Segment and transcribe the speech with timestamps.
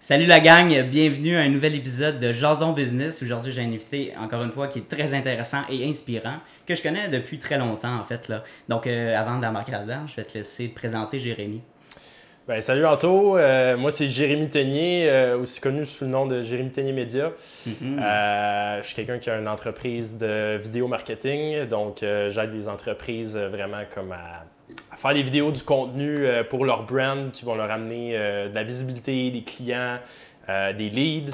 [0.00, 3.22] Salut la gang, bienvenue à un nouvel épisode de Jason Business.
[3.22, 6.82] Aujourd'hui, j'ai un invité, encore une fois, qui est très intéressant et inspirant, que je
[6.82, 8.26] connais depuis très longtemps, en fait.
[8.26, 8.42] Là.
[8.68, 11.62] Donc, euh, avant d'embarquer là-dedans, je vais te laisser te présenter Jérémy.
[12.48, 16.42] Ben, salut Anto, euh, moi c'est Jérémy Teignier, euh, aussi connu sous le nom de
[16.42, 17.30] Jérémy Teignier Média.
[17.64, 18.00] Mhm.
[18.02, 23.36] Euh, je suis quelqu'un qui a une entreprise de vidéo marketing, donc j'aide des entreprises
[23.36, 24.44] vraiment comme à,
[24.90, 26.16] à faire des vidéos, du contenu
[26.50, 29.98] pour leur brand qui vont leur amener de la visibilité, des clients,
[30.48, 31.30] des leads.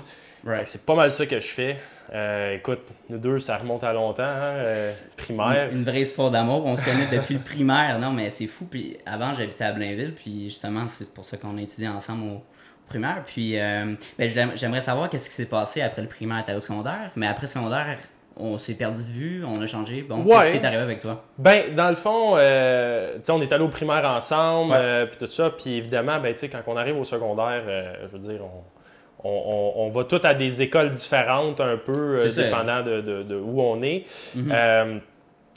[0.65, 1.77] C'est pas mal ça que je fais.
[2.15, 2.80] Euh, écoute,
[3.11, 5.69] nous deux, ça remonte à longtemps, hein, euh, primaire.
[5.71, 6.65] Une, une vraie histoire d'amour.
[6.65, 7.99] On se connaît depuis le primaire.
[7.99, 8.65] Non, mais c'est fou.
[8.65, 10.15] Puis avant, j'habitais à Blainville.
[10.15, 12.43] Puis justement, c'est pour ça qu'on a étudié ensemble au
[12.89, 13.23] primaire.
[13.27, 16.43] Puis euh, ben, j'aim- j'aimerais savoir qu'est-ce qui s'est passé après le primaire.
[16.47, 17.10] T'es au secondaire?
[17.16, 17.99] Mais après le secondaire,
[18.41, 19.45] on s'est perdu de vue.
[19.45, 20.01] On a changé.
[20.01, 20.37] Bon, Ouais.
[20.37, 21.25] qu'est-ce qui est arrivé avec toi?
[21.37, 24.79] Ben, dans le fond, euh, tu sais, on est allé au primaire ensemble, Ouais.
[24.80, 25.51] euh, puis tout ça.
[25.51, 28.63] Puis évidemment, ben, tu sais, quand on arrive au secondaire, euh, je veux dire, on,
[29.24, 29.30] on,
[29.77, 33.35] on- on va tous à des écoles différentes un peu, euh, dépendant de, de- de
[33.37, 34.05] où on est.
[34.35, 34.51] Mhm.
[34.55, 34.99] Euh,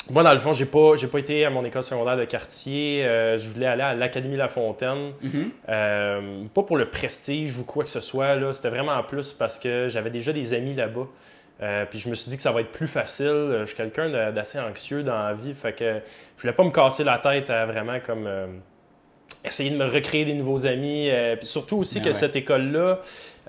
[0.10, 3.06] moi, dans le fond, j'ai pas, j'ai pas été à mon école secondaire de quartier.
[3.06, 5.12] Euh, je voulais aller à l'Académie La Fontaine.
[5.22, 5.50] Mhm.
[5.70, 8.36] Euh, pas pour le prestige ou quoi que ce soit.
[8.36, 8.52] Là.
[8.54, 11.08] C'était vraiment en plus parce que j'avais déjà des amis là-bas.
[11.62, 13.58] Euh, puis je me suis dit que ça va être plus facile.
[13.60, 15.54] Je suis quelqu'un d'assez anxieux dans la vie.
[15.54, 16.00] Fait que
[16.36, 18.28] je voulais pas me casser la tête à vraiment comme
[19.46, 21.12] essayer de me recréer des nouveaux amis.
[21.38, 22.14] Puis surtout aussi Ah que ouais.
[22.16, 23.00] cette école-là,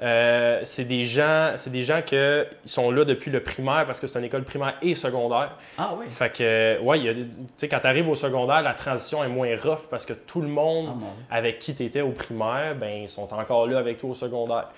[0.02, 2.16] euh, c'est des gens, c'est des gens qui
[2.64, 5.56] sont là depuis le primaire parce que c'est une école primaire et secondaire.
[5.78, 6.06] Ah oui.
[6.08, 9.28] Fait que, ouais, a des- tu sais, quand tu arrives au secondaire, la transition est
[9.28, 10.90] moins rough parce que tout le monde
[11.30, 14.14] Ah, avec qui tu étais au primaire, ben, ils sont encore là avec toi au
[14.14, 14.68] secondaire.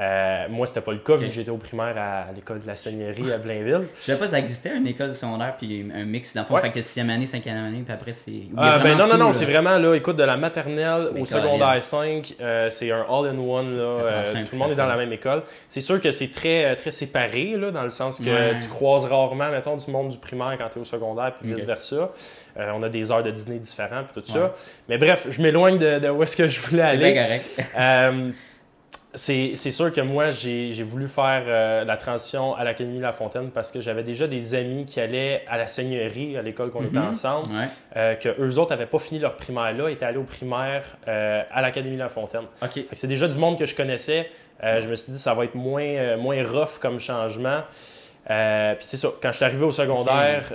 [0.00, 2.66] Euh, moi, c'était pas le cas vu que j'étais au primaire à, à l'école de
[2.66, 3.86] la Seigneurie à Blainville.
[4.00, 6.54] Je savais pas ça existait une école secondaire puis un mix d'enfants.
[6.54, 6.62] Ouais.
[6.62, 8.32] Fait que sixième année, cinquième année, puis après c'est.
[8.50, 12.34] ben vraiment non, non, non, c'est vraiment là, écoute, de la maternelle au secondaire 5,
[12.40, 15.42] euh, c'est un all-in-one, là, euh, tout le monde est dans la même école.
[15.68, 18.58] C'est sûr que c'est très, euh, très séparé, là, dans le sens que Ouais.
[18.60, 21.56] tu croises rarement, mettons, du monde du primaire quand tu es au secondaire, puis Ok.
[21.58, 22.10] vice-versa.
[22.56, 24.38] Euh, on a des heures de dîner différentes, puis tout Ouais.
[24.40, 24.54] ça.
[24.88, 27.12] Mais bref, je m'éloigne de, de où est-ce que je voulais aller.
[27.12, 27.44] bien correct.
[27.78, 28.30] Euh,
[29.14, 33.70] c'est sûr que moi, j'ai voulu faire euh, la transition à l'Académie La Fontaine parce
[33.70, 37.10] que j'avais déjà des amis qui allaient à la Seigneurie, à l'école qu'on était Mhm.
[37.10, 37.68] ensemble, Ouais.
[37.96, 41.42] euh, que eux autres n'avaient pas fini leur primaire là, étaient allés au primaire euh,
[41.52, 42.44] à l'Académie La Fontaine.
[42.92, 44.28] C'est déjà du monde que je connaissais.
[44.62, 47.60] Je me suis dit, ça va être moins, moins rough comme changement.
[48.26, 50.52] Puis c'est ça, quand je suis arrivé au secondaire,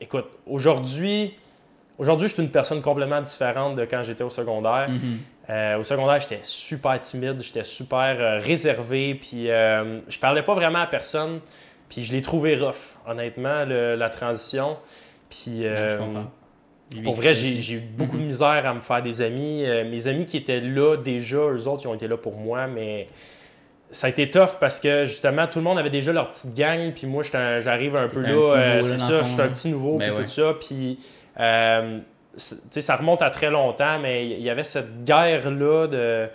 [0.00, 1.34] écoute, aujourd'hui,
[1.98, 4.88] aujourd'hui, je suis une personne complètement différente de quand j'étais au secondaire.
[4.88, 5.18] Mhm.
[5.50, 10.54] Euh, au secondaire, j'étais super timide, j'étais super euh, réservé, puis euh, je parlais pas
[10.54, 11.40] vraiment à personne.
[11.90, 14.78] Puis je l'ai trouvé rough, honnêtement, le- la transition.
[15.28, 15.98] Puis je euh,
[17.04, 18.22] pour vrai, j'ai eu beaucoup Mhm.
[18.22, 19.64] de misère à me faire des amis.
[19.90, 23.06] Mes amis qui étaient là déjà, eux autres, ils ont été là pour moi, mais
[23.90, 26.92] ça a été tough parce que justement, tout le monde avait déjà leur petite gang,
[26.92, 28.82] puis moi, un- j'arrive un peu là.
[28.82, 30.24] c'est ça, je suis un petit nouveau, Ben puis ouais.
[30.24, 30.54] tout ça.
[30.58, 30.98] Puis,
[32.36, 36.28] ça remonte à très longtemps, mais il y avait cette guerre-là de,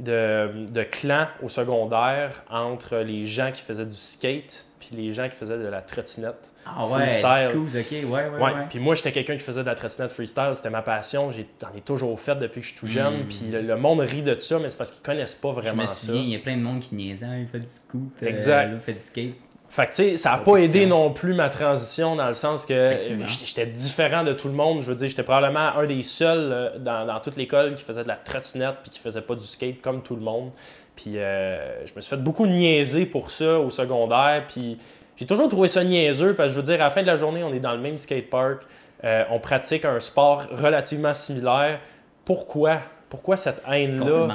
[0.00, 5.28] de, de clans au secondaire entre les gens qui faisaient du skate, puis les gens
[5.28, 6.50] qui faisaient de la trottinette.
[6.68, 8.04] Ah ouais, freestyle.
[8.06, 10.82] ouais, ouais, Ouais, puis moi, j'étais quelqu'un qui faisait de la trottinette freestyle, c'était ma
[10.82, 13.26] passion, j'en ai toujours fait depuis que je suis tout jeune, Mm.
[13.28, 15.82] puis le, le monde rit de ça, mais c'est parce qu'ils connaissent pas Je vraiment
[15.82, 15.94] me ça.
[16.06, 18.26] souviens, il y a plein de monde qui niaisait, Ah, il fait du scoot, euh,
[18.26, 18.70] Exact.
[18.74, 19.34] il fait du skate.
[19.76, 22.64] Fait que tu sais, ça n'a pas aidé non plus ma transition dans le sens
[22.64, 22.98] que
[23.44, 24.80] j'étais différent de tout le monde.
[24.80, 28.02] Je veux dire, j'étais probablement un des seuls euh, dans, dans toute l'école qui faisait
[28.02, 30.50] de la trottinette puis qui faisait pas du skate comme tout le monde.
[30.96, 34.44] Puis euh, je me suis fait beaucoup niaiser pour ça au secondaire.
[34.48, 34.78] Puis
[35.14, 37.16] j'ai toujours trouvé ça niaiseux parce que je veux dire, à la fin de la
[37.16, 38.62] journée, on est dans le même skatepark.
[39.04, 41.80] Euh, on pratique un sport relativement similaire.
[42.24, 42.80] Pourquoi?
[43.08, 44.26] Pourquoi cette haine-là?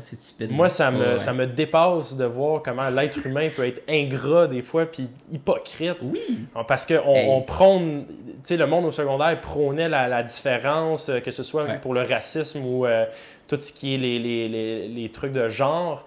[0.00, 0.52] c'est stupide.
[0.52, 1.18] Moi, ça me, Ouais, ouais.
[1.18, 5.96] ça me dépasse de voir comment l'être humain peut être ingrat des fois, puis hypocrite.
[6.02, 6.20] Oui!
[6.68, 7.28] Parce que on, Hey.
[7.28, 8.14] on prône, tu
[8.44, 11.78] sais, le monde au secondaire prônait la, la différence, euh, que ce soit Ouais.
[11.82, 13.06] pour le racisme ou euh,
[13.48, 16.04] tout ce qui est les, les, les, les trucs de genre.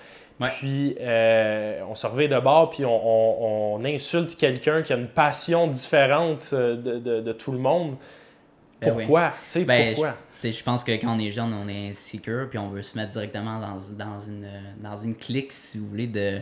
[0.59, 4.97] Puis euh, on se revient de bord, puis on, on- on insulte quelqu'un qui a
[4.97, 7.95] une passion différente de, de- de tout le monde.
[8.81, 8.93] Ben.
[8.93, 9.29] Pourquoi?
[9.45, 10.15] Tu sais, Ben, pourquoi?
[10.51, 13.11] Je pense que quand on est jeune, on est insécure, puis on veut se mettre
[13.11, 14.47] directement dans, dans, une,
[14.81, 16.39] dans une clique, si vous voulez, de,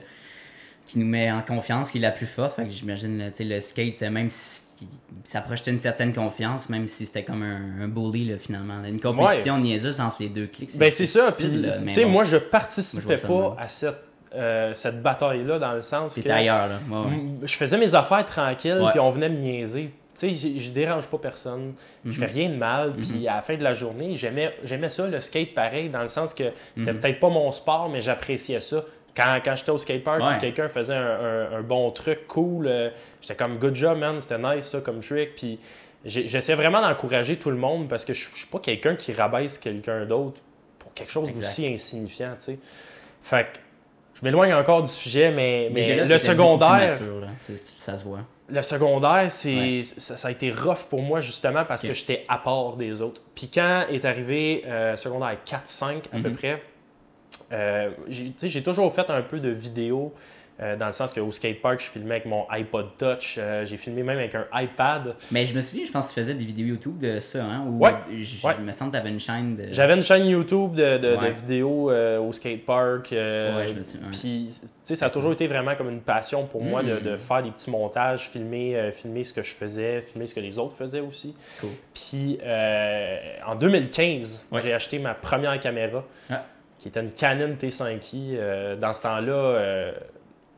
[0.86, 2.56] qui nous met en confiance, qui est la plus forte.
[2.56, 4.62] Fait que j'imagine, tu sais, le skate, même si
[5.24, 8.84] ça projetait une certaine confiance, même si c'était comme un, un bully, là, finalement.
[8.84, 10.78] Une compétition niaiseuse entre les deux clics.
[10.78, 14.04] Ben c'est ça, puis tu sais, moi je Moi, je participais pas à cette,
[14.36, 16.80] euh, cette bataille-là dans le sens que ailleurs, là.
[16.90, 17.14] Ouais, ouais.
[17.14, 19.94] m- je faisais mes affaires tranquilles, puis on venait me niaiser.
[20.18, 21.74] Tu sais, je dérange pas personne,
[22.06, 22.16] je Mhm.
[22.16, 25.54] fais rien de mal, puis à la fin de la journée, j'aimais ça, le skate
[25.56, 26.44] pareil, dans le sens que
[26.78, 27.00] c'était Mhm.
[27.00, 28.84] peut-être pas mon sport, mais j'appréciais ça.
[29.16, 30.38] Quand, quand j'étais au skatepark, Ouais.
[30.40, 31.02] quelqu'un faisait un,
[31.52, 32.90] un- un bon truc cool, euh,
[33.22, 35.60] j'étais comme good job, man, c'était nice ça comme trick, puis
[36.06, 39.58] j'essaie vraiment d'encourager tout le monde parce que je je suis pas quelqu'un qui rabaisse
[39.58, 40.42] quelqu'un d'autre
[40.80, 42.60] pour quelque chose d'aussi insignifiant, tu sais.
[43.22, 43.60] Fait que
[44.16, 47.28] je m'éloigne encore du sujet, mais, le secondaire, là.
[47.78, 48.20] Ça se voit.
[48.50, 49.82] Le secondaire, c'est, Ouais.
[49.84, 53.22] ça, ça a été rough pour moi justement parce que j'étais à part des autres.
[53.36, 56.36] Puis quand est arrivé euh, secondaire 4-5 à peu Mhm.
[56.36, 56.64] près,
[57.52, 60.14] euh, j'ai, toujours fait un peu de vidéo
[60.62, 64.04] euh, dans le sens qu'au skatepark, je filmais avec mon iPod Touch, euh, j'ai filmé
[64.04, 65.16] même avec un iPad.
[65.32, 67.66] Mais je me souviens, je pense que tu faisais des vidéos YouTube de ça, hein?
[67.68, 67.92] Où Ouais.
[68.20, 68.58] Je, Ouais.
[68.60, 69.66] me sens que t'avais une chaîne de.
[69.72, 73.12] J'avais une chaîne YouTube de, de, vidéos euh, au skatepark.
[73.14, 74.10] euh, Ouais, je me souviens.
[74.12, 77.18] Puis, tu sais, ça a toujours été vraiment comme une passion pour moi de, de
[77.18, 80.76] faire des petits montages, filmer, filmer ce que je faisais, filmer ce que les autres
[80.78, 81.36] faisaient aussi.
[81.60, 81.70] Cool.
[81.94, 82.40] Puis,
[83.46, 84.62] en 2015, Ouais.
[84.62, 86.44] j'ai acheté ma première caméra, Ah.
[86.80, 88.36] qui était une Canon T5i.
[88.36, 89.34] Euh, dans ce temps-là,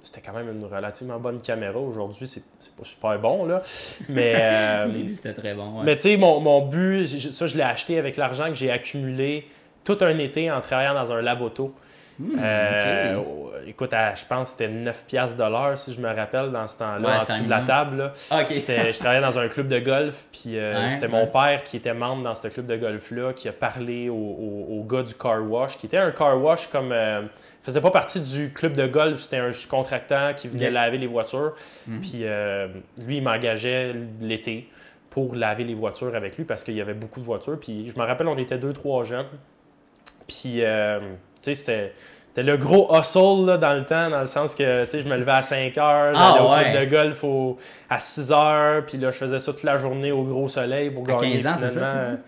[0.06, 1.78] c'était quand même une relativement bonne caméra.
[1.80, 2.44] Aujourd'hui, c'est
[2.78, 3.62] pas super bon, là.
[4.10, 5.80] Mais, euh, Au début, c'était très bon.
[5.80, 5.84] Ouais.
[5.86, 9.48] mais tu sais, mon, mon but, ça, je l'ai acheté avec l'argent que j'ai accumulé
[9.84, 11.74] tout un été en travaillant dans un lave-auto.
[12.18, 16.00] Hmm, Euh, oh, Écoute, à- je pense que c'était 9 piastres de l'heure, si je
[16.00, 17.98] me rappelle, dans ce temps-là, Ouais, en dessous de la table.
[17.98, 18.14] là.
[18.30, 21.94] Ah, je travaillais dans un club de golf, puis euh, c'était mon père qui était
[21.96, 25.42] membre dans ce club de golf-là, qui a parlé au, au- au gars du car
[25.44, 26.92] wash, qui était un car wash comme...
[26.92, 27.24] euh,
[27.66, 31.54] faisait pas partie du club de golf, c'était un sous-contractant qui venait laver les voitures.
[31.88, 32.00] Mhm.
[32.02, 32.68] Puis euh,
[33.06, 34.70] lui, il m'engageait l'été
[35.10, 37.60] pour laver les voitures avec lui parce qu'il y avait beaucoup de voitures.
[37.60, 39.28] Puis je me rappelle, on était deux, trois jeunes.
[40.28, 41.00] Puis, euh,
[41.42, 41.94] tu sais, c'était.
[42.28, 45.08] C'était le gros hustle là, dans le temps, dans le sens que tu sais, je
[45.08, 46.72] me levais à 5 heures, Ah, j'allais au ouais.
[46.74, 47.58] club de golf au-
[47.90, 51.06] à 6 heures, puis là, je faisais ça toute la journée au gros soleil pour
[51.10, 52.10] À gagner 15 ans, c'est ça, finalement.
[52.10, 52.22] tu dis?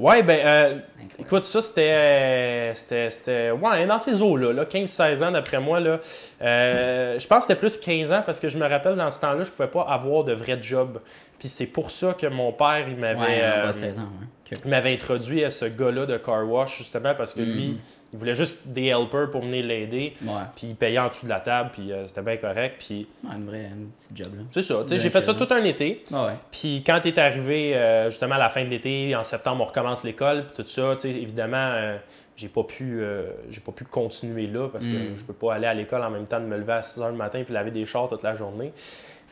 [0.00, 0.78] Ouais, ben, euh.
[1.18, 1.92] Écoute, ça, c'était.
[1.92, 3.10] euh, C'était.
[3.10, 5.78] c'était- Ouais, dans ces eaux-là, là, 15-16 ans d'après moi.
[5.80, 6.00] Là,
[6.42, 9.20] Euh, je pense que c'était plus 15 ans parce que je me rappelle dans ce
[9.20, 11.00] temps-là, je pouvais pas avoir de vrai job.
[11.38, 13.20] Puis c'est pour ça que mon père, il m'avait.
[13.20, 14.26] Ouais, euh, de 16 ans, ouais.
[14.52, 14.58] Ok.
[14.64, 17.78] il m'avait introduit à ce gars-là de car wash, justement, parce que lui, Mhm.
[18.14, 20.14] Il voulait juste des helpers pour venir l'aider.
[20.22, 20.30] Ouais.
[20.54, 22.76] Puis il payait en dessous de la table, puis euh, c'était bien correct.
[22.78, 25.64] Puis Ouais, une vraie une petite job, c'est ça, tu j'ai fait ça tout un
[25.64, 26.04] été.
[26.12, 26.32] Ah ouais.
[26.52, 30.04] Puis quand est arrivé euh, justement à la fin de l'été, en septembre, on recommence
[30.04, 31.96] l'école, puis tout ça, tu évidemment, euh,
[32.36, 35.16] j'ai pas pu euh, j'ai pas pu continuer là parce que Mm.
[35.16, 37.10] je peux pas aller à l'école en même temps de me lever à 6 h
[37.10, 38.72] le matin puis laver des chars toute la journée.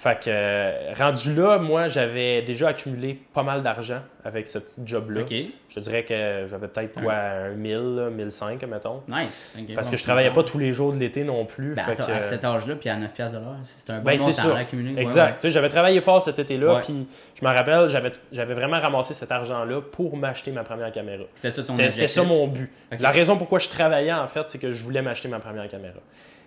[0.03, 4.81] Fait que euh, rendu là, moi j'avais déjà accumulé pas mal d'argent avec ce petit
[4.85, 5.21] job-là.
[5.69, 9.05] Je te que j'avais peut-être quoi, un 1000, là, 1005, mettons.
[9.07, 9.55] Nice.
[9.77, 11.77] Parce bon, que je travaillais pas tous les jours de l'été non plus.
[11.77, 13.99] Ben, fait attends, que, à cet âge-là, puis à 9$ piastres de l'heure, c'est un
[13.99, 14.57] bon Ben, montant ça.
[14.57, 14.93] à accumuler.
[14.97, 15.25] Ouais, Exact.
[15.25, 15.33] ouais.
[15.35, 16.81] Tu sais, J'avais travaillé fort cet été-là, Ouais.
[16.83, 17.07] puis
[17.41, 17.89] je me rappelle,
[18.33, 21.23] j'avais vraiment ramassé cet argent-là pour m'acheter ma première caméra.
[21.37, 22.73] C'était ça ton C'était c'était ça mon but.
[22.99, 26.01] La raison pourquoi je travaillais, en fait, c'est que je voulais m'acheter ma première caméra.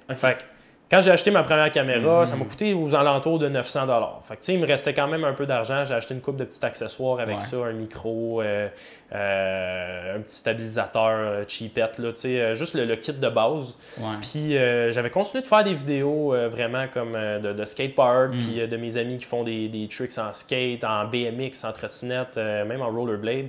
[0.10, 0.44] Fait que
[0.92, 2.26] quand j'ai acheté ma première caméra, Mhm.
[2.28, 3.88] ça m'a coûté aux alentours de 900
[4.24, 5.84] Fait que, tu sais, il me restait quand même un peu d'argent.
[5.86, 7.44] J'ai acheté une coupe de petits accessoires avec Ouais.
[7.46, 8.68] ça, un micro, euh,
[9.14, 12.12] euh, un petit stabilisateur euh, cheapette, là,
[12.54, 13.76] juste le, le kit de base.
[13.98, 14.06] Ouais.
[14.22, 18.40] Puis euh, j'avais continué de faire des vidéos vraiment comme de, de skatepark, Mm.
[18.40, 22.38] puis de mes amis qui font des, des tricks en skate, en BMX, en trottinette,
[22.38, 23.48] même en rollerblade.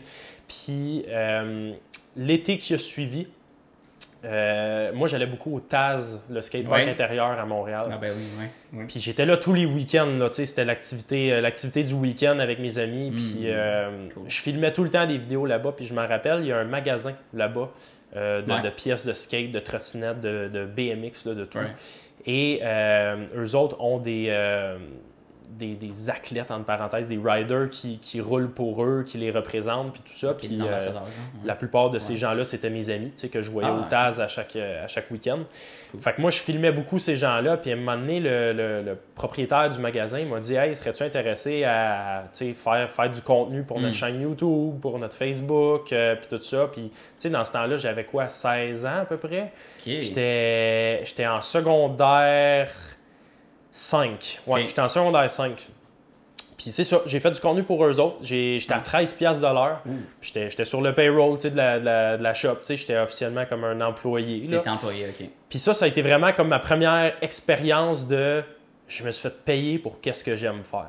[0.49, 1.05] Puis
[2.17, 3.29] l'été qui a suivi,
[4.27, 6.91] euh, moi j'allais beaucoup au Taz, le skatepark Ouais.
[6.91, 7.87] intérieur à Montréal.
[7.93, 8.25] Ah ben oui,
[8.79, 8.85] ouais.
[8.89, 12.39] Puis j'étais là tous les week-ends, là, tu sais, c'était l'activité, euh, l'activité du week-end
[12.41, 13.11] avec mes amis.
[13.13, 13.47] Puis Mm.
[13.47, 14.23] euh, Cool.
[14.29, 15.73] je filmais tout le temps des vidéos là-bas.
[15.77, 17.71] Puis je me rappelle, il y a un magasin là-bas
[18.17, 18.63] euh, de, Ouais.
[18.63, 21.59] de pièces de skate, de trottinette, de, de BMX, là, de tout.
[21.59, 21.65] Ouais.
[22.27, 24.29] Et eux autres ont des,
[25.51, 29.93] des, des athlètes, entre parenthèses, des riders qui, qui roulent pour eux, qui les représentent,
[29.93, 30.35] puis tout ça.
[30.35, 31.03] Puis euh, hein,
[31.45, 32.19] la plupart de ces Ouais.
[32.19, 34.85] gens-là, c'était mes amis, tu sais, que je voyais Ah, au Taz à chaque, euh,
[34.85, 35.39] à chaque week-end.
[35.91, 36.01] Cool.
[36.01, 37.57] Fait que moi, je filmais beaucoup ces gens-là.
[37.57, 41.03] Puis à un moment donné, le, le- le propriétaire du magasin m'a dit Hey, serais-tu
[41.05, 43.99] intéressé à faire, faire du contenu pour notre Mm.
[43.99, 46.69] chaîne YouTube, pour notre Facebook, euh, puis tout ça.
[46.73, 49.53] Puis, tu sais, dans ce temps-là, j'avais quoi, 16 ans à peu près?
[49.87, 52.69] J'étais en secondaire
[53.77, 54.41] 5.
[54.47, 55.69] Ouais, j'étais en secondaire 5.
[56.57, 58.17] Puis c'est ça, j'ai fait du contenu pour eux autres.
[58.23, 59.83] J'étais à 13$ piastres de l'heure.
[60.23, 62.57] J'étais sur le payroll de, la, de, la, de la shop.
[62.67, 64.47] J'étais officiellement comme un employé.
[64.47, 65.29] T'étais employé, ok.
[65.51, 68.43] Puis ça, ça a été vraiment comme ma première expérience de
[68.89, 70.89] je me suis fait payer pour qu'est-ce que j'aime faire.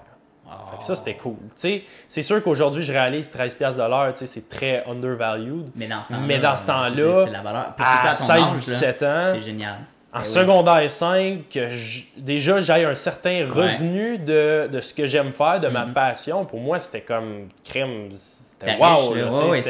[0.71, 1.35] Fait que ça, c'était cool.
[1.49, 5.65] Tu sais, c'est sûr qu'aujourd'hui, je réalise 13$ piastres de l'heure, c'est très undervalued.
[5.75, 6.25] Mais dans ce temps-là.
[6.25, 9.75] Mais dans ce temps-là, À surtout à ton âge, là, 16-17 ans, C'est génial.
[10.17, 10.33] En Eh oui.
[10.33, 15.59] secondaire 5, que j- déjà j'ai un certain revenu de, de ce que j'aime faire,
[15.59, 15.93] de ma Mhm.
[15.93, 18.09] passion, pour moi, c'était comme crème.
[18.13, 19.61] C'était wow, Ouais,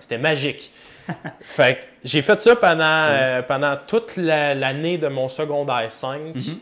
[0.00, 0.70] c'était- magique.
[1.40, 6.34] fait que j'ai fait ça pendant, euh, pendant toute la- l'année de mon secondaire 5
[6.34, 6.58] Mhm.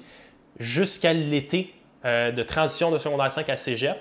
[0.58, 1.72] jusqu'à l'été
[2.04, 3.96] euh, de transition de secondaire 5 à cégep.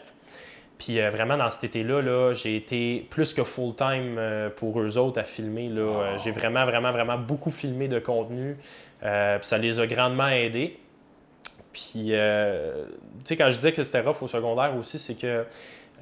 [0.78, 4.98] Puis euh, vraiment, dans cet été-là, là, j'ai été plus que full-time euh, pour eux
[4.98, 5.70] autres à filmer.
[5.70, 6.18] Là.
[6.24, 8.58] J'ai vraiment, vraiment, vraiment beaucoup filmé de contenu.
[9.06, 10.80] Euh, puis ça les a grandement aidés.
[11.72, 12.86] Puis, euh,
[13.20, 15.46] tu sais, quand je disais que c'était rough au secondaire aussi, c'est que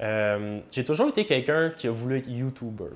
[0.00, 2.90] euh, j'ai toujours été quelqu'un qui a voulu être YouTuber.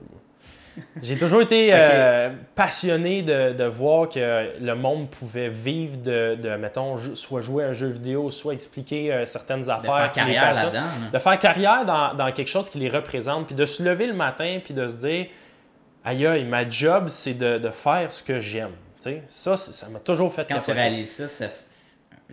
[1.03, 1.73] J'ai toujours été
[2.55, 7.69] passionné de, de voir que le monde pouvait vivre de, de, mettons, soit jouer à
[7.69, 9.97] un jeu vidéo, soit expliquer certaines De affaires.
[9.97, 10.81] faire qui les carrière là-dedans.
[10.81, 11.11] là.
[11.13, 14.15] de faire carrière dans, dans quelque chose qui les représente, puis de se lever le
[14.15, 15.27] matin, puis de se dire
[16.05, 18.71] aïe aïe, ma job, c'est de, de faire ce que j'aime.
[19.27, 21.47] Ça, ça m'a toujours fait Quand tu réalises ça, ça-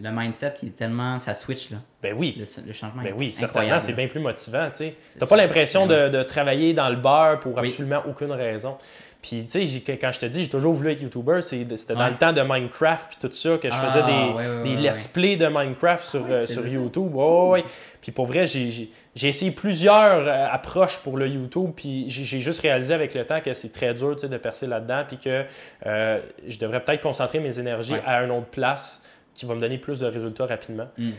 [0.02, 1.20] le mindset qui est tellement.
[1.20, 1.78] Ça switch, là.
[2.04, 2.36] Ben oui.
[2.38, 4.70] Le, le changement Ben oui, certainement, c'est bien plus motivant.
[4.76, 7.70] Tu T'as pas l'impression Ben de, de travailler dans le beurre pour Oui.
[7.70, 8.78] absolument aucune raison.
[9.22, 11.66] Puis, tu sais, quand je te dis, j'ai toujours voulu être YouTuber, c'était
[11.96, 12.12] dans Ouais.
[12.12, 14.76] le temps de Minecraft puis tout ça, que je Ah, faisais des, ouais, ouais, des
[14.76, 16.68] ouais, let's play de Minecraft sur, tu euh, sur?
[16.68, 17.16] YouTube.
[17.16, 17.64] Ouais.
[18.02, 22.62] Puis pour vrai, j'ai- j'ai essayé plusieurs euh, approches pour le YouTube, puis j'ai juste
[22.62, 25.46] réalisé avec le temps que c'est très dur de percer là-dedans, puis que
[25.86, 28.04] euh, je devrais peut-être concentrer mes énergies Ouais.
[28.06, 29.04] à une autre place
[29.34, 30.88] qui va me donner plus de résultats rapidement.
[30.98, 31.10] Mm.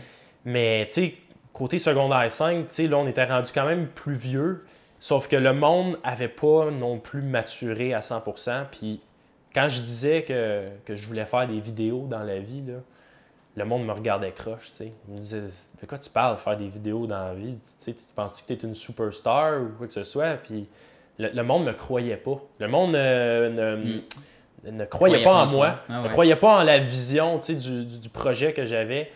[0.44, 1.14] Mais tu sais,
[1.52, 4.64] côté secondaire 5, tu sais, là, on était rendu quand même plus vieux.
[5.00, 8.64] Sauf que le monde avait pas non plus maturé à 100%.
[8.72, 9.00] Puis
[9.54, 12.74] quand je disais que, que je voulais faire des vidéos dans la vie, là,
[13.56, 14.66] le monde me regardait croche.
[14.68, 14.92] tu sais.
[15.08, 15.40] Il me disait
[15.80, 17.54] De quoi tu parles, faire des vidéos dans la vie?
[17.78, 20.34] Tu sais, Tu penses-tu que tu es une superstar ou quoi que ce soit?
[20.34, 20.66] Puis
[21.18, 22.38] le, le monde me croyait pas.
[22.58, 23.48] Le monde euh,
[24.64, 25.80] ne, ne croyait Croyait pas en en moi.
[25.88, 29.10] Ah ne croyait pas en la vision tu sais, du, du- du projet que j'avais.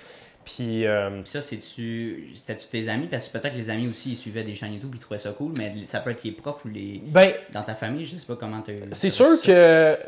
[0.45, 0.87] Puis.
[0.87, 2.33] euh, ça, c'est-tu
[2.71, 3.09] tes amis?
[3.09, 5.33] Parce que peut-être que les amis aussi, ils suivaient des chaînes YouTube, ils trouvaient ça
[5.33, 7.03] cool, mais ça peut être les profs ou les...
[7.07, 9.99] ben, Dans ta famille, je sais pas comment tu C'est sûr que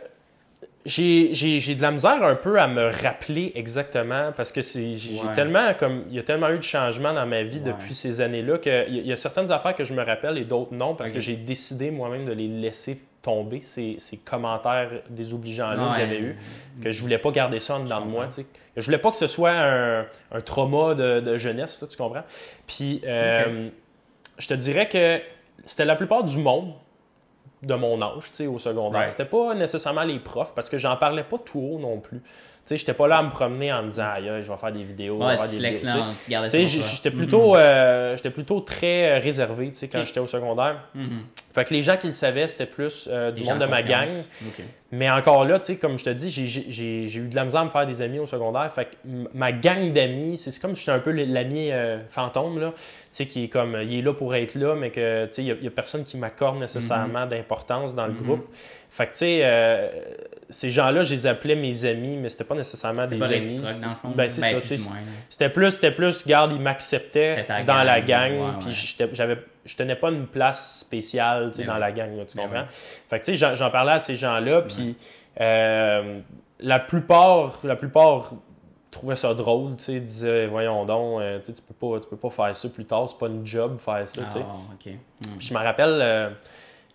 [0.84, 5.34] j'ai de la misère un peu à me rappeler exactement parce que c'est j'ai Ouais.
[5.34, 7.72] tellement comme il y a tellement eu de changements dans ma vie Ouais.
[7.72, 10.74] depuis ces années-là qu'il y, y a certaines affaires que je me rappelle et d'autres
[10.74, 16.00] non parce que j'ai décidé moi-même de les laisser tomber ces, ces commentaires désobligeants-là que
[16.00, 16.36] j'avais eu
[16.82, 18.28] que je voulais pas garder ça en dedans de moi
[18.76, 20.00] je voulais pas que ce soit un,
[20.32, 22.24] un trauma de, de jeunesse là, tu comprends?
[22.66, 23.68] Puis euh,
[24.38, 25.20] je te dirais que
[25.64, 26.72] c'était la plupart du monde
[27.62, 29.00] de mon âge, tu sais, au secondaire.
[29.00, 29.12] Right.
[29.12, 32.18] C'était pas nécessairement les profs, parce que j'en parlais pas tout haut non plus.
[32.18, 34.72] Tu sais, j'étais pas là à me promener en me disant, aïe, je vais faire
[34.72, 35.18] des vidéos.
[35.18, 36.66] Ouais, tu des vidéos, tu sais.
[36.66, 40.76] j'étais plutôt, euh, j'étais plutôt très réservé, tu sais, quand j'étais au secondaire.
[40.94, 41.22] Mhm.
[41.52, 44.08] Fait que les gens qui le savaient, c'était plus euh, du monde de ma gang.
[44.94, 47.64] Mais encore là, tu sais, comme je te dis, j'ai- eu de la misère à
[47.64, 48.70] me faire des amis au secondaire.
[48.70, 48.90] Fait que
[49.32, 52.72] ma gang d'amis, c'est comme je suis un peu l'ami euh, fantôme, là.
[52.76, 52.80] Tu
[53.10, 55.56] sais, qui est comme, il est là pour être là, mais que, tu sais, il
[55.62, 58.22] n'y a, personne qui m'accorde nécessairement d'importance dans le Mhm.
[58.22, 58.46] groupe.
[58.90, 59.88] Fait que, tu sais, euh,
[60.50, 63.60] ces gens-là, je les appelais mes amis, mais c'était pas nécessairement des pas amis.
[64.14, 64.76] Ben, c'est Ben, ça.
[65.30, 68.74] C'était plus, c'était plus, garde, ils m'acceptaient dans la gang, ouais, puis ouais.
[68.74, 72.36] j'étais- j'avais, je tenais pas une place spéciale, tu sais, dans la gang, là, tu
[72.36, 72.64] comprends?
[73.08, 74.96] Fait que, tu sais, j'en, parlais à ces gens-là, puis
[75.40, 76.20] euh,
[76.60, 78.32] la plupart, la plupart
[78.90, 82.08] trouvaient ça drôle, tu sais, disaient, voyons donc, euh, tu sais, tu peux pas, tu
[82.08, 84.44] peux pas faire ça plus tard, c'est pas une job faire ça, tu sais.
[84.44, 84.86] Ah, ok.
[84.86, 85.38] Mhm.
[85.38, 86.30] Puis je me rappelle, euh,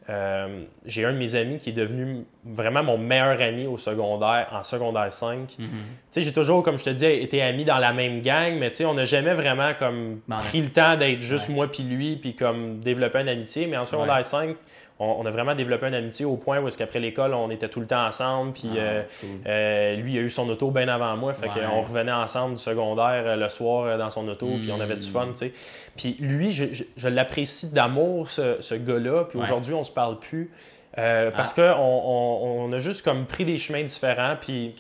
[0.09, 4.47] euh, j'ai un de mes amis qui est devenu vraiment mon meilleur ami au secondaire,
[4.53, 5.55] en secondaire 5.
[5.59, 5.67] Mhm.
[5.67, 5.69] Tu
[6.11, 8.77] sais, j'ai toujours, comme je te dis, été ami dans la même gang, mais tu
[8.77, 11.55] sais, on n'a jamais vraiment comme pris le temps d'être juste Ouais.
[11.55, 13.67] moi puis lui, puis comme développer une amitié.
[13.67, 14.23] Mais en secondaire Ouais.
[14.23, 14.55] 5,
[14.99, 17.69] on, on a vraiment développé une amitié au point où est-ce qu'après l'école, on était
[17.69, 19.29] tout le temps ensemble, puis Ah, euh, cool.
[19.47, 21.53] euh, lui, il a eu son auto bien avant moi, fait Ouais.
[21.69, 25.07] qu'on revenait ensemble du secondaire euh, le soir dans son auto, puis on avait du
[25.07, 25.11] Mm.
[25.11, 25.53] fun, tu sais.
[25.95, 29.43] Puis lui, je, je- je l'apprécie d'amour, ce, ce gars-là, puis Ouais.
[29.45, 30.51] aujourd'hui, on se parle plus.
[30.99, 31.55] euh, parce Ah.
[31.55, 34.73] que qu'on on, on a juste comme pris des chemins différents, puis.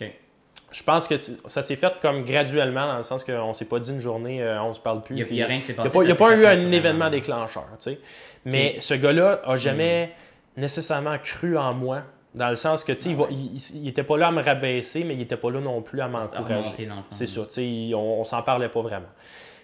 [0.71, 1.15] Je pense que
[1.47, 4.61] ça s'est fait comme graduellement, dans le sens qu'on s'est pas dit une journée, euh,
[4.61, 5.17] on se parle plus.
[5.17, 5.97] Il n'y a, rien qui s'est il n'y a passé.
[5.97, 7.99] pas, il y a pas eu un événement déclencheur, tu sais.
[8.45, 10.11] Mais ce gars-là a jamais
[10.57, 10.61] Hmm.
[10.61, 12.01] nécessairement cru en moi,
[12.35, 14.31] dans le sens que, tu sais, il, va- il, il- il était pas là à
[14.31, 16.87] me rabaisser, mais il était pas là non plus à m'encourager.
[17.11, 19.07] C'est ça, tu sais, on, on s'en parlait pas vraiment.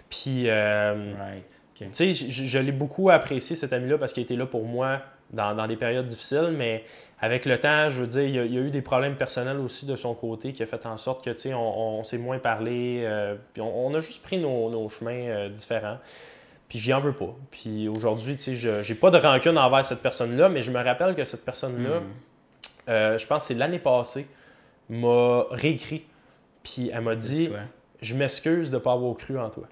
[0.10, 1.60] Puis, euh, Right.
[1.76, 5.02] Tu sais, je, je l'ai beaucoup apprécié cet ami-là parce qu'il était là pour moi
[5.32, 6.84] dans, dans des périodes difficiles, mais
[7.24, 9.16] avec le temps, je veux dire, il y a, il y a eu des problèmes
[9.16, 12.04] personnels aussi de son côté qui a fait en sorte que, tu sais, on, on
[12.04, 16.00] s'est moins parlé, euh, puis on, on a juste pris nos, nos chemins euh, différents.
[16.68, 17.34] Puis j'y en veux pas.
[17.50, 20.84] Puis aujourd'hui, tu sais, je j'ai pas de rancune envers cette personne-là, mais je me
[20.84, 22.06] rappelle que cette personne-là, Mhm.
[22.90, 24.28] euh, je pense que c'est l'année passée,
[24.90, 26.06] m'a réécrit
[26.62, 27.50] Puis elle m'a dit?
[28.02, 29.64] Je m'excuse de ne pas avoir cru en toi.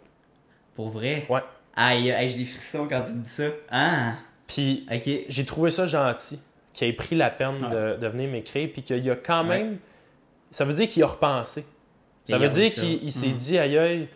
[0.75, 1.25] Pour vrai?
[1.29, 1.41] Ouais.
[1.75, 3.43] Aïe, aïe, j'ai des frissons quand tu me dis ça.
[3.69, 4.13] Ah!
[4.47, 5.09] Puis Ok.
[5.27, 6.39] j'ai trouvé ça gentil
[6.73, 9.59] qu'il ait pris la peine de, de venir m'écrire, puis qu'il a quand Ouais.
[9.63, 9.77] même.
[10.51, 11.65] Ça veut dire qu'il a repensé.
[12.27, 13.33] Ça veut dire qu'il il s'est Mhm.
[13.35, 14.07] dit, aïe, aïe,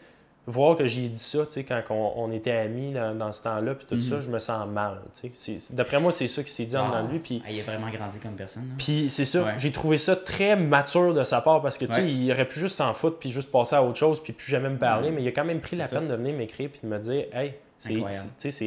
[0.47, 3.41] voir que j'ai dit ça, tu sais, quand on, on était amis dans, dans ce
[3.43, 4.01] temps-là, puis tout Mhm.
[4.01, 5.01] ça, je me sens mal.
[5.19, 5.57] tu sais.
[5.73, 6.91] D'après moi, c'est ça qui s'est dit en Wow.
[6.91, 7.19] dedans de lui.
[7.19, 8.63] Puis, Ah, il a vraiment grandi comme personne.
[8.71, 8.75] hein.
[8.77, 9.53] puis c'est ça, Ouais.
[9.57, 12.11] j'ai trouvé ça très mature de sa part parce que, tu sais, Ouais.
[12.11, 14.69] il aurait pu juste s'en foutre, puis juste passer à autre chose, puis plus jamais
[14.69, 15.97] me parler, mais il a quand même pris la ça.
[15.99, 17.95] peine de venir m'écrire, puis de me dire, hey, c'est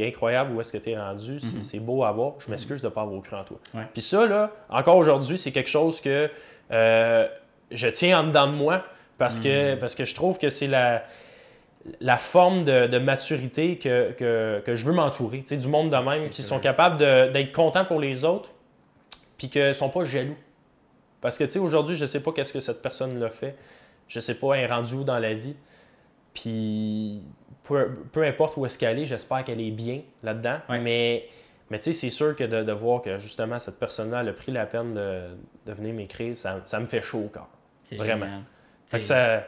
[0.07, 0.55] Incroyable.
[0.55, 1.63] où est-ce que tu es rendu, c'est- Mhm.
[1.63, 3.59] c'est beau à voir, je m'excuse de ne pas avoir cru en toi.
[3.75, 3.83] Ouais.
[3.93, 6.31] Puis ça, là, encore aujourd'hui, c'est quelque chose que
[6.71, 7.27] euh,
[7.71, 8.85] je tiens en dedans de moi
[9.17, 9.79] parce, que, Mhm.
[9.81, 11.03] parce que je trouve que c'est la,
[12.01, 15.39] la forme de, de maturité que, que, que je veux m'entourer.
[15.41, 18.51] Tu sais, du monde de même qui sont capables d'être contents pour les autres
[19.39, 20.37] puis qui ne sont pas jaloux.
[21.23, 23.57] Parce que, tu sais, aujourd'hui, je ne sais pas qu'est-ce que cette personne l'a fait.
[24.07, 25.57] Je ne sais pas, elle est rendue où dans la vie.
[26.35, 27.23] Puis,
[27.69, 30.59] peu, peu importe où est-ce qu'elle est, j'espère qu'elle est bien là-dedans.
[30.69, 30.79] Ouais.
[30.81, 31.29] Mais,
[31.71, 34.33] mais tu sais, c'est sûr que de, de voir que justement cette personne-là elle a
[34.33, 35.23] pris la peine de,
[35.67, 37.49] de venir m'écrire, ça, ça me fait chaud au cœur.
[37.83, 38.27] C'est Vraiment.
[38.87, 39.45] Fait que ça,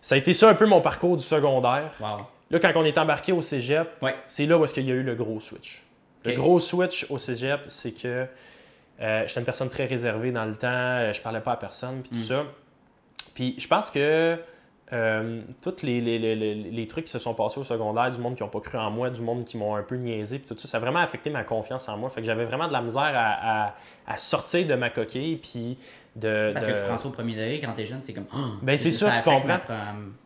[0.00, 1.92] ça a été ça un peu mon parcours du secondaire.
[2.00, 2.26] Wow.
[2.50, 4.14] Là, quand on est embarqué au cégep, Ouais.
[4.28, 5.82] c'est là où est-ce qu'il y a eu le gros switch.
[6.24, 8.26] Le gros switch au cégep, c'est que
[9.00, 12.00] euh, j'étais une personne très réservée dans le temps, euh, je parlais pas à personne,
[12.02, 12.22] puis tout Mm.
[12.22, 12.44] ça.
[13.34, 14.36] Puis je pense que
[14.92, 18.34] euh, tous les, les, les- les- trucs qui se sont passés au secondaire, du monde
[18.36, 20.58] qui n'ont pas cru en moi, du monde qui m'ont un peu niaisé, puis tout
[20.60, 22.10] ça, ça a vraiment affecté ma confiance en moi.
[22.10, 23.74] Fait que j'avais vraiment de la misère à, à-
[24.06, 25.78] à sortir de ma coquille, puis
[26.20, 26.50] de...
[26.52, 28.26] Parce de- que tu prends ça au premier degré quand t'es jeune, c'est comme.
[28.34, 29.58] Oh, Ben, c'est ça, tu comprends.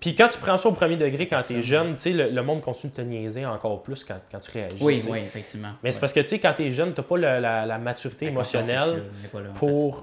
[0.00, 1.62] Puis quand tu prends ça au premier degré, quand tu es Ça.
[1.62, 4.50] jeune, tu sais, le, le monde continue de te niaiser encore plus quand, quand tu
[4.50, 4.76] réagis.
[4.80, 5.68] Oui, oui, effectivement.
[5.82, 7.64] Mais c'est parce que, tu sais, quand tu es jeune, tu n'as pas le- la,
[7.66, 9.58] la maturité La émotionnelle plus- là, fait.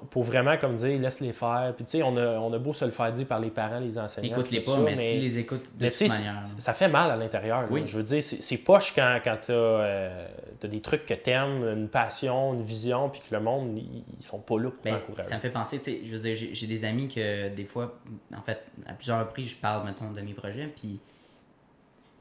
[0.10, 1.74] pour, vraiment, comme dire, laisse-les faire.
[1.75, 3.79] Puis, tu sais, on a, on a beau se le faire dire par les parents,
[3.79, 4.31] les enseignants.
[4.38, 6.44] Écoute-les pas, ça, mais, tu les écoutes de toute manière.
[6.57, 7.66] ça fait mal à l'intérieur.
[7.70, 7.83] Oui.
[7.85, 11.87] Je veux dire, c'est poche quand, quand tu as, des trucs que tu aimes, une
[11.89, 15.29] passion, une vision, puis que le monde, ils, sont pas là pour Ben, t'encourager.
[15.29, 18.00] ça me fait penser, sais, je veux dire, j'ai des amis que des fois,
[18.35, 21.00] en fait, à plusieurs reprises, je parle, mettons, de mes projets, puis,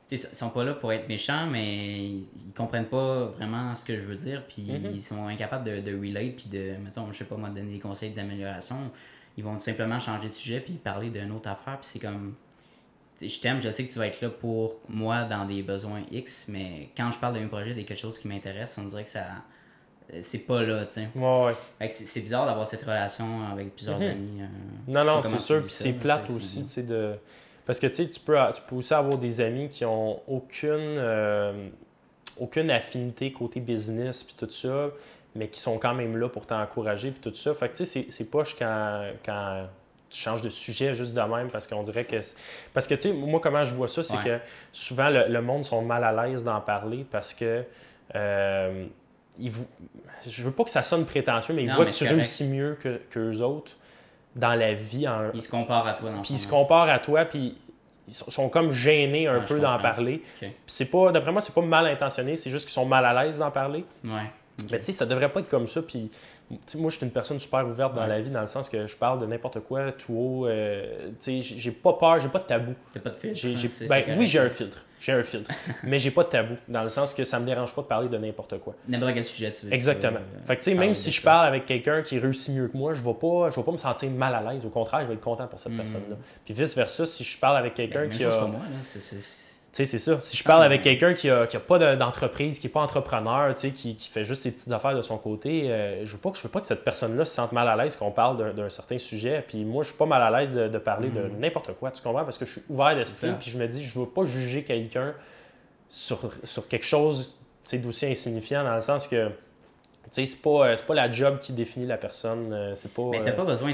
[0.09, 3.85] tu sais, ils sont pas là pour être méchants, mais ils comprennent pas vraiment ce
[3.85, 4.91] que je veux dire, puis Mhm.
[4.95, 7.79] ils sont incapables de, de relate, puis de, mettons, je sais pas moi, donner des
[7.79, 8.91] conseils d'amélioration.
[9.37, 12.35] Ils vont tout simplement changer de sujet, puis parler d'une autre affaire, puis c'est comme,
[13.17, 15.63] tu sais, je t'aime, je sais que tu vas être là pour moi dans des
[15.63, 18.85] besoins X, mais quand je parle de mes projets, de quelque chose qui m'intéresse, on
[18.89, 19.27] dirait que ça.
[20.15, 21.09] Euh, C'est pas là, tu sais.
[21.15, 21.89] Ouais, ouais.
[21.89, 24.09] C'est bizarre d'avoir cette relation avec plusieurs Mhm.
[24.09, 24.41] amis.
[24.43, 24.47] euh,
[24.93, 25.63] Non, non, c'est sûr.
[25.63, 27.15] Puis c'est plate aussi, tu sais, de...
[27.67, 30.71] Parce que, tu sais, tu peux, tu peux aussi avoir des amis qui ont aucune,
[30.99, 31.69] euh,
[32.39, 34.89] aucune affinité côté business, puis tout ça,
[35.37, 37.55] mais qui sont quand même là pour t'encourager, puis tout ça.
[37.55, 39.67] Fait que, tu sais, c'est- poche quand, quand
[40.09, 42.17] tu changes de sujet juste de même, parce qu'on dirait que...
[42.75, 44.25] Parce que, tu sais, moi, comment je vois ça, c'est Ouais.
[44.25, 44.39] que
[44.73, 47.63] souvent, le, le monde sont mal à l'aise d'en parler, parce que...
[48.17, 48.87] euh,
[49.39, 49.67] ils vou-
[50.29, 52.45] Je veux pas que ça sonne prétentieux, mais ils Non, voient mais que tu réussis
[52.45, 53.73] mieux que qu'eux autres
[54.37, 56.99] dans la vie en, Ils se comparent à toi dans puis ils se comparent à
[56.99, 57.57] toi, puis
[58.07, 60.23] ils sont comme gênés un Ouais, peu d'en parler.
[60.37, 60.41] Ok.
[60.41, 63.25] Puis c'est pas, d'après moi, c'est pas mal intentionné, c'est juste qu'ils sont mal à
[63.25, 63.85] l'aise d'en parler.
[64.05, 64.31] Ouais.
[64.71, 65.81] Mais tu sais, ça devrait pas être comme ça.
[65.81, 66.11] Puis
[66.75, 68.09] moi, je suis une personne super ouverte dans Ouais.
[68.09, 70.47] la vie, dans le sens que je parle de n'importe quoi, tout haut.
[70.49, 72.75] euh, tu sais, j'ai pas peur, j'ai pas de tabou.
[72.93, 73.41] T'as pas de filtre.
[73.47, 74.85] Hein, ben, oui, j'ai un filtre.
[75.01, 75.51] J'ai un filtre.
[75.83, 78.09] mais j'ai pas de tabou, dans le sens que ça me dérange pas de parler
[78.09, 78.75] de n'importe quoi.
[78.87, 79.73] N'importe quel sujet tu veux.
[79.73, 80.19] Exactement.
[80.19, 81.31] euh, Fait que tu sais, même si je ça.
[81.31, 83.79] parle avec quelqu'un qui réussit mieux que moi, je vais pas, je vais pas me
[83.79, 84.65] sentir mal à l'aise.
[84.67, 85.77] Au contraire, je vais être content pour cette Mm.
[85.79, 86.17] personne-là.
[86.45, 88.77] Puis vice versa, si je parle avec Ben, quelqu'un même qui a, moi, là.
[88.93, 89.01] Tu
[89.73, 90.21] sais, c'est ça.
[90.21, 90.67] Si je Ah, parle ouais.
[90.67, 93.71] avec quelqu'un qui a, qui a pas de- d'entreprise, qui n'est pas entrepreneur, tu sais,
[93.71, 96.39] qui, qui fait juste ses petites affaires de son côté, euh, je veux pas que
[96.39, 98.99] je veux pas que cette personne-là se sente mal à l'aise qu'on parle d'un- certain
[98.99, 99.45] sujet.
[99.47, 102.03] Puis moi, je suis pas mal à l'aise de, de parler de n'importe quoi, tu
[102.03, 102.25] comprends?
[102.25, 103.37] Parce que je suis ouvert d'esprit, Mm.
[103.39, 105.15] Puis je me dis, je veux pas juger quelqu'un
[105.89, 107.37] sur, sur quelque chose
[107.69, 109.31] tu d'aussi insignifiant, dans le sens que,
[110.13, 112.93] tu sais, c'est pas, euh, c'est pas la job qui définit la personne, euh, c'est
[112.93, 113.03] pas...
[113.11, 113.73] Mais t'as euh, pas besoin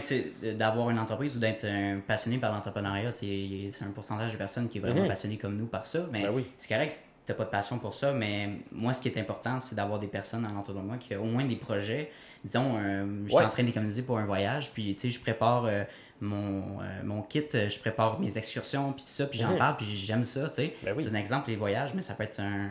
[0.55, 3.12] d'avoir une entreprise ou d'être un passionné par l'entrepreneuriat.
[3.14, 5.09] C'est un pourcentage de personnes qui est vraiment Mhm.
[5.09, 6.01] passionné comme nous par ça.
[6.12, 6.46] Mais Ben oui.
[6.59, 8.12] c'est correct t'as pas de passion pour ça.
[8.12, 11.22] Mais moi, ce qui est important, c'est d'avoir des personnes alentour de moi qui ont
[11.22, 12.11] au moins des projets.
[12.44, 13.44] Disons, euh, je suis Ouais.
[13.44, 14.70] en train d'économiser pour un voyage.
[14.72, 15.83] Puis, tu sais, je prépare euh,
[16.20, 19.26] mon, euh, mon kit, euh, je prépare mes excursions, puis tout ça.
[19.26, 20.74] Puis j'en parle, puis j'aime ça, tu sais.
[20.83, 21.02] Ben oui.
[21.02, 22.70] C'est un exemple, les voyages, mais ça peut être un,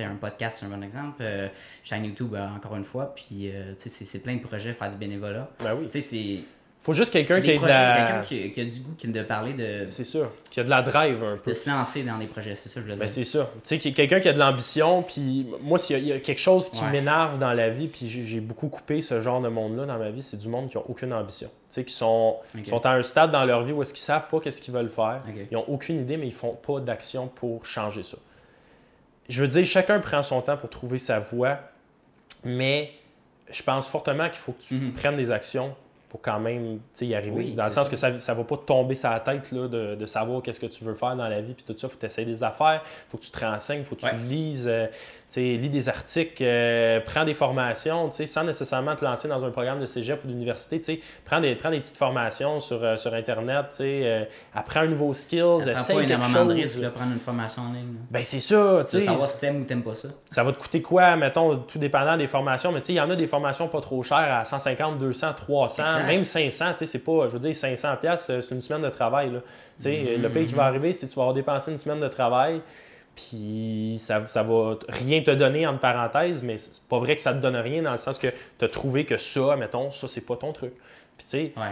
[0.00, 1.16] un podcast, c'est un bon exemple.
[1.20, 1.48] Euh,
[1.84, 3.14] chaîne YouTube, encore une fois.
[3.14, 5.50] Puis, tu sais, c'est- c'est plein de projets, faire du bénévolat.
[5.62, 5.84] Ben oui.
[5.86, 6.38] Tu sais, c'est.
[6.86, 7.96] Faut juste quelqu'un qui la.
[7.96, 10.30] quelqu'un qui, qui a du goût qui- de parler de, C'est sûr.
[10.50, 11.50] Qui a de la drive un peu.
[11.50, 13.50] de se lancer dans des projets, c'est ça que je Ben, c'est ça.
[13.64, 16.70] Tu sais, quelqu'un qui a de l'ambition, puis moi, s'il y y, a quelque chose
[16.70, 16.90] qui Ouais.
[16.92, 20.22] m'énerve dans la vie, puis j'ai beaucoup coupé ce genre de monde-là dans ma vie,
[20.22, 21.48] c'est du monde qui n'a aucune ambition.
[21.70, 24.28] Tu sais, qui sont, sont à un stade dans leur vie où est-ce qu'ils savent
[24.30, 25.22] pas qu'est-ce qu'ils veulent faire.
[25.50, 28.16] Ils n'ont aucune idée, mais ils font pas d'action pour changer ça.
[29.28, 31.58] Je veux dire, chacun prend son temps pour trouver sa voie,
[32.44, 32.92] mais
[33.50, 34.92] je pense fortement qu'il faut que tu Mhm.
[34.92, 35.74] prennes des actions
[36.16, 37.36] pour quand même y arriver.
[37.36, 37.90] Oui, dans le sens ça.
[37.90, 40.60] que ça ne va pas te tomber sur la tête là, de, de savoir qu'est-ce
[40.60, 41.86] que tu veux faire dans la vie, puis tout ça.
[41.86, 44.00] Il faut que tu des affaires, il faut que tu te renseignes, il faut que
[44.00, 44.16] tu Ouais.
[44.28, 44.86] lises, euh,
[45.34, 49.86] lis des articles, euh, prends des formations, sans nécessairement te lancer dans un programme de
[49.86, 51.00] cégep ou d'université.
[51.24, 55.58] Prends des, prends des petites formations sur, euh, sur Internet, euh, apprends un nouveau skill,
[55.64, 56.52] Ça essaye pas quelque de chose.
[56.52, 57.94] risques de prendre une formation en ligne.
[58.10, 60.08] Ben c'est ça, tu De savoir si t'aimes ou t'aimes pas ça.
[60.30, 62.72] Ça va te coûter quoi, mettons, tout dépendant des formations.
[62.72, 66.06] Mais il y en a des formations pas trop chères à 150, 200, 300, Exact.
[66.06, 66.64] même 500.
[66.72, 69.30] Tu sais, c'est pas, je veux dire, 500 pièces c'est une semaine de travail.
[69.32, 69.40] Là.
[69.84, 72.08] Mhm, le pays qui va arriver, c'est que tu vas avoir dépensé une semaine de
[72.08, 72.62] travail,
[73.16, 77.32] puis ça, ça va rien te donner, entre parenthèses, mais c'est pas vrai que ça
[77.32, 80.24] te donne rien dans le sens que tu as trouvé que ça, mettons, ça, c'est
[80.26, 80.72] pas ton truc.
[81.18, 81.62] Puis tu sais, Ouais.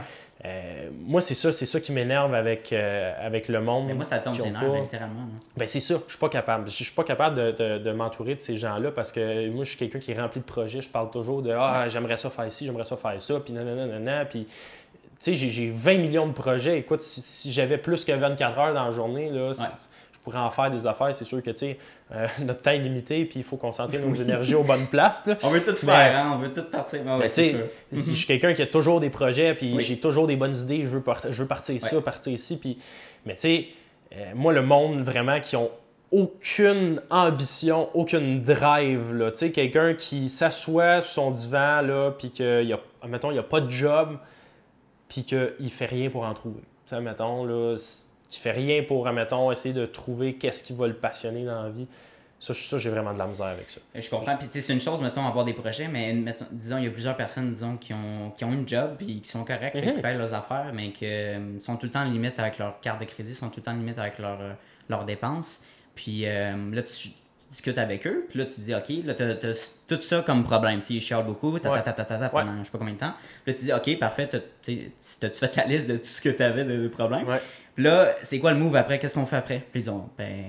[0.46, 3.87] euh, moi, c'est ça, c'est ça qui m'énerve avec, euh, avec le monde.
[3.88, 5.20] Mais moi, ça tombe pas- littéralement.
[5.20, 5.42] là.
[5.57, 6.66] ben c'est ça, je suis pas capable.
[6.70, 9.68] Je suis pas capable de, de- de m'entourer de ces gens-là parce que moi, je
[9.68, 10.80] suis quelqu'un qui est rempli de projets.
[10.80, 13.87] Je parle toujours de Ah, j'aimerais ça faire ci, j'aimerais ça faire ça, puis nanana,
[13.87, 14.46] nanana, puis.
[15.20, 16.78] Tu sais, j'ai- j'ai 20 millions de projets.
[16.78, 19.54] Écoute, si, si j'avais plus que 24 heures dans la journée, là, Ouais.
[20.26, 21.14] Je pourrais en faire des affaires.
[21.14, 21.78] C'est sûr que, tu sais,
[22.12, 25.26] euh, notre temps est limité, puis il faut concentrer nos énergies aux bonnes places.
[25.26, 25.37] là.
[25.42, 26.32] On veut tout Mais- faire, hein?
[26.34, 27.02] On veut tout partir.
[27.04, 28.02] Ouais, ouais, Mais c'est tu sais, sûr.
[28.02, 29.82] si je suis quelqu'un qui a toujours des projets, puis Oui.
[29.82, 32.02] j'ai toujours des bonnes idées, je veux, part- je veux partir ça, Ouais.
[32.02, 32.78] partir ici, puis...
[33.26, 33.66] Mais tu sais,
[34.16, 35.70] euh, moi, le monde, vraiment, qui ont
[36.10, 42.30] aucune ambition, aucune drive, là, tu sais, quelqu'un qui s'assoit sur son divan, là, puis
[42.30, 44.16] qu'il y a, mettons, il n'y a pas de job,
[45.08, 46.60] puis qu'il fait rien pour en trouver.
[46.87, 47.76] Tu sais, mettons, là,
[48.35, 51.70] qui fait rien pour, mettons, essayer de trouver qu'est-ce qui va le passionner dans la
[51.70, 51.87] vie.
[52.40, 53.81] Ça, j'ai vraiment de la misère avec ça.
[53.94, 54.37] Je comprends.
[54.37, 56.87] Puis, tu sais, c'est une chose, mettons, avoir des projets, mais mettons, disons, il y
[56.87, 59.94] a plusieurs personnes, disons, qui ont, qui ont une job, puis qui sont corrects, Mhm.
[59.94, 63.01] qui payent leurs affaires, mais qui euh, sont tout le temps limite avec leur carte
[63.01, 64.53] de crédit, sont tout le temps limite avec leur, euh,
[64.90, 65.62] leurs dépenses.
[65.94, 67.09] Puis euh, là, tu
[67.51, 70.81] discutes avec eux, puis là, tu dis, OK, là, t'as as tout ça comme problème.
[70.81, 71.92] Tu sais, beaucoup, ta, ta,
[72.29, 73.14] pendant je sais pas combien de temps.
[73.44, 76.20] Puis là, tu dis, OK, parfait, t'as- tu t'as-tu fait la liste de tout ce
[76.20, 77.27] que tu avais de, de problèmes?
[77.29, 77.40] Ouais.
[77.74, 78.98] Puis là, c'est quoi le move après?
[78.98, 79.62] Qu'est-ce qu'on fait après?
[79.72, 80.44] Puis ils ont, ben,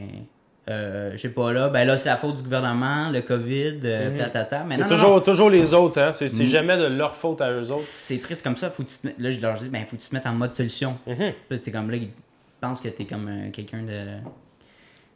[0.70, 4.12] euh, je sais pas là, ben là, c'est la faute du gouvernement, le COVID, euh,
[4.12, 4.18] Mhm.
[4.18, 4.64] tatata.
[4.64, 5.22] Mais non, non, toujours, non.
[5.22, 6.12] toujours les autres, hein.
[6.12, 6.50] C'est c'est Mhm.
[6.50, 7.82] jamais de leur faute à eux autres.
[7.84, 8.70] C'est triste comme ça.
[8.70, 10.26] Faut que tu te mettes- Là, je leur dis, ben, faut que tu te mettes
[10.28, 10.98] en mode solution.
[11.08, 12.10] Là, sais, comme là, ils
[12.62, 14.02] pensent que t'es comme euh, quelqu'un de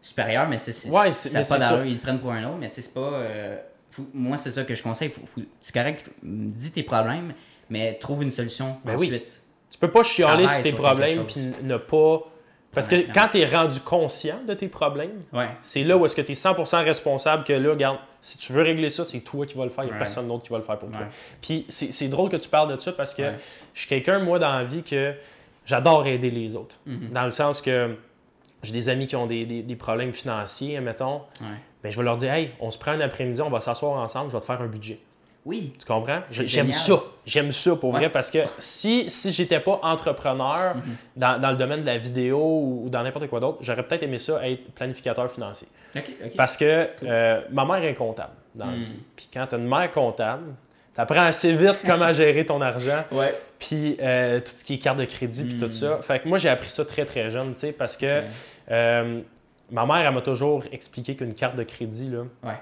[0.02, 2.76] supérieur, mais c'est Ouais, ça pas d'allure, ils te prennent pour un autre, mais tu
[2.76, 3.00] sais, c'est pas.
[3.14, 3.58] euh,
[3.92, 5.10] faut- moi, c'est ça que je conseille.
[5.10, 7.34] Faut, faut- c'est correct, dis tes problèmes,
[7.70, 9.22] mais trouve une solution Ben oui.
[9.70, 12.22] Tu peux pas chialer sur tes problèmes puis ne pas.
[12.72, 15.50] Parce que quand tu es rendu conscient de tes problèmes, Ouais.
[15.64, 18.62] c'est là où est-ce que tu es 100% responsable que là, regarde, si tu veux
[18.62, 20.00] régler ça, c'est toi qui vas le faire, il n'y a Ouais.
[20.00, 21.00] personne d'autre qui va le faire pour toi.
[21.00, 21.08] Ouais.
[21.42, 23.24] Puis c'est drôle que tu parles de ça parce que
[23.74, 25.14] je suis quelqu'un, moi, dans la vie, que
[25.66, 26.76] j'adore aider les autres.
[26.86, 27.10] Mhm.
[27.10, 27.96] Dans le sens que
[28.62, 31.22] j'ai des amis qui ont des, des- des problèmes financiers, mettons.
[31.42, 31.48] Ouais.
[31.82, 34.30] Ben, je vais leur dire, hey, on se prend un après-midi, on va s'asseoir ensemble,
[34.30, 35.00] je vais te faire un budget.
[35.46, 35.74] Oui.
[35.80, 36.20] Tu comprends?
[36.30, 37.02] J'aime ça.
[37.26, 38.00] J'aime ça pour Ouais.
[38.02, 40.82] vrai parce que si, si j'étais pas entrepreneur Mhm.
[41.16, 42.38] dans, dans le domaine de la vidéo
[42.84, 45.68] ou dans n'importe quoi d'autre, j'aurais peut-être aimé ça être planificateur financier.
[46.38, 48.34] Parce que euh, ma mère est comptable.
[48.56, 48.88] dans vie.
[49.16, 50.44] Puis quand tu as une mère comptable,
[50.94, 53.04] tu apprends assez vite comment gérer ton argent.
[53.12, 53.34] Ouais.
[53.58, 56.00] Puis euh, tout ce qui est carte de crédit, puis tout ça.
[56.02, 58.24] Fait que moi, j'ai appris ça très, très jeune, tu sais, parce que
[58.72, 59.22] euh,
[59.72, 62.56] ma mère, elle m'a toujours expliqué qu'une carte de crédit, là, Ouais.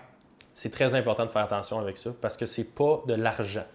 [0.59, 3.65] C'est très important de faire attention avec ça parce que c'est pas de l'argent,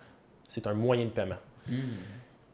[0.49, 1.37] c'est un moyen de paiement.
[1.69, 1.77] Hmm.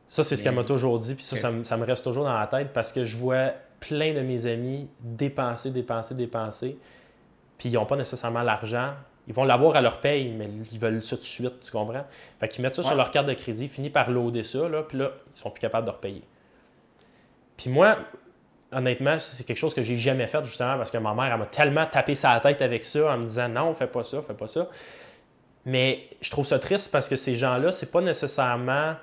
[0.07, 2.25] Ça, c'est ce qu'elle m'a toujours dit, puis ça, ça, me- ça me reste toujours
[2.25, 6.79] dans la tête parce que je vois plein de mes amis dépenser, dépenser, dépenser,
[7.57, 8.93] puis ils n'ont pas nécessairement l'argent.
[9.29, 12.05] Ils vont l'avoir à leur paye, mais ils veulent ça tout de suite, tu comprends?
[12.38, 14.99] Fait qu'ils mettent ça sur leur carte de crédit, finissent par loader ça, là, puis
[14.99, 16.23] là, ils sont plus capables de repayer.
[17.57, 17.97] Puis moi,
[18.72, 21.46] honnêtement, c'est quelque chose que j'ai jamais fait, justement, parce que ma mère, elle m'a
[21.46, 24.46] tellement tapé sa tête avec ça en me disant non, fais pas ça, fais pas
[24.46, 24.68] ça.
[25.64, 28.94] Mais je trouve ça triste parce que ces gens-là, c'est pas nécessairement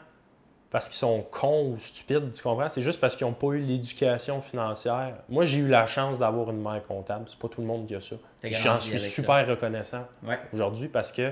[0.72, 2.68] parce qu'ils sont cons ou stupides, tu comprends?
[2.70, 5.14] C'est juste parce qu'ils n'ont pas eu l'éducation financière.
[5.30, 7.26] Moi, j'ai eu la chance d'avoir une mère comptable.
[7.30, 8.16] C'est pas tout le monde qui a ça.
[8.44, 9.08] J'en suis ça.
[9.08, 10.38] super reconnaissant Ouais.
[10.54, 11.32] aujourd'hui parce que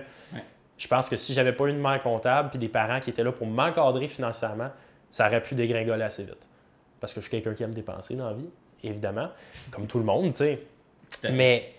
[0.77, 3.23] je pense que si j'avais pas eu une mère comptable puis des parents qui étaient
[3.23, 4.69] là pour m'encadrer financièrement,
[5.11, 6.47] ça aurait pu dégringoler assez vite.
[7.03, 8.47] Parce que je suis quelqu'un qui aime dépenser dans la vie,
[8.81, 9.27] évidemment,
[9.71, 10.63] comme tout le monde, tu sais.
[11.33, 11.73] Mais,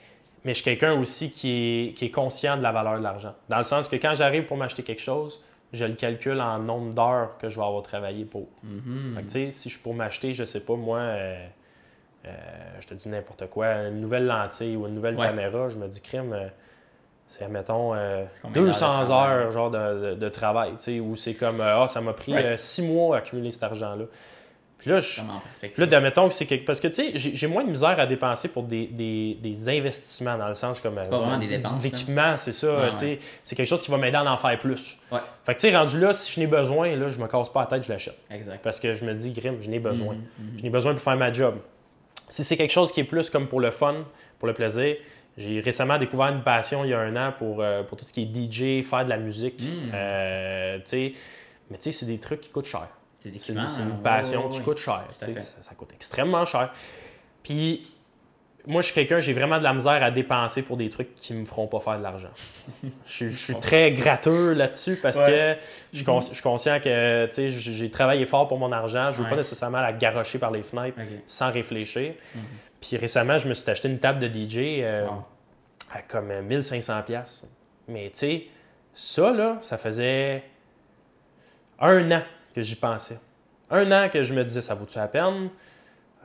[0.44, 3.34] mais je suis quelqu'un aussi qui est, qui est conscient de la valeur de l'argent.
[3.48, 6.92] Dans le sens que quand j'arrive pour m'acheter quelque chose, je le calcule en nombre
[6.92, 8.48] d'heures que je vais avoir travaillé pour.
[9.14, 11.46] Fait que, tu sais, si je suis pour m'acheter, je sais pas, moi, euh,
[12.26, 12.30] euh,
[12.82, 15.24] je te dis n'importe quoi, une nouvelle lentille ou une nouvelle Ouais.
[15.26, 16.48] caméra, je me dis, crime, euh,
[17.28, 17.94] c'est, mettons,
[18.42, 19.38] combien d'heures de 200 travail?
[19.38, 22.34] heures genre de, de- de travail, tu sais, où c'est comme, ah, ça m'a pris
[22.34, 22.44] Right.
[22.44, 24.04] euh, six mois à accumuler cet argent-là.
[24.84, 26.66] Puis là, je, là, admettons que c'est quelque...
[26.66, 30.36] Parce que, tu sais, j'ai moins de misère à dépenser pour des, des, des investissements,
[30.36, 30.98] dans le sens comme...
[31.00, 33.18] C'est pas euh, vraiment des du- dépenses, l'équipement, c'est ça, Ouais, tu sais.
[33.42, 34.98] C'est quelque chose qui va m'aider à en faire plus.
[35.10, 37.48] Ouais, Fait que, tu sais, rendu là, si je n'ai besoin, là, je me casse
[37.48, 38.18] pas la tête, je l'achète.
[38.30, 38.60] exact.
[38.62, 40.16] Parce que je me dis, Grim, je n'ai besoin.
[40.16, 40.58] Mhm, mhm.
[40.58, 41.54] Je n'ai besoin pour faire ma job.
[42.28, 44.04] Si c'est quelque chose qui est plus comme pour le fun,
[44.38, 44.96] pour le plaisir,
[45.38, 48.12] j'ai récemment découvert une passion il y a un an pour, euh, pour tout ce
[48.12, 48.26] qui est
[48.82, 49.62] DJ, faire de la musique.
[49.62, 49.90] Mm.
[49.94, 51.12] Euh, tu sais,
[51.70, 52.86] mais tu sais, c'est des trucs qui coûtent cher.
[53.32, 53.66] C'est c'est hein.
[53.80, 55.04] une passion Ouais, qui ouais, coûte cher.
[55.10, 55.26] Ça,
[55.62, 56.72] ça coûte extrêmement cher.
[57.42, 57.86] Puis,
[58.66, 61.34] moi, je suis quelqu'un, j'ai vraiment de la misère à dépenser pour des trucs qui
[61.34, 62.30] me feront pas faire de l'argent.
[63.04, 65.56] je, suis- je suis très gratteux là-dessus parce que
[65.92, 69.10] je je suis conscient que j'ai travaillé fort pour mon argent.
[69.12, 69.30] Je veux Ouais.
[69.30, 72.14] pas nécessairement la garocher par les fenêtres sans réfléchir.
[72.34, 72.42] Mhm.
[72.80, 75.06] Puis récemment, je me suis acheté une table de DJ euh,
[75.92, 77.02] à comme 1500$.
[77.04, 77.46] pièces.
[77.88, 78.46] Mais tu sais,
[78.94, 80.42] ça, là, ça faisait
[81.80, 82.22] un an
[82.54, 83.18] que j'y pensais.
[83.70, 85.48] Un an que je me disais, ça vaut-tu la peine?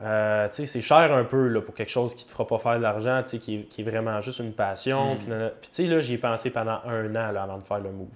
[0.02, 2.58] Euh, tu sais, c'est cher un peu là, pour quelque chose qui te fera pas
[2.58, 5.16] faire de l'argent, tu sais, qui, est- qui est vraiment juste une passion.
[5.16, 5.18] Mm.
[5.60, 7.90] Puis, tu sais, là, j'y ai pensé pendant un an là, avant de faire le
[7.90, 8.08] move.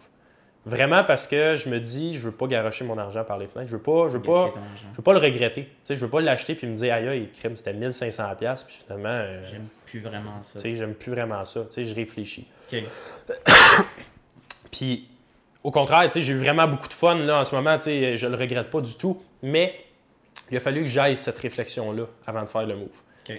[0.66, 3.70] Vraiment parce que je me dis, je veux pas garocher mon argent par les fenêtres.
[3.70, 4.50] Je veux pas, je veux pas,
[4.92, 5.64] je veux pas le regretter.
[5.64, 8.62] Tu sais, je veux pas l'acheter puis me dire, aïe, aïe, crime, c'était 1500$, pièces
[8.64, 10.58] puis finalement, euh, J'aime plus vraiment ça.
[10.58, 11.64] tu sais, j'aime plus vraiment ça.
[11.66, 12.46] Tu sais, je réfléchis.
[12.72, 12.82] Ok.
[14.72, 15.08] Puis,
[15.64, 17.76] au contraire, tu sais, j'ai eu vraiment beaucoup de fun là en ce moment.
[17.78, 19.20] Tu sais, je le regrette pas du tout.
[19.42, 19.74] Mais
[20.50, 22.88] il a fallu que j'aille cette réflexion-là avant de faire le move.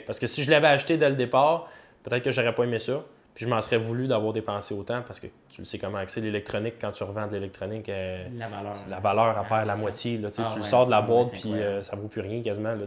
[0.08, 1.70] Parce que si je l'avais acheté dès le départ,
[2.04, 3.04] peut-être que j'aurais pas aimé ça.
[3.36, 6.22] Puis je m'en serais voulu d'avoir dépensé autant parce que tu le sais comment c'est
[6.22, 7.90] l'électronique quand tu revends de l'électronique.
[7.90, 8.74] euh, La valeur.
[8.90, 10.18] la valeur à Ah, perd la moitié.
[10.20, 12.42] Là, tu Ah tu le sors de la boîte puis euh, ça vaut plus rien
[12.42, 12.74] quasiment.
[12.74, 12.86] Là,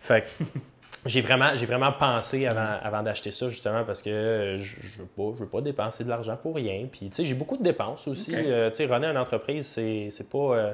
[0.00, 0.44] fait que
[1.06, 5.06] j'ai vraiment, j'ai vraiment pensé avant, avant d'acheter ça justement parce que je, je veux
[5.06, 6.86] pas, je veux pas dépenser de l'argent pour rien.
[6.90, 8.30] Puis tu sais, j'ai beaucoup de dépenses aussi.
[8.32, 8.38] Ok.
[8.44, 10.38] Euh, tu sais, runner une entreprise, c'est, c'est pas.
[10.38, 10.72] euh,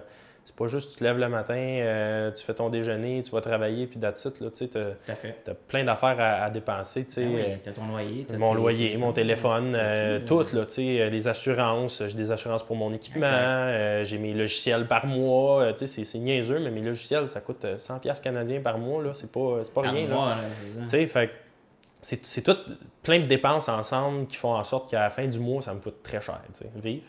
[0.49, 3.43] c'est pas juste tu te lèves le matin, euh, tu fais ton déjeuner, tu vas
[3.43, 7.27] travailler, puis that's it, là, tu t'as plein d'affaires à, à dépenser, tu sais.
[7.27, 8.25] Oui, euh, t'as ton loyer.
[8.27, 12.17] t'as mon loyer, mon téléphone, euh, tout, tout, là, tu sais, euh, les assurances, j'ai
[12.17, 16.19] des assurances pour mon équipement, euh, j'ai mes logiciels par mois, euh, tu sais, c'est-
[16.19, 19.59] niaiseux, mais mes logiciels, ça coûte euh, 100$ piastres canadiens par mois, là, c'est pas,
[19.75, 20.15] pas Par rien, là.
[20.15, 20.37] mois.
[20.85, 21.33] Tu sais, fait que
[22.01, 22.57] c'est c'est tout
[23.03, 25.81] plein de dépenses ensemble qui font en sorte qu'à la fin du mois, ça me
[25.81, 27.05] coûte très cher, tu sais, vivre.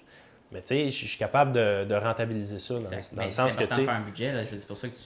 [0.52, 3.74] Mais tu sais, je suis capable de, de rentabiliser ça dans, le sens que, tu
[3.76, 4.32] sais, faire un budget.
[4.34, 4.40] Là.
[4.46, 5.02] Je veux dire, C'est pour ça que tu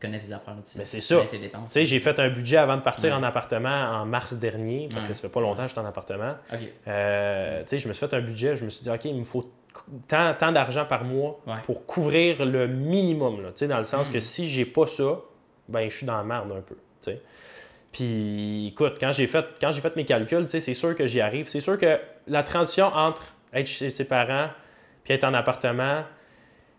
[0.00, 0.54] connais tes affaires.
[0.70, 1.16] Tu Mais c'est ça.
[1.30, 3.16] tu sais, j'ai fait un budget avant de partir Ouais.
[3.18, 5.10] en appartement en mars dernier, parce Ouais.
[5.10, 6.34] que ça fait pas longtemps que j'étais en appartement.
[6.88, 9.14] Euh, tu sais, je me suis fait un budget, je me suis dit, OK, il
[9.16, 9.48] me faut
[10.08, 11.54] tant, tant d'argent par mois Ouais.
[11.64, 13.40] pour couvrir le minimum.
[13.42, 14.12] Là, tu sais, dans le sens Mm.
[14.12, 15.20] que si j'ai pas ça,
[15.68, 16.74] ben je suis dans la merde un peu.
[17.02, 17.20] tu sais.
[17.92, 21.06] Puis écoute, quand j'ai fait, quand j'ai fait mes calculs, tu sais, c'est sûr que
[21.06, 21.48] j'y arrive.
[21.48, 24.48] C'est sûr que la transition entre être chez ses parents
[25.08, 26.02] puis être en appartement,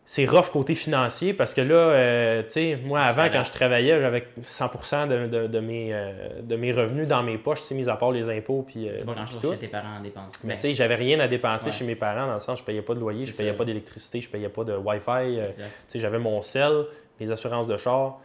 [0.05, 3.99] c'est rough côté financier parce que là, euh, tu sais, moi avant, quand je travaillais,
[4.01, 7.75] j'avais 100% de, de- de mes, euh, de mes revenus dans mes poches, tu sais,
[7.75, 10.43] mis à part les impôts puis, euh, pas grand-chose chez tes parents en dépenses.
[10.43, 11.71] Mais tu sais, j'avais rien à dépenser Ouais.
[11.71, 13.55] chez mes parents dans le sens je payais pas de loyer, je payais ça.
[13.57, 15.09] pas d'électricité, je payais pas de Wi-Fi.
[15.39, 16.85] euh, tu sais, j'avais mon sel,
[17.19, 18.19] mes assurances de char,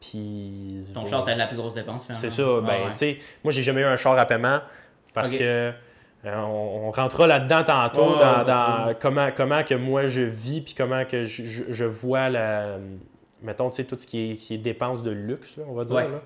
[0.00, 2.04] puis Ton char, c'était la plus grosse dépense.
[2.06, 2.20] finalement.
[2.28, 2.42] c'est ça.
[2.60, 2.92] Ben, ouais.
[2.92, 4.60] tu sais, moi j'ai jamais eu un char à paiement
[5.14, 5.72] parce que
[6.26, 11.04] euh, on, on rentrera là-dedans tantôt dans, comment comment que moi je vis puis comment
[11.04, 12.78] que je, je- je vois la
[13.42, 15.84] mettons tu sais tout ce qui est, qui est dépenses de luxe là, on va
[15.84, 16.02] dire Ouais.
[16.08, 16.20] là.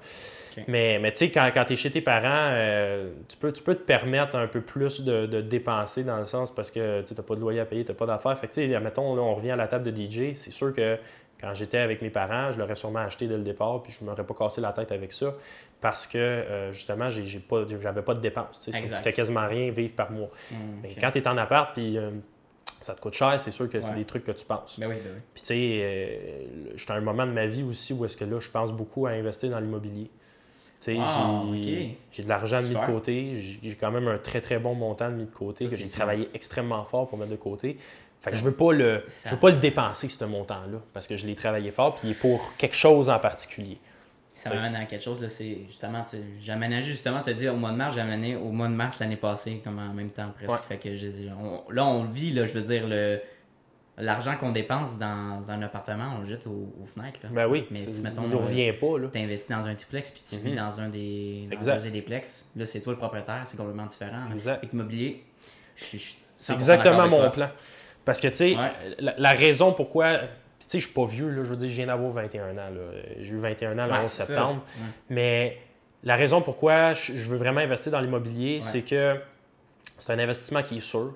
[0.66, 3.62] Mais, mais tu sais, quand, quand tu es chez tes parents, euh, tu, peux, tu
[3.62, 7.14] peux te permettre un peu plus de, de dépenser dans le sens parce que tu
[7.14, 8.36] n'as pas de loyer à payer, tu n'as pas d'affaires.
[8.36, 10.34] Fait que, tu sais, mettons, là, on revient à la table de DJ.
[10.34, 10.98] C'est sûr que
[11.40, 14.10] quand j'étais avec mes parents, je l'aurais sûrement acheté dès le départ, puis je ne
[14.10, 15.34] m'aurais pas cassé la tête avec ça
[15.80, 18.60] parce que, euh, justement, j'ai, pas, j'avais pas de dépenses.
[18.98, 20.28] coûtait quasiment rien vivre par mois.
[20.52, 22.10] Hum, Mais quand tu es en appart, puis euh,
[22.80, 24.78] ça te coûte cher, c'est sûr que c'est des trucs que tu penses.
[24.78, 25.20] Ben oui, ben oui.
[25.34, 26.44] Puis tu sais, euh,
[26.76, 29.06] j'étais à un moment de ma vie aussi où est-ce que là, je pense beaucoup
[29.06, 30.10] à investir dans l'immobilier.
[30.80, 34.40] Tu sais, Ah, j'ai, j'ai de l'argent mis de côté, j'ai quand même un très
[34.40, 37.30] très bon montant de mis de côté Ça, que j'ai travaillé extrêmement fort pour mettre
[37.30, 37.76] de côté.
[38.20, 41.06] Fait que je veux pas le ça- je veux pas le dépenser ce montant-là parce
[41.08, 43.78] que je l'ai travaillé fort puis il est pour quelque chose en particulier.
[44.34, 46.02] Ça m'amène à quelque chose, là, c'est justement,
[46.48, 49.60] aménagé justement, dit au mois de mars, j'ai amené au mois de mars l'année passée,
[49.62, 50.50] comme en même temps presque.
[50.50, 50.56] Ouais.
[50.66, 50.88] Fait que
[51.34, 53.20] on- là, on vit, là, je veux dire, le,
[53.98, 57.20] l'argent qu'on dépense dans, un appartement, on le jette aux, aux fenêtres.
[57.22, 57.28] Là.
[57.32, 59.08] Ben oui, Mais si, mettons, il ne euh, revient pas là.
[59.12, 60.42] Tu investis dans un duplex, puis tu Mhm.
[60.42, 62.46] vis dans un des, dans un duplex.
[62.56, 64.30] Là, c'est toi le propriétaire, c'est complètement différent.
[64.32, 64.56] Exact.
[64.58, 65.22] Avec l'immobilier,
[65.76, 67.50] je suis- C'est 100% exactement mon plan.
[68.10, 68.72] Parce que, tu sais, Ouais.
[68.98, 70.18] la, la raison pourquoi.
[70.18, 70.24] Tu
[70.66, 71.44] sais, je suis pas vieux, là.
[71.44, 72.68] Je veux dire, je viens d'avoir 21 ans.
[73.20, 74.26] J'ai eu 21 ans le Ouais, 11 c'est ça.
[74.26, 74.62] septembre.
[74.78, 74.84] Ouais.
[75.10, 75.58] Mais
[76.02, 79.14] la raison pourquoi je veux vraiment investir dans l'immobilier, c'est que
[80.00, 81.12] c'est un investissement qui est sûr.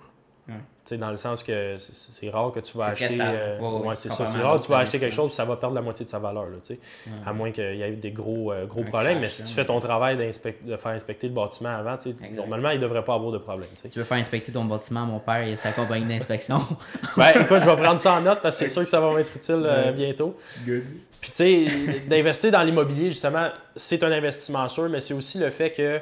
[0.47, 0.97] Ouais.
[0.99, 3.17] Dans le sens que c'est- rare que tu vas acheter.
[3.19, 4.27] euh, Ouais, ouais, ouais, c'est ça.
[4.27, 6.11] C'est rare que tu vas acheter quelque chose et ça va perdre la moitié de
[6.11, 6.45] sa valeur.
[6.45, 6.77] Là.
[7.25, 9.13] À moins qu'il y ait des gros, euh, gros Un problèmes.
[9.21, 11.97] crash, mais si tu fais ton travail de faire inspecter le bâtiment avant,
[12.37, 13.71] normalement, il ne devrait pas avoir de problème.
[13.83, 16.59] Si tu veux faire inspecter ton bâtiment, mon père, il a sa compagnie d'inspection.
[17.17, 19.11] Ben, écoute, je vais prendre ça en note parce que c'est sûr que ça va
[19.15, 20.37] m'être utile euh, bientôt.
[20.67, 20.83] Good.
[21.23, 25.49] Puis, tu sais, d'investir dans l'immobilier, justement, c'est un investissement sûr, mais c'est aussi le
[25.49, 26.01] fait que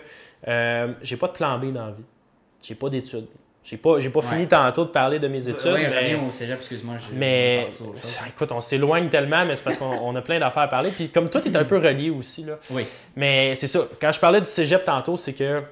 [0.48, 2.02] euh, j'ai pas de plan B dans la vie.
[2.60, 3.26] J'ai pas d'études.
[3.64, 4.26] J'ai pas, j'ai pas Ouais.
[4.26, 6.96] fini tantôt de parler de mes études, ouais, mais, au cégep, excuse-moi.
[7.14, 7.66] mais
[8.28, 10.90] écoute, on s'éloigne tellement, mais c'est parce qu'on on a plein d'affaires à parler.
[10.90, 12.58] Puis comme toi, tu es un peu relié aussi, là.
[12.70, 12.84] Oui.
[13.14, 13.80] Mais c'est ça.
[14.00, 15.62] Quand je parlais du cégep tantôt, c'est que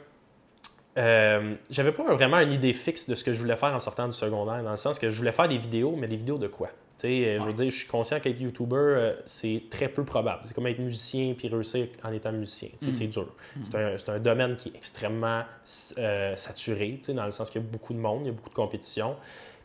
[0.98, 4.06] euh, j'avais pas vraiment une idée fixe de ce que je voulais faire en sortant
[4.06, 6.46] du secondaire, dans le sens que je voulais faire des vidéos, mais des vidéos de
[6.48, 6.68] quoi?
[7.04, 10.42] Euh, je veux dire, je suis conscient qu'être YouTuber, euh, c'est très peu probable.
[10.46, 12.68] C'est comme être musicien puis réussir en étant musicien.
[12.78, 13.34] C'est dur.
[13.64, 15.42] C'est un, c'est un domaine qui est extrêmement
[15.98, 18.30] euh, saturé, tu sais, dans le sens qu'il y a beaucoup de monde, il y
[18.30, 19.16] a beaucoup de compétition.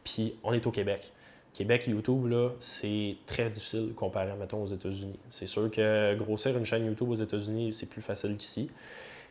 [0.03, 1.11] Puis on est au Québec.
[1.53, 5.17] Québec, YouTube, là, c'est très difficile comparé, mettons, aux États-Unis.
[5.29, 8.69] C'est sûr que grossir une chaîne YouTube aux États-Unis, c'est plus facile qu'ici.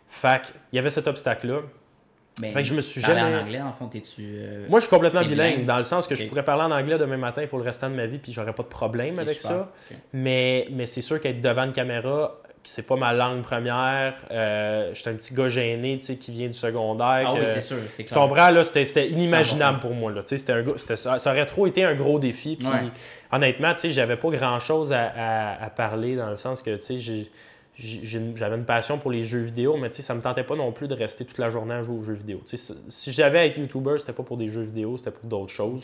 [0.08, 1.60] Fait qu'il y avait cet obstacle-là.
[2.40, 4.22] Ben, Fait que je me suis parler jamais- en anglais, en fond, t'es-tu.
[4.22, 5.66] euh, Moi, je suis complètement bilingue, bilingue?
[5.66, 7.94] dans le sens que je pourrais parler en anglais demain matin pour le restant de
[7.94, 9.50] ma vie, puis j'aurais pas de problème avec super.
[9.50, 9.72] ça.
[10.12, 14.14] Mais, mais c'est sûr qu'être devant une caméra, c'est pas ma langue première.
[14.32, 17.28] Euh, je suis un petit gars gêné, tu sais, qui vient du secondaire.
[17.30, 17.76] Ah que- oui, c'est sûr.
[17.96, 19.80] tu comme- comprends, là, c'était, inimaginable 100%.
[19.80, 20.10] pour moi.
[20.10, 20.22] Là.
[20.22, 22.56] Tu sais, C'était un, ça, ça aurait trop été un gros défi.
[22.56, 22.88] Puis, Ouais.
[23.30, 26.82] honnêtement, tu sais, j'avais pas grand-chose à, à- à parler dans le sens que, tu
[26.84, 27.30] sais, j'ai-
[27.76, 30.70] j'avais une passion pour les jeux vidéo, mais tu sais, ça me tentait pas non
[30.70, 32.40] plus de rester toute la journée à jouer aux jeux vidéo.
[32.48, 35.28] Tu sais, si j'avais à être YouTuber, c'était pas pour des jeux vidéo, c'était pour
[35.28, 35.82] d'autres choses.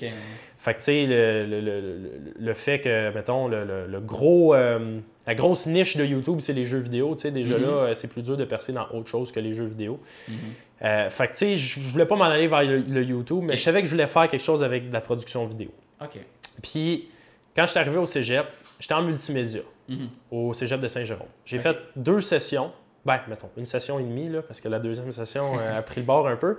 [0.56, 5.34] Fait que, tu sais, le, le, le- le- fait que, mettons, le, gros, euh, la
[5.34, 7.14] grosse niche de YouTube, c'est les jeux vidéo.
[7.16, 7.62] Tu sais, déjà Mhm.
[7.64, 9.98] là, euh, c'est plus dur de percer dans autre chose que les jeux vidéo.
[10.82, 13.62] Euh, fait que, tu sais, je voulais pas m'en aller vers le, YouTube, mais je
[13.62, 15.70] savais que je voulais faire quelque chose avec de la production vidéo.
[16.00, 16.18] Ok.
[16.62, 17.08] Puis,
[17.56, 18.46] quand je suis arrivé au cégep,
[18.78, 19.60] j'étais en multimédia,
[20.30, 21.26] Au cégep de Saint-Jérôme.
[21.44, 22.72] J'ai fait deux sessions.
[23.04, 26.06] Ben, mettons, une session et demie, là, parce que la deuxième session a pris le
[26.06, 26.58] bord un peu.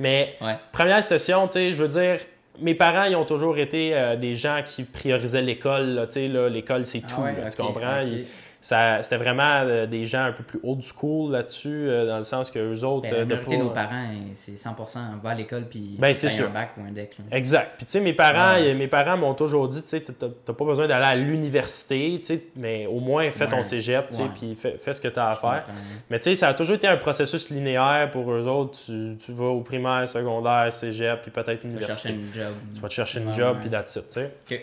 [0.00, 0.56] Mais Ouais.
[0.70, 2.18] première session, tu sais, je veux dire,
[2.60, 6.06] mes parents, ils ont toujours été euh, des gens qui priorisaient l'école.
[6.10, 7.20] Tu sais, l'école, c'est Ah tout.
[7.22, 8.00] ouais, là, ok, tu comprends?
[8.00, 8.26] Ils-
[8.60, 12.50] C'était vraiment euh, des gens un peu plus old school là-dessus, euh, dans le sens
[12.50, 13.02] que eux autres.
[13.08, 16.26] Ben, euh, la majorité de nos parents, c'est 100% va à l'école puis Ben, c'est
[16.42, 17.16] un bac ou un deck.
[17.18, 17.36] là.
[17.36, 17.74] Exact.
[17.76, 18.74] Puis tu sais, mes parents, Ouais.
[18.74, 22.42] mes parents m'ont toujours dit, tu sais, t'as pas besoin d'aller à l'université, tu sais,
[22.56, 24.28] mais au moins fais ton cégep, tu sais, Ouais.
[24.38, 25.64] puis fais, fais ce que tu as à Je faire.
[26.10, 28.78] Mais tu sais, ça a toujours été un processus linéaire pour eux autres.
[28.86, 32.08] Tu, tu vas au primaire, secondaire, cégep, puis peut-être Tu vas chercher université.
[32.10, 32.54] une job.
[32.74, 34.32] Tu vas te chercher une job, puis that's it, tu sais.
[34.50, 34.60] Ok.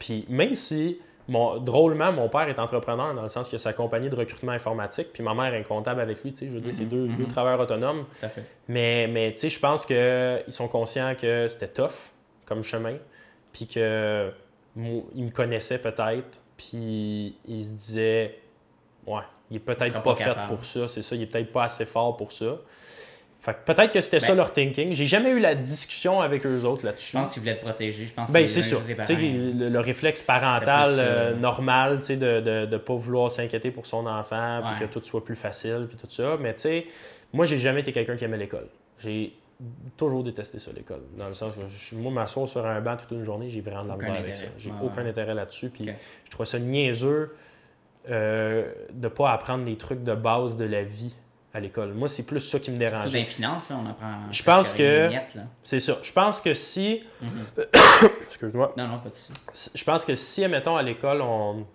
[0.00, 0.98] Puis même si,
[1.30, 5.08] mon, drôlement, mon père est entrepreneur dans le sens a sa compagnie de recrutement informatique,
[5.12, 7.16] puis ma mère est comptable avec lui, tu sais, je veux dire, c'est deux, Mhm,
[7.16, 7.30] deux mhm.
[7.30, 8.04] travailleurs autonomes.
[8.18, 8.44] Tout à fait.
[8.68, 12.10] Mais, mais tu sais, je pense qu'ils sont conscients que c'était tough
[12.46, 12.96] comme chemin,
[13.52, 14.32] puis que
[14.74, 18.38] moi, ils me connaissaient peut-être, puis ils se disaient,
[19.06, 21.64] ouais, il est peut-être pas, pas fait pour ça, c'est ça, il est peut-être pas
[21.64, 22.56] assez fort pour ça.
[23.40, 24.92] Fait que peut-être que c'était ça Ben- leur thinking.
[24.92, 27.12] J'ai jamais eu la discussion avec eux autres là-dessus.
[27.12, 28.06] Je pense qu'ils voulaient te protéger.
[28.06, 29.08] Je pense que Ben, c'est sais, parents.
[29.08, 30.98] le, le réflexe parental euh,
[31.32, 35.02] euh, normal, tu sais, de ne pas vouloir s'inquiéter pour son enfant, puis que tout
[35.02, 36.36] soit plus facile, puis tout ça.
[36.38, 36.86] Mais tu sais,
[37.32, 38.66] moi, j'ai jamais été quelqu'un qui aimait l'école.
[38.98, 39.32] J'ai
[39.96, 41.00] toujours détesté ça, l'école.
[41.16, 43.84] Dans le sens que je- moi, m'asseoir sur un banc toute une journée, j'ai vraiment
[43.84, 44.44] de la misère avec ça.
[44.58, 45.70] J'ai aucun intérêt là-dessus.
[45.70, 45.86] Puis
[46.26, 47.34] je trouve ça niaiseux
[48.10, 51.14] euh, de pas apprendre les trucs de base de la vie
[51.52, 51.92] à l'école.
[51.94, 53.06] Moi, c'est plus ça qui me dérange.
[53.06, 54.30] dans les finances, là, on apprend.
[54.30, 55.10] Je pense que-.
[55.62, 55.98] C'est ça.
[56.02, 57.02] Je pense que si...
[57.20, 57.30] Mhm.
[58.28, 58.72] Excuse-moi.
[58.76, 59.14] Non, non, pas de
[59.74, 61.66] je pense que si, mettons, à l'école, on,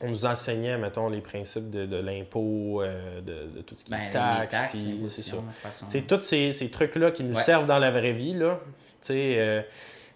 [0.00, 3.90] on nous enseignait, mettons, les principes de, de l'impôt, euh, de, de tout ce qui
[3.92, 4.06] Ben, est
[4.42, 5.36] les taxes, puis c'est ça.
[5.88, 7.42] C'est tous ces, ces trucs-là qui nous Ouais.
[7.42, 8.60] servent dans la vraie vie, là.
[9.02, 9.62] Tu sais, euh,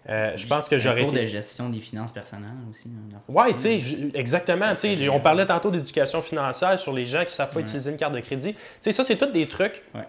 [0.09, 1.21] euh, je pense que j'aurais cours été...
[1.23, 2.89] de gestion des finances personnelles aussi.
[2.89, 4.65] hein, Ouais, tu sais, exactement.
[5.11, 7.61] On parlait tantôt d'éducation financière sur les gens qui savent pas Ouais.
[7.61, 8.53] utiliser une carte de crédit.
[8.53, 10.07] Tu sais, ça, c'est tous des trucs Ouais.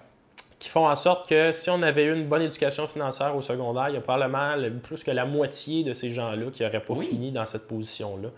[0.58, 3.90] qui font en sorte que si on avait eu une bonne éducation financière au secondaire,
[3.90, 6.94] il y a probablement le- plus que la moitié de ces gens-là qui n'auraient pas
[6.94, 7.08] Oui.
[7.08, 8.28] fini dans cette position-là.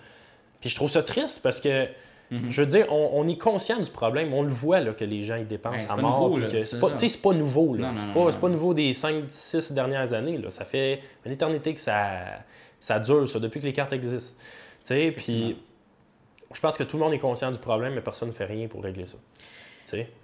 [0.61, 1.87] Puis je trouve ça triste parce que,
[2.31, 2.51] Mhm.
[2.51, 4.33] je veux dire, on, on est conscient du problème.
[4.33, 6.37] On le voit là, que les gens ils dépensent Ouais, à mort.
[6.65, 7.77] c'est pas, nouveau.
[7.97, 10.39] C'est pas, pas nouveau des 5-6 dernières années.
[10.39, 10.51] Là.
[10.51, 12.21] Ça fait une éternité que ça,
[12.81, 14.41] ça dure, ça, depuis que les cartes existent.
[14.89, 15.57] Puis
[16.55, 18.69] je pense que tout le monde est conscient du problème, mais personne ne fait rien
[18.69, 19.17] pour régler ça.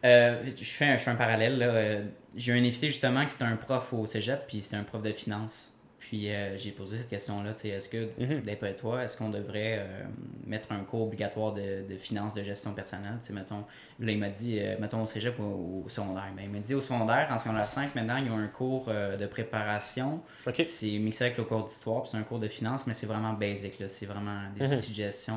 [0.05, 1.59] Euh, je, fais un, je fais un parallèle.
[1.63, 2.03] Euh,
[2.35, 5.03] J'ai eu un invité justement qui c'était un prof au cégep, puis c'était un prof
[5.03, 5.77] de finance.
[6.11, 8.41] Puis euh, j'ai posé cette question-là, tu sais, est-ce que, Mhm.
[8.41, 10.03] d'après toi, est-ce qu'on devrait euh,
[10.45, 13.19] mettre un cours obligatoire de, de finances, de gestion personnelle?
[13.21, 13.65] Tu sais, mettons,
[14.01, 16.27] là, il m'a dit, euh, mettons au cégep ou au, secondaire.
[16.37, 19.25] Ben, il m'a dit au secondaire, en secondaire 5, maintenant, ils ont un cours de
[19.27, 20.21] préparation.
[20.49, 20.61] OK.
[20.65, 23.35] C'est mixé avec le cours d'histoire, puis c'est un cours de finance, mais c'est vraiment
[23.35, 23.89] basic, là.
[23.89, 24.79] C'est vraiment des Mhm.
[24.79, 25.37] outils de gestion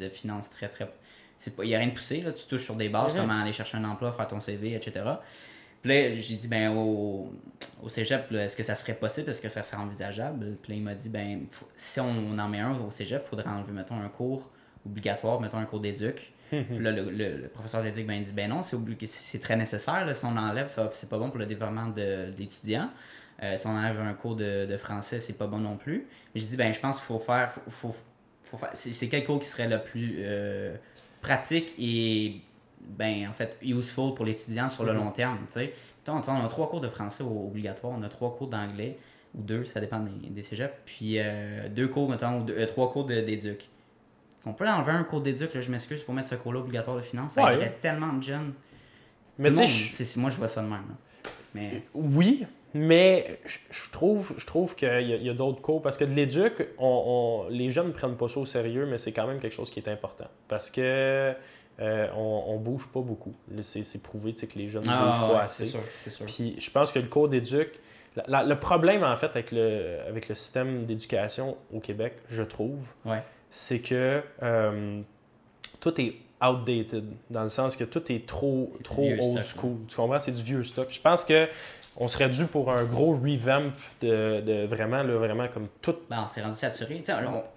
[0.00, 0.88] de finance très, très...
[1.62, 2.32] Il n'y a rien de poussé, là.
[2.32, 3.20] Tu touches sur des bases, Mhm.
[3.20, 5.04] comment aller chercher un emploi, faire ton CV, etc.
[5.82, 7.32] Puis là, j'ai dit, ben, au,
[7.82, 9.30] au cégep, est-ce que ça serait possible?
[9.30, 10.56] Est-ce que ça serait envisageable?
[10.62, 13.28] Puis là, il m'a dit, ben, faut- si on en met un au cégep, il
[13.28, 14.50] faudrait enlever, mettons, un cours
[14.86, 16.32] obligatoire, mettons un cours d'éduc.
[16.50, 20.04] Puis là, le, le- le professeur d'éduc, ben, il dit, ben non, c'est très nécessaire.
[20.06, 22.90] Là, si on enlève, c'est pas bon pour le développement de- d'étudiants.
[23.42, 26.06] Euh, si on enlève un cours de, de français, c'est pas bon non plus.
[26.34, 27.52] Mais je dis, ben, je pense qu'il faut faire.
[27.52, 27.94] Faut, faut-
[28.44, 30.74] faut faire c'est, c'est quel cours qui serait le plus euh,
[31.20, 32.40] pratique et,
[32.80, 34.98] ben, en fait, useful pour l'étudiant sur le Mhm.
[34.98, 35.72] long terme, tu sais.
[36.06, 38.96] Mettons, on a trois cours de français obligatoires, on a trois cours d'anglais,
[39.34, 42.66] ou deux, ça dépend des, des cégeps, puis euh, deux cours, mettons, ou deux- euh,
[42.66, 43.68] trois cours de- d'éduc.
[44.46, 47.02] On peut enlever un cours d'éduc, là, je m'excuse, pour mettre ce cours-là obligatoire de
[47.02, 47.54] finance, ça Ouais.
[47.54, 48.54] aiderait tellement de jeunes.
[49.38, 50.78] Mais tu sais, moi, je vois ça de même.
[50.88, 51.30] là.
[51.54, 53.38] Mais, Oui, mais
[53.70, 55.80] je, trouve, je trouve qu'il y a, il y a d'autres cours.
[55.82, 58.98] Parce que de l'éduc, on, on- les jeunes ne prennent pas ça au sérieux, mais
[58.98, 60.26] c'est quand même quelque chose qui est important.
[60.48, 61.34] Parce que
[61.80, 63.34] euh, on, on bouge pas beaucoup.
[63.62, 65.66] C'est prouvé que les jeunes ne bougent ah, pas ouais, assez.
[65.66, 66.26] sûr, sûr.
[66.26, 67.78] Puis je pense que le cours d'éduc,
[68.26, 73.22] le problème en fait avec le, avec le système d'éducation au Québec, je trouve, Ouais.
[73.50, 75.00] c'est que euh,
[75.80, 79.44] tout est outdated, dans le sens que tout est trop, C'est du trop old stock,
[79.44, 79.76] school.
[79.88, 80.18] Tu comprends?
[80.18, 80.88] C'est du vieux stock.
[80.90, 81.48] Je pense que
[82.00, 85.96] on serait dû pour un gros revamp de, de vraiment, là, vraiment comme tout.
[86.08, 87.02] Ben, c'est rendu saturé.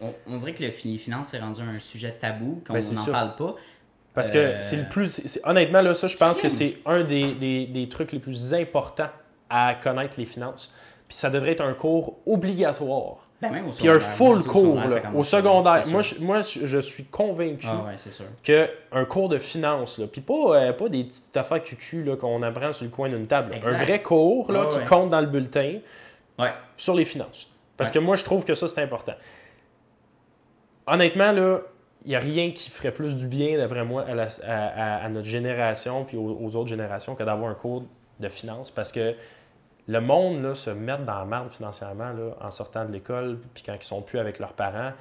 [0.02, 2.84] On, on- on dirait que le les finances est rendu un sujet tabou, qu'on Ben,
[2.94, 3.56] n'en parle pas.
[4.14, 5.08] Parce Euh, que c'est le plus.
[5.12, 6.58] c'est- c'est- honnêtement, là, ça, je pense que Crime.
[6.58, 9.10] c'est un des, des- des trucs les plus importants
[9.50, 10.74] à connaître les finances.
[11.08, 13.28] Puis ça devrait être un cours obligatoire.
[13.42, 14.16] Ben, même au Puis un secondaire.
[14.18, 15.84] full cours, là, commence au secondaire.
[15.88, 17.96] Moi, je, moi, je suis convaincu Ah ouais,
[18.44, 22.44] qu'un cours de finance, là, puis pas, euh, pas des petites affaires cucu là, qu'on
[22.44, 23.52] apprend sur le coin d'une table.
[23.52, 23.68] là.
[23.68, 24.86] Un vrai cours là, Ouais, qui ouais.
[24.86, 25.80] compte dans le bulletin
[26.38, 26.54] Ouais.
[26.78, 27.48] sur les finances.
[27.78, 27.96] Parce Ouais.
[27.96, 29.14] que moi, je trouve que ça, c'est important.
[30.86, 31.62] Honnêtement, là,
[32.06, 35.06] il n'y a rien qui ferait plus du bien, d'après moi, à, la- à- à-
[35.06, 37.84] à notre génération puis aux, aux autres générations que d'avoir un cours
[38.20, 38.72] de finance.
[38.72, 39.16] Parce que
[39.88, 43.64] le monde là, se met dans la merde financièrement là, en sortant de l'école, puis
[43.66, 44.92] quand ils sont plus avec leurs parents,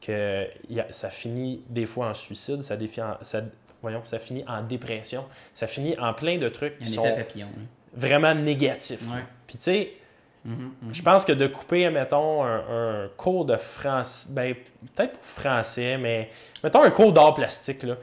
[0.00, 3.42] que a- ça finit des fois en suicide, ça, défie en- ça,
[3.82, 7.48] voyons, ça finit en dépression, ça finit en plein de trucs qui sont papillon.
[7.54, 7.62] là.
[7.94, 9.02] vraiment négatifs.
[9.12, 9.22] Ouais.
[9.46, 9.92] Puis tu sais,
[10.44, 10.94] Mhm, mhm.
[10.94, 14.54] je pense que de couper, mettons, un, un cours de français, ben,
[14.96, 16.30] peut-être pas français, mais
[16.64, 17.96] mettons un cours d'art plastique, là,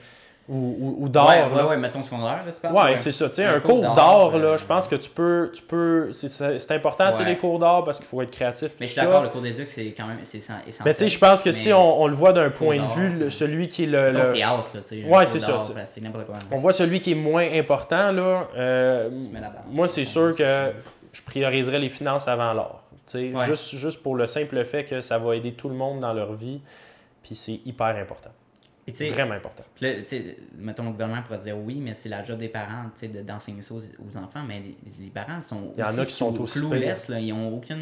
[0.50, 1.28] ou, ou, ou d'art.
[1.28, 2.74] Ouais, ouais, ouais, mettons secondaire, là, tu parles?
[2.74, 3.28] Ouais, c'est ça.
[3.28, 5.52] Tu sais, Un un, cours d'art, là, euh, je pense que tu peux.
[5.54, 8.72] Tu peux c'est- important, tu sais, les cours d'art, parce qu'il faut être créatif.
[8.80, 10.72] Mais je suis d'accord, le cours d'éduc, c'est quand même c'est essentiel.
[10.86, 13.24] Mais tu sais, je pense que si on, on le voit d'un point de vue,
[13.26, 13.30] ouais.
[13.30, 14.12] celui qui est le.
[14.12, 15.06] Le- théâtre, là, tu sais.
[15.06, 16.36] Ouais, c'est ça, ben, C'est n'importe quoi.
[16.36, 16.42] là.
[16.52, 18.48] on voit celui qui est moins important, là.
[18.56, 19.66] euh, Tu mets la balance.
[19.70, 20.72] moi, c'est sûr que
[21.18, 22.54] je prioriserais les finances avant
[23.34, 23.46] Ouais.
[23.46, 26.34] juste, juste pour le simple fait que ça va aider tout le monde dans leur
[26.34, 26.60] vie.
[27.24, 28.30] Puis c'est hyper important.
[29.10, 29.64] Vraiment important.
[29.82, 29.90] Là,
[30.58, 33.74] mettons, le gouvernement pourrait dire oui, mais c'est la job des parents, de- d'enseigner ça
[33.74, 36.32] aux, aux enfants, mais les, les parents sont Il y en aussi a qui sont
[36.32, 37.80] clou- aussi clueless, là, ils ont aucune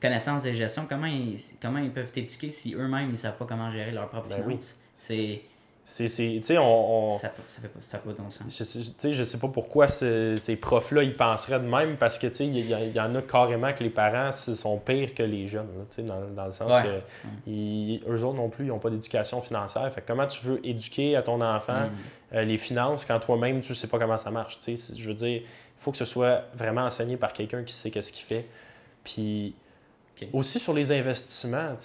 [0.00, 0.86] connaissance de gestion.
[0.88, 4.30] Comment ils, comment ils peuvent t'éduquer si eux-mêmes, ils savent pas comment gérer leurs propres
[4.30, 4.54] Ben oui.
[4.54, 4.78] finances?
[4.96, 5.42] C'est...
[5.84, 8.46] C'est, c'est- tu sais, on, on- Ça, ça ça pas de bon sens.
[9.02, 12.34] je, je sais pas pourquoi ce- ces profs-là, ils penseraient de même, parce que, tu
[12.34, 15.84] sais, il y, en a carrément que les parents sont pires que les jeunes, là,
[15.90, 16.82] tu sais, dans, dans le sens Ouais.
[16.84, 19.92] que ils- eux autres non plus, ils n'ont pas d'éducation financière.
[19.92, 22.36] Fait comment tu veux éduquer à ton enfant Mm.
[22.36, 24.76] euh, les finances quand toi-même, tu sais pas comment ça marche, tu sais?
[24.76, 25.46] C'est- Je veux dire, il
[25.78, 28.46] faut que ce soit vraiment enseigné par quelqu'un qui sait qu'est-ce qu'il fait.
[29.02, 29.54] Puis
[30.32, 31.76] Aussi sur les investissements,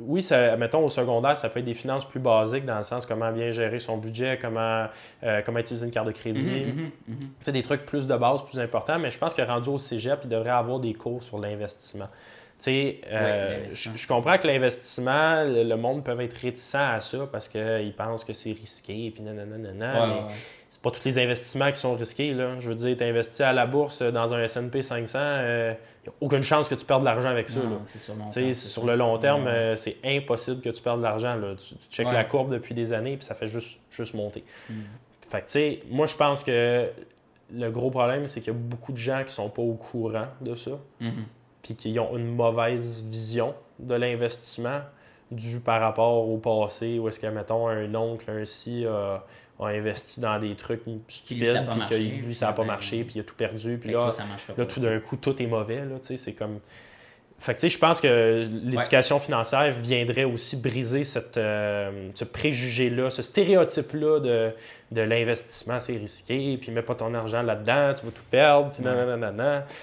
[0.00, 3.04] oui, ça, mettons au secondaire, ça peut être des finances plus basiques dans le sens
[3.06, 4.86] comment bien gérer son budget, comment,
[5.24, 6.44] euh, comment utiliser une carte de crédit,
[7.06, 9.78] tu sais, des trucs plus de base, plus importants, mais je pense que rendu au
[9.78, 12.08] cégep, il devrait avoir des cours sur l'investissement.
[12.66, 17.18] Euh, Ouais, je, je comprends que l'investissement, le, le monde peut être réticent à ça
[17.30, 20.34] parce qu'ils pensent que c'est risqué, et puis nanana, nanana, Ouais, mais ouais,
[20.70, 22.34] c'est pas tous les investissements qui sont risqués.
[22.34, 22.58] Là.
[22.58, 25.76] Je veux dire, tu investi à la bourse euh, dans un S&P 500, il
[26.08, 27.60] n'y a aucune chance que tu perdes de l'argent avec ça.
[27.60, 27.76] Non, là.
[28.30, 31.34] c'est sur, le long terme, euh, c'est impossible que tu perdes de l'argent.
[31.36, 31.54] là.
[31.56, 32.12] Tu, tu checkes Ouais.
[32.12, 34.44] la courbe depuis des années, puis ça fait juste, juste monter.
[34.70, 34.74] Mm.
[35.28, 36.88] Fait que, tu sais, moi, je pense que
[37.54, 40.26] le gros problème, c'est qu'il y a beaucoup de gens qui sont pas au courant
[40.40, 41.24] de ça, Mhm.
[41.62, 44.80] puis qui ont une mauvaise vision de l'investissement
[45.30, 48.84] dû par rapport au passé, où est-ce que, mettons, un oncle, un si
[49.58, 51.94] a investi dans des trucs stupides, puis que
[52.26, 54.10] lui, ça n'a pas puis, marché, ben, puis il a tout perdu, puis que là,
[54.56, 55.84] Là, tout d'un coup, tout est mauvais.
[55.84, 56.60] Là, tu sais, c'est comme.
[57.40, 62.24] Fait que, tu sais, je pense que l'éducation financière viendrait aussi briser cette, euh, ce
[62.24, 64.50] préjugé-là, ce stéréotype-là de,
[64.90, 68.82] de l'investissement, c'est risqué, puis mets pas ton argent là-dedans, tu vas tout perdre, puis
[68.82, 69.66] nanana.
[69.68, 69.76] Tu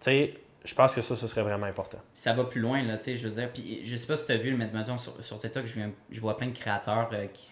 [0.00, 1.98] sais, je pense que ça, ce serait vraiment important.
[2.12, 3.50] Ça va plus loin, là, tu sais, je veux dire.
[3.52, 6.20] Puis je sais pas si tu as vu, mais mettons, sur, sur TikTok, je, je
[6.20, 7.46] vois plein de créateurs euh, qui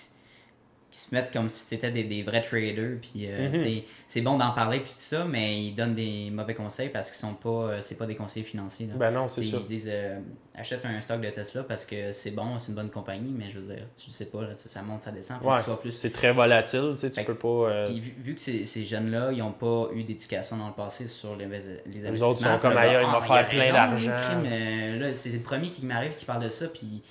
[0.94, 2.98] qui se mettent comme si c'était des, des, vrais traders.
[3.02, 3.82] Puis, euh, mhm.
[4.06, 7.18] c'est bon d'en parler, puis tout ça, mais ils donnent des mauvais conseils parce qu'ils
[7.18, 8.88] sont pas, euh, c'est pas des conseillers financiers.
[8.94, 9.56] Ben non, c'est ça.
[9.58, 10.20] Ils disent euh,
[10.54, 13.58] achète un stock de Tesla parce que c'est bon, c'est une bonne compagnie, mais je
[13.58, 15.40] veux dire, tu sais pas, là, ça, monte, ça descend.
[15.82, 15.90] plus...
[15.90, 17.86] C'est très volatile, tu sais, tu peux pas.
[17.86, 21.34] Puis, vu, que ces, ces jeunes-là, ils ont pas eu d'éducation dans le passé sur
[21.34, 22.12] les, les investissements.
[22.12, 24.10] Les autres sont comme ailleurs, ils vont faire plein d'argent.
[24.10, 27.02] là, c'est le premier qui m'arrive qui parle de ça, puis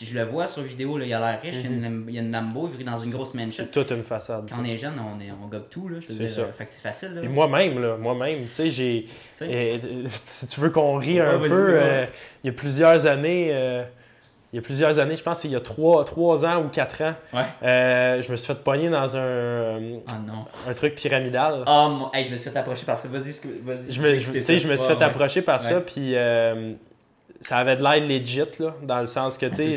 [0.00, 2.14] je le vois sur vidéo, là, il a l'air riche, il, y a une, il,
[2.14, 3.64] y a une, Lambo, il vit dans une grosse mansion.
[3.64, 4.48] C'est toute une façade.
[4.48, 5.88] Quand on est jeune, on, est, on gobe tout.
[5.88, 6.46] Là, c'est ça.
[6.46, 7.14] Fait que c'est facile.
[7.14, 7.28] Là.
[7.28, 9.06] moi-même, là, moi-même, tu sais, j'ai.
[9.42, 12.06] Euh, si tu veux qu'on rie un peu, euh,
[12.42, 13.50] il y a plusieurs années.
[13.52, 13.84] Euh,
[14.52, 17.02] il y a plusieurs années, je pense qu'il y a trois, trois ans ou quatre
[17.02, 21.64] ans, je me suis fait pogner dans un, oh un truc pyramidal.
[21.66, 23.08] Oh, hey, je me suis fait approcher par ça.
[23.08, 23.32] Vas-y,
[23.62, 23.90] vas-y.
[23.90, 26.14] Je me, je, je me suis fait approcher par ça, puis
[27.42, 29.76] ça avait de l'air legit, là, dans le sens que, tu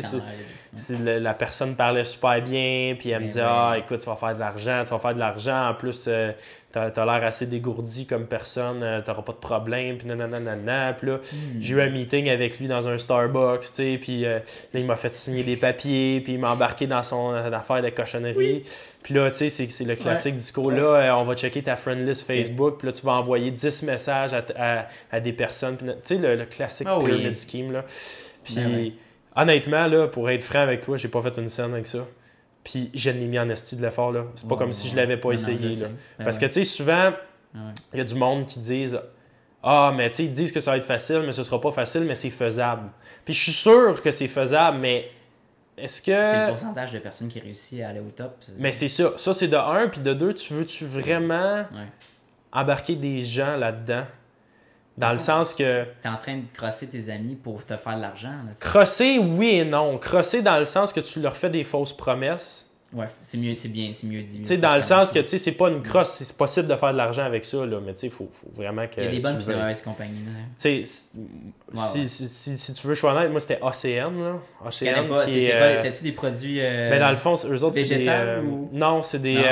[1.00, 4.40] la personne parlait super bien, puis elle me dit Ah, écoute, tu vas faire de
[4.40, 5.70] l'argent, tu vas faire de l'argent.
[5.70, 6.32] En plus, euh,
[6.72, 10.92] tu as, l'air assez dégourdi comme personne, euh, tu n'auras pas de problème, puis nanana.
[10.92, 11.60] Puis là, hmm.
[11.60, 14.38] j'ai eu un meeting avec lui dans un Starbucks, tu sais, puis euh,
[14.74, 17.90] là, il m'a fait signer des papiers, puis il m'a embarqué dans son affaire de
[17.90, 18.64] cochonnerie.
[19.02, 22.26] Puis là, tu sais, c'est le classique discours là, on va checker ta friend list
[22.26, 25.76] Facebook, puis là, tu vas envoyer 10 messages à, à, des personnes.
[25.76, 27.84] Tu sais, le, classique oh, pyramid scheme, là.
[28.44, 28.92] Puis, ben
[29.36, 32.06] honnêtement, là, pour être franc avec toi, j'ai pas fait une scène avec ça.
[32.64, 34.24] Puis, je l'ai mis en esti de l'effort, là.
[34.34, 35.86] C'est pas comme si je l'avais pas essayé, là.
[36.18, 37.12] Ben Parce que, tu sais, souvent,
[37.92, 38.98] il y a du monde qui disent
[39.62, 41.70] Ah, mais tu sais, ils disent que ça va être facile, mais ce sera pas
[41.70, 42.88] facile, mais c'est faisable.
[43.24, 45.08] Puis, je suis sûr que c'est faisable, mais
[45.76, 46.10] est-ce que.
[46.10, 48.36] C'est le pourcentage de personnes qui réussissent à aller au top.
[48.58, 49.12] Mais c'est ça.
[49.16, 49.88] Ça, c'est de un.
[49.88, 51.64] Puis de deux, tu veux-tu vraiment
[52.52, 54.04] embarquer des gens là-dedans?
[54.96, 55.82] Dans le sens que.
[55.82, 58.32] Tu es en train de crosser tes amis pour te faire de l'argent.
[58.60, 59.98] Crosser, oui et non.
[59.98, 63.68] Crosser dans le sens que tu leur fais des fausses promesses Ouais, c'est mieux, c'est
[63.68, 64.38] bien, c'est mieux dit.
[64.38, 66.76] Tu sais, dans le sens que, tu sais, c'est pas une crosse, c'est possible de
[66.76, 69.00] faire de l'argent avec ça, là, mais tu sais, il faut, faut, vraiment que.
[69.00, 70.20] Il y a des bonnes et de mauvaises compagnies.
[70.56, 74.38] Tu sais, si, si, si, tu veux, je suis honnête, moi, c'était ACN, là.
[74.62, 75.76] Pas, euh...
[75.82, 76.60] c'est-tu des produits.
[76.60, 76.90] Euh...
[76.90, 78.06] Ben, dans le fond, eux autres, c'est des.
[78.08, 78.40] Euh...
[78.42, 78.70] Ou...
[78.72, 79.42] Non, c'est des.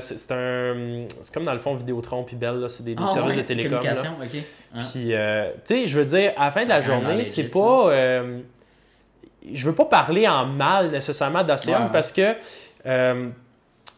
[0.00, 1.06] C'est un.
[1.22, 3.42] C'est comme dans le fond, Vidéotron puis Bell, là, c'est des, des ah, services de
[3.42, 3.84] télécom.
[3.84, 3.92] Là.
[3.92, 4.42] ok.
[4.74, 4.78] Hein.
[4.92, 5.12] Puis, tu
[5.64, 7.92] sais, je veux dire, à la fin de la journée, c'est pas.
[9.52, 12.34] Je veux pas parler en mal nécessairement d'ACN parce que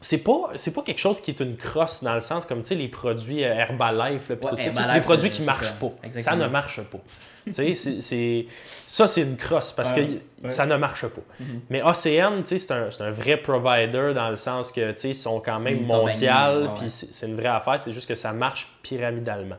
[0.03, 2.69] c'est pas c'est pas quelque chose qui est une crosse dans le sens comme tu
[2.69, 5.93] sais les produits euh, Herbalife là, tout c'est des produits qui marchent pas.
[6.11, 7.01] Ça ne marche pas
[7.47, 8.47] tu sais c'est
[8.87, 10.01] ça c'est une crosse parce que
[10.49, 11.61] ça ne marche pas mm-hmm.
[11.71, 15.09] mais OCN tu sais c'est un, un, vrai provider dans le sens que tu sais
[15.11, 18.69] ils sont quand même mondial puis c'est une vraie affaire c'est juste que ça marche
[18.83, 19.57] pyramidalement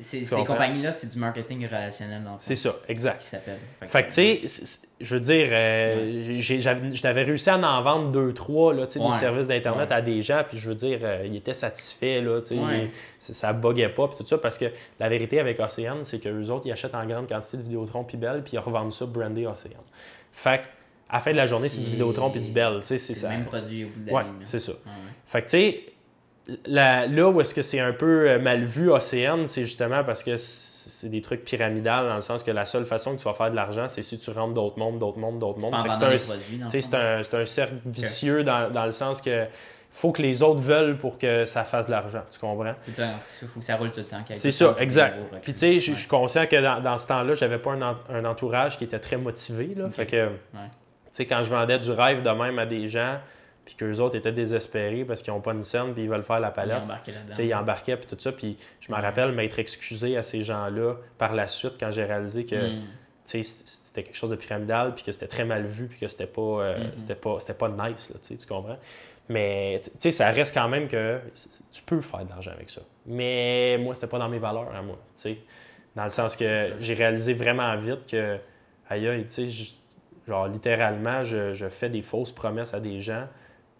[0.00, 2.22] ces compagnies-là, c'est du marketing relationnel.
[2.40, 3.20] C'est ça, exact.
[3.22, 3.58] Qui s'appelle.
[3.82, 8.74] Fait, que, tu sais, je veux dire, euh, j'avais réussi à en vendre deux, trois,
[8.74, 12.20] là, des services d'Internet à des gens, puis je veux dire, euh, ils étaient satisfaits,
[12.22, 12.40] là,
[13.20, 14.66] ça buguait pas, puis tout ça, parce que
[14.98, 18.16] la vérité avec Océane, c'est qu'eux autres, ils achètent en grande quantité de Vidéotron puis
[18.16, 19.80] Bell, puis ils revendent ça brandé Océane.
[20.32, 20.66] Fait que,
[21.08, 23.14] à la fin de la journée, c'est du Vidéotron puis du Bell, tu sais, c'est
[23.14, 23.30] ça.
[23.30, 24.72] le même produit au bout de Ouais, c'est ça.
[25.26, 25.92] Fait que, tu sais,
[26.66, 30.36] là où est-ce que c'est un peu euh, mal vu Océane, c'est justement parce que
[30.38, 33.50] c'est des trucs pyramidales dans le sens que la seule façon que tu vas faire
[33.50, 35.74] de l'argent, c'est si tu rentres d'autres mondes, d'autres mondes, d'autres mondes.
[36.68, 39.46] C'est un, un, cercle vicieux dans, dans, le sens que
[39.92, 42.22] faut que les autres veulent pour que ça fasse de l'argent.
[42.30, 42.74] Tu comprends?
[42.88, 44.24] Il faut que ça roule tout le temps.
[44.34, 45.18] C'est ça, exact.
[45.42, 48.24] Puis tu sais, je suis conscient que dans, dans ce temps-là, j'avais pas un, un,
[48.24, 49.74] entourage qui était très motivé.
[49.76, 49.90] Là.
[49.90, 50.58] Fait que, tu
[51.12, 53.18] sais, quand je vendais du rêve de même à des gens,
[53.66, 56.40] puis qu'eux autres étaient désespérés parce qu'ils n'ont pas une scène, puis ils veulent faire
[56.40, 56.82] la palette.
[57.38, 58.32] Ils embarquaient, puis tout ça.
[58.32, 62.46] Puis je me rappelle m'être excusé à ces gens-là par la suite quand j'ai réalisé
[62.46, 62.82] que hmm.
[63.24, 66.40] c'était quelque chose de pyramidal, puis que c'était très mal vu, puis que c'était pas,
[66.40, 66.92] euh, hmm, hmm.
[66.96, 68.78] c'était pas, c'était pas nice, là, tu comprends?
[69.28, 71.20] Mais ça reste quand même que
[71.70, 72.82] tu peux faire de l'argent avec ça.
[73.06, 74.98] Mais moi, c'était pas dans mes valeurs à moi.
[75.94, 78.38] Dans le sens que j'ai réalisé vraiment vite que,
[78.88, 79.74] aïe, tu sais,
[80.26, 83.26] genre littéralement, je, je, fais des fausses promesses à des gens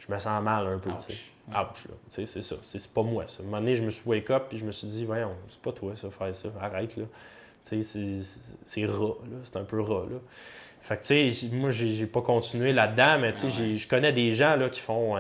[0.07, 0.91] je me sens mal un peu.
[0.91, 1.31] Ouch.
[1.49, 2.57] Ouch c'est ça.
[2.63, 3.43] C'est pas moi, ça.
[3.43, 5.35] À un moment donné, je me suis wake up et je me suis dit, voyons,
[5.49, 6.49] c'est pas toi, ça, faire ça.
[6.61, 7.05] Arrête, là.
[7.63, 9.39] C'est rat, là.
[9.45, 10.19] C'est un peu rat, là.
[10.85, 14.33] Fait que, tu sais, moi, j'ai pas continué là-dedans, mais tu sais, je connais des
[14.33, 15.17] gens là, qui font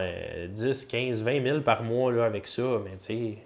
[0.49, 3.39] 10, 15, 20 000 par mois là, avec ça, mais tu sais,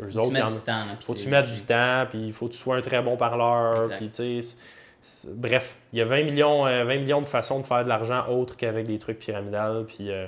[0.00, 0.72] eux Tu autres, y en du temps.
[0.84, 2.82] là, faut que tu t'es- mettes du temps, puis il faut que tu sois un
[2.82, 3.88] très bon parleur.
[3.96, 7.64] Puis, tu sais, bref, il y a 20 millions, euh, 20 millions de façons de
[7.64, 9.84] faire de l'argent autres qu'avec des trucs pyramidales.
[9.86, 10.26] Puis, euh,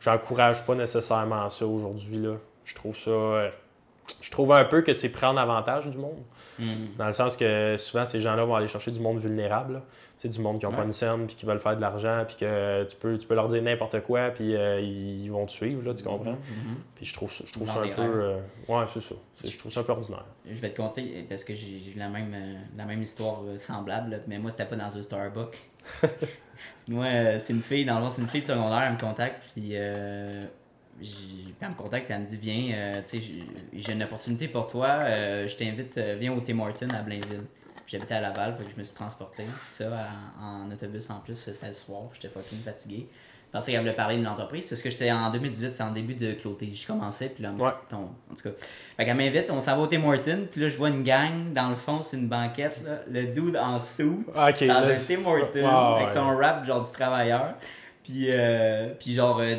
[0.00, 2.18] j'encourage pas nécessairement ça aujourd'hui.
[2.18, 2.34] là.
[2.64, 3.10] Je trouve ça.
[3.10, 3.50] euh,
[4.20, 6.18] je trouve un peu que c'est prendre avantage du monde.
[6.58, 6.88] Mhm.
[6.98, 9.80] Dans le sens que souvent, ces gens-là vont aller chercher du monde vulnérable.
[10.22, 10.84] C'est du monde qui n'ont pas Ouais.
[10.84, 13.48] une scène, puis qui veulent faire de l'argent, puis que tu peux, tu peux leur
[13.48, 16.30] dire n'importe quoi, puis euh, ils vont te suivre, là, tu comprends?
[16.30, 16.76] Mhm.
[16.94, 18.02] Puis je trouve ça, je trouve Dans ça un peu.
[18.02, 18.36] euh,
[18.68, 19.16] ouais, c'est ça.
[19.44, 20.24] Je trouve ça un peu ordinaire.
[20.48, 23.58] Je vais te conter parce que j'ai eu la même, euh, la même histoire euh,
[23.58, 25.58] semblable, là, mais moi c'était pas dans un Starbucks.
[26.86, 28.98] moi, euh, c'est une fille, dans le fond, c'est une fille de secondaire, elle me
[29.00, 30.40] contacte, puis, euh,
[31.60, 33.26] elle me contacte, puis elle me dit Viens, euh, tu sais,
[33.72, 37.42] j'ai- une opportunité pour toi, euh, je t'invite, euh, viens au Tim Hortons à Blainville.
[37.92, 39.84] J'habitais à Laval, fait que je me suis transporté, ça
[40.40, 43.06] en, en autobus en plus, le soir, j'étais fucking fatigué.
[43.52, 46.14] Je pensais qu'elle voulait parler de l'entreprise parce que j'étais en 2018, c'est en début
[46.14, 46.70] de clôter.
[46.74, 47.70] Je commençais, puis là, Ouais.
[47.90, 48.50] ton- en tout cas.
[48.96, 51.52] Fait qu'elle m'invite, on s'en va au Tim Hortons, puis là, je vois une gang,
[51.52, 55.26] dans le fond, c'est une banquette, là, le dude en suit, Ah, dans un Tim
[55.26, 56.14] Hortons, Ah, avec ouais.
[56.14, 57.56] son rap, genre du travailleur.
[58.02, 59.56] Puis, euh, puis genre, euh,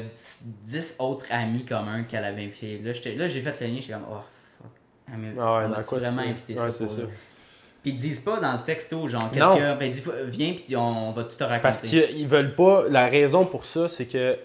[0.64, 2.80] 10 autres amis communs qu'elle avait invités.
[2.80, 4.16] Là, j'ai fait le lien, j'étais comme, oh,
[4.58, 4.72] fuck.
[5.08, 6.98] Ah, mais Ah ouais, on vraiment invité ça pour?
[7.84, 9.78] Puis ils disent pas dans le texto, genre, qu'est-ce que.
[9.78, 11.62] Ben, dis, viens, puis on va tout te raconter.
[11.62, 12.86] Parce qu'ils veulent pas.
[12.90, 14.38] La raison pour ça, c'est que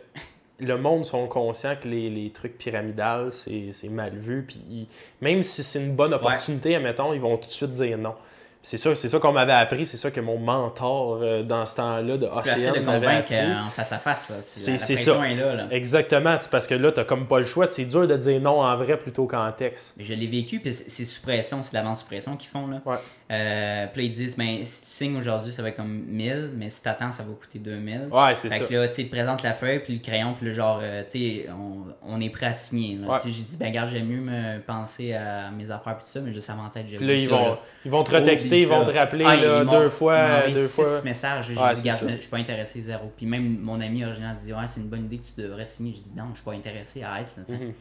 [0.61, 4.45] le monde sont conscients que les, les trucs pyramidales, c'est mal vu.
[4.47, 4.86] Puis ils-
[5.20, 8.14] même si c'est une bonne opportunité, admettons, ils vont tout de suite dire non.
[8.61, 11.76] C'est ça, c'est ça qu'on m'avait appris, c'est ça que mon mentor euh, dans ce
[11.76, 13.34] temps-là de OCN m'avait convaincre appris.
[13.36, 14.28] euh, en face à face.
[14.30, 14.34] là.
[14.36, 15.30] La pression ça.
[15.30, 15.55] est là.
[15.55, 15.68] là.
[15.70, 17.68] Exactement, parce que là, t'as comme pas le choix.
[17.68, 19.95] C'est dur de dire non en vrai plutôt qu'en texte.
[20.01, 22.66] Je l'ai vécu, puis c'est sous pression, c'est la vente sous pression qu'ils font.
[22.66, 22.82] Là.
[22.84, 22.97] Ouais.
[23.31, 26.53] Euh, puis là, ils disent, ben, si tu signes aujourd'hui, ça va être comme 1000,
[26.57, 28.09] mais si t'attends, ça va coûter 2000.
[28.11, 28.64] Ouais, c'est Fait ça.
[28.64, 31.18] que là, tu te présentent la feuille, puis le crayon, puis le genre, euh, tu
[31.18, 32.99] sais, on, on est prêt à signer.
[33.07, 33.18] Ouais.
[33.26, 36.33] J'ai dit, ben, regarde, j'aime mieux me penser à mes affaires, puis tout ça, mais
[36.33, 37.59] juste à mon tête, j'ai là, ils ça, vont, là.
[37.85, 41.03] ils vont te retexter, ils vont te rappeler Ah, là, deux fois, deux six fois.
[41.05, 41.49] messages.
[41.49, 43.12] J'ai Ouais, dit, je suis pas intéressé, zéro.
[43.14, 45.93] Puis même mon ami original dit, ouais, c'est une bonne idée que tu devrais signer.
[45.95, 47.31] J'ai dit, non, je suis pas intéressé, arrête.
[47.37, 47.61] Là, tu sais.
[47.62, 47.72] Mhm.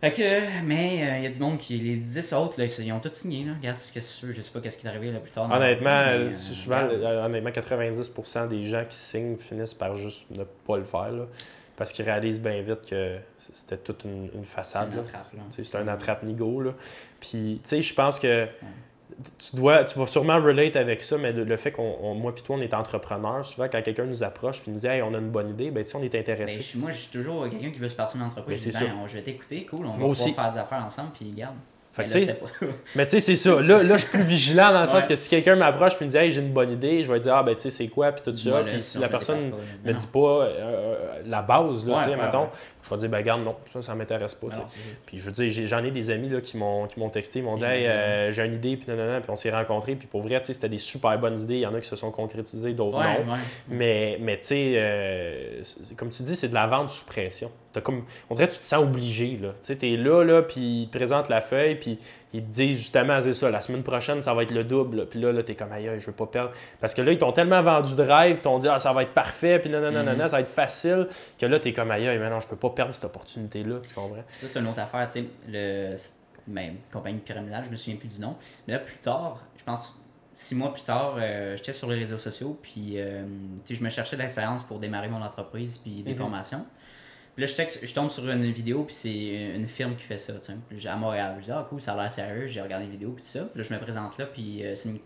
[0.00, 2.84] Fait que, mais euh, il y a du monde qui, les 10 autres, là, ils,
[2.86, 3.44] ils ont tous signé.
[3.44, 3.52] Là.
[3.60, 5.44] Regarde ce que c'est je sais pas qu'est-ce qui est arrivé là, plus tard.
[5.50, 7.02] Honnêtement, mais, euh, euh, souvent, regarde.
[7.02, 11.10] euh, honnêtement, 90% des gens qui signent finissent par juste ne pas le faire.
[11.12, 11.26] là,
[11.76, 13.16] parce qu'ils réalisent bien vite que
[13.52, 14.90] c'était toute une, une façade.
[15.50, 16.60] C'est un attrape-nigo.
[16.62, 16.72] là.
[17.20, 18.46] Puis, tu sais, je pense que
[19.38, 22.42] tu, dois, tu vas sûrement relate avec ça, mais le, fait qu'on, on- moi puis
[22.42, 25.18] toi, on est entrepreneurs, souvent, quand quelqu'un nous approche et nous dit Hey, on a
[25.18, 26.60] une bonne idée, ben, on est Ben, intéressé.
[26.62, 28.72] je- moi, je suis toujours quelqu'un qui veut se partir Mais entreprise.
[28.78, 30.28] ben, on- je vais t'écouter, cool, on va aussi.
[30.30, 31.54] pouvoir faire des affaires ensemble, puis garde.
[31.92, 33.60] Fait Mais que, là, tu sais, c'était pas- Mais tu sais, c'est ça.
[33.60, 36.08] Là, là, je suis plus vigilant dans le sens que si quelqu'un m'approche et me
[36.08, 38.12] dit Hey, j'ai une bonne idée, je vais dire Ah, ben, tu sais, c'est quoi,
[38.12, 38.62] puis tout ça.
[38.64, 39.40] Puis si la personne
[39.84, 42.46] me dit pas euh, euh, la base, là, Ouais, tu sais, ouais, mettons,
[42.90, 44.48] je vais dire, ben, garde, non, ça, ça m'intéresse pas.
[44.48, 44.56] tu.
[44.58, 44.64] Non.
[45.06, 47.44] Puis je veux dire, j'en ai des amis là, qui m'ont qui m'ont texté, ils
[47.44, 49.94] m'ont dit Hey, euh, j'ai une idée, puis non, non, non, puis on s'est rencontrés,
[49.94, 51.56] puis pour vrai, tu sais, c'était des super bonnes idées.
[51.56, 53.32] Il y en a qui se sont concrétisées, d'autres Ouais, non.
[53.32, 53.38] ouais.
[53.68, 55.62] Mais, mais tu sais, euh,
[55.96, 57.50] comme tu dis, c'est de la vente sous pression.
[57.84, 59.38] Comme, on dirait que tu te sens obligé.
[59.40, 59.50] là.
[59.50, 61.98] Tu sais, t'es là, là, puis ils te présentent la feuille, puis
[62.32, 65.06] ils te disent justement, c'est ça, la semaine prochaine, ça va être le double.
[65.06, 66.52] Puis là, là t'es comme, aïe, je veux pas perdre.
[66.80, 69.02] Parce que là, ils t'ont tellement vendu de rêve, ils t'ont dit, ah, ça va
[69.02, 71.08] être parfait, puis non, non, non, non, non, ça va être facile,
[71.38, 74.22] que là, t'es comme, aïe, mais non, je peux pas perdre cette opportunité-là, tu comprends?
[74.32, 75.24] Ça, c'est une autre affaire, tu sais.
[75.48, 75.96] Le...
[76.46, 78.34] Ben, compagnie pyramidale, je me souviens plus du nom.
[78.66, 80.00] Mais là, plus tard, je pense,
[80.34, 83.22] six mois plus tard, euh, j'étais sur les réseaux sociaux, puis euh,
[83.66, 86.16] tu sais, je me cherchais de l'expérience pour démarrer mon entreprise, puis des Mhm.
[86.18, 86.64] formations.
[87.40, 90.34] Puis là, je, je tombe sur une vidéo, puis c'est une firme qui fait ça,
[90.34, 90.88] tu sais.
[90.88, 91.36] À Montréal.
[91.38, 93.44] Je dis, ah cool, ça a l'air sérieux, j'ai regardé les vidéos, puis tout ça.
[93.44, 94.98] Puis là, je me présente là, puis euh, c'est une,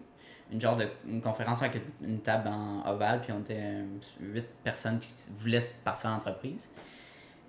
[0.50, 3.84] une genre de une conférence avec une, table en ovale, puis on était euh,
[4.20, 6.70] huit personnes qui voulaient partir en entreprise.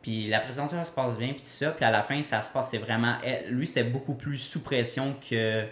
[0.04, 1.72] Puis la présentation elle se passe bien, puis tout ça.
[1.72, 3.16] Puis à la fin, ça se passe, c'était vraiment.
[3.50, 5.66] lui, c'était beaucoup plus sous pression que,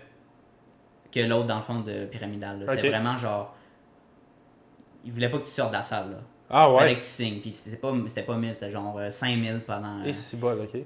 [1.12, 2.66] que l'autre, dans le fond, de Pyramidal.
[2.68, 3.56] C'était vraiment genre.
[5.06, 6.14] Il voulait pas que tu sortes de la salle.
[6.14, 6.18] Là.
[6.56, 6.96] Ah Fallait ouais?
[6.98, 7.40] que tu signes.
[7.40, 10.02] Puis c'était pas, c'était pas 1000, c'était genre euh, 5000 pendant.
[10.02, 10.78] euh, Et c'est bon, ok.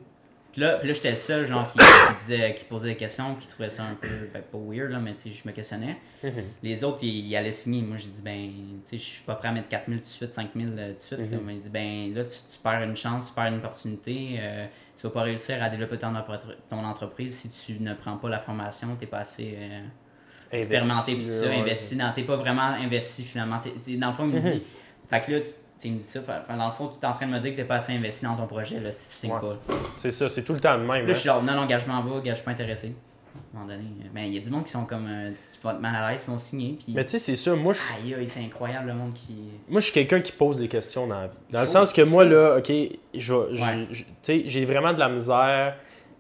[0.54, 3.36] Puis là, puis là j'étais le seul, genre, qui, qui disait, qui posait des questions,
[3.36, 5.98] qui trouvait ça un peu, ben, pas weird, là, mais tu sais, je me questionnais.
[6.24, 6.32] Mhm.
[6.64, 7.82] Les autres, ils, ils allaient signer.
[7.82, 8.50] Moi, j'ai dit, ben,
[8.84, 10.96] tu sais, je suis pas prêt à mettre 4000 tout de suite, 5000 euh, tout
[10.96, 11.20] de suite.
[11.32, 11.38] là.
[11.38, 11.44] Mhm.
[11.46, 14.38] Mais il dit, ben, là, tu, tu perds une chance, tu perds une opportunité.
[14.40, 14.66] euh,
[14.96, 16.14] tu vas pas réussir à développer ton,
[16.70, 19.82] ton entreprise si tu ne prends pas la formation, t'es pas assez euh,
[20.52, 21.58] expérimenté puis ça, ouais.
[21.58, 22.12] investi dans.
[22.14, 23.60] T'es pas vraiment investi finalement.
[23.60, 24.64] Dans le fond, il me dit.
[25.10, 26.20] Fait que là, tu, tu me dit ça.
[26.50, 28.26] dans le fond, tu es en train de me dire que t'es pas assez investi
[28.26, 29.40] dans ton projet là, si tu signes Ouais.
[29.40, 29.58] pas.
[29.98, 30.90] C'est ça, c'est tout le temps de même.
[30.90, 31.06] Là, hein.
[31.08, 32.94] je suis là, non, l'engagement va, gars, je suis pas intéressé.
[33.54, 33.88] À un moment donné.
[34.14, 35.06] Ben, il y a du monde qui sont comme.
[35.08, 35.32] euh,
[35.62, 36.76] tu mal à l'aise, ils vont signer.
[36.76, 36.94] Puis.
[36.96, 39.36] Mais tu sais, c'est ça, moi, je Aïe, aïe, c'est incroyable le monde qui.
[39.70, 41.38] Moi, je suis quelqu'un qui pose des questions dans la vie.
[41.52, 42.72] Dans le sens que moi, là, OK,
[43.14, 43.88] je- Ouais.
[43.92, 45.76] tu sais, j'ai vraiment de la misère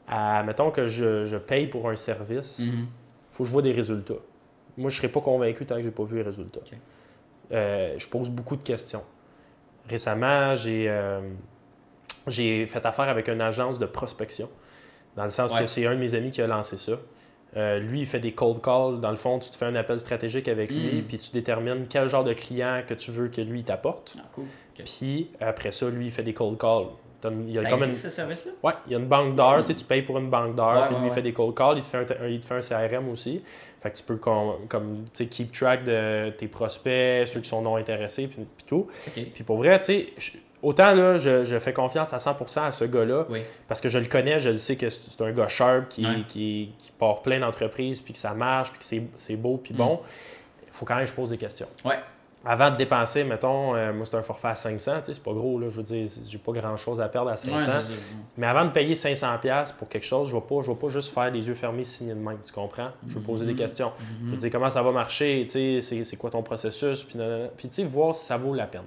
[0.07, 2.85] à, mettons que je, je paye pour un service, il Mhm.
[3.31, 4.13] faut que je vois des résultats.
[4.77, 6.59] Moi, je ne serais pas convaincu tant que je n'ai pas vu les résultats.
[7.51, 9.03] Euh, je pose beaucoup de questions.
[9.89, 11.21] Récemment, j'ai euh,
[12.27, 14.49] j'ai fait affaire avec une agence de prospection,
[15.15, 15.61] dans le sens Ouais.
[15.61, 16.93] que c'est un de mes amis qui a lancé ça.
[17.55, 18.99] Euh, lui, il fait des cold calls.
[18.99, 21.03] Dans le fond, tu te fais un appel stratégique avec lui, Mm.
[21.05, 24.15] puis tu détermines quel genre de client que tu veux que lui t'apporte.
[24.19, 24.43] Ah, cool.
[24.83, 26.87] Puis après ça, lui, il fait des cold calls.
[27.23, 28.51] Il y a Ça comme une- existe, ce service-là?
[28.63, 29.63] Ouais, il y a une banque d'heures, Mm.
[29.63, 31.33] tu sais, tu payes pour une banque d'heures, Ouais, puis ouais, lui il fait des
[31.33, 33.41] cold calls, il te fait un, il te fait un CRM aussi.
[33.81, 37.49] Fait que tu peux com- comme, tu sais, keep track de tes prospects, ceux qui
[37.49, 38.87] sont non intéressés, puis, puis tout.
[39.13, 40.07] Puis pour vrai, tu sais,
[40.63, 43.41] autant là, je, je fais confiance à 100% à ce gars-là, Oui.
[43.67, 46.23] parce que je le connais, je le sais que c'est un gars sharp qui, Ouais.
[46.27, 49.73] qui, qui part plein d'entreprises, puis que ça marche, puis que c'est- c'est beau, puis
[49.73, 49.77] Mm.
[49.77, 49.99] bon.
[50.65, 51.67] Il faut quand même que je pose des questions.
[51.85, 51.99] Ouais.
[52.49, 55.33] Avant de dépenser, mettons, euh, moi c'est un forfait à 500, tu sais, c'est pas
[55.33, 57.55] gros, là, je veux dire, j'ai pas grand-chose à perdre à 500.
[57.57, 57.99] Ouais, c'est ça.
[58.37, 60.87] Mais avant de payer 500$ pour quelque chose, je ne vais, pas- je vais pas
[60.87, 62.89] juste faire les yeux fermés signer de même, tu comprends?
[63.07, 63.57] Je vais poser des Mhm.
[63.57, 63.91] questions.
[63.99, 64.25] Mhm.
[64.27, 67.19] Je vais dire comment ça va marcher, c'est, quoi ton processus, puis,
[67.57, 68.83] puis tu sais, voir si ça vaut la peine.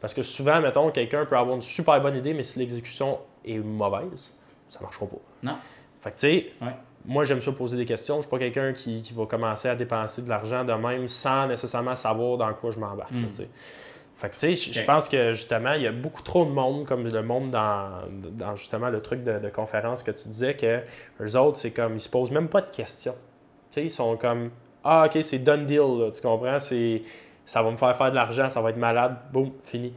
[0.00, 3.58] Parce que souvent, mettons, quelqu'un peut avoir une super bonne idée, mais si l'exécution est
[3.58, 4.34] mauvaise,
[4.68, 5.16] ça ne marchera pas.
[5.44, 5.56] Non.
[6.00, 6.74] Fait que tu sais, Ouais.
[7.06, 8.16] Moi j'aime ça poser des questions.
[8.16, 11.46] Je suis pas quelqu'un qui, qui va commencer à dépenser de l'argent de même sans
[11.46, 13.12] nécessairement savoir dans quoi je m'embarque.
[13.12, 13.32] Mm.
[13.32, 13.48] sais.
[14.16, 16.86] Fait que tu sais, je- pense que justement, il y a beaucoup trop de monde,
[16.86, 18.00] comme le monde dans,
[18.32, 20.80] dans justement le truc de, de conférence que tu disais, que
[21.20, 23.12] eux autres, c'est comme, ils se posent même pas de questions.
[23.70, 24.50] Tu sais, ils sont comme,
[24.84, 26.58] ah, ok, c'est done deal, là, tu comprends?
[26.60, 27.02] C'est,
[27.44, 29.92] ça va me faire faire de l'argent, ça va être malade, boum, fini.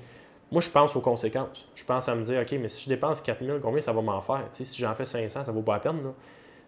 [0.52, 1.70] Moi, je pense aux conséquences.
[1.76, 4.20] Je pense à me dire, ok, mais si je dépense 4000, combien ça va m'en
[4.20, 4.42] faire?
[4.52, 6.10] Tu sais, si j'en fais 500, ça vaut pas la peine, là.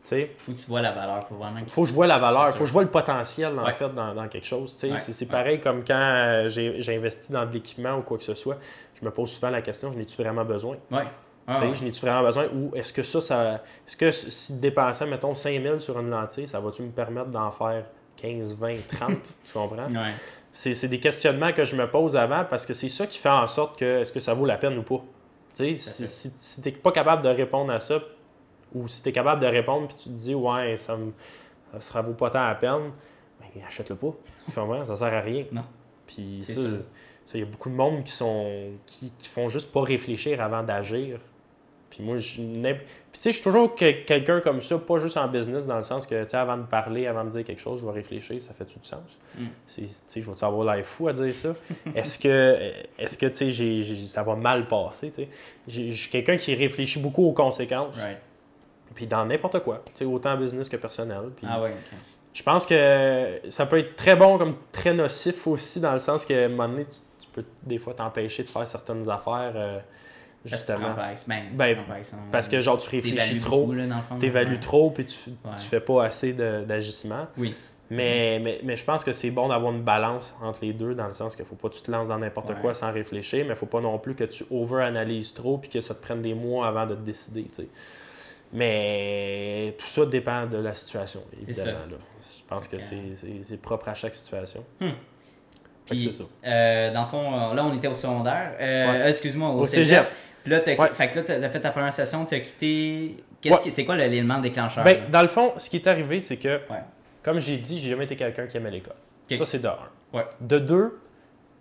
[0.08, 1.24] Tu Faut que tu vois la valeur.
[1.28, 3.58] Faut vraiment que faut que je vois la valeur, faut que je vois le potentiel
[3.60, 3.74] en Ouais.
[3.74, 4.76] fait dans, dans quelque chose.
[4.76, 4.88] tu.
[4.90, 4.98] Ouais.
[4.98, 5.32] C'est, Ouais.
[5.32, 8.58] pareil comme quand euh, j'ai, investi dans de l'équipement ou quoi que ce soit.
[9.00, 10.78] Je me pose souvent la question, je n'ai-tu vraiment besoin?
[10.92, 11.76] Ah, Tu.
[11.76, 12.46] Je n'ai-tu vraiment besoin?
[12.54, 13.54] Ou est-ce que ça, ça
[13.88, 17.84] est-ce que si dépenser, mettons, 5000 sur une lentille, ça va-tu me permettre d'en faire
[18.18, 19.12] 15, 20, 30?
[19.46, 19.88] tu comprends?
[20.54, 23.48] C'est, des questionnements que je me pose avant parce que c'est ça qui fait en
[23.48, 25.02] sorte que est-ce que ça vaut la peine ou pas?
[25.56, 28.00] Tu si, si, si t'es pas capable de répondre à ça,
[28.74, 31.12] ou si tu es capable de répondre puis tu te dis ouais, ça me
[31.80, 32.92] ça vaut pas tant la peine,
[33.40, 34.14] ben achète-le pas.
[34.56, 34.86] Comprends?
[34.86, 35.46] Ça sert à rien.
[35.52, 35.64] Non.
[36.08, 36.60] Puis ça,
[37.36, 40.64] il y a beaucoup de monde qui sont qui, qui font juste pas réfléchir avant
[40.64, 41.20] d'agir.
[41.90, 45.18] Puis moi, je Puis tu sais, je suis toujours que- quelqu'un comme ça, pas juste
[45.18, 47.60] en business, dans le sens que, tu sais, avant de parler, avant de dire quelque
[47.60, 49.02] chose, je vais réfléchir, ça fait-tu du sens?
[49.38, 49.46] Mm.
[49.76, 51.54] Tu sais, je vais-tu avoir l'air fou à dire ça?
[51.96, 55.30] Est-ce que, est-ce que, tu sais, ça va mal passer, tu sais?
[55.68, 58.18] Je suis quelqu'un qui réfléchit beaucoup aux conséquences, Right.
[58.96, 61.30] Puis dans n'importe quoi, autant business que personnel.
[61.36, 61.74] Puis Ah ouais,
[62.34, 66.26] je pense que ça peut être très bon comme très nocif aussi, dans le sens
[66.26, 69.52] que, à un moment donné, tu, tu peux des fois t'empêcher de faire certaines affaires,
[69.56, 69.80] euh,
[70.44, 70.80] Parce justement.
[70.80, 71.78] prends par ex- ben, Ben,
[72.32, 73.72] Parce que, genre, tu réfléchis trop,
[74.20, 74.60] t'évalues Ouais.
[74.60, 75.52] trop, puis tu, Ouais.
[75.58, 77.28] tu fais pas assez d'agissement.
[77.38, 77.54] Oui.
[77.94, 81.08] Mais, mais, mais je pense que c'est bon d'avoir une balance entre les deux, dans
[81.08, 82.56] le sens qu'il faut pas que tu te lances dans n'importe Ouais.
[82.62, 85.82] quoi sans réfléchir, mais il faut pas non plus que tu over-analyses trop puis que
[85.82, 87.44] ça te prenne des mois avant de te décider.
[87.54, 87.68] tu sais.
[88.54, 91.72] Mais tout ça dépend de la situation, évidemment.
[91.90, 91.98] là.
[92.20, 94.64] Je pense que c'est- propre à chaque situation.
[94.80, 94.90] Hmm.
[95.86, 96.24] Puis, ça.
[96.46, 98.54] euh, dans le fond, euh, là, on était au secondaire.
[98.60, 99.10] Euh, Ouais.
[99.10, 99.88] Excuse-moi, au, Au cégep.
[99.88, 100.08] cégep.
[100.44, 100.76] Puis là, Ouais.
[101.08, 103.24] que là, t'as t'as fait ta première session, tu as quitté.
[103.46, 103.52] Ouais.
[103.72, 104.84] C'est quoi l'élément déclencheur?
[104.84, 106.82] Ben, dans le fond, ce qui est arrivé, c'est que, Ouais.
[107.24, 108.96] comme j'ai dit, j'ai jamais été quelqu'un qui aimait l'école.
[109.38, 109.78] Ça, c'est de un.
[110.14, 110.26] Ouais.
[110.42, 111.00] De deux,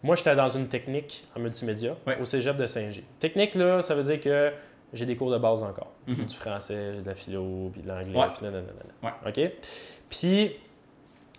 [0.02, 2.18] moi, j'étais dans une technique en multimédia Ouais.
[2.20, 3.04] au cégep de Saint-G.
[3.20, 4.52] Technique, là, ça veut dire que
[4.92, 5.92] j'ai des cours de base encore.
[6.08, 6.24] J'ai Mhm.
[6.26, 8.26] du français, j'ai de la philo, puis de l'anglais, Ouais.
[8.36, 8.46] puis.
[9.02, 9.46] Ouais.
[9.48, 9.52] OK?
[10.08, 10.52] Puis,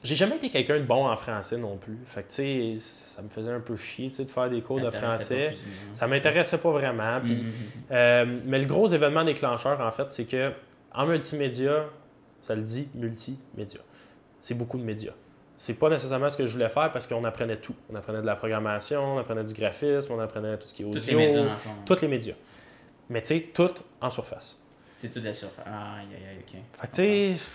[0.04, 2.00] j'ai jamais été quelqu'un de bon en français non plus.
[2.06, 4.62] Fait que, tu sais, ça me faisait un peu chier, tu sais, de faire des
[4.62, 5.48] cours de français.
[5.50, 5.94] plus, hein?
[5.94, 7.20] Ça m'intéressait pas vraiment.
[7.22, 7.52] Puis, Mhm.
[7.92, 10.52] euh, mais le gros événement déclencheur, en fait, c'est que
[10.94, 11.86] en multimédia,
[12.42, 13.80] ça le dit, multimédia.
[14.40, 15.14] C'est beaucoup de médias.
[15.56, 17.76] C'est pas nécessairement ce que je voulais faire parce qu'on apprenait tout.
[17.92, 20.86] On apprenait de la programmation, on apprenait du graphisme, on apprenait tout ce qui est
[20.86, 21.70] audio, Tous les médias, fond.
[21.86, 22.34] tous les médias.
[23.12, 24.58] Mais tu sais, tout en surface.
[24.96, 25.66] C'est tout de la surface.
[25.68, 26.62] Ah, aïe, aïe, aïe, ok.
[26.80, 27.50] Fait que tu sais,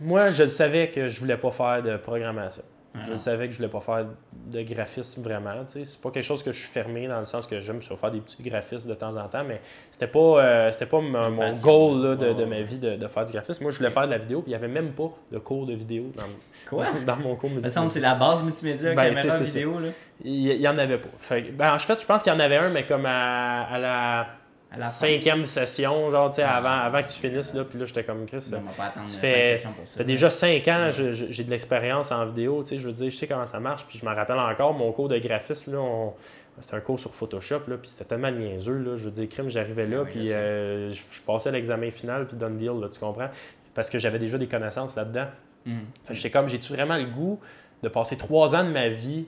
[0.00, 2.62] moi, je le savais que je voulais pas faire de programmation.
[2.92, 5.52] Ah, Je le savais que je voulais pas faire de graphisme vraiment.
[5.64, 5.84] tu sais.
[5.84, 8.10] C'est pas quelque chose que je suis fermé dans le sens que j'aime sur faire
[8.10, 9.60] des petits graphismes de temps en temps, mais
[9.92, 13.06] c'était pas, euh, c'était pas mon, mon goal là, de, de ma vie de, de
[13.06, 13.62] faire du graphisme.
[13.62, 15.66] Moi, je voulais faire de la vidéo, puis il y avait même pas de cours
[15.66, 16.24] de vidéo dans,
[16.68, 16.84] Quoi?
[17.06, 17.88] dans mon cours multimédia.
[17.88, 19.78] c'est la base multimédia, Ben, caméra, vidéo.
[19.78, 19.88] Là.
[20.24, 21.08] Il y, il y en avait pas.
[21.16, 23.78] Fait, ben, en fait, je pense qu'il y en avait un, mais comme à, à
[23.78, 24.26] la,
[24.72, 26.56] À la cinquième session, genre, tu sais, Ah.
[26.56, 28.46] avant, avant que tu finisses, là, puis là, j'étais comme Chris.
[28.52, 29.92] Non, on va pas attendre Ça cinq fait- sessions pour ça.
[29.94, 32.92] Ça fait déjà 5 ans, je- j'ai de l'expérience en vidéo, tu sais, je veux
[32.92, 35.72] dire, je sais comment ça marche, puis je me rappelle encore, mon cours de graphisme,
[35.72, 36.14] là, on,
[36.62, 38.76] C'était un cours sur Photoshop, là, puis c'était tellement niaiseux.
[38.80, 41.90] Là, je veux dire, crime, j'arrivais là, Ah oui, puis euh, je, je passais l'examen
[41.90, 43.30] final, puis done deal, là, tu comprends?
[43.72, 45.24] Parce que j'avais déjà des connaissances là-dedans.
[45.64, 45.78] Mhm.
[46.04, 47.40] Fait j'étais comme, j'ai-tu vraiment le goût
[47.82, 49.26] de passer trois ans de ma vie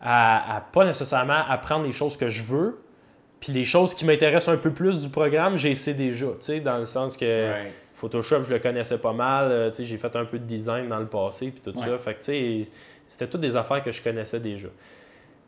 [0.00, 2.78] à, à pas nécessairement apprendre les choses que je veux,
[3.40, 6.60] puis les choses qui m'intéressent un peu plus du programme, j'ai essayé déjà, tu sais,
[6.60, 7.72] dans le sens que Right.
[7.96, 10.86] Photoshop, je le connaissais pas mal, euh, tu sais, j'ai fait un peu de design
[10.88, 11.86] dans le passé, puis tout Ouais.
[11.86, 12.68] ça, fait que, tu sais,
[13.08, 14.68] c'était toutes des affaires que je connaissais déjà.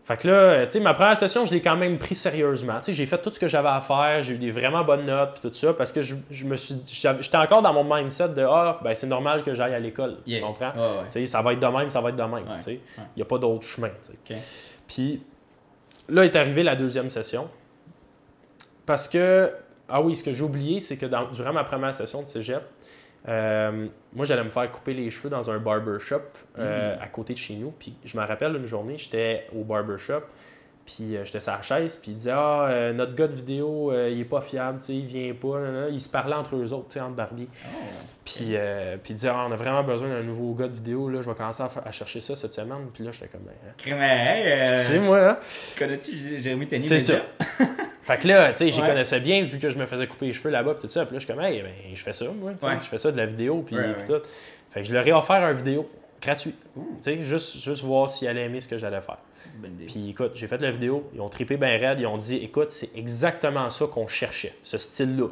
[0.02, 2.78] Fait que là, euh, tu sais, ma première session, je l'ai quand même pris sérieusement.
[2.78, 5.04] Tu sais, j'ai fait tout ce que j'avais à faire, j'ai eu des vraiment bonnes
[5.06, 6.74] notes, puis tout ça, parce que je, je me suis
[7.20, 10.16] j'étais encore dans mon mindset de Ah, ben c'est normal que j'aille à l'école.
[10.26, 10.70] Tu comprends?
[10.74, 11.04] Ouais.
[11.12, 12.32] Tu sais, ça va être de même, ça va être de même.
[12.48, 12.80] Ouais.
[12.98, 13.90] Il n'y a pas d'autre chemin.
[14.88, 15.22] Puis
[16.08, 17.48] là est arrivée la deuxième session.
[18.90, 19.52] Parce que,
[19.88, 22.60] ah oui, ce que j'ai oublié, c'est que dans- durant ma première session de cégep,
[23.28, 26.22] euh, moi, j'allais me faire couper les cheveux dans un barbershop
[26.58, 27.00] euh, Mm.
[27.00, 27.70] à côté de chez nous.
[27.70, 30.22] Puis je me rappelle une journée, j'étais au barbershop,
[30.96, 33.92] puis euh, j'étais sur la chaise, puis il disait Ah, euh, notre gars de vidéo,
[33.92, 35.60] euh, il est pas fiable, tu sais, il vient pas.
[35.60, 35.88] nan.
[35.92, 37.48] Ils se parlaient entre eux autres, tu sais, entre barbiers.
[37.64, 37.76] Oh.
[38.24, 41.08] Puis, euh, puis il disait Ah, on a vraiment besoin d'un nouveau gars de vidéo,
[41.08, 42.88] là, je vais commencer à, chercher ça cette semaine.
[42.92, 44.02] Puis là, j'étais comme Ben, hein.
[44.02, 45.38] Hey, Tu sais, moi, hein?
[45.78, 46.88] connais-tu Jérémy Tenier?
[46.88, 47.14] C'est ça.
[48.02, 48.88] Fait que là, tu sais, j'y Ouais.
[48.88, 51.04] connaissais bien vu que je me faisais couper les cheveux là-bas, puis tout ça.
[51.06, 52.52] Puis là, je suis comme, hey, ben, je fais ça, moi.
[52.62, 52.78] Ouais.
[52.80, 54.20] Je fais ça de la vidéo, puis Ouais, tout.
[54.70, 55.88] Fait que je leur ai offert un vidéo
[56.20, 56.54] gratuit.
[56.74, 59.18] Tu sais, juste, juste voir s'ils allaient aimer ce que j'allais faire.
[59.60, 59.86] Bonne idée.
[59.86, 62.70] Puis écoute, j'ai fait la vidéo, ils ont trippé bien raide, ils ont dit, écoute,
[62.70, 65.28] c'est exactement ça qu'on cherchait, ce style-là.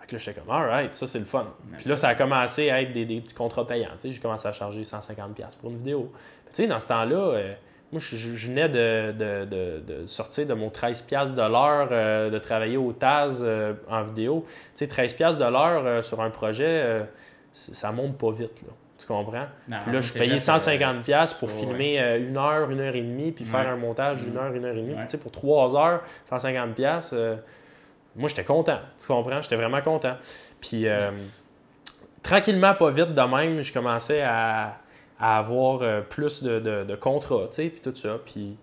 [0.00, 1.46] Fait que là, j'étais comme, alright, ça c'est le fun.
[1.78, 3.88] Puis là, ça a commencé à être des, des petits contrats payants.
[3.94, 6.12] Tu sais, j'ai commencé à charger 150$ pour une vidéo.
[6.46, 7.52] Tu sais, dans ce temps-là, euh,
[7.90, 11.88] moi, je, je- je venais de, de- de- de sortir de mon 13$ de l'heure,
[11.90, 14.44] euh, de travailler au TAS euh, en vidéo.
[14.76, 17.02] Tu sais, 13$ de l'heure euh, sur un projet,
[17.52, 18.72] ça monte pas vite, là.
[19.08, 19.46] Tu comprends?
[19.68, 22.94] Non, Puis là, je payais juste, 150$ euh, pour filmer euh, une heure, une heure
[22.94, 24.94] et demie, puis faire un montage d'une heure, une heure et demie.
[24.94, 27.36] Puis, Tu sais, pour trois heures, 150$, piastres, euh,
[28.14, 28.78] moi, j'étais content.
[29.00, 29.40] Tu comprends?
[29.40, 30.16] J'étais vraiment content.
[30.60, 31.10] Puis, euh,
[32.22, 34.76] tranquillement, pas vite, de même, je commençais à,
[35.18, 38.18] à avoir plus de, de- de contrats, tu sais, puis tout ça.
[38.24, 38.56] Puis,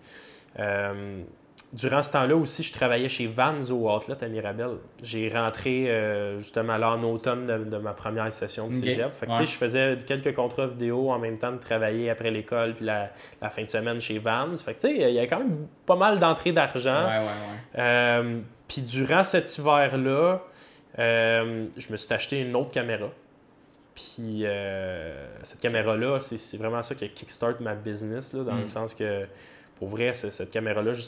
[0.59, 1.21] euh,
[1.73, 4.71] durant ce temps-là aussi, je travaillais chez Vans au Outlet à Mirabel.
[5.03, 8.83] J'ai rentré euh, justement là en automne de, de ma première session de Ok.
[8.83, 9.13] cégep.
[9.13, 9.45] Fait que, Ouais.
[9.45, 13.09] je faisais quelques contrats vidéo en même temps de travailler après l'école puis la,
[13.41, 14.55] la fin de semaine chez Vans.
[14.55, 17.05] Fait que, tu sais, il y a quand même pas mal d'entrées d'argent.
[17.07, 17.79] Ouais, ouais, ouais.
[17.79, 20.41] Euh, puis durant cet hiver-là,
[20.99, 23.09] euh, je me suis acheté une autre caméra.
[23.93, 24.45] Puis
[25.43, 28.61] cette caméra-là, c'est c'est vraiment ça qui a kickstart ma business, là, dans Mm.
[28.61, 29.25] le sens que,
[29.77, 31.01] pour vrai, cette caméra-là, je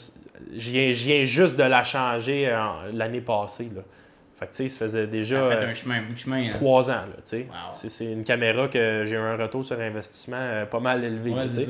[0.56, 3.70] je viens, juste de la changer en- l'année passée.
[3.74, 3.82] Là.
[4.34, 6.18] Fait que, tu sais, ça faisait déjà Ça fait euh, un chemin, un bout de
[6.18, 6.44] chemin.
[6.46, 6.48] hein.
[6.50, 6.92] trois ans.
[6.92, 7.46] là, tu sais.
[7.50, 7.72] Wow.
[7.88, 11.30] C'est une caméra que j'ai eu un retour sur investissement euh, pas mal élevé.
[11.32, 11.66] Ouais, ça, ouais.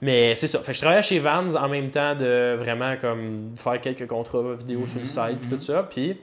[0.00, 0.60] Mais c'est ça.
[0.60, 4.54] Fait que je travaillais chez Vans en même temps de vraiment comme faire quelques contrats
[4.54, 5.58] vidéo sur le Mhm, site puis mhm.
[5.58, 5.82] tout ça.
[5.90, 6.18] Puis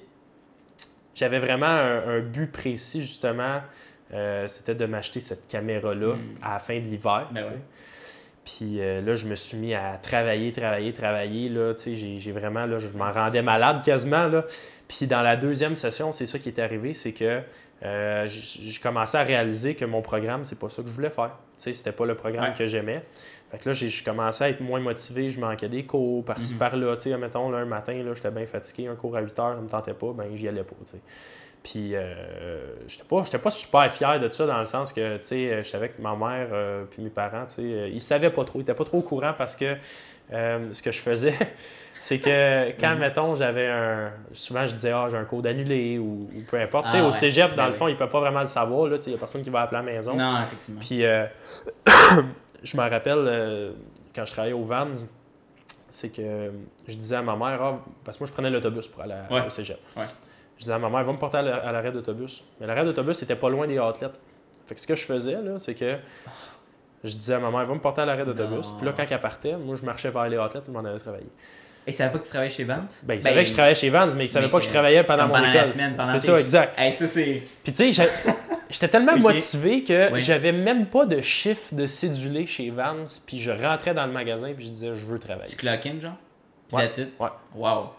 [1.13, 3.61] j'avais vraiment un, un but précis justement.
[4.13, 6.37] euh, c'était de m'acheter cette caméra-là Mhm.
[6.41, 7.27] à la fin de l'hiver.
[7.31, 7.43] Ben.
[8.47, 11.49] Puis euh, là, je me suis mis à travailler, travailler, travailler.
[11.49, 14.27] Là, tu sais, j'ai, vraiment, là, je m'en rendais malade quasiment.
[14.29, 14.45] Là.
[14.87, 17.41] Puis dans la deuxième session, c'est ça qui est arrivé, c'est que
[17.83, 21.09] euh, j- j'ai commencé à réaliser que mon programme, c'est pas ça que je voulais
[21.09, 21.31] faire.
[21.57, 22.57] Tu sais, c'était pas le programme Ouais.
[22.57, 23.03] que j'aimais.
[23.51, 26.53] Fait que là, j'ai, je commençais à être moins motivé, je manquais des cours par-ci,
[26.53, 26.59] Mhm.
[26.59, 26.95] par-là.
[26.95, 29.55] Tu sais, mettons, là, un matin, là, j'étais bien fatigué, un cours à 8 heures,
[29.55, 30.97] ça me tentait pas, ben j'y allais pas, tu sais.
[31.69, 32.13] Puis, euh,
[32.87, 35.67] j'étais pas, j'étais pas super fier de ça dans le sens que, tu sais, je
[35.67, 38.59] savais que ma mère euh, puis mes parents, tu sais, euh, ils savaient pas trop,
[38.59, 39.75] ils étaient pas trop au courant parce que
[40.31, 41.33] euh, ce que je faisais,
[41.99, 44.11] c'est que quand, mettons, j'avais un...
[44.31, 46.85] Souvent, je disais, ah, j'ai un cours d'annulé ou, ou peu importe.
[46.85, 47.11] tu sais, Ah au ouais.
[47.11, 49.13] cégep, dans Ben le fond, ils peuvent pas vraiment le savoir, là, tu sais, il
[49.13, 50.15] y a personne qui va appeler à la maison.
[50.15, 50.79] Non, effectivement.
[50.79, 51.25] Puis, euh,
[52.63, 53.71] je me rappelle, euh,
[54.15, 54.87] quand je travaillais au Vans,
[55.89, 56.51] c'est que
[56.87, 59.45] je disais à ma mère, ah, parce que moi, je prenais l'autobus pour aller Ouais.
[59.45, 59.79] au cégep.
[60.57, 62.43] Je disais à ma mère, va me porter à la- à l'arrêt d'autobus.
[62.59, 64.07] Mais l'arrêt d'autobus, c'était pas loin des outlets.
[64.65, 65.95] Fait que ce que je faisais, là, c'est que
[67.03, 68.71] je disais à ma mère, va me porter à l'arrêt d'autobus.
[68.77, 71.27] Puis là, quand elle partait, moi, je marchais vers les outlets, je m'en allais travailler.
[71.85, 72.83] Et ça savait pas que tu travaillais chez Vans?
[73.03, 74.69] Ben, il savait que je travaillais chez Vans, mais il savait mais pas que je
[74.69, 75.55] travaillais pendant mon pendant école.
[75.61, 76.73] la semaine, pendant C'est ça, exact.
[76.77, 77.43] Hey, ça, c'est.
[77.63, 78.09] Puis tu sais,
[78.69, 80.19] j'étais tellement motivé que Oui.
[80.19, 84.51] j'avais même pas de chiffre de cédulé chez Vans, puis je rentrais dans le magasin
[84.53, 85.49] puis je disais je veux travailler.
[85.49, 86.17] Tu clock in, genre?
[86.73, 86.89] Ouais.
[87.21, 87.29] Ouais.
[87.55, 87.91] Wow.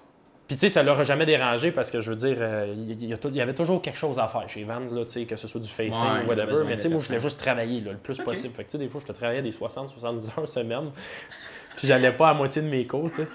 [0.48, 3.04] Puis tu sais, ça leur a jamais dérangé parce que je veux dire, euh, il
[3.04, 5.60] y, avait toujours quelque chose à faire chez Vans, là, tu sais, que ce soit
[5.60, 6.64] du facing Ouais, ou whatever.
[6.66, 8.54] Mais tu sais, moi, je voulais juste travailler là, le plus possible.
[8.54, 10.90] Fait que tu sais, des fois, je te travaillais des 60-70 heures semaine,
[11.76, 13.28] puis j'allais pas à moitié de mes cours, tu sais.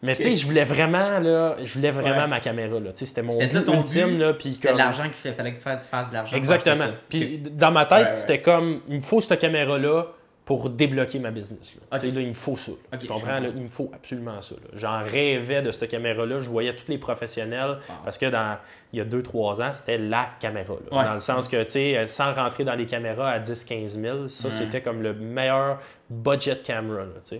[0.00, 2.26] Mais tu sais, je voulais vraiment, là, je voulais vraiment Ouais.
[2.28, 2.92] ma caméra, là.
[2.92, 4.18] Tu sais, c'était mon C'était ça but ton ultime, but?
[4.18, 4.32] là.
[4.32, 6.36] Puis C'était de l'argent qu'il fallait que tu fasses de l'argent.
[6.36, 6.84] Exactement.
[7.10, 8.14] Puis dans ma tête, Ouais, ouais.
[8.14, 10.06] c'était comme, il me faut cette caméra-là
[10.48, 11.74] pour débloquer ma business.
[11.92, 11.98] Là.
[12.02, 12.72] Là, il me faut ça.
[12.98, 13.38] Tu comprends?
[13.38, 13.48] là?
[13.54, 14.54] il me faut absolument ça.
[14.72, 16.40] J'en rêvais de cette caméra-là.
[16.40, 17.96] Je voyais tous les professionnels Wow.
[18.02, 18.56] parce que dans,
[18.94, 20.72] il y a 2-3 ans, c'était la caméra.
[20.90, 20.96] là.
[20.98, 21.04] Ouais.
[21.04, 24.50] Dans le sens que, tu sais, sans rentrer dans des caméras à 10-15 000, ça,
[24.50, 27.00] c'était comme le meilleur budget camera.
[27.04, 27.36] là.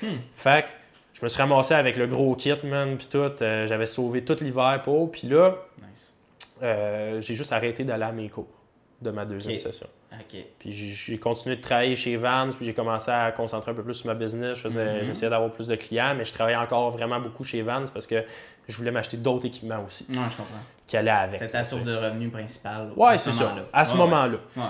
[0.00, 0.06] Hmm.
[0.36, 0.68] Fait que
[1.14, 3.18] je me suis ramassé avec le gros kit, man, puis tout.
[3.42, 5.10] Euh, J'avais sauvé tout l'hiver pour.
[5.10, 5.56] Puis là,
[5.90, 6.14] Nice.
[6.62, 8.46] euh, j'ai juste arrêté d'aller à mes cours
[9.02, 9.86] de ma deuxième session.
[10.58, 13.94] Puis j'ai- continué de travailler chez Vans, puis j'ai commencé à concentrer un peu plus
[13.94, 14.58] sur ma business.
[14.58, 15.04] Je Mhm.
[15.04, 18.22] J'essayais d'avoir plus de clients, mais je travaillais encore vraiment beaucoup chez Vans parce que
[18.68, 20.54] je voulais m'acheter d'autres équipements aussi Non, je comprends.
[20.86, 21.40] qui allaient avec.
[21.40, 22.90] C'était ta source de revenus principale.
[22.96, 23.54] Ouais, c'est ce ça.
[23.72, 24.38] À ce Ouais, moment-là.
[24.56, 24.62] Ouais.
[24.62, 24.68] ouais.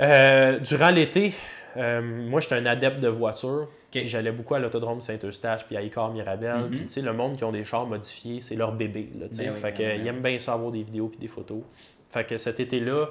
[0.00, 1.32] Euh, durant l'été,
[1.76, 3.68] euh, moi, j'étais un adepte de voitures.
[3.68, 4.00] Ok.
[4.00, 6.56] Puis J'allais beaucoup à l'autodrome Saint-Eustache puis à Icar Mirabel.
[6.62, 6.70] Mhm.
[6.70, 9.08] Puis, tu sais, le monde qui ont des chars modifiés, c'est leur bébé.
[9.20, 9.26] Là.
[9.30, 11.18] Ben oui, fait ben que, oui, ils ben aiment bien ça avoir des vidéos puis
[11.20, 11.60] des photos.
[12.10, 13.06] Fait que cet été-là,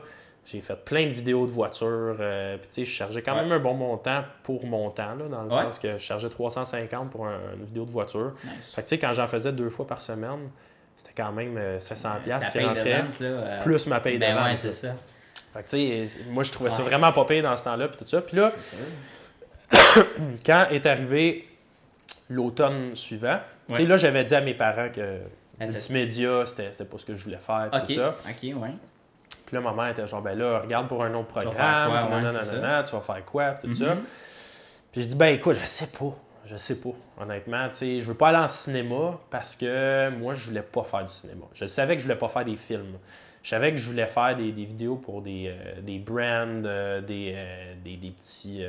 [0.45, 2.17] j'ai fait plein de vidéos de voitures.
[2.19, 3.43] euh, puis, tu sais, je chargeais quand Ouais.
[3.43, 5.63] même un bon montant pour mon temps, là, dans le Ouais.
[5.63, 8.33] sens que je chargeais 350 pour un- une vidéo de voiture.
[8.43, 8.73] Nice.
[8.73, 10.49] Fait que, tu sais, quand j'en faisais deux fois par semaine,
[10.97, 12.51] c'était quand même euh, 700$ Ta piastres
[13.17, 14.71] qui là, euh, plus ma paye Ben vente, ouais, ça.
[14.71, 14.95] c'est ça.
[15.53, 17.97] Fait que, tu sais, moi, je trouvais ça vraiment pas payé dans ce temps-là, puis
[17.97, 18.21] tout ça.
[18.21, 18.51] Puis là,
[20.45, 21.47] quand est arrivé
[22.29, 23.39] l'automne suivant,
[23.69, 25.19] tu sais, là, j'avais dit à mes parents que
[25.59, 27.83] multimédia, c'était pas ce que je voulais faire, Ok.
[27.87, 28.15] tout ça.
[28.27, 28.69] Ok, ouais.
[29.53, 32.07] Puis là, ma mère était genre, ben là, regarde pour un autre vas programme, faire
[32.07, 33.93] quoi, ouais, nanana, c'est nanana, tu vas faire quoi, tout ça.
[33.93, 34.03] Mhm.
[34.91, 36.11] Puis je dis, ben écoute, je sais pas.
[36.43, 36.89] Je sais pas,
[37.21, 37.69] honnêtement.
[37.69, 41.05] Tu sais, je veux pas aller en cinéma parce que moi, je voulais pas faire
[41.05, 41.45] du cinéma.
[41.53, 42.97] Je savais que je voulais pas faire des films.
[43.43, 47.01] Je savais que je voulais faire des, des vidéos pour des, euh, des brands, euh,
[47.01, 48.63] des, euh, des, des petits,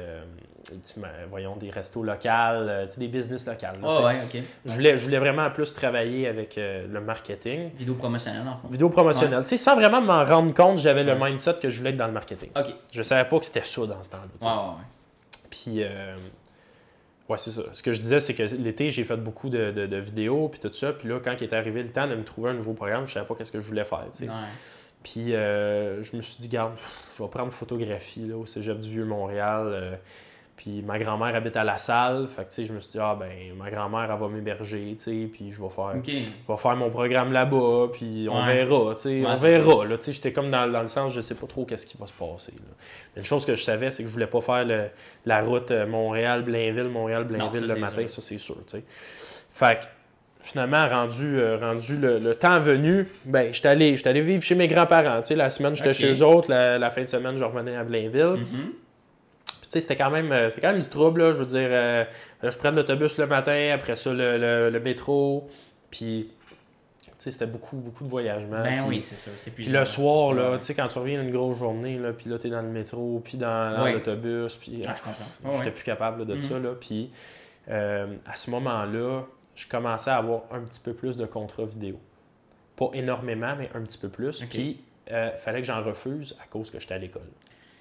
[0.96, 3.80] ben, voyons, des restos locaux, des business locales.
[3.80, 4.04] là, Oh, sais.
[4.04, 7.70] ouais, je, voulais, je voulais vraiment plus travailler avec le marketing.
[7.78, 8.68] Vidéo promotionnelle, en fond.
[8.68, 9.42] Vidéo promotionnelle.
[9.42, 11.28] Tu sais, sans vraiment m'en rendre compte, j'avais le Ouais.
[11.30, 12.50] mindset que je voulais être dans le marketing.
[12.56, 12.74] Ok.
[12.92, 14.24] Je savais pas que c'était ça dans ce temps-là.
[14.40, 15.48] Ouais, ouais, ouais.
[15.50, 15.84] Puis,
[17.28, 17.62] ouais, c'est ça.
[17.72, 20.60] Ce que je disais, c'est que l'été, j'ai fait beaucoup de, de- de vidéos, puis
[20.60, 20.92] tout ça.
[20.92, 23.12] Puis là, quand il est arrivé le temps de me trouver un nouveau programme, je
[23.12, 24.04] savais pas qu'est-ce que je voulais faire.
[24.20, 24.28] Ouais.
[25.02, 26.72] Puis, euh, je me suis dit, garde,
[27.18, 29.66] je vais prendre photographie là, au cégep du Vieux-Montréal.
[29.66, 29.96] euh,
[30.56, 32.28] puis, ma grand-mère habite à la salle.
[32.28, 33.28] Fait que, tu sais, je me suis dit, ah, ben,
[33.58, 35.28] ma grand-mère, elle va m'héberger, tu sais.
[35.32, 35.92] Puis, je vais faire.
[36.04, 36.10] Je
[36.52, 38.64] vais faire mon programme là-bas, puis on Ouais.
[38.64, 41.12] verra, tu sais, Ouais, on verra, là, tu sais, j'étais comme dans, dans le sens,
[41.12, 42.74] je sais pas trop qu'est-ce qui va se passer, là.
[43.14, 44.86] Mais Une chose que je savais, c'est que je voulais pas faire le-
[45.26, 48.08] la route euh, Montréal-Blainville, Montréal-Blainville le matin, sûr.
[48.10, 48.84] ça c'est sûr, tu sais.
[49.52, 49.84] Fait que,
[50.40, 54.68] finalement, rendu, euh, rendu le, le temps venu, ben, j'étais allé, allé vivre chez mes
[54.68, 57.44] grands-parents, tu sais, la semaine, j'étais chez eux autres, la, la fin de semaine, je
[57.44, 58.40] revenais à Blainville.
[58.40, 58.46] Mhm.
[58.46, 58.83] Sais,
[59.80, 61.32] c'était quand même euh, c'était quand même du trouble, là.
[61.32, 62.04] Je veux dire, euh,
[62.42, 65.48] je prends l'autobus le matin, après ça, le, le- le métro.
[65.90, 66.30] Puis,
[67.18, 68.62] c'était beaucoup, beaucoup de voyagement.
[68.62, 69.32] Ben puis, oui, c'est sûr.
[69.54, 70.58] Puis le soir, là, Ouais.
[70.58, 73.20] tu sais, quand tu reviens d'une grosse journée, là, puis là, t'es dans le métro,
[73.24, 73.92] puis dans, dans Ouais.
[73.94, 75.24] l'autobus, puis Ah, je comprends.
[75.44, 75.70] Ouais, j'étais ouais.
[75.72, 76.40] plus capable là, de Mhm.
[76.42, 76.70] ça, là.
[76.78, 77.10] Puis,
[77.70, 79.22] euh, à ce moment-là,
[79.54, 81.98] je commençais à avoir un petit peu plus de contrats vidéo.
[82.76, 84.44] Pas énormément, mais un petit peu plus.
[84.50, 87.22] Puis, euh, fallait que j'en refuse à cause que j'étais à l'école,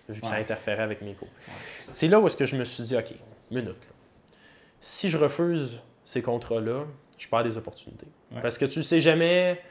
[0.10, 1.30] vu que ça interférait avec mes cours.
[1.92, 3.14] C'est là où est-ce que je me suis dit, OK,
[3.52, 3.76] minute.
[4.80, 6.86] Si je refuse ces contrats-là,
[7.18, 8.08] je perds des opportunités.
[8.32, 8.42] Ouais.
[8.42, 9.62] Parce que tu sais jamais,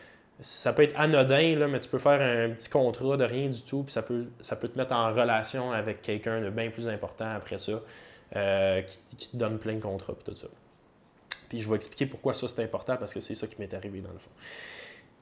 [0.41, 3.63] ça peut être anodin, là, mais tu peux faire un petit contrat de rien du
[3.63, 6.89] tout, puis ça peut, ça peut te mettre en relation avec quelqu'un de bien plus
[6.89, 7.81] important après ça,
[8.35, 10.49] euh, qui, qui te donne plein de contrats, puis tout ça.
[11.51, 14.01] Puis je vais expliquer pourquoi ça c'est important, parce que c'est ça qui m'est arrivé
[14.01, 14.31] dans le fond.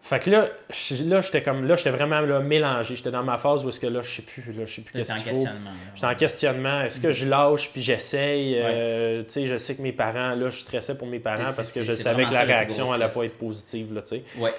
[0.03, 2.96] Fait que là, j'étais comme là, j'étais vraiment là, mélangé.
[2.96, 4.92] J'étais dans ma phase où est-ce que là, je sais plus, là, je sais plus
[4.94, 5.46] qu'est-ce qu'il faut.
[5.94, 6.16] J'étais en ouais.
[6.16, 6.80] questionnement.
[6.82, 8.57] Est-ce que je lâche puis j'essaye?
[8.59, 11.72] Euh, tu sais, je sais que mes parents, là, je stressais pour mes parents parce
[11.72, 14.24] que je savais que la réaction allait pas être positive, là, tu sais.
[14.38, 14.53] Ouais.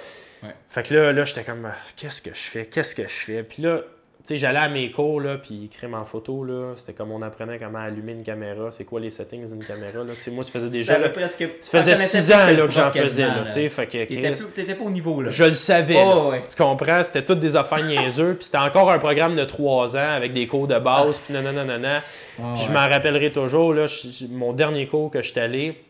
[0.69, 2.65] Fait que là, là j'étais comme, ah, qu'est-ce que je fais?
[2.65, 3.43] Qu'est-ce que je fais?
[3.43, 3.81] Puis là,
[4.23, 7.57] sais, j'allais à mes cours, là, puis crème en photo, là, c'était comme on apprenait
[7.59, 10.13] comment allumer une caméra, c'est quoi les settings d'une caméra, là.
[10.31, 11.45] Moi, ça faisait déjà, Ça là, presque.
[11.59, 13.69] ça faisait six ans, là, que j'en faisais, là, tu sais.
[13.69, 15.29] Fait que, T'étais pas au niveau, là.
[15.29, 15.95] je le savais.
[15.97, 16.43] Oh, ouais.
[16.47, 17.03] Tu comprends?
[17.03, 18.35] C'était toutes des affaires niaiseux.
[18.35, 21.19] Puis c'était encore un programme de trois ans avec des cours de base.
[21.19, 23.73] Puis non, non, non, non, Puis je m'en rappellerai toujours.
[23.73, 23.85] Là,
[24.31, 25.83] mon dernier cours que j'étais allé,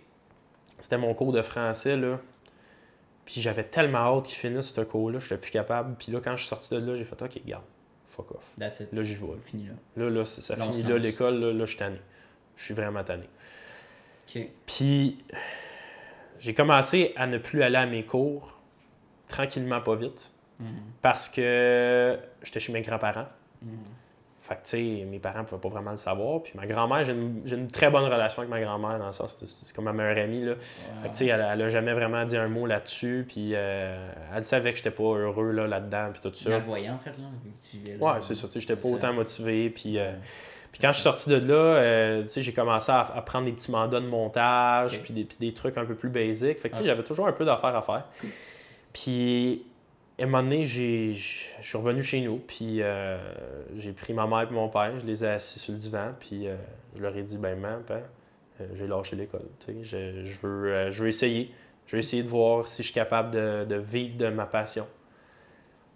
[0.79, 1.97] c'était mon cours de français.
[1.97, 2.19] Là.
[3.25, 5.19] Puis j'avais tellement hâte qu'il finisse ce cours-là.
[5.19, 5.95] Je plus capable.
[5.97, 7.63] Puis là, quand je suis sorti de là, j'ai fait OK, garde,
[8.11, 8.43] fuck off.
[8.59, 8.91] That's it.
[8.93, 9.27] Là, j'y vais.
[9.27, 9.33] là.
[9.45, 9.73] Fini là.
[10.03, 11.39] Là, là, ça finit là, l'école.
[11.39, 11.99] Là, là, je suis tanné.
[12.57, 13.27] Je suis vraiment tanné.
[14.27, 14.41] Ok.
[14.65, 15.23] Puis
[16.39, 18.59] j'ai commencé à ne plus aller à mes cours
[19.27, 20.31] tranquillement, pas vite.
[20.59, 20.67] Mhm.
[21.01, 23.27] parce que j'étais chez mes grands-parents.
[23.63, 23.71] Mhm.
[24.51, 26.43] Fait que, tu sais, mes parents pouvaient pas vraiment le savoir.
[26.43, 29.13] Puis ma grand-mère, j'ai une, j'ai une très bonne relation avec ma grand-mère, dans le
[29.13, 30.55] sens, c'est, comme ma meilleure amie, là.
[31.01, 33.25] Fait que, tu sais, elle, elle a jamais vraiment dit un mot là-dessus.
[33.29, 36.59] Puis euh, elle savait que j'étais pas heureux là, là-dedans, puis tout ça.
[36.59, 37.27] voyais, en fait, là,
[37.61, 38.05] tu vivais là.
[38.05, 39.69] Ouais, c'est ça, tu sais, j'étais pas autant motivé.
[39.69, 40.11] Puis, euh,
[40.73, 43.45] Puis quand je suis sorti de là, euh, tu sais, j'ai commencé à, à prendre
[43.45, 46.59] des petits mandats de montage, puis, des, puis des trucs un peu plus basiques.
[46.59, 48.03] Fait que tu sais, j'avais toujours un peu d'affaires à faire.
[48.91, 49.63] Puis,
[50.23, 53.17] un moment donné, je suis revenu chez nous, puis euh,
[53.77, 56.47] j'ai pris ma mère et mon père, je les ai assis sur le divan, puis
[56.47, 56.55] euh,
[56.95, 58.01] je leur ai dit, ben, maman, papa,
[58.61, 59.47] euh, j'ai lâché l'école.
[59.67, 61.51] Je, je veux, euh, je veux essayer.
[61.87, 64.87] Je veux essayer de voir si je suis capable de, de vivre de ma passion.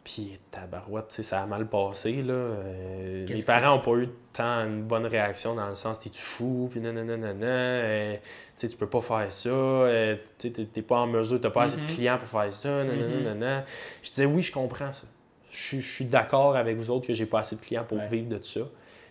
[0.05, 2.33] Puis, tabarouette, tu sais, ça a mal passé, là.
[2.33, 6.21] Euh, mes Qu'est-ce parents n'ont pas eu tant une bonne réaction dans le sens, t'es-tu
[6.21, 8.19] fou, puis nanana, nanana, euh, tu
[8.55, 11.77] sais, tu peux pas faire ça, euh, tu t'es pas en mesure, t'as pas assez
[11.77, 11.87] de Mhm.
[11.87, 13.23] clients pour faire ça, nanana, Mhm.
[13.23, 13.65] nanana.
[14.03, 15.07] Je disais, oui, je comprends ça.
[15.49, 17.97] Je suis- je suis d'accord avec vous autres que j'ai pas assez de clients pour
[17.97, 18.07] Ouais.
[18.07, 18.61] vivre de ça.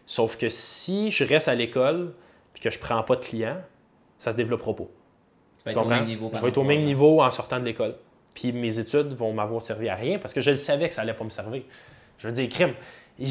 [0.07, 2.13] Sauf que si je reste à l'école,
[2.53, 3.61] puis que je prends pas de clients,
[4.19, 4.85] ça se développera pas.
[5.65, 6.05] Tu Tu comprends?
[6.05, 6.31] niveau.
[6.33, 7.97] Je vais être au même niveau en sortant de l'école.
[8.35, 11.03] Puis mes études vont m'avoir servi à rien parce que je le savais que ça
[11.03, 11.63] allait pas me servir.
[12.19, 12.75] Je veux dire, crime.
[13.19, 13.27] Ben-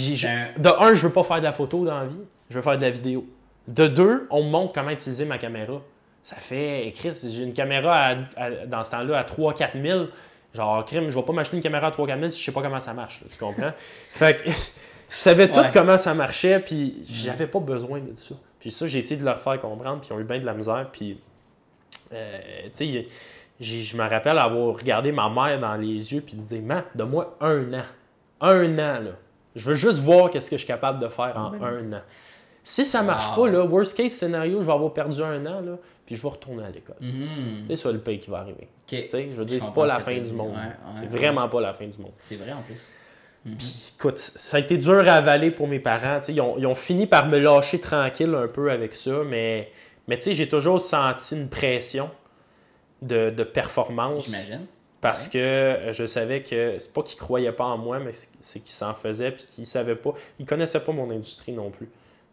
[0.58, 2.78] De un, je veux pas faire de la photo dans la vie, je veux faire
[2.78, 3.26] de la vidéo.
[3.68, 5.82] De deux, on me montre comment utiliser ma caméra.
[6.22, 10.06] Ça fait, Chris, j'ai une caméra à- à- dans ce temps-là à 3-4 000.
[10.54, 12.62] Genre, crime, je vais pas m'acheter une caméra à 3-4 000 si je sais pas
[12.62, 13.20] comment ça marche.
[13.22, 13.72] là, tu comprends?
[14.12, 15.70] fait que je savais tout Ouais.
[15.74, 18.36] comment ça marchait, puis j'avais pas besoin de ça.
[18.60, 20.54] Puis ça, j'ai essayé de leur faire comprendre, puis ils ont eu bien de la
[20.54, 21.20] misère, puis
[22.14, 23.08] euh, tu sais,
[23.64, 27.38] je me rappelle avoir regardé ma mère dans les yeux puis de dire Man, donne-moi
[27.42, 27.84] un an.
[28.42, 29.12] Un an, là.
[29.56, 32.02] Je veux juste voir qu'est-ce que je suis capable de faire en un an.
[32.66, 33.46] Si ça marche Wow.
[33.46, 36.30] pas, là, worst case scénario, je vais avoir perdu un an, là, puis je vais
[36.30, 36.96] retourner à l'école.
[37.02, 37.66] Mhm.
[37.70, 38.68] C'est ça le pays qui va arriver.
[38.82, 38.88] Ok.
[39.04, 40.52] Tu sais, je veux dire, c'est pas la fin du monde.
[40.52, 41.08] Ouais, ouais, c'est ouais.
[41.20, 42.14] vraiment pas la fin du monde.
[42.18, 42.90] C'est vrai en plus.
[43.46, 46.20] Puis, écoute, ça a été dur à avaler pour mes parents.
[46.20, 49.12] tu sais, Ils ont, ils ont fini par me lâcher tranquille un peu avec ça,
[49.28, 49.70] mais,
[50.08, 52.10] mais tu sais, j'ai toujours senti une pression
[53.04, 54.26] de, de performance.
[54.26, 54.66] J'imagine.
[55.02, 58.72] Parce que je savais que c'est pas qu'ils croyaient pas en moi, mais c'est- qu'ils
[58.72, 60.14] s'en faisaient puis qu'ils savaient pas.
[60.40, 61.90] Ils connaissaient pas mon industrie non plus.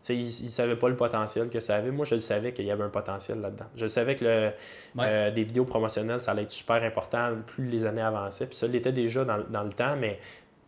[0.09, 1.91] Ils, ils savaient pas le potentiel que ça avait.
[1.91, 3.67] Moi, je le savais qu'il y avait un potentiel là-dedans.
[3.77, 4.51] Je savais que le,
[4.95, 5.05] Ouais.
[5.09, 8.47] euh, des vidéos promotionnelles, ça allait être super important plus les années avançaient.
[8.47, 10.19] Puis ça l'était déjà dans, dans le temps, mais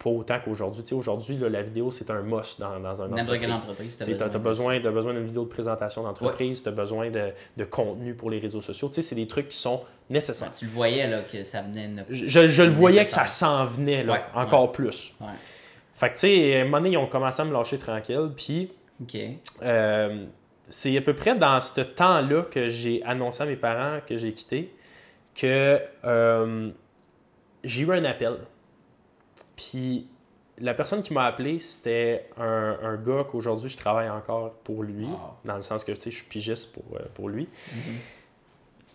[0.02, 0.82] pas autant qu'aujourd'hui.
[0.82, 3.70] Tu sais, aujourd'hui, la vidéo, c'est un must dans, dans un entreprise.
[3.70, 7.30] entreprise, Tu as, besoin, t'as besoin d'une vidéo de présentation d'entreprise, tu as besoin de,
[7.56, 8.88] de contenu pour les réseaux sociaux.
[8.88, 10.50] Tu sais, c'est des trucs qui sont nécessaires.
[10.52, 13.64] Tu le voyais là, que ça venait Je, je- je le voyais que ça s'en
[13.66, 15.14] venait, là, Ouais, encore plus.
[15.20, 15.26] Ouais.
[15.94, 18.30] Fait que, tu sais, à un moment donné, ils ont commencé à me lâcher tranquille.
[18.36, 18.72] Puis,
[19.62, 20.24] euh,
[20.68, 24.32] c'est à peu près dans ce temps-là que j'ai annoncé à mes parents que j'ai
[24.32, 24.74] quitté
[25.34, 26.70] que euh,
[27.64, 28.36] j'ai eu un appel.
[29.70, 30.06] Puis,
[30.58, 35.06] la personne qui m'a appelé, c'était un, un gars qu'aujourd'hui, je travaille encore pour lui,
[35.06, 35.18] Wow.
[35.44, 37.48] dans le sens que, je suis pigiste pour, euh, pour lui.
[37.72, 37.94] Mhm.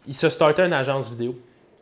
[0.07, 1.35] Il se startait une agence vidéo.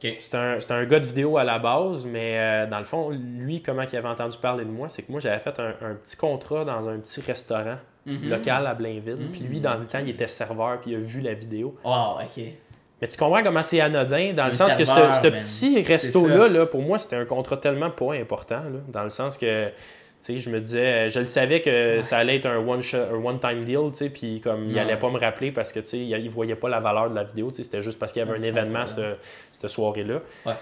[0.04, 0.16] Ok.
[0.20, 3.62] C'est un, un gars de vidéo à la base, mais euh, dans le fond, lui,
[3.62, 6.18] comment il avait entendu parler de moi, c'est que moi, j'avais fait un, un petit
[6.18, 7.78] contrat dans un petit restaurant
[8.08, 8.30] Mhm.
[8.30, 9.16] local à Blainville.
[9.16, 9.32] Mhm.
[9.32, 11.76] Puis lui, dans le temps, il était serveur, puis il a vu la vidéo.
[11.84, 12.44] Wow, ok.
[13.02, 16.82] Mais tu comprends comment c'est anodin, dans le sens que ce petit resto-là, là, pour
[16.82, 19.72] moi, c'était un contrat tellement pas important, là, dans le sens que, tu
[20.22, 22.04] sais, je me disais, je le savais que Ouais.
[22.04, 22.82] ça allait être un one
[23.24, 26.00] one-time deal, tu sais, puis comme il allait pas me rappeler parce que, tu sais,
[26.00, 28.24] il, voyait pas la valeur de la vidéo, tu sais, c'était juste parce qu'il y
[28.28, 29.20] avait Un événement cette,
[29.52, 30.22] cette soirée-là.
[30.46, 30.54] Ouais.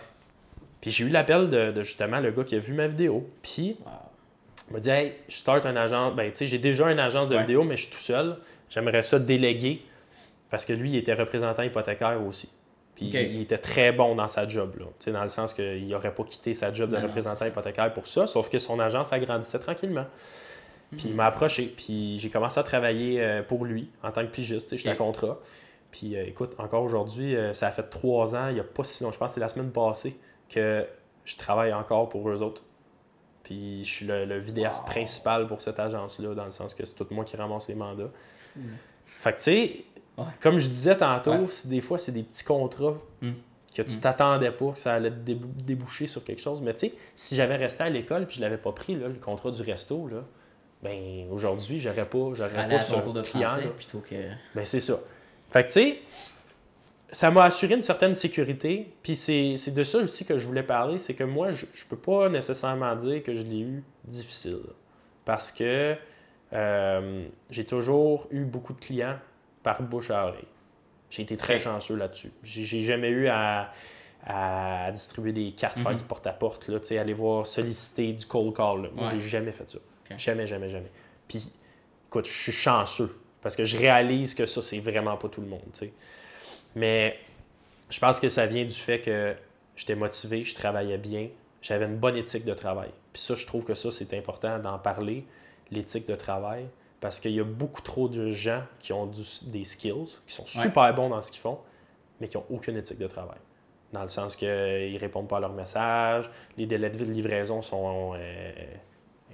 [0.82, 3.78] Puis j'ai eu l'appel de, de, justement le gars qui a vu ma vidéo, puis
[3.86, 3.92] Wow.
[4.70, 6.14] il m'a dit Hey, je start un agence.
[6.16, 7.42] Ben, tu sais, j'ai déjà une agence de Ouais.
[7.42, 8.38] vidéo, mais je suis tout seul.
[8.70, 9.82] J'aimerais ça déléguer
[10.54, 12.48] parce que lui, il était représentant hypothécaire aussi.
[12.94, 14.86] Puis il était très bon dans sa job, là.
[15.00, 17.92] Tu sais, dans le sens qu'il n'aurait pas quitté sa job de Non, représentant hypothécaire
[17.92, 20.06] pour ça, sauf que son agence agrandissait tranquillement.
[20.92, 21.10] Puis Mhm.
[21.10, 24.68] il m'a approché, puis j'ai commencé à travailler euh, pour lui en tant que pigiste,
[24.68, 24.96] tu sais, j'étais Ok.
[24.96, 25.40] à contrat.
[25.90, 28.84] Puis euh, écoute, encore aujourd'hui, euh, ça a fait trois ans, il n'y a pas
[28.84, 30.16] si long, je pense que c'est la semaine passée,
[30.50, 30.86] que
[31.26, 32.62] je travaille encore pour eux autres.
[33.44, 34.90] Puis je suis le, le vidéaste Wow.
[34.92, 38.12] principal pour cette agence-là, dans le sens que c'est tout moi qui ramasse les mandats.
[38.54, 38.60] Fou.
[39.18, 39.86] Fait que tu sais,
[40.18, 40.26] Ouais.
[40.42, 41.48] comme je disais tantôt, Ouais.
[41.66, 43.32] des fois c'est des petits contrats Mm.
[43.76, 44.00] que tu Mm.
[44.02, 45.16] t'attendais pas que ça allait te
[45.64, 46.62] déboucher sur quelque chose.
[46.62, 49.16] Mais tu sais, si j'avais resté à l'école puis je l'avais pas pris, là, le
[49.16, 50.24] contrat du resto, là,
[50.84, 53.48] ben aujourd'hui, j'aurais pas, j'aurais pas cours de client.
[53.50, 54.16] français plutôt que.
[54.54, 55.00] Ben, c'est ça.
[55.50, 56.00] Fait que, tu sais,
[57.12, 58.94] ça m'a assuré une certaine sécurité.
[59.02, 61.00] Puis c'est c'est de ça aussi que je voulais parler.
[61.00, 64.60] C'est que moi, je, je peux pas nécessairement dire que je l'ai eu difficile.
[65.26, 65.96] Parce que
[66.54, 69.18] euh, j'ai toujours eu beaucoup de clients
[69.64, 70.48] par bouche à oreille.
[71.10, 72.32] J'ai été très chanceux là-dessus.
[72.44, 73.72] J'ai jamais eu à,
[74.26, 75.98] à distribuer des cartes, faire Mhm.
[75.98, 78.84] du porte-à-porte, sais, aller voir, solliciter du cold call.
[78.84, 78.90] là.
[78.94, 79.20] Moi, Ouais.
[79.20, 79.78] j'ai jamais fait ça.
[80.18, 80.92] Jamais, jamais, jamais.
[81.28, 81.52] Puis,
[82.08, 85.48] écoute, je suis chanceux parce que je réalise que ça, c'est vraiment pas tout le
[85.48, 85.94] monde, tu sais.
[86.76, 87.18] Mais
[87.90, 89.36] je pense que ça vient du fait que
[89.76, 91.30] j'étais motivé, je travaillais bien,
[91.62, 92.90] j'avais une bonne éthique de travail.
[93.12, 95.26] Puis ça, je trouve que ça, c'est important d'en parler,
[95.72, 96.66] l'éthique de travail,
[97.04, 100.44] Parce qu'il y a beaucoup trop de gens qui ont du- des skills, qui sont
[100.44, 100.64] Ouais.
[100.70, 101.60] super bons dans ce qu'ils font,
[102.22, 103.40] mais qui n'ont aucune éthique de travail.
[103.92, 108.14] Dans le sens qu'ils ne répondent pas à leurs messages, les délais de livraison sont
[108.16, 108.52] euh,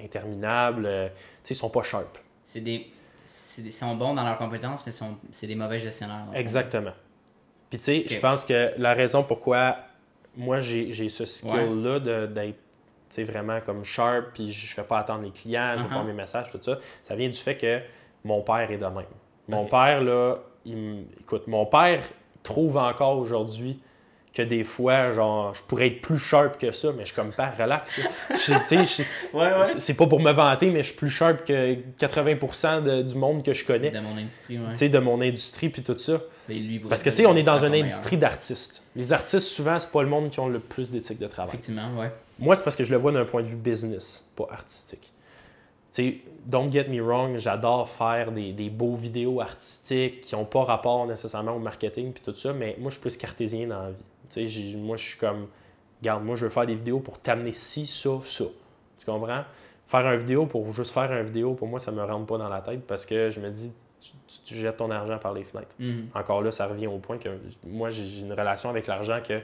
[0.03, 1.09] interminables, euh,
[1.47, 2.17] ils sont pas sharp.
[2.43, 2.87] C'est des.
[3.23, 4.91] sont bons dans leurs compétences, mais
[5.31, 6.25] c'est des mauvais gestionnaires.
[6.33, 6.93] Exactement.
[7.69, 9.77] Puis tu sais, je pense que la raison pourquoi
[10.35, 12.57] moi j'ai ce skill-là de- d'être
[13.17, 15.87] vraiment comme sharp, puis je fais pas attendre les clients, je Uh-huh.
[15.87, 17.79] réponds à mes messages, tout ça, ça vient du fait que
[18.23, 19.05] mon père est de même.
[19.47, 22.01] Mon père, là, il écoute, mon père
[22.43, 23.79] trouve encore aujourd'hui
[24.31, 27.31] que des fois, genre, je pourrais être plus sharp que ça, mais je suis comme
[27.31, 27.99] père, relax.
[29.33, 33.15] Ouais, c'est pas pour me vanter, mais je suis plus sharp que 80% de- du
[33.15, 34.69] monde que je connais, De mon industrie, ouais.
[34.71, 36.19] tu sais, de mon industrie, puis tout ça.
[36.47, 38.83] Lui, pour Parce que, tu sais, on est dans une industrie d'artistes.
[38.95, 41.49] Les artistes, souvent, c'est pas le monde qui ont le plus d'éthique de travail.
[41.49, 42.11] Effectivement, ouais.
[42.39, 45.11] Moi, c'est parce que je le vois d'un point de vue business, pas artistique.
[45.91, 50.45] Tu sais, don't get me wrong, j'adore faire des, des beaux vidéos artistiques qui n'ont
[50.45, 53.81] pas rapport nécessairement au marketing puis tout ça, mais moi, je suis plus cartésien dans
[53.83, 53.95] la vie.
[54.29, 55.47] Tu sais, j'ai- moi, je suis comme,
[56.01, 58.45] regarde, moi, je veux faire des vidéos pour t'amener ci, ça, ça.
[58.99, 59.43] Tu comprends?
[59.87, 62.49] Faire une vidéo pour juste faire une vidéo, pour moi, ça me rentre pas dans
[62.49, 65.43] la tête parce que je me dis, tu, tu- tu jettes ton argent par les
[65.43, 65.75] fenêtres.
[65.79, 66.09] Mhm.
[66.13, 67.29] Encore là, ça revient au point que
[67.65, 69.39] moi, j'ai une relation avec l'argent que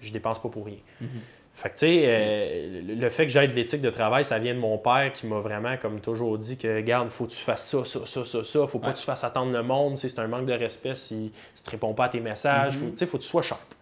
[0.00, 0.78] je dépense pas pour rien.
[1.00, 1.08] Mhm.
[1.54, 4.54] Fait que, tu sais, euh, le- fait que j'aille de l'éthique de travail, ça vient
[4.54, 7.68] de mon père qui m'a vraiment, comme toujours dit, que, regarde, faut que tu fasses
[7.68, 8.66] ça, ça, ça, ça, ça.
[8.66, 8.92] Faut pas Ouais.
[8.94, 9.96] que tu fasses attendre le monde.
[9.98, 12.76] C'est un manque de respect si, si tu réponds pas à tes messages.
[12.76, 12.82] Mhm.
[12.84, 13.74] Faut- Tu sais, faut que tu sois sharp.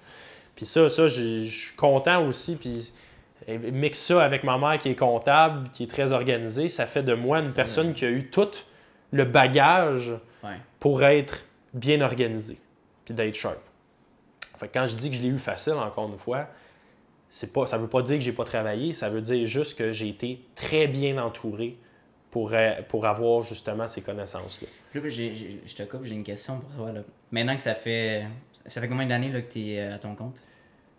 [0.56, 2.56] Puis ça, ça, je suis content aussi.
[2.56, 2.92] Puis
[3.48, 6.68] euh, mixe ça avec ma mère qui est comptable, qui est très organisée.
[6.68, 8.50] Ça fait de moi une personne qui a eu tout
[9.12, 10.10] le bagage
[10.42, 10.56] Ouais.
[10.80, 12.58] pour être bien organisé
[13.04, 13.58] puis d'être sharp.
[14.58, 16.46] Fait que quand je dis que je l'ai eu facile, encore une fois,
[17.30, 19.92] c'est pas, ça veut pas dire que j'ai pas travaillé, ça veut dire juste que
[19.92, 21.76] j'ai été très bien entouré
[22.30, 24.68] pour, euh, pour avoir justement ces connaissances-là.
[24.94, 26.92] Là, j'ai- j'ai- je te coupe, j'ai une question pour toi.
[26.92, 27.00] Là.
[27.30, 28.26] Maintenant que ça fait.
[28.66, 30.40] Ça fait combien d'années là, que tu es à ton compte?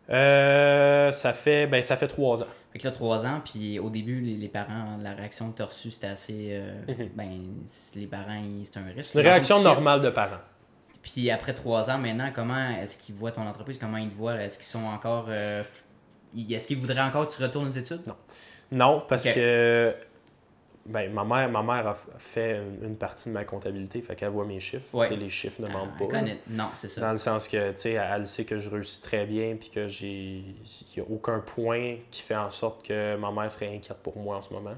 [0.09, 2.47] Euh, ça fait ben ça fait trois ans.
[2.73, 5.61] Fait que là, trois ans, puis au début, les, les parents, la réaction que tu
[5.61, 6.47] as reçue, c'était assez.
[6.51, 7.09] euh, Mhm.
[7.15, 7.29] Ben,
[7.95, 9.11] les parents, c'est un risque.
[9.13, 10.39] C'est une réaction normale de parents.
[11.01, 13.77] Puis après trois ans, maintenant, comment est-ce qu'ils voient ton entreprise?
[13.77, 14.35] Comment ils te voient?
[14.41, 15.25] Est-ce qu'ils sont encore.
[15.29, 15.63] euh,
[16.35, 18.01] Est-ce qu'ils voudraient encore que tu retournes aux études?
[18.07, 18.15] Non.
[18.71, 19.93] Non, parce que
[20.85, 24.45] ben, ma mère, ma mère a fait une, partie de ma comptabilité, fait qu'elle voit
[24.45, 24.93] mes chiffres.
[24.93, 25.15] Ouais.
[25.15, 26.21] Les chiffres ne Ah, mentent elle pas.
[26.47, 27.01] Non, c'est ça.
[27.01, 29.87] Dans le sens que, tu sais, elle sait que je réussis très bien, puis que
[29.87, 30.43] j'ai.
[30.95, 34.37] N'y a aucun point qui fait en sorte que ma mère serait inquiète pour moi
[34.37, 34.75] en ce moment.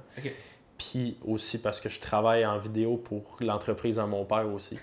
[0.78, 4.78] Puis aussi parce que je travaille en vidéo pour l'entreprise à mon père aussi.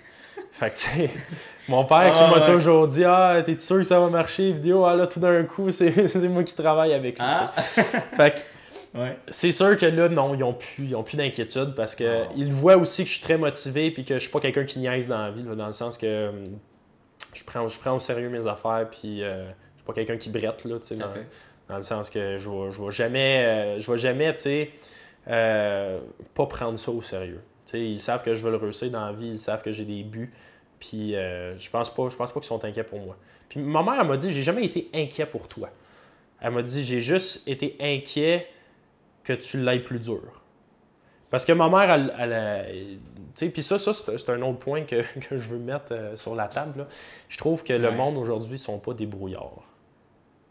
[0.52, 1.10] Fait que, tu sais,
[1.68, 2.52] mon père qui Ah, m'a ouais.
[2.52, 5.70] toujours dit Ah, t'es sûr que ça va marcher, vidéo Ah là, tout d'un coup,
[5.70, 7.24] c'est moi qui travaille avec lui.
[7.26, 7.52] Ah!
[7.56, 8.34] Fait
[8.94, 9.16] que ouais.
[9.28, 12.32] c'est sûr que là, non, ils n'ont plus, plus d'inquiétude parce que Oh.
[12.36, 14.78] ils voient aussi que je suis très motivé puis que je suis pas quelqu'un qui
[14.80, 16.44] niaise dans la vie, là, dans le sens que hum,
[17.32, 20.28] je prends, je prends au sérieux mes affaires puis euh, je suis pas quelqu'un qui
[20.30, 21.06] brette, là, dans,
[21.68, 24.70] dans le sens que je vais, je vais jamais, euh, je vais jamais, tu sais,
[25.28, 26.00] euh,
[26.34, 27.40] pas prendre ça au sérieux.
[27.74, 30.02] Ils savent que je veux le réussir dans la vie, ils savent que j'ai des
[30.02, 30.32] buts,
[30.78, 33.16] puis euh, je pense pas, je pense pas qu'ils sont inquiets pour moi.
[33.48, 35.68] Puis ma mère, m'a dit, j'ai jamais été inquiet pour toi.
[36.40, 38.46] Elle m'a dit, j'ai juste été inquiet
[39.24, 40.22] que tu l'ailles plus dur.
[41.30, 42.98] Parce que ma mère, elle,
[43.36, 46.16] tu sais, puis ça, ça c'est un autre point que, que je veux mettre euh,
[46.16, 46.80] sur la table.
[46.80, 46.88] là.
[47.28, 49.62] Je trouve que le monde aujourd'hui ne sont pas débrouillards.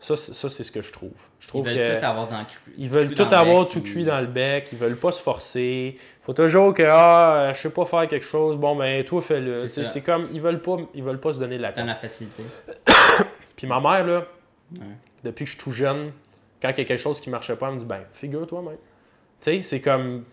[0.02, 1.12] Ça, c'est- ça c'est ce que je trouve.
[1.42, 2.46] Je Ils trouve veulent que tout avoir dans le
[2.78, 5.98] ils veulent tout avoir bec, tout cuit dans le bec, ils veulent pas se forcer.
[6.30, 9.68] Faut toujours que ah, je sais pas faire quelque chose, bon ben toi fais-le.
[9.68, 11.88] C'est comme ils veulent pas ils veulent pas se donner de la Dans peine.
[11.88, 12.44] la facilité.
[13.56, 14.26] Puis ma mère là,
[14.80, 14.86] Ouais.
[15.24, 16.12] depuis que je suis tout jeune,
[16.62, 18.74] quand il y a quelque chose qui marchait pas, elle me dit ben figure-toi même.
[18.76, 18.78] Tu
[19.40, 20.24] sais, c'est comme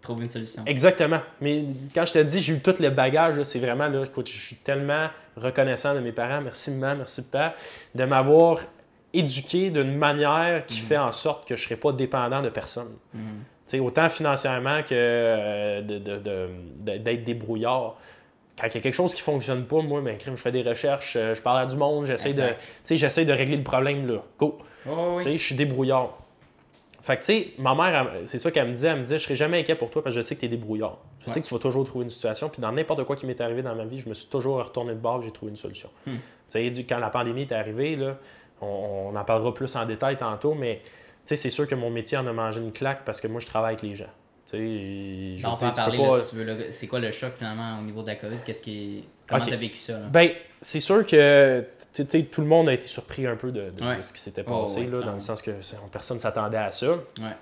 [0.00, 0.62] Trouver une solution.
[0.64, 1.20] Exactement.
[1.42, 4.40] Mais quand je te dis j'ai eu tout le bagage, c'est vraiment là, écoute, je
[4.40, 7.54] suis tellement reconnaissant de mes parents, merci maman, merci papa,
[7.94, 8.60] de m'avoir
[9.12, 12.88] éduqué d'une manière qui fait en sorte que je ne serais pas dépendant de personne.
[13.12, 13.20] Mhm.
[13.70, 17.96] Sais, autant financièrement que euh, de- de- d'être débrouillard.
[18.60, 21.14] Quand il y a quelque chose qui fonctionne pas, moi, ben, je fais des recherches,
[21.16, 22.42] euh, je parle à du monde, j'essaie de,
[22.90, 24.22] j'essaie de régler le problème là.
[24.38, 24.58] Go!
[24.88, 25.38] Oh, oui.
[25.38, 26.18] Je suis débrouillard.
[27.00, 28.88] Fait que, tu sais, ma mère, elle- c'est ça qu'elle me disait.
[28.88, 30.46] Elle me disait, je serai jamais inquiet pour toi parce que je sais que tu
[30.46, 30.96] es débrouillard.
[31.24, 32.48] Je sais que tu vas toujours trouver une situation.
[32.48, 34.92] Puis dans n'importe quoi qui m'est arrivé dans ma vie, je me suis toujours retourné
[34.94, 35.88] de bord et j'ai trouvé une solution.
[36.06, 36.14] Hmm.
[36.14, 36.18] Tu
[36.48, 38.16] sais, du- quand la pandémie est arrivée, là,
[38.60, 40.80] on, on en parlera plus en détail tantôt, mais
[41.36, 43.74] c'est sûr que mon métier en a mangé une claque parce que moi, je travaille
[43.74, 44.06] avec les gens.
[44.50, 46.66] Tu sais, je en tu parler, pas- là, si tu veux.
[46.70, 48.38] C'est quoi le choc finalement au niveau de la COVID?
[48.46, 49.04] Qu'est-ce qui...
[49.26, 49.50] Comment Ok.
[49.50, 49.92] t'as vécu ça?
[49.92, 50.06] Là?
[50.10, 50.30] Ben,
[50.62, 53.84] c'est sûr que tu sais, tout le monde a été surpris un peu de, de-
[53.84, 53.98] Ouais.
[53.98, 55.50] de ce qui s'était Oh, passé, ouais, là, dans le sens que
[55.92, 56.92] personne ne s'attendait à ça.
[56.92, 57.36] Ouais.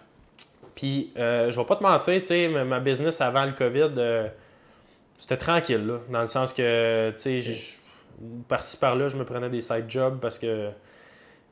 [0.75, 4.27] Puis, euh, je vais pas te mentir, tu sais, ma business avant le COVID, euh,
[5.17, 6.01] c'était tranquille, là.
[6.11, 7.55] Dans le sens que, tu sais,
[8.49, 10.75] par-ci par-là, je me prenais des side jobs parce que, tu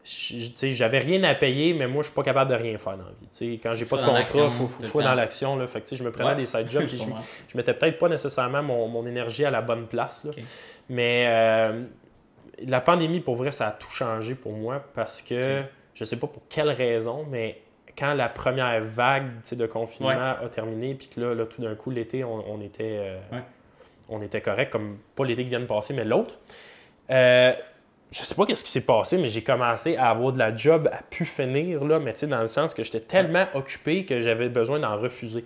[0.05, 3.11] j'avais rien à payer, mais moi, je suis pas capable de rien faire dans la
[3.13, 3.27] vie.
[3.31, 5.03] Tu sais, quand j'ai pas de Faut contrat, l'action, faut, faut le que je sois
[5.03, 5.09] temps.
[5.09, 5.67] dans l'action.
[5.67, 6.35] Fait que, je me prenais Ouais.
[6.37, 7.05] des side jobs, puis je,
[7.49, 10.33] je mettais peut-être pas nécessairement mon, mon énergie à la bonne place, là.
[10.91, 11.85] Mais euh,
[12.67, 15.67] la pandémie, pour vrai, ça a tout changé pour moi parce que Ok.
[15.95, 17.63] je sais pas pour quelle raison, mais
[17.97, 20.45] quand la première vague de confinement Ouais.
[20.45, 23.43] a terminé, puis que là, là, tout d'un coup, l'été, on, on était, euh, Ouais.
[24.11, 26.35] on était correct, comme pas l'été qui vient de passer, mais l'autre.
[27.11, 27.55] Euh,
[28.15, 30.89] je sais pas qu'est-ce qui s'est passé, mais j'ai commencé à avoir de la job
[30.93, 34.21] à pu finir, là, mais tu sais, dans le sens que j'étais tellement occupé que
[34.21, 35.45] j'avais besoin d'en refuser.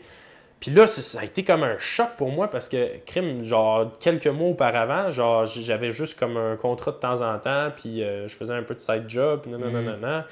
[0.61, 4.27] Puis là, ça a été comme un choc pour moi parce que, crime, genre, quelques
[4.27, 8.35] mois auparavant, genre, j'avais juste comme un contrat de temps en temps, puis euh, je
[8.35, 9.85] faisais un peu de side job, puis nanana, Mhm.
[9.87, 10.27] nanana.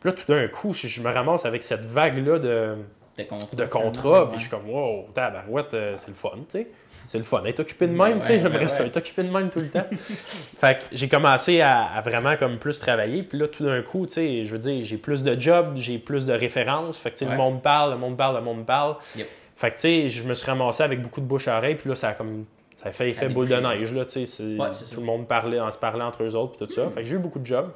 [0.00, 2.76] Puis là, tout d'un coup, je, je me ramasse avec cette vague-là de,
[3.18, 3.56] De contrat.
[3.56, 6.68] de contrats, puis je suis comme, wow, tabarouette, euh, c'est le fun, tu sais.
[7.06, 7.44] C'est le fun.
[7.44, 9.86] Être occupé de même, tu sais, j'aimerais ça, être occupé de même tout le temps.
[10.58, 14.06] fait que j'ai commencé à, à vraiment comme plus travailler, puis là, tout d'un coup,
[14.06, 17.18] tu sais, je veux dire, j'ai plus de jobs, j'ai plus de références, fait que,
[17.18, 17.32] tu sais, Ouais.
[17.32, 18.96] le monde parle, le monde parle, le monde parle.
[19.16, 19.26] Yep.
[19.56, 21.88] Fait que, tu sais, je me suis ramassé avec beaucoup de bouche à oreille, puis
[21.88, 22.44] là, ça a comme.
[22.82, 24.42] Ça a fait effet boule de neige, là, tu sais.
[24.56, 26.88] Ouais, tout le monde parlait, en se parlait entre eux autres, puis tout ça.
[26.90, 27.70] Fait que j'ai eu beaucoup de jobs.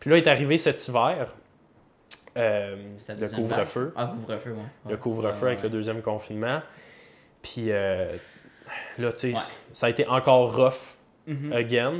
[0.00, 1.28] Puis là, est arrivé cet hiver,
[2.36, 2.76] euh,
[3.20, 3.92] le couvre-feu.
[3.96, 4.90] Ah, couvre-feu, ouais.
[4.90, 6.60] Le couvre-feu Ouais, avec le deuxième confinement.
[7.42, 8.16] Puis euh,
[8.98, 9.40] là, tu sais, Ouais.
[9.72, 10.96] ça a été encore rough
[11.26, 11.52] Mhm.
[11.52, 11.94] again.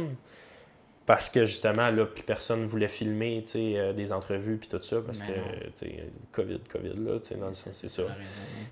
[1.06, 4.96] Parce que justement, là, plus personne voulait filmer euh, des entrevues puis tout ça.
[5.00, 5.26] Parce Mais
[5.80, 5.90] que, tu
[6.32, 8.02] COVID, COVID, là, tu sais, dans le sens, c'est ça.
[8.02, 8.08] ouais.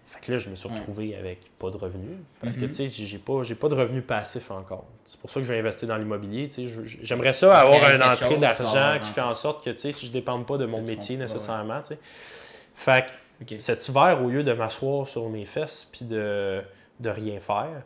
[0.04, 0.74] Fait que là, je me suis Ouais.
[0.74, 2.18] retrouvé avec pas de revenus.
[2.42, 2.70] Parce que, Mhm.
[2.72, 4.84] tu sais, j'ai- pas, pas de revenus passifs encore.
[5.06, 6.48] C'est pour ça que je vais investir dans l'immobilier.
[6.48, 6.66] tu sais.
[6.66, 10.04] Je- J'aimerais ça avoir une entrée d'argent qui fait en sorte que, tu sais, si
[10.04, 11.28] je dépende pas de mon métier ouais, ouais.
[11.28, 11.98] nécessairement, tu sais.
[12.74, 13.06] Fait
[13.48, 16.60] que cet hiver, au lieu de m'asseoir sur mes fesses puis de,
[17.00, 17.82] de rien faire,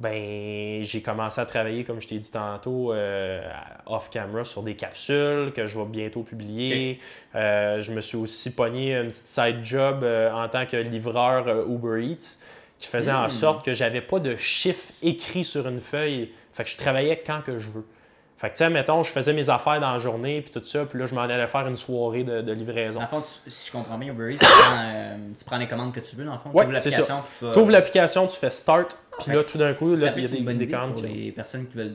[0.00, 3.40] ben j'ai commencé à travailler, comme je t'ai dit tantôt, euh,
[3.86, 7.00] off-camera sur des capsules que je vais bientôt publier.
[7.34, 11.46] Euh, je me suis aussi pogné une petite side job euh, en tant que livreur
[11.68, 12.38] Uber Eats
[12.78, 13.30] qui faisait en Mm.
[13.30, 16.32] sorte que j'avais pas de chiffre écrit sur une feuille.
[16.52, 17.86] Fait que je travaillais quand que je veux.
[18.36, 20.84] Fait que, tu sais, mettons, je faisais mes affaires dans la journée, puis tout ça,
[20.84, 22.98] puis là, je m'en allais faire une soirée de, de livraison.
[22.98, 25.56] Dans le fond, tu- si je comprends bien, Uber Eats, tu, prends, euh, tu prends
[25.58, 26.50] les commandes que tu veux, dans le fond.
[26.52, 27.52] Ouais, tu ouvres c'est l'application, puis tu vas...
[27.52, 30.24] Tu ouvres l'application, tu fais start, puis Fait là, tout d'un coup, là, il y
[30.24, 31.94] a des, bonne des idée commandes pour qui les personnes qui veulent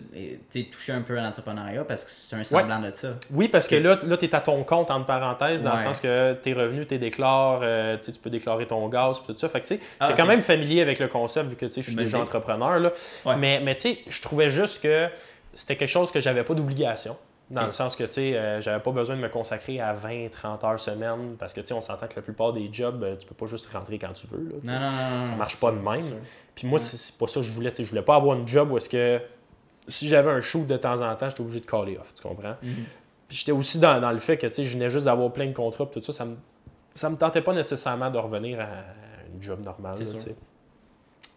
[0.71, 3.09] toucher un peu à l'entrepreneuriat parce que c'est un semblant de ça.
[3.31, 5.83] Oui, parce que là, là tu es à ton compte, entre parenthèses, dans le Ouais.
[5.83, 9.33] sens que tes revenus, tu déclares, euh, tu sais, tu peux déclarer ton gaz, puis
[9.33, 9.49] tout ça.
[9.49, 10.19] Fait que, tu sais, Ah, j'étais ok.
[10.19, 12.93] quand même familier avec le concept, vu que, tu sais, je suis déjà entrepreneur, là.
[13.25, 13.35] Ouais.
[13.35, 15.07] Mais, mais tu sais, je trouvais juste que
[15.53, 17.17] c'était quelque chose que j'avais pas d'obligation.
[17.49, 20.29] Dans le sens que, tu sais, euh, j'avais pas besoin de me consacrer à 20,
[20.29, 23.15] 30 heures semaine, parce que, tu sais, on s'entend que la plupart des jobs, euh,
[23.15, 24.55] tu peux pas juste rentrer quand tu veux, là.
[24.63, 25.25] Non, non, non.
[25.25, 26.21] Ça marche pas sûr, de même.
[26.53, 27.71] Puis moi, c'est pas ça que je voulais.
[27.71, 29.19] tu sais, Je voulais pas avoir une job où est-ce que
[29.87, 32.13] si j'avais un shoot de temps en temps, j'étais obligé de caller off.
[32.13, 32.55] Tu comprends?
[32.61, 32.85] Mhm.
[33.27, 35.47] Puis j'étais aussi dans, dans le fait que tu sais, je venais juste d'avoir plein
[35.47, 36.13] de contrats tout ça.
[36.13, 36.35] Ça me,
[36.93, 38.67] ça me tentait pas nécessairement de revenir à
[39.33, 39.97] une job normale.
[39.97, 40.35] Tu sais.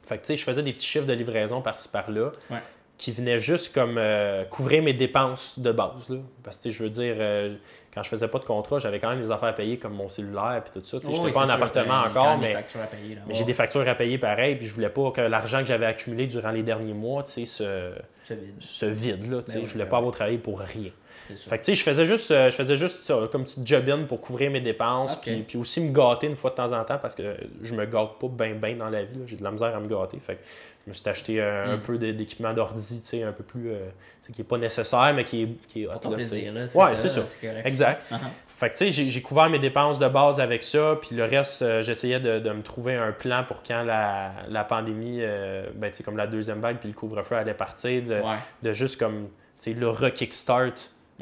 [0.04, 2.32] Fait que tu sais, je faisais des petits chiffres de livraison par-ci par-là.
[2.50, 2.62] Ouais.
[3.02, 6.08] Qui venaient juste comme euh, couvrir mes dépenses de base.
[6.08, 6.18] Là.
[6.44, 7.52] Parce que je veux dire, euh,
[7.92, 10.08] quand je faisais pas de contrat, j'avais quand même des affaires à payer comme mon
[10.08, 10.98] cellulaire puis tout ça.
[10.98, 12.54] Oui, j'étais oui, pas en sûr, appartement encore, mais
[12.92, 15.86] payer, j'ai des factures à payer pareil, puis je voulais pas que l'argent que j'avais
[15.86, 17.90] accumulé durant les derniers mois, se,
[18.30, 19.38] vide, se vide, là.
[19.48, 20.92] Ben oui, je voulais ben pas avoir travaillé pour rien.
[21.28, 24.04] Fait que, tu sais, je faisais juste, euh, je faisais juste ça, comme petite job-in
[24.04, 25.20] pour couvrir mes dépenses, Ok.
[25.22, 27.84] puis, puis aussi me gâter une fois de temps en temps, parce que je me
[27.86, 30.18] gâte pas bien ben dans la vie, j'ai de la misère à me gâter.
[30.18, 30.40] Fait que
[30.86, 31.82] je me suis acheté un, un Mm.
[31.82, 33.88] peu d'é- d'équipement d'ordi, tu sais, un peu plus, euh,
[34.32, 36.30] qui est pas nécessaire, mais qui est, qui est Pour ton là, tu sais.
[36.30, 36.60] plaisir, là.
[36.74, 37.20] Ouais, c'est ça.
[37.40, 37.66] Correct.
[37.66, 38.02] Exact.
[38.12, 38.16] Uh-huh.
[38.56, 41.24] Fait que tu sais, j'ai- j'ai couvert mes dépenses de base avec ça, puis le
[41.24, 45.66] reste, euh, j'essayais de, de me trouver un plan pour quand la, la pandémie, euh,
[45.74, 48.36] ben tu sais, comme la deuxième vague, puis le couvre-feu allait partir, de, Ouais.
[48.62, 49.28] de juste comme,
[49.58, 50.72] tu sais, le re-kickstart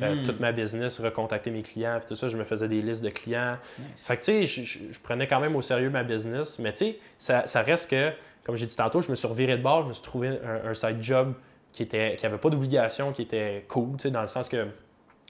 [0.02, 0.22] euh, Mm.
[0.24, 3.10] toute ma business, recontacter mes clients, puis tout ça, je me faisais des listes de
[3.10, 3.56] clients.
[3.78, 4.04] Nice.
[4.06, 6.72] Fait que tu sais, je, je- je prenais quand même au sérieux ma business, mais
[6.72, 8.10] tu sais, ça, ça reste que,
[8.44, 10.70] comme j'ai dit tantôt, je me suis reviré de bord, je me suis trouvé un,
[10.70, 11.34] un side job
[11.72, 14.66] qui était qui avait pas d'obligation, qui était cool, tu sais, dans le sens que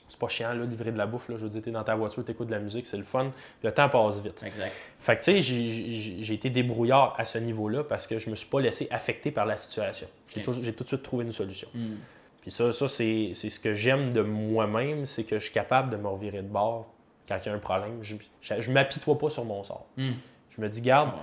[0.08, 1.36] c'est pas chiant, là, de livrer de la bouffe, là.
[1.38, 3.30] Je veux dire, t'es dans ta voiture, t'écoutes de la musique, c'est le fun.
[3.62, 4.42] Le temps passe vite.
[4.44, 4.72] Exact.
[4.98, 8.48] Fait que, tu sais, j'ai- été débrouillard à ce niveau-là parce que je me suis
[8.48, 10.08] pas laissé affecter par la situation.
[10.34, 11.68] J'ai tout, de suite trouvé une solution.
[11.74, 11.94] Mm.
[12.42, 15.90] Puis ça, ça c'est c'est ce que j'aime de moi-même, c'est que je suis capable
[15.90, 16.86] de me revirer de bord
[17.28, 17.98] quand il y a un problème.
[18.02, 19.86] Je, je, je m'apitoie pas sur mon sort.
[19.96, 20.12] Mm.
[20.50, 21.20] Je me dis, garde, Ouais.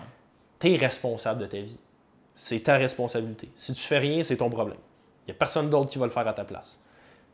[0.59, 1.77] t'es responsable de ta vie.
[2.35, 3.49] C'est ta responsabilité.
[3.55, 4.77] Si tu fais rien, c'est ton problème.
[5.25, 6.83] Il n'y a personne d'autre qui va le faire à ta place.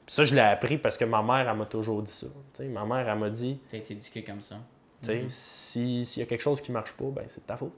[0.06, 2.28] Puis ça, je l'ai appris parce que ma mère, elle m'a toujours dit ça.
[2.54, 4.56] Tu sais, ma mère, elle m'a dit, T'as été éduqué comme ça.
[5.04, 5.26] Tu Mhm.
[5.30, 7.78] si- S'il y a quelque chose qui marche pas, ben, c'est de ta faute.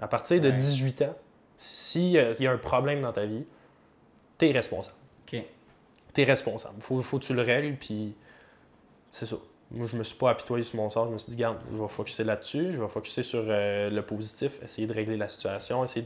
[0.00, 0.56] À partir de Ouais.
[0.56, 1.14] 18 ans,
[1.56, 3.44] s'il y a un problème dans ta vie,
[4.36, 4.96] t'es responsable.
[6.18, 6.74] T'es responsable.
[6.80, 8.12] Faut, faut que tu le règles, puis
[9.12, 9.36] c'est ça.
[9.70, 11.06] Moi, je me suis pas apitoyé sur mon sort.
[11.06, 14.02] Je me suis dit, garde, je vais focuser là-dessus, je vais focuser sur euh, le
[14.02, 16.04] positif, essayer de régler la situation, essayer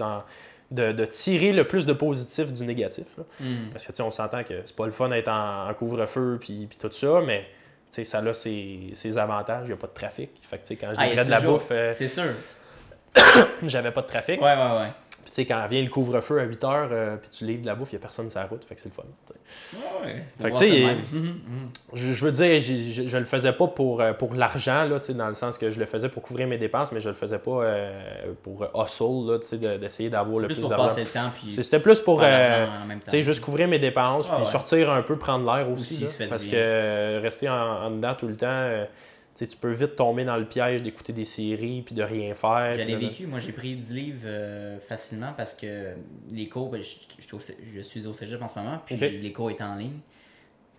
[0.71, 3.07] de, de tirer le plus de positif du négatif.
[3.41, 3.71] Hmm.
[3.73, 6.37] Parce que, tu sais, on s'entend que c'est pas le fun d'être en, en couvre-feu,
[6.39, 7.45] puis, puis tout ça, mais,
[7.91, 9.63] tu sais, ça a ses, ses avantages.
[9.65, 10.29] Il n'y a pas de trafic.
[10.43, 12.35] Fait que, tu sais, quand je Ah, de la bouffe, euh, C'est sûr.
[13.63, 14.43] j'avais pas de trafic.
[14.43, 14.93] Ouais, ouais, ouais.
[15.23, 17.67] Puis, tu sais, quand vient le couvre-feu à 8 heures, euh, puis tu livres de
[17.67, 18.65] la bouffe, il n'y a personne sur la route.
[18.65, 19.03] Fait que c'est le fun.
[20.05, 20.95] Ouais, Fait que, tu sais.
[21.13, 21.37] Mhm, mhm.
[21.95, 25.29] Je, je veux dire, je, je le faisais pas pour, euh, pour l'argent, là, dans
[25.29, 27.51] le sens que je le faisais pour couvrir mes dépenses, mais je le faisais pas
[27.63, 30.77] euh, pour hustle, là, tu sais, de- d'essayer d'avoir le Plus d'argent.
[30.89, 32.67] passer le temps, puis C'est- C'était plus pour euh,
[33.05, 34.51] tu sais, juste couvrir mes dépenses, Ah puis ouais.
[34.51, 36.03] sortir un peu, prendre l'air aussi.
[36.05, 36.53] Là, parce bien.
[36.59, 38.47] que rester en, en dedans tout le temps,
[39.41, 42.77] euh, tu peux vite tomber dans le piège d'écouter des séries, puis de rien faire.
[42.77, 43.27] De- vécu.
[43.27, 45.95] Moi, j'ai pris 10 livres euh, facilement parce que
[46.31, 48.81] les cours, ben, je, je suis au cé- je suis au cégep en ce moment,
[48.85, 49.99] puis les cours étaient en ligne.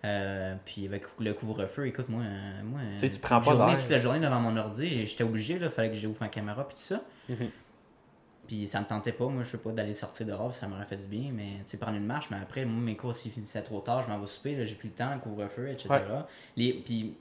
[0.04, 2.22] Euh, puis avec le couvre-feu, écoute, moi,
[2.62, 5.24] moi Tu sais, tu prends pas journée, toute la journée devant mon ordi, et j'étais
[5.24, 7.02] obligé, il fallait que j'ouvre ma caméra, puis tout ça.
[7.30, 7.48] Mhm.
[8.46, 10.98] Puis ça me tentait pas, moi, je sais pas, d'aller sortir dehors, ça m'aurait fait
[10.98, 13.62] du bien, mais tu sais, prendre une marche, mais après, moi, mes cours, s'ils finissaient
[13.62, 15.88] trop tard, je m'en vais souper, là, j'ai plus le temps, couvre-feu, etc.
[15.88, 16.00] Ouais.
[16.58, 17.14] Les, puis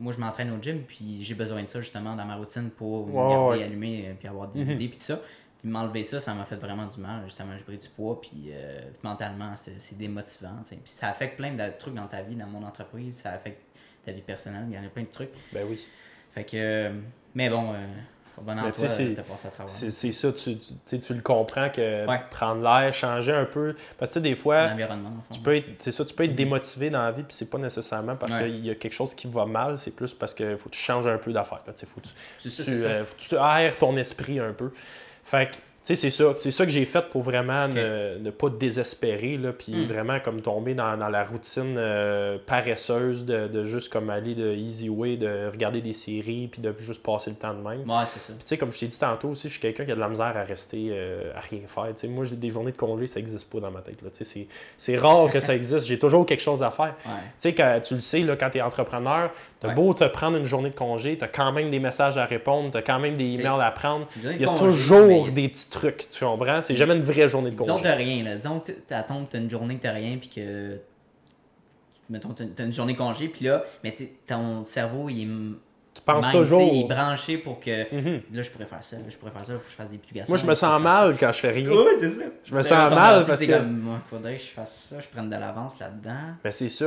[0.00, 3.06] moi, je m'entraîne au gym, puis j'ai besoin de ça, justement, dans ma routine pour
[3.06, 3.62] me garder ouais.
[3.64, 4.70] allumé, euh, puis avoir des Mhm.
[4.72, 5.20] idées, puis tout ça.
[5.60, 7.22] Puis m'enlever ça, ça m'a fait vraiment du mal.
[7.26, 10.56] Justement, j'ai pris du poids, puis euh, mentalement, c'est c'est démotivant.
[10.68, 13.60] Puis ça affecte plein de trucs dans ta vie, dans mon entreprise, ça affecte
[14.04, 15.30] ta vie personnelle, il y en a plein de trucs.
[15.52, 15.86] Ben oui.
[16.32, 17.00] Fait que, euh,
[17.34, 17.86] mais bon, euh,
[18.42, 18.72] bon emploi,
[19.66, 20.56] c'est- ça, tu,
[20.88, 22.20] tu, tu le comprends que Ouais.
[22.30, 23.74] prendre l'air, changer un peu.
[23.98, 24.70] Parce que des fois.
[25.32, 27.58] Tu peux être, c'est ça, tu peux être démotivé dans la vie, puis c'est pas
[27.58, 28.44] nécessairement parce Ouais.
[28.44, 30.80] qu'il y a quelque chose qui va mal, c'est plus parce que faut que tu
[30.80, 31.62] changes un peu d'affaires.
[31.64, 32.00] Faut
[32.68, 34.70] euh, faut que tu aères ton esprit un peu.
[35.24, 36.32] Fait que, sais, c'est ça.
[36.36, 39.86] C'est ça que j'ai fait pour vraiment ne, ne pas désespérer, là, puis Mm.
[39.86, 44.52] vraiment comme tomber dans, dans la routine euh, paresseuse de, de juste comme aller de
[44.54, 47.88] easy way, de regarder des séries, puis de juste passer le temps de même.
[47.88, 48.32] Ouais, c'est ça.
[48.34, 50.08] Tu sais, comme je t'ai dit tantôt aussi, je suis quelqu'un qui a de la
[50.08, 52.10] misère à rester euh, à rien faire.
[52.10, 54.02] Moi, j'ai des journées de congé, ça n'existe pas dans ma tête.
[54.02, 54.08] là.
[54.12, 54.46] C'est
[54.76, 55.86] c'est rare que ça existe.
[55.86, 56.94] J'ai toujours quelque chose à faire.
[57.06, 57.12] Ouais.
[57.22, 59.30] Tu sais, quand- tu le sais, là, quand tu es entrepreneur,
[59.60, 59.74] tu as Ouais.
[59.74, 62.70] beau te prendre une journée de congé, tu as quand même des messages à répondre,
[62.70, 64.06] tu as quand même des emails à prendre.
[64.22, 66.62] Il y a congé, toujours mais- des petits trucs, tu comprends?
[66.62, 67.82] C'est jamais une vraie journée de Disons que congé.
[67.84, 68.36] t'as rien, là.
[68.36, 70.78] Disons que t'as attends que t'as une journée que t'as rien, puis que.
[72.08, 73.94] Mettons, t'as t'as une journée de congé, puis là, mais
[74.26, 75.28] ton cerveau, il est.
[75.92, 76.70] Tu penses mind, toujours.
[76.72, 77.94] Il est branché pour que.
[77.94, 78.20] Mhm.
[78.32, 79.98] Là, je pourrais faire ça, là, je pourrais faire ça, faut que je fasse des
[79.98, 80.32] publications.
[80.32, 81.68] Moi, je me sens mal quand je fais rien.
[81.68, 82.22] Oui, c'est ça.
[82.44, 83.52] Je me sens mal parce que.
[83.58, 86.34] Comme, ouais, faudrait que je fasse ça, je prenne de l'avance là-dedans.
[86.44, 86.86] Mais c'est ça.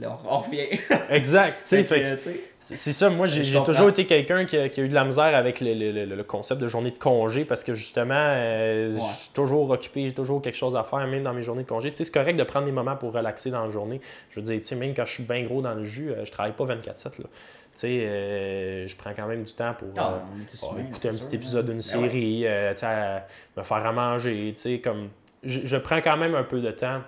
[0.00, 0.66] Là, on, revient.
[1.10, 1.58] Exact.
[1.62, 5.36] C'est ça, moi j'ai toujours été quelqu'un qui, a- qui a eu de la misère
[5.36, 9.20] avec le, le- le- le concept de journée de congé parce que justement, euh, je
[9.20, 11.90] suis toujours occupé, j'ai toujours quelque chose à faire, même dans mes journées de congé.
[11.92, 14.00] Tu sais, c'est correct de prendre des moments pour relaxer dans la journée.
[14.30, 16.24] Je veux dire, tu sais, même quand je suis bien gros dans le jus, euh,
[16.24, 17.04] je travaille pas 24-7.
[17.20, 17.24] là.
[17.24, 17.28] Tu
[17.74, 20.22] sais, euh, je prends quand même du temps pour Ah,
[20.62, 21.72] euh, écouter un petit sûr, épisode hein.
[21.72, 22.08] d'une Ben ouais.
[22.08, 23.26] série, tu sais, à
[23.56, 25.08] me faire à manger, tu sais, comme...
[25.42, 27.00] Je, je prends quand même un peu de temps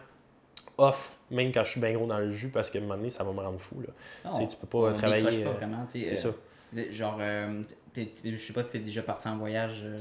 [0.78, 3.10] off, même quand je suis bien gros dans le jus, parce qu'à un moment donné,
[3.10, 4.30] ça va me rendre fou, là.
[4.46, 6.28] Tu peux pas on travailler, pas euh, vraiment, C'est euh, ça.
[6.72, 7.62] de- Genre, euh,
[7.96, 9.82] je sais pas si t'es déjà parti en voyage.
[9.84, 9.96] euh,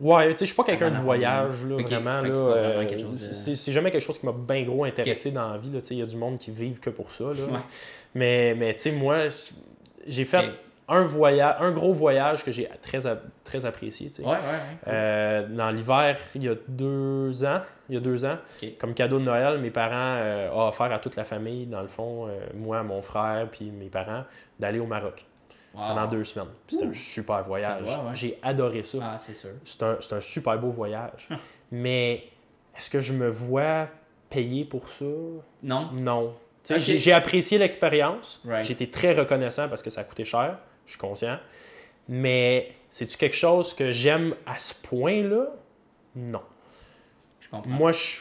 [0.00, 2.10] Ouais, tu sais, je suis pas quelqu'un de voyage, là, vraiment.
[2.22, 5.70] là, c'est euh, de- jamais quelque chose qui m'a bien gros intéressé dans la vie.
[5.72, 7.24] là, tu sais, Il y a du monde qui vivent que pour ça.
[7.24, 7.30] Là.
[7.32, 7.60] Ouais.
[8.14, 9.24] Mais, mais tu sais, moi,
[10.06, 10.50] j'ai fait.
[10.88, 13.06] Un, voyage, un gros voyage que j'ai très,
[13.64, 14.08] apprécié.
[14.08, 14.22] tu sais.
[14.22, 14.92] Ouais, ouais, ouais.
[14.92, 18.70] Euh, dans l'hiver, il y a deux ans, il y a deux ans, Ok.
[18.78, 21.88] comme cadeau de Noël, mes parents euh, ont offert à toute la famille, dans le
[21.88, 24.24] fond, euh, moi, mon frère, puis mes parents,
[24.58, 25.24] d'aller au Maroc
[25.74, 25.82] Wow.
[25.88, 26.48] pendant deux semaines.
[26.66, 27.82] C'était un super voyage.
[27.82, 28.14] Ouais.
[28.14, 28.98] J'ai adoré ça.
[29.02, 29.50] Ah, c'est sûr.
[29.64, 31.28] C'est un, super beau voyage.
[31.30, 31.36] Hum.
[31.70, 32.24] Mais
[32.74, 33.86] est-ce que je me vois
[34.30, 35.04] payer pour ça?
[35.62, 35.90] Non?
[35.92, 36.34] Non.
[36.78, 38.40] J'ai apprécié l'expérience.
[38.46, 38.68] Right.
[38.70, 40.58] Été très reconnaissant parce que ça a coûté cher.
[40.88, 41.38] Je suis conscient.
[42.08, 45.46] Mais c'est-tu quelque chose que j'aime à ce point-là?
[46.16, 46.42] Non.
[47.40, 47.70] Je comprends.
[47.70, 48.20] Moi, je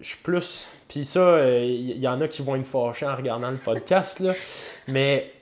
[0.00, 0.68] je suis plus.
[0.88, 4.34] Puis ça, il y, en a qui vont être fâchés en regardant le podcast, là.
[4.88, 5.32] Mais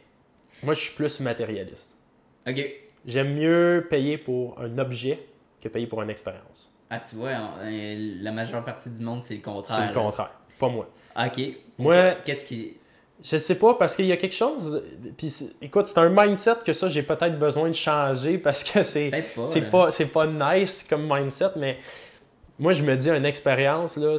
[0.62, 1.98] moi, je suis plus matérialiste.
[2.46, 2.60] Ok.
[3.06, 5.26] J'aime mieux payer pour un objet
[5.60, 6.72] que payer pour une expérience.
[6.88, 7.30] Ah, tu vois,
[7.62, 9.76] euh, la majeure partie du monde, c'est le contraire.
[9.78, 10.00] C'est le là.
[10.00, 10.30] contraire.
[10.58, 10.88] Pas moi.
[11.14, 11.40] Ah, Ok.
[11.78, 12.76] Moi- Qu'est-ce qui.
[13.24, 14.82] Je sais pas, parce qu'il y a quelque chose.
[15.16, 19.10] Puis, écoute, c'est un mindset que ça, j'ai peut-être besoin de changer parce que c'est.
[19.34, 19.46] Pas.
[19.46, 19.70] C'est là.
[19.70, 21.78] pas, c'est pas nice comme mindset, mais
[22.58, 24.18] moi, je me dis, une expérience, là,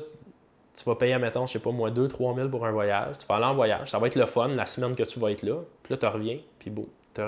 [0.75, 3.19] tu vas payer, mettons, je sais pas moi, 2-3 000 pour un voyage.
[3.19, 3.91] Tu vas aller en voyage.
[3.91, 5.57] Ça va être le fun la semaine que tu vas être là.
[5.83, 7.21] Puis là, tu reviens, puis bon, Tu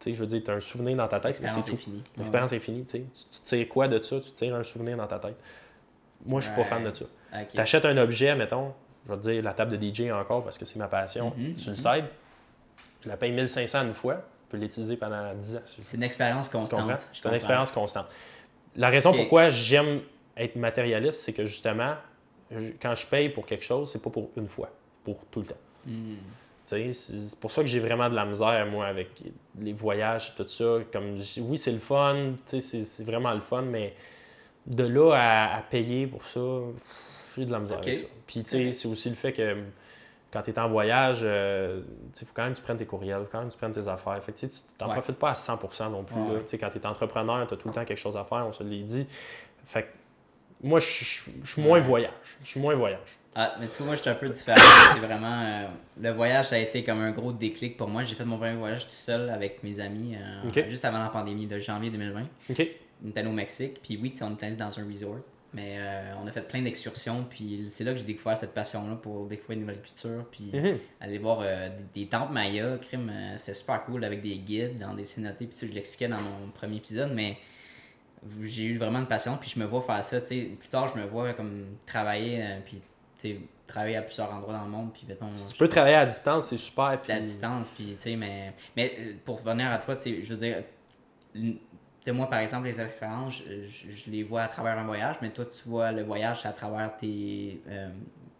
[0.00, 2.02] sais, je veux dire, tu as un souvenir dans ta tête, L'expérience est finie.
[2.18, 2.84] L'expérience est finie.
[2.84, 2.98] tu sais.
[2.98, 4.18] Tu, tu tires quoi de ça?
[4.20, 5.36] Tu tires un souvenir dans ta tête.
[6.26, 7.04] Moi, je suis pas fan de ça.
[7.32, 7.42] Ouais.
[7.42, 7.48] Ok.
[7.54, 8.72] Tu achètes un objet, mettons,
[9.06, 11.58] je vais te dire la table de DJ encore parce que c'est ma passion, Mhm,
[11.58, 12.04] sur le side.
[13.02, 15.60] Je la paye 1500 une fois, je peux l'utiliser pendant 10 ans.
[15.66, 15.82] si.
[15.84, 16.90] C'est une expérience constante.
[17.12, 18.06] C'est une expérience constante.
[18.76, 20.00] La raison pourquoi j'aime
[20.36, 21.94] être matérialiste, c'est que justement,
[22.80, 24.70] quand je paye pour quelque chose, c'est pas pour une fois,
[25.04, 25.54] pour tout le temps.
[26.64, 29.10] Sais, C'est pour ça que j'ai vraiment de la misère, moi, avec
[29.60, 30.78] les voyages, tout ça.
[30.90, 33.94] Comme, oui, c'est le fun, c'est c'est vraiment le fun, mais
[34.66, 36.40] de là à, à payer pour ça,
[37.42, 37.86] j'ai de la misère Ok.
[37.86, 38.06] avec ça.
[38.26, 39.56] Puis, tu sais, c'est aussi le fait que
[40.32, 41.80] quand tu es en voyage, euh,
[42.20, 43.72] il faut quand même que tu prennes tes courriels, faut quand même que tu prennes
[43.72, 44.22] tes affaires.
[44.22, 44.88] Fait que, tu Ouais.
[44.92, 46.16] profites pas à 100% non plus.
[46.16, 46.34] Ouais, là.
[46.34, 46.40] ouais.
[46.42, 48.44] Tu sais, Quand tu es entrepreneur, tu as tout le temps quelque chose à faire,
[48.46, 49.06] on se l'est dit.
[49.64, 49.88] Fait que
[50.62, 52.10] moi, je suis moins voyage.
[52.42, 53.18] Je suis moins voyage.
[53.36, 54.60] Ah, mais tu vois, moi, je suis un peu différent.
[54.94, 55.42] c'est vraiment.
[55.42, 55.66] euh,
[56.00, 58.04] le voyage, ça a été comme un gros déclic pour moi.
[58.04, 61.46] J'ai fait mon premier voyage tout seul avec mes amis, euh, juste avant la pandémie,
[61.46, 62.22] de janvier 2020.
[62.50, 62.68] OK?
[63.04, 65.16] On était allé au Mexique, puis oui, on était allé dans un resort.
[65.54, 68.96] Mais euh, on a fait plein d'excursions, puis c'est là que j'ai découvert cette passion-là
[68.96, 70.78] pour découvrir une nouvelle culture, puis Mhm.
[71.00, 74.78] aller voir euh, des, des temples mayas, crime, euh, c'était super cool avec des guides
[74.80, 77.36] dans des notés, puis ça, je l'expliquais dans mon premier épisode, mais
[78.42, 80.88] j'ai eu vraiment une passion, puis je me vois faire ça, tu sais, plus tard,
[80.94, 82.80] je me vois comme travailler, puis
[83.18, 83.36] tu sais,
[83.66, 86.48] travailler à plusieurs endroits dans le monde, puis mettons, Si tu peux travailler à distance,
[86.48, 87.00] c'est super.
[87.00, 88.92] puis- distance, puis tu sais, mais, mais
[89.24, 90.56] pour revenir à toi, tu sais, je veux dire,
[92.04, 95.16] sais, moi par exemple, les expériences, je, je- je les vois à travers un voyage,
[95.22, 97.88] mais toi tu vois le voyage à travers tes, euh,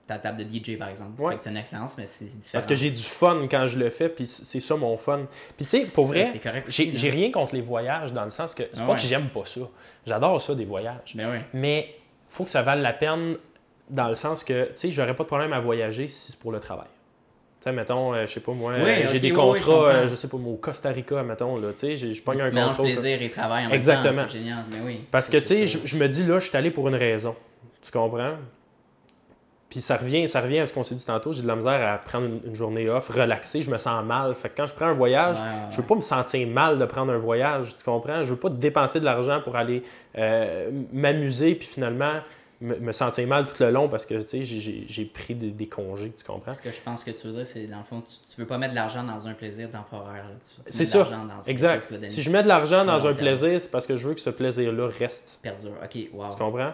[0.07, 1.20] ta table de DJ par exemple.
[1.23, 1.36] Ouais.
[1.39, 2.53] C'est une expérience, mais c'est différent.
[2.53, 5.27] Parce que j'ai du fun quand je le fais, puis c'est ça mon fun.
[5.57, 6.31] Puis tu sais, pour vrai,
[6.69, 8.97] j'ai rien contre les voyages dans le sens que c'est Ah pas ouais.
[8.97, 9.61] que j'aime pas ça.
[10.07, 11.15] J'adore ça des voyages.
[11.15, 11.39] Ben oui.
[11.55, 11.95] Mais
[12.28, 13.36] faut que ça vaille la peine
[13.89, 16.53] dans le sens que, tu sais, j'aurais pas de problème à voyager si c'est pour
[16.53, 16.89] le travail.
[17.65, 19.73] Sais, mettons, euh, je sais pas moi, Oui, euh, j'ai des oui, oui, je contrats,
[19.73, 19.85] comprends.
[19.86, 22.43] euh, je sais pas, moi, au Costa Rica, mettons, là, tu sais, j'ai- je pogne
[22.43, 22.82] un contrat.
[22.82, 24.23] plaisir et travail en même Exactement.
[24.23, 25.01] temps, c'est génial, mais oui.
[25.11, 27.35] Parce que, tu sais, je, je me dis, là, je suis allé pour une raison.
[27.82, 28.35] Tu comprends?
[29.70, 31.32] Puis ça revient, ça revient à ce qu'on s'est dit tantôt.
[31.32, 34.35] J'ai de la misère à prendre une, une journée off, relaxer, je me sens mal.
[34.35, 36.78] Fait que quand je prends un voyage, Ouais, ouais, je veux pas me sentir mal
[36.78, 38.23] de prendre un voyage, tu comprends?
[38.23, 39.82] Je veux pas dépenser de l'argent pour aller
[40.16, 42.12] euh, m'amuser, puis finalement
[42.65, 45.69] me, me sentir mal tout le long parce que, tu sais, j'ai- pris des, des
[45.69, 46.53] congés, tu comprends?
[46.55, 48.47] Ce que je pense que tu veux dire, c'est dans le fond, tu, tu veux
[48.47, 50.24] pas mettre de l'argent dans un plaisir temporaire.
[50.66, 51.07] C'est ça,
[51.47, 51.89] exact.
[52.07, 53.16] Si je mets de l'argent dans un terme.
[53.19, 55.73] plaisir, c'est parce que je veux que ce plaisir-là reste, Perdure.
[55.82, 56.28] Ok, wow.
[56.31, 56.73] tu comprends?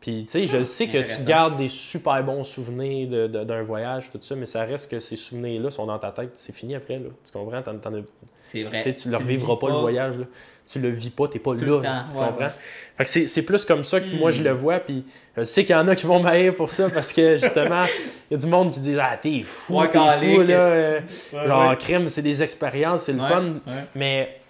[0.00, 3.62] Puis, tu sais, je sais que tu gardes des super bons souvenirs de- de- d'un
[3.62, 6.74] voyage, tout ça, mais ça reste que ces souvenirs-là sont dans ta tête, c'est fini
[6.74, 7.10] après, là.
[7.24, 7.62] Tu comprends?
[7.62, 8.02] T'en- t'en as-
[8.42, 8.82] C'est vrai.
[8.82, 10.24] tu ne le revivras vis pas, le voyage, là.
[10.64, 12.44] Tu le vis pas, t'es pas Tout là, le temps, tu ouais, comprends?
[12.44, 12.50] ouais.
[12.96, 14.32] Fait que c'est c'est plus comme ça que moi, Hmm.
[14.32, 15.04] je le vois, puis
[15.36, 17.84] je sais qu'il y en a qui vont m'haïr pour ça, parce que, justement,
[18.30, 21.00] il y a du monde qui dit «Ah, t'es fou, Ouais, t'es fou, là.
[21.46, 23.54] Genre, crème, c'est des expériences, c'est le fun.
[23.96, 24.40] Mais,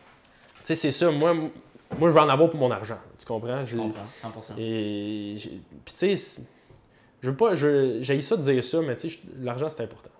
[0.56, 3.64] tu sais, c'est ça, moi, moi, je veux en avoir pour mon argent, tu comprends?
[3.64, 4.54] Je comprends, 100%.
[4.58, 5.34] et
[5.84, 6.42] puis tu sais,
[7.22, 10.10] je veux pas, je, j'ai ça de dire ça, mais tu sais, l'argent c'est important.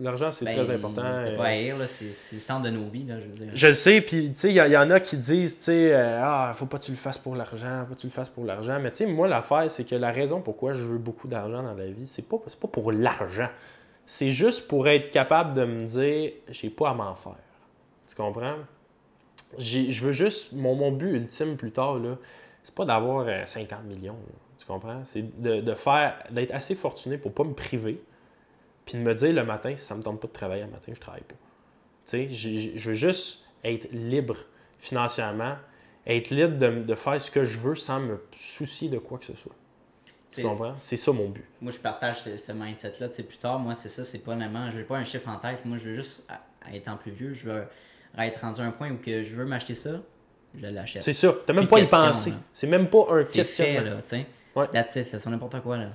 [0.00, 1.02] L'argent c'est Ben, très important.
[1.02, 3.26] T'as euh, pas à haïr, là, c'est c'est le centre de nos vies, là, je
[3.26, 3.50] veux dire.
[3.54, 5.94] je le sais, puis tu sais, il y, y en a qui disent, tu sais,
[5.94, 8.12] euh, ah, faut pas que tu le fasses pour l'argent, faut pas que tu le
[8.12, 8.78] fasses pour l'argent.
[8.80, 11.74] Mais tu sais, moi, l'affaire, c'est que la raison pourquoi je veux beaucoup d'argent dans
[11.74, 13.48] la vie, c'est pas, c'est pas pour l'argent.
[14.06, 17.36] C'est juste pour être capable de me dire, j'ai pas à m'en faire.
[18.08, 18.56] Tu comprends?
[19.58, 22.16] J'ai- Je veux juste, mon, mon but ultime plus tard, là,
[22.62, 24.14] c'est pas d'avoir euh, 50 millions.
[24.14, 24.34] là.
[24.58, 25.00] tu comprends?
[25.04, 28.02] C'est de, de faire, d'être assez fortuné pour pas me priver,
[28.84, 30.92] puis de me dire le matin, si ça me tente pas de travailler le matin,
[30.94, 31.34] je travaille pas.
[32.06, 34.36] Tu sais, je veux juste être libre
[34.78, 35.56] financièrement,
[36.06, 39.24] être libre de, de faire ce que je veux sans me soucier de quoi que
[39.24, 39.54] ce soit.
[40.34, 40.74] Tu comprends?
[40.78, 41.44] C'est ça mon but.
[41.60, 43.08] Moi, je partage ce, ce mindset-là.
[43.08, 44.68] Tu sais, plus tard, moi, c'est ça, c'est pas vraiment.
[44.70, 45.64] Je veux pas un chiffre en tête.
[45.64, 47.64] Moi, je veux juste, à- en plus vieux, je veux
[48.18, 50.00] être rendu à un point où que je veux m'acheter ça,
[50.56, 51.04] je l'achète.
[51.04, 51.32] C'est ça.
[51.46, 52.32] T'as même pas y penser.
[52.52, 53.90] C'est même pas un C'est fait, questionnement.
[53.94, 54.26] là, tu sais.
[54.56, 54.66] Ouais.
[54.72, 55.90] That's it, ça soit n'importe quoi, là.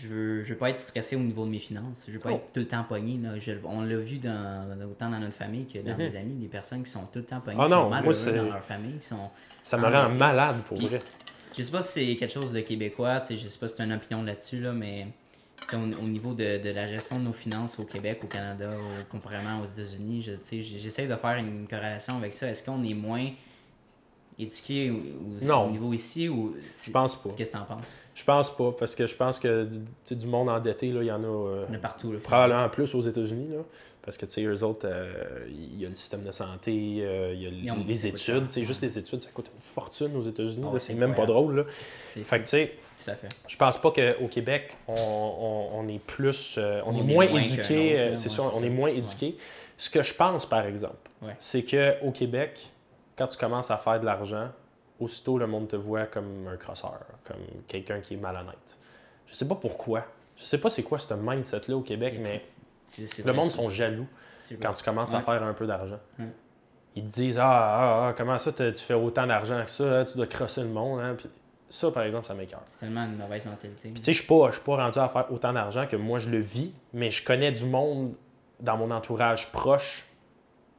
[0.00, 2.04] Je veux, je veux pas être stressé au niveau de mes finances.
[2.06, 2.36] Je veux pas Oh.
[2.36, 3.18] être tout le temps pogné.
[3.22, 3.38] Là.
[3.38, 5.98] Je- on l'a vu dans, autant dans notre famille que dans Mhm.
[5.98, 8.00] mes amis, des personnes qui sont tout le temps pognées, Ah qui non, sont moi,
[8.36, 9.30] dans leur famille, qui sont...
[9.64, 10.98] Ça me rend malade pour Puis- vrai.
[11.56, 13.76] Je sais pas si c'est quelque chose de québécois, tu sais, je sais pas si
[13.76, 15.06] c'est une opinion là-dessus, là, mais
[15.68, 18.70] tu au, au niveau de, de la gestion de nos finances au Québec, au Canada,
[18.70, 22.46] au- comparément aux États-Unis, je- tu j'essaie de faire une corrélation avec ça.
[22.48, 23.30] Est-ce qu'on est moins
[24.38, 25.66] éduqué au, au- Non.
[25.66, 26.54] au niveau ici ou
[26.86, 27.30] Je pense pas.
[27.36, 28.00] Qu'est-ce que t'en penses?
[28.14, 31.06] Je pense pas, parce que je pense que du, tu du monde endetté, là, il
[31.06, 32.18] y en a euh, est partout, là.
[32.22, 33.48] probablement plus aux États-Unis.
[33.50, 33.62] Là,
[34.02, 37.32] parce que, tu sais, eux autres, euh, il y a le système de santé, euh,
[37.34, 38.46] il y a ont les, études.
[38.48, 40.66] Tu juste les études, ça coûte une fortune aux États-Unis.
[40.72, 41.56] Ah c'est même pas drôle.
[41.56, 41.64] Là.
[41.68, 42.72] Fait que, tu sais,
[43.48, 46.54] je pense pas qu'au Québec, on, on- on est plus.
[46.58, 48.12] euh, on, On est est moins éduqué.
[48.16, 48.98] c'est c'est on est moins Ouais.
[48.98, 49.36] éduqué.
[49.76, 51.34] Ce que je pense, par exemple, Ouais.
[51.38, 52.68] c'est qu'au Québec,
[53.16, 54.48] quand tu commences à faire de l'argent,
[55.00, 58.76] aussitôt le monde te voit comme un crosseur, comme quelqu'un qui est malhonnête.
[59.26, 60.04] Je sais pas pourquoi.
[60.36, 62.44] Je sais pas c'est quoi ce mindset-là au Québec, mais
[62.98, 64.06] le vrai, monde sont jaloux
[64.60, 65.98] quand tu commences à faire un peu d'argent.
[66.94, 70.04] Ils te disent ah, ah, ah, comment ça tu fais autant d'argent que ça, hein,
[70.04, 71.00] tu dois crosser le monde.
[71.00, 71.14] hein?
[71.16, 71.28] Puis
[71.68, 72.62] ça, par exemple, ça m'écœure.
[72.68, 73.90] C'est tellement une mauvaise mentalité.
[73.90, 76.30] Puis tu sais, je suis pas, pas rendu à faire autant d'argent que moi je
[76.30, 78.14] le vis, mais je connais du monde
[78.60, 80.06] dans mon entourage proche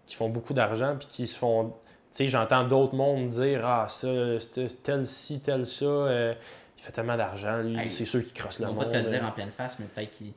[0.07, 1.73] qui font beaucoup d'argent puis qui se font.
[2.17, 4.07] Sais, j'entends d'autres mondes dire ah ça,
[4.39, 6.33] c'est tel ci, tel ça, euh,
[6.75, 8.85] il fait tellement d'argent, lui, Hey, c'est sûr qu'il crosse le On monde.
[8.85, 9.27] va te le dire euh.
[9.27, 10.31] en pleine face, mais peut-être qu'il.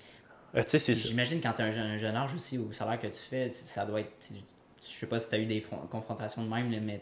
[0.54, 0.62] Euh.
[0.94, 3.50] J'imagine quand tu as un, jeune- un jeune âge aussi, au salaire que tu fais,
[3.50, 4.10] ça doit être.
[4.84, 7.00] Je sais pas si tu as eu des fron- confrontations de même, mais.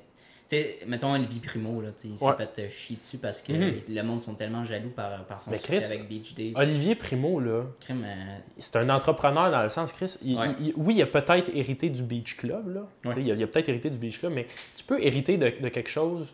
[0.51, 2.33] Sais, mettons Olivier Primo, là, il s'est Ouais.
[2.39, 3.81] fait euh, chier dessus parce que Mhm.
[3.91, 6.53] le monde sont tellement jaloux par, par son Mais succès avec Beach Day.
[6.57, 10.16] Olivier Primo, là, euh, c'est un entrepreneur dans le sens, Chris.
[10.23, 10.47] il- Ouais.
[10.59, 12.89] il- oui, il a peut-être hérité du Beach Club, là.
[13.05, 13.23] Ouais.
[13.23, 15.91] Il a, a peut-être hérité du Beach Club, mais tu peux hériter de, de quelque
[15.91, 16.29] chose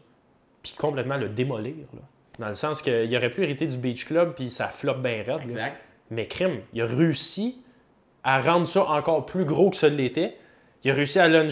[0.63, 2.01] puis complètement le démolir, là.
[2.39, 5.27] Dans le sens qu'il aurait pu hériter du Beach Club puis ça flop bien raide.
[5.27, 5.43] là.
[5.45, 5.77] exact.
[6.11, 7.57] Mais crime, il a réussi
[8.23, 10.37] à rendre ça encore plus gros que ça l'était.
[10.85, 11.49] Il a réussi à le-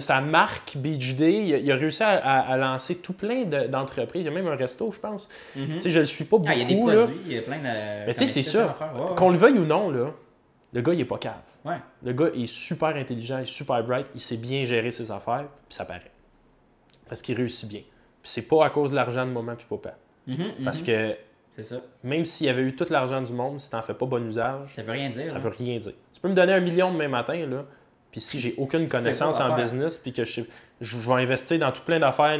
[0.00, 1.32] sa marque Beach Day.
[1.46, 4.22] Il a, il a réussi à, à- à lancer tout plein de- d'entreprises.
[4.22, 5.28] Il y a même un resto, je pense.
[5.54, 5.74] Mhm.
[5.76, 7.38] Tu sais, je le suis pas beaucoup, Ah, il y a des produits, il y
[7.38, 7.62] a plein de.
[8.06, 8.76] Mais tu sais, c'est ça.
[8.80, 9.14] Ouais, ouais.
[9.14, 10.10] Qu'on le veuille ou non, là,
[10.72, 11.34] le gars, il est pas cave.
[11.64, 11.76] Ouais.
[12.02, 15.44] Le gars est super intelligent, il est super bright, il sait bien gérer ses affaires,
[15.68, 16.10] puis ça paraît.
[17.08, 17.80] Parce qu'il réussit bien.
[17.80, 19.94] Puis c'est pas à cause de l'argent de maman puis papa.
[20.26, 20.86] Mhm, Parce mhm.
[20.86, 21.14] que
[21.56, 21.76] C'est ça.
[22.02, 24.74] même s'il y avait eu tout l'argent du monde, si t'en fais pas bon usage,
[24.74, 25.30] Ça veut rien dire.
[25.30, 25.38] ça hein.
[25.38, 25.92] veut rien dire.
[26.12, 27.64] Tu peux me donner un million demain matin, là,
[28.14, 30.42] puis si j'ai aucune connaissance en business, puis que je,
[30.80, 32.38] je je vais investir dans tout plein d'affaires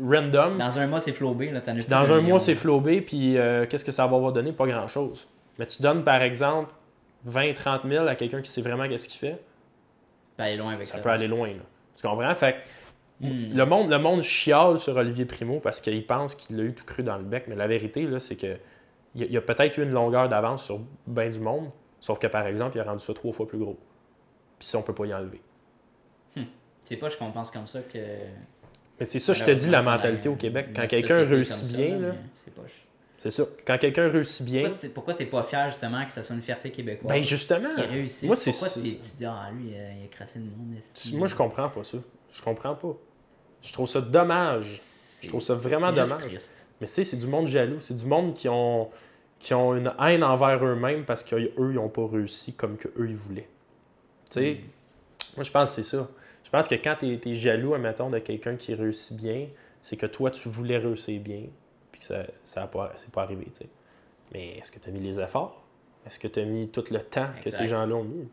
[0.00, 1.50] random, Dans un mois, c'est flobé.
[1.50, 2.28] Là, puis dans un million.
[2.28, 4.52] mois, c'est flobé, puis euh, qu'est-ce que ça va avoir donné?
[4.52, 5.26] Pas grand-chose.
[5.58, 6.72] Mais tu donnes, par exemple,
[7.24, 9.42] 20, 30 000 à quelqu'un qui sait vraiment qu'est-ce qu'il fait,
[10.38, 10.98] Ben, aller loin avec ça.
[10.98, 11.48] ça peut aller loin.
[11.48, 11.62] Là.
[11.96, 12.34] Tu comprends?
[12.36, 12.56] Fait que
[13.18, 13.56] Hmm.
[13.56, 16.84] le, monde, le monde chiale sur Olivier Primo parce qu'il pense qu'il l'a eu tout
[16.84, 18.58] cru dans le bec, mais la vérité, là, c'est que
[19.14, 22.26] il y a, a peut-être eu une longueur d'avance sur bien du monde, sauf que,
[22.26, 23.78] par exemple, il a rendu ça trois fois plus gros.
[24.58, 25.40] Puis ça, on peut pas y enlever.
[26.84, 27.98] C'est pas, je pense comme ça que.
[29.00, 30.68] Mais c'est ça, je te dis, la mentalité au Québec.
[30.74, 32.14] Quand quelqu'un réussit bien, là,
[32.44, 32.86] C'est poche.
[33.18, 33.42] c'est ça.
[33.66, 37.12] Quand quelqu'un réussit bien, Pourquoi t'es- pas fier justement que ça soit une fierté québécoise?
[37.12, 38.24] ben justement, Qui réussit.
[38.24, 40.76] moi, c'est Pourquoi t'es- tu dis, ah, lui, euh, il a crassé le monde.
[41.14, 41.98] Moi, je comprends pas ça.
[42.32, 42.96] Je comprends pas.
[43.62, 44.80] Je trouve ça dommage.
[45.22, 46.18] Je trouve ça vraiment dommage.
[46.28, 46.66] triste.
[46.80, 47.80] Mais tu sais, c'est du monde jaloux.
[47.80, 48.90] C'est du monde qui ont,
[49.40, 53.08] qui ont une haine envers eux-mêmes parce qu'eux, ils n'ont pas réussi comme que eux
[53.08, 53.48] ils voulaient.
[54.30, 54.60] Tu sais,
[55.36, 56.08] moi, je pense que c'est ça.
[56.44, 59.48] Je pense que quand tu es, jaloux, admettons, de quelqu'un qui réussit bien,
[59.82, 61.42] c'est que toi, tu voulais réussir bien,
[61.92, 63.68] puis que ça ça a pas, c'est pas arrivé, tu sais.
[64.32, 65.62] Mais est-ce que tu as mis les efforts?
[66.06, 68.28] Est-ce que tu as mis tout le temps que ces gens-là ont mis?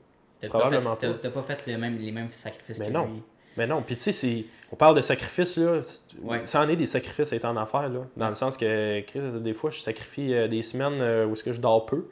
[0.48, 1.08] Probablement pas.
[1.08, 3.06] T'as t'as pas fait le même- les mêmes sacrifices Mais que non.
[3.06, 3.24] lui.
[3.56, 5.80] Mais non, puis tu sais, on parle de sacrifices, là.
[6.24, 6.42] Ouais.
[6.46, 8.08] Ça en est des sacrifices à être en affaires, là.
[8.18, 11.44] Dans le sens que, Chris, des fois, je sacrifie euh, des semaines euh, où est-ce
[11.44, 12.08] que je dors peu,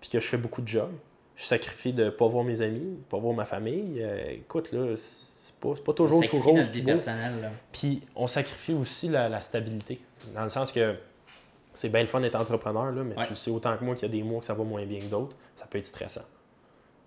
[0.00, 0.92] puis que je fais beaucoup de jobs.
[1.38, 3.98] Je sacrifie de pas voir mes amis, pas voir ma famille.
[4.02, 6.90] Euh, écoute, là, c'est pas, pas toujours tout rose, tout beau.
[6.96, 7.50] là.
[7.72, 10.00] Puis on sacrifie aussi la, la stabilité.
[10.34, 10.96] Dans le sens que
[11.72, 13.22] c'est bien le fun d'être entrepreneur, là, mais Ouais.
[13.22, 14.84] tu le sais autant que moi qu'il y a des mois que ça va moins
[14.84, 15.36] bien que d'autres.
[15.54, 16.24] Ça peut être stressant.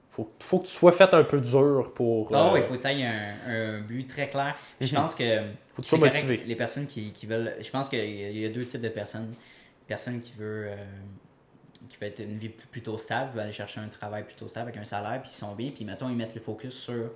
[0.10, 2.34] Faut, faut que tu sois fait un peu dur pour.
[2.34, 4.56] Ah euh, oui, il faut que tu aies un, un but très clair.
[4.80, 5.02] Puis Je Mhm.
[5.02, 5.40] pense que.
[5.74, 6.42] Faut que tu sois motivé.
[6.46, 7.54] Les personnes qui, qui veulent.
[7.62, 9.34] Je pense qu'il y a- il y a deux types de personnes.
[9.88, 10.68] Personne qui veut.
[10.70, 10.76] euh,
[12.02, 14.86] veut être une vie plutôt stable, veut aller chercher un travail plutôt stable avec un
[14.86, 17.12] salaire, puis ils sont bien, puis mettons, ils mettent le focus sur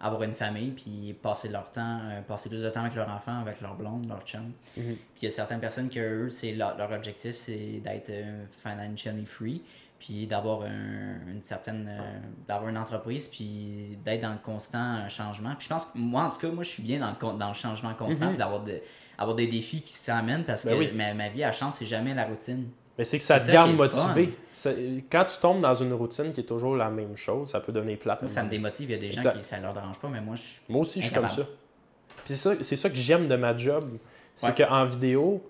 [0.00, 3.40] avoir une famille, puis passer leur temps, euh, passer plus de temps avec leur enfant,
[3.40, 4.52] avec leur blonde, leur chum.
[4.76, 4.84] Mhm.
[4.94, 8.44] Puis il y a certaines personnes que eux, c'est leur, leur objectif, c'est d'être euh,
[8.62, 9.60] financially free,
[9.98, 12.00] puis d'avoir un- une certaine, euh,
[12.46, 15.56] d'avoir une entreprise, puis d'être dans le constant changement.
[15.56, 17.48] Puis je pense que moi, en tout cas, moi, je suis bien dans le, dans
[17.48, 18.30] le changement constant, Mhm.
[18.30, 18.80] puis d'avoir de-
[19.18, 20.92] avoir des défis qui s'amènent parce Ben que oui.
[20.94, 22.68] ma, ma vie à chance, c'est jamais la routine.
[22.98, 24.30] Mais c'est que ça te garde motivé.
[24.52, 24.72] Ça-
[25.10, 27.96] Quand tu tombes dans une routine qui est toujours la même chose, ça peut donner
[27.96, 28.22] plate.
[28.22, 28.90] Moi, ça me démotive.
[28.90, 29.38] Il y a des gens Exact.
[29.38, 31.42] qui ça leur dérange pas, mais moi, je Moi aussi, je suis comme ça.
[31.44, 33.88] Puis c'est ça, c'est ça que j'aime de ma job.
[34.34, 34.66] C'est Ouais.
[34.66, 35.42] qu'en vidéo,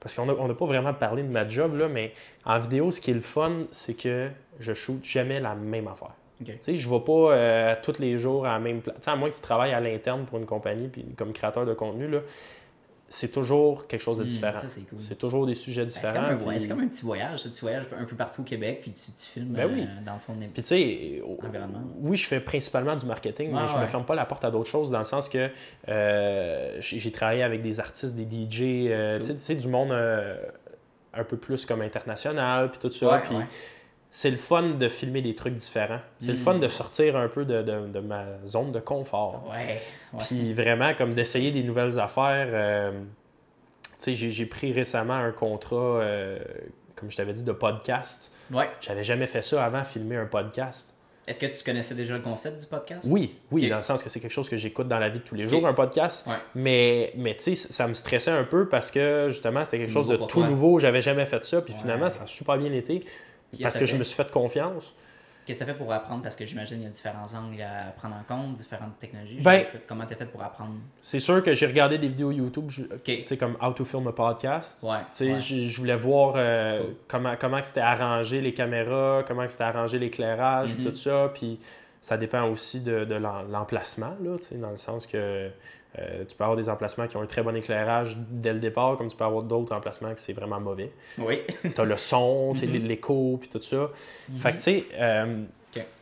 [0.00, 2.12] parce qu'on n'a on pas vraiment parlé de ma job, là, mais
[2.44, 4.28] en vidéo, ce qui est le fun, c'est que
[4.60, 6.12] je shoot jamais la même affaire.
[6.40, 6.46] Ok.
[6.46, 8.96] Tu sais, je ne vais pas euh, tous les jours à la même place.
[9.06, 12.08] À moins que tu travailles à l'interne pour une compagnie, puis comme créateur de contenu,
[12.08, 12.18] là,
[13.14, 14.58] c'est toujours quelque chose de Hmm, différent.
[14.68, 15.16] c'est cool.
[15.18, 16.28] Toujours des sujets Ben, C'est différents.
[16.38, 17.42] comme, un, puis- c'est comme un petit voyage.
[17.42, 19.82] Tu voyages un peu partout au Québec, puis tu, tu filmes Ben oui.
[19.82, 21.22] euh, dans le fond de Puis tu sais,
[22.00, 23.82] oui, je fais principalement du marketing, mais je ne ouais.
[23.82, 25.50] me ferme pas la porte à d'autres choses dans le sens que
[25.88, 29.20] euh, j'ai travaillé avec des artistes, des DJ, euh, Cool.
[29.20, 29.92] tu sais- tu sais, du monde
[31.14, 33.06] un peu plus comme international, puis tout ça.
[33.12, 33.44] Ouais, puis ouais.
[34.14, 36.00] C'est le fun de filmer des trucs différents.
[36.20, 39.48] C'est le fun de sortir un peu de, de- de ma zone de confort.
[39.50, 39.80] Ouais.
[40.12, 40.20] ouais.
[40.26, 42.46] Puis vraiment, comme d'essayer des nouvelles affaires.
[42.50, 42.90] euh,
[43.98, 46.38] tu sais, j'ai, pris récemment un contrat, euh,
[46.94, 48.32] comme je t'avais dit, de podcast.
[48.52, 48.68] Ouais.
[48.82, 50.94] J'avais jamais fait ça avant, filmer un podcast.
[51.26, 53.06] Est-ce que tu connaissais déjà le concept du podcast?
[53.08, 55.24] Oui, oui, dans le sens que c'est quelque chose que j'écoute dans la vie de
[55.24, 56.26] tous les jours, un podcast.
[56.26, 56.34] Ouais.
[56.54, 60.08] Mais, mais tu sais, ça me stressait un peu parce que justement, c'était quelque chose
[60.08, 60.46] de tout toi.
[60.48, 60.80] nouveau.
[60.80, 61.62] J'avais jamais fait ça.
[61.62, 61.80] Puis Ouais.
[61.80, 63.06] finalement, ça a super bien été
[63.60, 64.94] Parce que je me suis fait confiance.
[65.44, 66.22] Qu'est-ce que tu as fait pour apprendre?
[66.22, 69.40] Parce que j'imagine qu'il y a différents angles à prendre en compte, différentes technologies.
[69.40, 70.74] Ben- comment tu as fait pour apprendre?
[71.02, 72.70] C'est sûr que j'ai regardé des vidéos YouTube,
[73.04, 74.84] tu sais, comme How to Film a Podcast.
[74.84, 74.98] Ouais.
[75.12, 75.40] Tu sais, ouais.
[75.68, 76.94] je- voulais voir euh, Cool.
[77.08, 80.84] comment, comment c'était arrangé les caméras, comment c'était arrangé l'éclairage, Mhm.
[80.84, 81.32] tout ça.
[81.34, 81.58] Puis
[82.00, 85.50] ça dépend aussi de, de l'em- l'emplacement, là, tu sais, dans le sens que
[85.98, 88.96] euh, tu peux avoir des emplacements qui ont un très bon éclairage dès le départ,
[88.96, 90.90] comme tu peux avoir d'autres emplacements que c'est vraiment mauvais.
[91.18, 91.40] Oui.
[91.74, 92.72] Tu as le son, sais, Mhm.
[92.86, 93.90] l'écho, puis tout ça.
[94.38, 95.42] Fait que, tu sais, euh,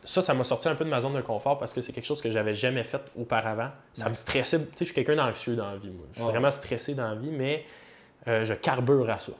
[0.03, 2.05] ça, ça m'a sorti un peu de ma zone de confort parce que c'est quelque
[2.05, 3.69] chose que j'avais jamais fait auparavant.
[3.93, 4.59] Ça me stressait.
[4.59, 6.05] Tu sais, je suis quelqu'un d'anxieux dans la vie, moi.
[6.11, 6.31] Je suis Ouais.
[6.31, 7.65] vraiment stressé dans la vie, mais
[8.27, 9.31] euh, je carbure à ça.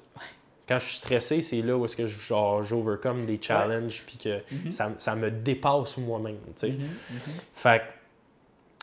[0.67, 4.71] Quand je suis stressé, c'est là où est-ce que j'overcome des challenges puis que Mhm.
[4.71, 6.69] ça, ça me dépasse moi-même, tu sais.
[6.69, 7.19] Mhm, mhm.
[7.53, 7.83] Fait que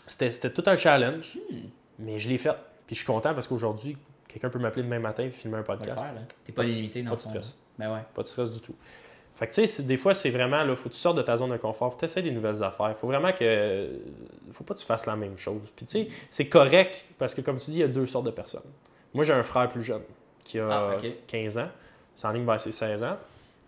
[0.09, 1.57] c'était, c'était tout un challenge, Hmm.
[1.99, 2.55] mais je l'ai fait.
[2.87, 6.01] Puis je suis content parce qu'aujourd'hui, quelqu'un peut m'appeler demain matin et filmer un podcast.
[6.45, 7.59] T'es pas limité dans Pas de stress.
[7.79, 8.01] Ben ouais.
[8.15, 8.75] Pas de stress du tout.
[9.35, 11.37] Fait que tu sais, des fois, c'est vraiment, là, faut que tu sortes de ta
[11.37, 12.97] zone de confort, faut essayer des nouvelles affaires.
[12.97, 13.89] Faut vraiment que.
[14.51, 15.61] Faut pas que tu fasses la même chose.
[15.77, 18.27] Puis tu sais, c'est correct parce que, comme tu dis, il y a deux sortes
[18.27, 18.63] de personnes.
[19.15, 20.03] Moi, j'ai un frère plus jeune
[20.43, 21.07] qui a Ah, ok.
[21.29, 21.69] 15 ans.
[22.17, 23.17] C'est en ligne vers ses 16 ans.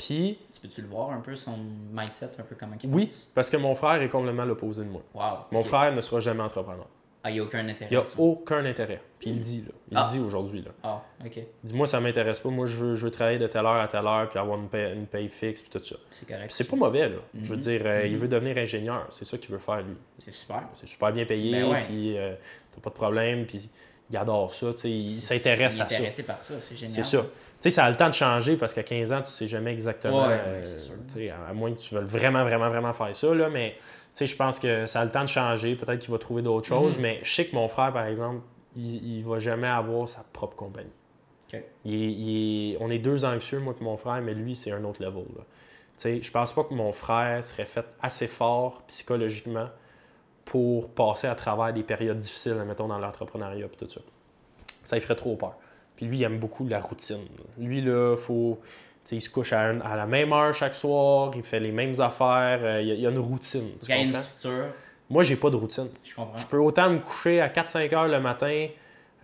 [0.01, 1.59] Puis, Tu peux-tu le voir un peu, son
[1.93, 3.31] mindset, un peu comment il oui, pense?
[3.35, 5.03] parce que mon frère est complètement l'opposé de moi.
[5.15, 5.41] Wow.
[5.53, 6.87] Mon frère ne sera jamais entrepreneur.
[7.23, 7.89] Ah, il n'y a aucun intérêt.
[7.91, 8.99] Il n'y a aucun intérêt.
[9.19, 9.73] Puis il le dit, là.
[9.91, 10.07] Il Ah.
[10.11, 10.71] le dit aujourd'hui, là.
[10.83, 11.37] Ah, ok.
[11.37, 12.49] Il dit, moi, ça m'intéresse pas.
[12.49, 14.69] Moi, je veux, je veux travailler de telle heure à telle heure, puis avoir une
[14.71, 15.97] paye, une paye fixe, puis tout ça.
[16.11, 16.51] C'est correct.
[16.51, 17.17] C'est pas mauvais, là.
[17.35, 17.61] Je veux Mhm.
[17.63, 18.19] dire, euh, il Mhm.
[18.21, 19.07] veut devenir ingénieur.
[19.11, 19.97] C'est ça qu'il veut faire, lui.
[20.19, 20.63] C'est super.
[20.73, 21.83] C'est super bien payé, Ben ouais.
[21.83, 22.35] puis euh,
[22.75, 23.69] t'as pas de problème, puis
[24.11, 25.95] il adore ça, tu sais, il s'intéresse Il est à ça.
[25.97, 27.05] intéressé par ça, c'est génial.
[27.05, 27.27] C'est ça.
[27.61, 29.73] Tu sais, ça a le temps de changer parce qu'à 15 ans, tu sais jamais
[29.73, 33.77] exactement, Ouais, euh, à moins que tu veuilles vraiment, vraiment, vraiment faire ça, là, mais
[34.19, 35.75] je pense que ça a le temps de changer.
[35.77, 37.03] Peut-être qu'il va trouver d'autres choses, Mhm.
[37.03, 38.41] mais je sais que mon frère, par exemple,
[38.77, 40.89] il, il va jamais avoir sa propre compagnie.
[41.85, 45.25] Il on est deux anxieux, moi que mon frère, mais lui, c'est un autre level.
[45.37, 45.45] Là.
[46.23, 49.69] Je pense pas que mon frère serait fait assez fort psychologiquement
[50.45, 54.01] pour passer à travers des périodes difficiles, mettons, dans l'entrepreneuriat et tout ça.
[54.83, 55.55] Ça lui ferait trop peur.
[56.01, 57.27] Puis lui, il aime beaucoup la routine.
[57.59, 58.59] Lui, là, faut.
[59.13, 62.01] il se couche à, un- à la même heure chaque soir, il fait les mêmes
[62.01, 63.69] affaires, euh, il y a- il y, a une routine.
[63.81, 64.69] Tu Il y a une structure,
[65.11, 65.89] Moi, j'ai pas de routine.
[66.05, 66.39] je comprends.
[66.39, 68.69] Je peux autant me coucher à 4-5 heures le matin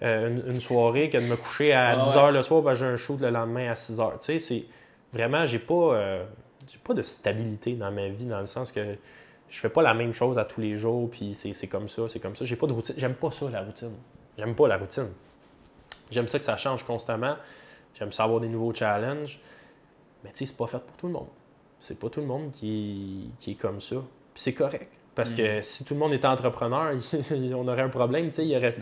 [0.03, 2.17] euh, une, une soirée que de me coucher à Ah 10 ouais.
[2.19, 4.19] heures le soir, ben, j'ai un shoot le lendemain à 6 heures.
[4.19, 4.65] Tu sais, c'est
[5.13, 6.25] vraiment, j'ai pas, euh,
[6.71, 8.81] j'ai pas de stabilité dans ma vie, dans le sens que
[9.49, 12.03] je fais pas la même chose à tous les jours, puis c'est c'est comme ça,
[12.09, 12.45] c'est comme ça.
[12.45, 12.95] J'ai pas de routine.
[12.99, 13.93] J'aime pas ça, la routine.
[14.37, 15.09] J'aime pas la routine.
[16.11, 17.37] J'aime ça que ça change constamment.
[17.99, 19.41] J'aime ça avoir des nouveaux challenges.
[20.25, 21.29] Mais tu sais, c'est pas fait pour tout le monde.
[21.81, 23.97] C'est pas tout le monde qui est, qui est comme ça.
[23.97, 24.91] Puis c'est correct.
[25.15, 25.37] Parce Mm.
[25.37, 26.93] que si tout le monde était entrepreneur,
[27.55, 28.31] on aurait un problème.
[28.37, 28.75] Il y aurait,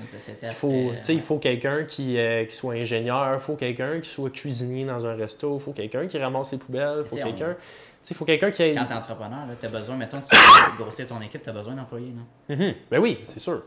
[0.42, 4.10] il faut, sais, il faut quelqu'un qui, euh, qui soit ingénieur, il faut quelqu'un qui
[4.10, 7.56] soit cuisinier dans un resto, il faut quelqu'un qui ramasse les poubelles, il faut quelqu'un.
[8.10, 8.74] il faut quelqu'un qui ait.
[8.74, 10.36] Quand t'es entrepreneur, tu as besoin, mettons, tu
[10.82, 12.55] grossir ton équipe, tu as besoin d'employés, non?
[12.56, 12.74] Mhm.
[12.90, 13.62] Ben oui, c'est sûr.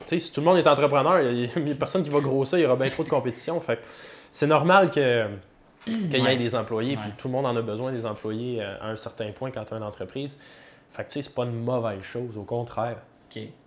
[0.00, 2.58] Tu sais, si tout le monde est entrepreneur, il n'y a, personne qui va grossir,
[2.58, 3.60] il y aura bien trop de compétition.
[3.60, 3.80] Fait
[4.30, 5.26] c'est normal que
[5.84, 6.34] qu'il y Ouais.
[6.34, 8.96] ait des employés, puis tout le monde en a besoin des employés euh, à un
[8.96, 10.36] certain point quand tu as une entreprise.
[10.90, 12.98] Fait que tu sais, c'est pas une mauvaise chose, au contraire.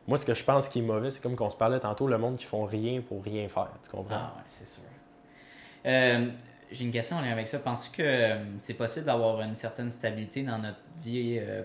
[0.08, 2.18] Moi, ce que je pense qui est mauvais, c'est comme qu'on se parlait tantôt, le
[2.18, 3.70] monde qui font rien pour rien faire.
[3.84, 4.16] Tu comprends?
[4.16, 4.84] Ah ouais, c'est sûr.
[5.86, 6.28] Euh,
[6.72, 7.60] J'ai une question en lien avec ça.
[7.60, 11.62] Penses-tu que euh, c'est possible d'avoir une certaine stabilité dans notre vie euh,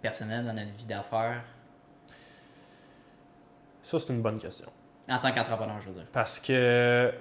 [0.00, 1.42] personnelle, dans notre vie d'affaires,
[3.82, 4.68] Ça, c'est une bonne question.
[5.08, 6.06] en tant qu'entrepreneur, je veux dire?
[6.12, 7.12] Parce que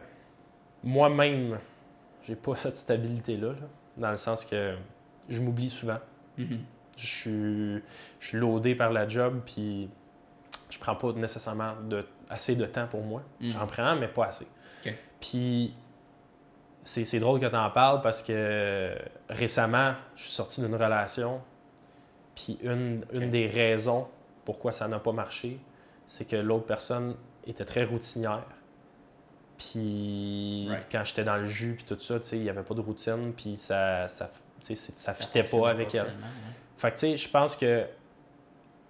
[0.84, 1.58] moi-même,
[2.24, 3.68] j'ai pas cette stabilité-là, là,
[3.98, 4.76] dans le sens que
[5.28, 6.00] je m'oublie souvent.
[6.38, 6.60] Mhm.
[6.98, 7.84] Je suis,
[8.20, 9.90] je suis loadé par la job, puis
[10.70, 13.24] je prends pas nécessairement de, assez de temps pour moi.
[13.40, 13.52] Mhm.
[13.52, 14.48] J'en prends, mais pas assez.
[15.20, 15.74] Puis
[16.84, 18.96] c'est c'est drôle que tu en parles parce que
[19.28, 21.42] récemment, je suis sorti d'une relation,
[22.36, 24.08] puis une, une des raisons
[24.46, 25.60] pourquoi ça n'a pas marché,
[26.10, 27.16] c'est que l'autre personne
[27.48, 28.44] était très routinière.
[29.58, 30.88] Puis Right.
[30.92, 32.82] quand j'étais dans le jus, puis tout ça, tu sais, il n'y avait pas de
[32.82, 34.30] routine, puis ça, ça,
[34.62, 36.14] c'est- ça, fitait pas avec elle.
[36.78, 37.86] Fait que, tu sais, je pense que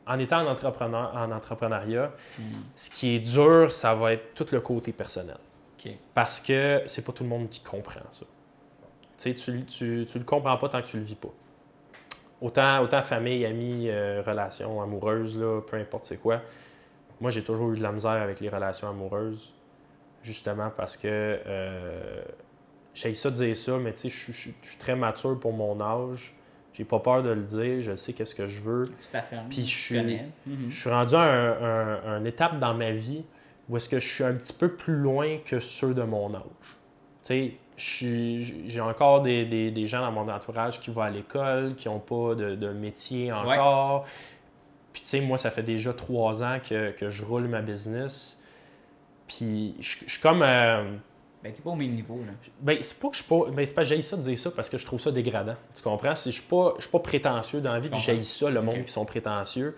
[0.06, 2.46] en étant en, entrepreneur, en entrepreneuriat, Mhm.
[2.76, 5.38] ce qui est dur, ça va être tout le côté personnel.
[6.14, 8.26] Parce que c'est pas tout le monde qui comprend ça.
[9.18, 11.30] Tu sais, tu, tu, tu le comprends pas tant que tu le vis pas.
[12.42, 16.42] autant, autant famille, amis, euh, relations amoureuses, là, peu importe c'est quoi.
[17.22, 19.54] Moi, j'ai toujours eu de la misère avec les relations amoureuses,
[20.24, 22.22] justement parce que euh,
[22.94, 26.34] j'ai ça de dire ça, mais tu sais, je suis- très mature pour mon âge.
[26.74, 28.84] J'ai pas peur de le dire, je sais qu'est-ce que je veux.
[29.50, 29.98] Puis je suis-.
[30.46, 30.70] Mhm.
[30.70, 33.24] Je suis rendu à un, un- un étape dans ma vie
[33.68, 36.42] où est-ce que je suis un petit peu plus loin que ceux de mon âge.
[37.26, 41.76] Tu sais, j'ai encore des, des- des gens dans mon entourage qui vont à l'école,
[41.76, 44.06] qui n'ont pas de, de métier encore.
[44.94, 48.42] Puis tu sais, moi, ça fait déjà trois ans que, que je roule ma business.
[49.28, 50.42] Puis je, je suis comme...
[50.42, 50.92] euh,
[51.44, 52.34] Ben, t'es pas au même niveau, là.
[52.60, 53.50] ben, c'est pas que je suis pas.
[53.52, 55.56] Ben, c'est pas j'ai ça de dire ça parce que je trouve ça dégradant.
[55.76, 56.16] Tu comprends?
[56.16, 58.92] Je suis pas, je suis pas prétentieux dans la vie, puis ça, le monde qui
[58.92, 59.76] sont prétentieux.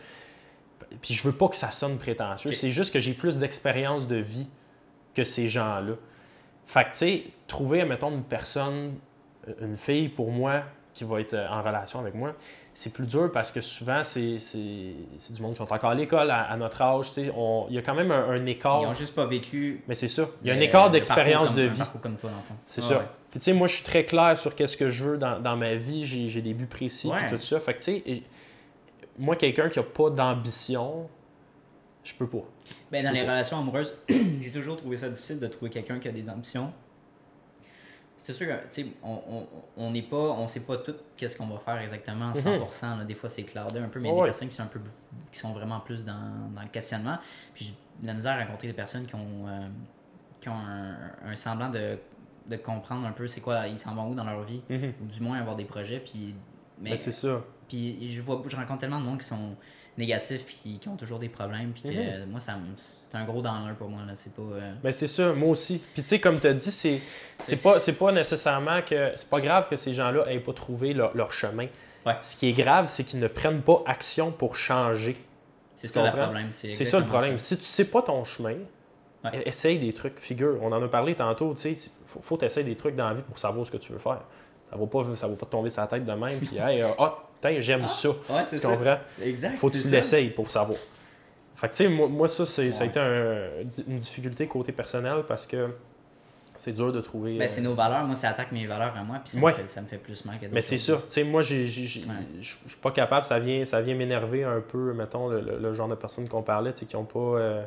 [1.02, 2.54] Puis je veux pas que ça sonne prétentieux.
[2.54, 4.48] C'est juste que j'ai plus d'expérience de vie
[5.14, 5.94] que ces gens-là.
[6.66, 8.96] Fait que, tu sais, trouver, mettons, une personne,
[9.62, 10.64] une fille pour moi
[10.94, 12.34] qui va être euh, en relation avec moi,
[12.74, 14.38] c'est plus dur parce que souvent, c'est
[15.32, 17.08] du monde qui sont encore à l'école à, à notre âge.
[17.36, 18.82] On- Il y a quand même un, un écart.
[18.82, 19.84] Ils ont juste pas vécu.
[19.88, 20.26] Mais c'est ça.
[20.42, 21.82] Il y a un écart d'expérience de un vie.
[22.02, 22.30] comme toi.
[22.68, 22.98] C'est Ah ça.
[22.98, 23.06] ouais.
[23.32, 25.56] Puis tu sais, moi, je suis très clair sur qu'est-ce que je veux dans, dans
[25.56, 26.06] ma vie.
[26.06, 27.20] J'ai des buts précis Ouais.
[27.28, 27.60] puis tout ça.
[27.62, 28.24] Fait que tu sais, et-
[29.18, 31.08] moi, quelqu'un qui a pas d'ambition,
[32.04, 32.44] je peux pas.
[32.92, 33.32] Ben, dans les pas.
[33.32, 36.72] relations amoureuses, j'ai toujours trouvé ça difficile de trouver quelqu'un qui a des ambitions.
[38.24, 41.80] C'est sûr tu sais, on on- pas, on sait pas tout qu'est-ce qu'on va faire
[41.80, 42.98] exactement à 100%.
[43.00, 43.04] là.
[43.04, 44.22] Des fois, c'est clardé un peu, mais il y a Mhm.
[44.22, 44.28] Ouais.
[44.28, 44.80] des personnes qui sont un peu,
[45.32, 47.18] qui sont vraiment plus dans, dans le questionnement.
[47.56, 47.74] Puis j'ai
[48.04, 49.68] de la misère à rencontrer des personnes qui ont, euh,
[50.40, 50.96] qui ont un,
[51.32, 51.98] un semblant de,
[52.48, 55.20] de comprendre un peu c'est quoi, ils s'en vont où dans leur vie, ou du
[55.22, 56.00] moins avoir des projets.
[56.00, 56.36] Puis,
[56.80, 57.42] mais Ben, c'est ça.
[57.68, 59.56] puis je vois, je rencontre tellement de monde qui sont
[59.98, 61.72] négatifs puis qui ont toujours des problèmes.
[61.72, 62.30] Puis que, Mhm.
[62.30, 62.76] moi, ça me-
[63.12, 64.02] c'est un gros downer pour moi.
[64.08, 64.42] là C'est pas.
[64.42, 65.80] euh, Ben, c'est ça, moi aussi.
[65.94, 67.02] Puis tu sais, comme tu as dit, c'est
[67.40, 69.12] c'est pas, c'est pas nécessairement que.
[69.16, 71.68] C'est pas grave que ces gens-là aient pas trouvé leur, leur chemin.
[72.06, 72.16] Ouais.
[72.22, 75.16] Ce qui est grave, c'est qu'ils ne prennent pas action pour changer.
[75.76, 76.50] C'est ça le problème.
[76.52, 77.38] C'est ça le problème.
[77.40, 78.56] Si tu sais pas ton chemin,
[79.24, 79.30] Ouais.
[79.38, 80.18] e- essaye des trucs.
[80.20, 83.14] Figure, on en a parlé tantôt, tu sais, faut, faut essayer des trucs dans la
[83.14, 84.22] vie pour savoir ce que tu veux faire.
[84.72, 86.82] Ça va pas, ça va pas te tomber sur la tête de même, puis hey,
[86.98, 88.10] ah, putain, j'aime ça.
[88.10, 88.16] Ouais,
[88.48, 88.98] c'est Tu comprends?
[89.22, 89.58] Exact.
[89.58, 90.80] Faut que tu l'essayes pour savoir.
[91.56, 92.90] Fait que, tu sais, moi, moi, ça, c'est, ça a Ouais.
[92.90, 95.70] été un- une difficulté côté personnel parce que
[96.56, 97.38] c'est dur de trouver.
[97.38, 98.06] Ben, euh, c'est nos valeurs.
[98.06, 99.18] Moi, ça attaque mes valeurs à moi.
[99.24, 99.52] Puis ça, Ouais.
[99.52, 101.04] me, fait, ça me fait plus mal que d'autres Mais c'est choses.
[101.08, 101.66] Tu sais, moi, Ouais.
[101.66, 103.24] je suis pas capable.
[103.24, 106.44] Ça vient, ça vient m'énerver un peu, mettons, le, le- le genre de personnes qu'on
[106.44, 107.64] parlait, qui n'ont pas, euh,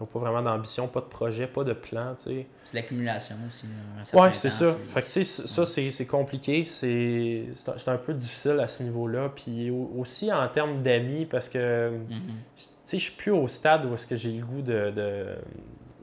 [0.00, 2.46] ont pas vraiment d'ambition, pas de projet, pas de plan, tu sais.
[2.64, 3.64] C'est l'accumulation aussi.
[4.16, 4.74] Ouais, c'est ça.
[4.84, 6.64] Fait que, tu sais, ça, c'est, compliqué.
[6.64, 9.30] C'est, un- peu difficile à ce niveau-là.
[9.34, 12.20] Puis au- aussi en termes d'amis, parce que, Mhm.
[12.56, 15.26] tu sais, je suis plus au stade où est-ce que j'ai le goût de, de,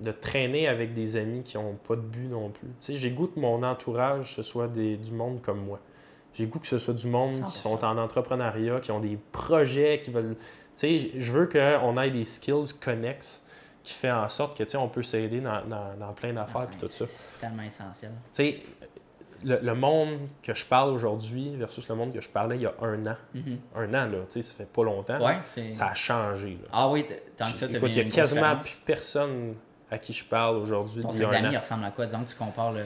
[0.01, 2.67] de traîner avec des amis qui ont pas de but non plus.
[2.79, 5.79] Tu sais, j'ai goût que mon entourage, ce soit des, du monde comme moi.
[6.33, 7.61] J'ai goût que ce soit du monde qui 100%.
[7.61, 10.35] sont en entrepreneuriat, qui ont des projets, qui veulent...
[10.75, 13.45] Tu sais, je veux qu'on ait des skills connexes
[13.83, 16.67] qui fait en sorte que, tu sais, on peut s'aider dans, dans, dans plein d'affaires
[16.71, 17.05] Ah, et tout ça.
[17.07, 18.11] C'est tellement essentiel.
[18.31, 18.63] Tu sais,
[19.43, 22.65] le, le monde que je parle aujourd'hui versus le monde que je parlais il y
[22.65, 23.15] a un an.
[23.33, 23.57] Mhm.
[23.75, 25.19] Un an, là, tu sais, ça fait pas longtemps.
[25.25, 25.37] Ouais.
[25.71, 26.69] Ça a changé, là.
[26.71, 27.05] Ah oui,
[27.37, 29.55] tant que ça, Écoute, il y a quasiment plus personne
[29.93, 32.05] à qui je parle aujourd'hui Ton cercle d'amis ressemble à quoi?
[32.05, 32.79] Disons que tu compares le.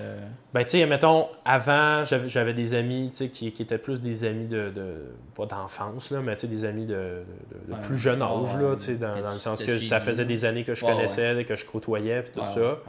[0.55, 4.23] Ben, tu sais, mettons, avant, j'avais des amis, tu sais, qui, qui étaient plus des
[4.23, 7.73] amis de, de- pas d'enfance, là, mais tu sais, des amis de, de- de- de
[7.73, 10.25] Ouais, plus jeune âge, ouais, là, tu sais, dans, dans le sens que ça faisait
[10.25, 12.79] des années que je connaissais, que je côtoyais, puis tout ça.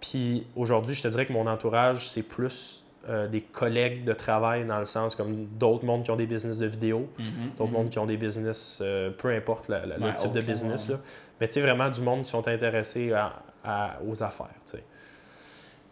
[0.00, 4.64] Puis aujourd'hui, je te dirais que mon entourage, c'est plus euh, des collègues de travail,
[4.66, 7.24] dans le sens comme d'autres mondes qui ont des business de vidéo, Mhm,
[7.58, 7.76] d'autres mhm.
[7.76, 10.94] mondes qui ont des business, euh, peu importe la- la- le type de business, ouais.
[10.94, 11.00] là.
[11.40, 14.46] mais tu sais, vraiment du monde qui sont intéressés à- à- aux affaires.
[14.66, 14.78] tu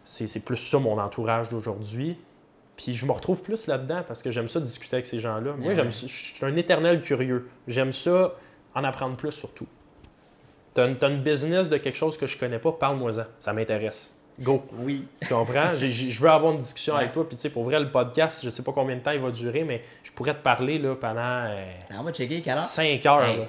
[0.05, 0.27] sais.
[0.27, 2.17] C'est plus ça mon entourage d'aujourd'hui.
[2.75, 5.53] Puis je me retrouve plus là-dedans parce que j'aime ça discuter avec ces gens-là.
[5.53, 5.75] Moi, Ouais.
[5.75, 7.47] j'aime je suis un éternel curieux.
[7.67, 8.33] J'aime ça
[8.75, 9.67] en apprendre plus surtout.
[10.73, 13.25] T'as une, t'as une business de quelque chose que je connais pas, parle-moi-en.
[13.39, 14.15] Ça m'intéresse.
[14.39, 14.65] Go.
[14.79, 15.07] Oui.
[15.21, 15.75] Tu comprends?
[15.75, 17.01] Je veux avoir une discussion Ouais.
[17.01, 17.27] avec toi.
[17.27, 19.29] Puis, tu sais, pour vrai, le podcast, je sais pas combien de temps il va
[19.31, 22.63] durer, mais je pourrais te parler là, pendant euh, On va checker quelle heure?
[22.63, 23.23] 5 heures.
[23.23, 23.37] Hey.
[23.39, 23.45] là.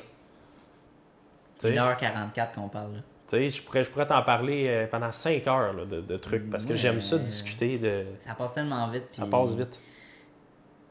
[1.59, 2.95] Tu sais, 1h44 qu'on parle.
[2.95, 2.99] là.
[3.29, 6.17] tu sais, je pourrais, je pourrais t'en parler euh, pendant 5 heures là, de, de
[6.19, 6.77] trucs parce que Ouais.
[6.77, 7.79] j'aime ça discuter.
[7.79, 8.05] De...
[8.21, 9.05] Ça passe tellement vite.
[9.13, 9.81] Ça passe vite.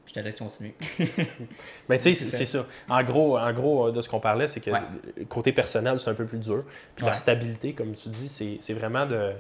[0.08, 0.76] Je te laisse continuer.
[1.90, 2.66] Mais tu sais, C'est ça.
[2.90, 4.80] En gros, en gros, euh, de ce qu'on parlait, c'est que Ouais.
[5.30, 6.64] côté personnel, c'est un peu plus dur.
[6.96, 9.32] Puis la stabilité, comme tu dis, c'est c'est vraiment de.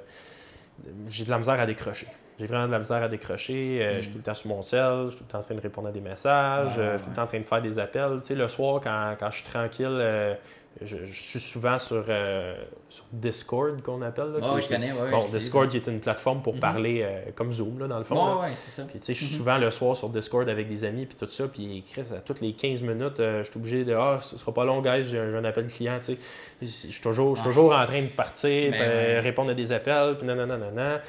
[1.07, 2.07] J'ai de la misère à décrocher.
[2.39, 3.79] J'ai vraiment de la misère à décrocher.
[3.81, 5.43] Euh, Je suis tout le temps sur mon cell, je suis tout le temps en
[5.43, 6.77] train de répondre à des messages.
[6.77, 8.19] Ouais, euh, je suis tout le temps en train de faire des appels.
[8.21, 10.33] Tu sais, le soir, quand, quand je suis tranquille, euh,
[10.81, 12.55] je, je suis souvent sur, euh,
[12.89, 14.31] sur Discord, qu'on appelle.
[14.33, 14.91] Là, qui- je connais.
[14.91, 16.59] Ouais, Bon, Discord qui est une plateforme pour Mhm.
[16.59, 18.15] parler euh, comme Zoom, là, dans le fond.
[18.15, 18.41] là.
[18.41, 18.83] Ouais, c'est ça.
[18.89, 19.37] Puis, tu sais, je suis Mhm.
[19.39, 21.47] souvent le soir sur Discord avec des amis, puis tout ça.
[21.47, 24.53] Puis, Chris, à toutes les 15 minutes, euh, je suis obligé de Ah, ce sera
[24.53, 25.99] pas long, guys, j'ai un, appel client.
[25.99, 26.17] Tu sais,
[26.61, 29.19] je suis toujours, toujours en train de partir, Ben ouais.
[29.19, 31.01] répondre à des appels, puis nanana, nanana.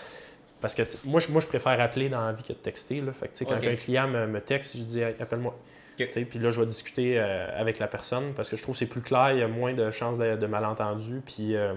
[0.60, 3.00] Parce que moi, je, moi, je préfère appeler dans la vie que de texter.
[3.00, 3.12] Là.
[3.12, 5.54] Fait que, tu sais, quand un client me, me texte, je dis Hey, appelle-moi.
[5.96, 8.86] Puis là, je vais discuter euh, avec la personne parce que je trouve que c'est
[8.86, 11.22] plus clair, il y a moins de chances de, de malentendus.
[11.24, 11.74] Puis euh,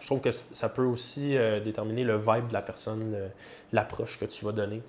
[0.00, 3.14] je trouve que ça peut aussi euh, déterminer le vibe de la personne,
[3.72, 4.82] l'approche que tu vas donner.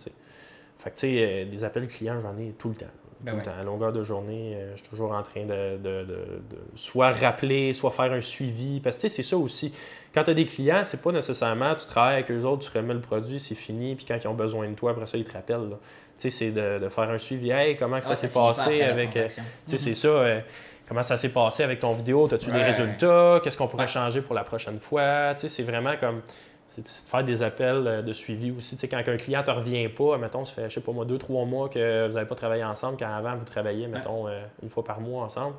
[0.78, 2.86] Fait que, tu sais, des appels clients, j'en ai tout le temps.
[3.22, 3.44] Ben tout ouais.
[3.44, 3.60] le temps.
[3.60, 7.74] À longueur de journée, je suis toujours en train de, de- de- de soit rappeler,
[7.74, 8.80] soit faire un suivi.
[8.80, 9.74] Parce que, tu sais, c'est ça aussi.
[10.14, 12.94] Quand tu as des clients, c'est pas nécessairement tu travailles avec eux autres, tu remets
[12.94, 15.34] le produit, c'est fini, puis quand ils ont besoin de toi, après ça, ils te
[15.34, 15.70] rappellent.
[15.70, 15.78] là.
[16.19, 17.49] Tu sais, c'est de, de faire un suivi.
[17.49, 19.15] Hey, comment que ça s'est passé avec.
[19.15, 19.27] euh,
[19.65, 20.07] sais, c'est ça.
[20.09, 20.39] euh,
[20.87, 22.27] comment ça s'est passé avec ton vidéo?
[22.33, 22.63] As-tu des Ouais.
[22.65, 23.39] résultats?
[23.43, 23.87] Qu'est-ce qu'on pourrait Ouais.
[23.87, 25.33] changer pour la prochaine fois?
[25.35, 26.21] Tu sais, c'est vraiment comme.
[26.67, 28.75] C'est de faire des appels euh, de suivi aussi.
[28.75, 30.91] Tu sais, quand un client ne te revient pas, mettons, ça fait, je sais pas
[30.91, 34.27] moi, deux, trois mois que vous n'avez pas travaillé ensemble, quand avant vous travailliez, mettons,
[34.27, 35.55] euh, une fois par mois ensemble.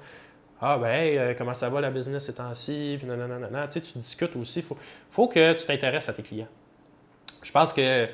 [0.60, 2.96] Ah, ben, hey, comment ça va la business ces temps-ci?
[2.98, 3.66] Puis nanana, nanana.
[3.66, 4.58] Tu sais, tu discutes aussi.
[4.60, 4.76] Il faut,
[5.10, 6.46] faut que tu t'intéresses à tes clients.
[7.42, 8.06] Je pense que,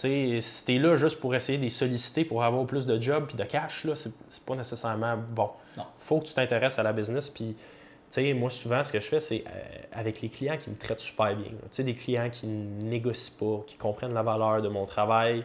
[0.00, 2.86] tu sais, si tu es là juste pour essayer de les solliciter pour avoir plus
[2.86, 4.12] de jobs puis de cash, là, c'est
[4.46, 5.50] pas nécessairement bon.
[5.76, 5.84] Non.
[5.98, 7.28] faut que tu t'intéresses à la business.
[7.28, 7.54] Puis,
[8.34, 9.50] moi, souvent, ce que je fais, c'est euh,
[9.92, 11.50] avec les clients qui me traitent super bien.
[11.70, 15.44] Tu des clients qui ne négocient pas, qui comprennent la valeur de mon travail,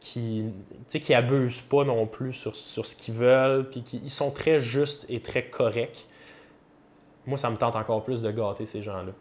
[0.00, 0.46] qui
[0.88, 4.58] qui abusent pas non plus sur, sur ce qu'ils veulent, puis qui ils sont très
[4.58, 6.08] justes et très corrects.
[7.24, 9.12] Moi, ça me tente encore plus de gâter ces gens-là.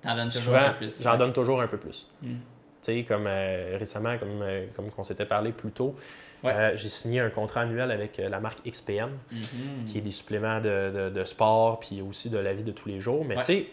[0.00, 1.02] T'en donnes toujours un peu plus.
[1.02, 2.10] j'en donne toujours un peu plus.
[2.22, 2.36] Mm.
[2.82, 5.94] Sais, comme euh, récemment, comme, euh, comme qu'on s'était parlé plus tôt,
[6.42, 6.52] Ouais.
[6.52, 9.84] euh, j'ai signé un contrat annuel avec euh, la marque XPM, Mhm.
[9.86, 12.88] qui est des suppléments de, de- de sport, puis aussi de la vie de tous
[12.88, 13.24] les jours.
[13.24, 13.42] Mais Ouais.
[13.42, 13.66] tu sais,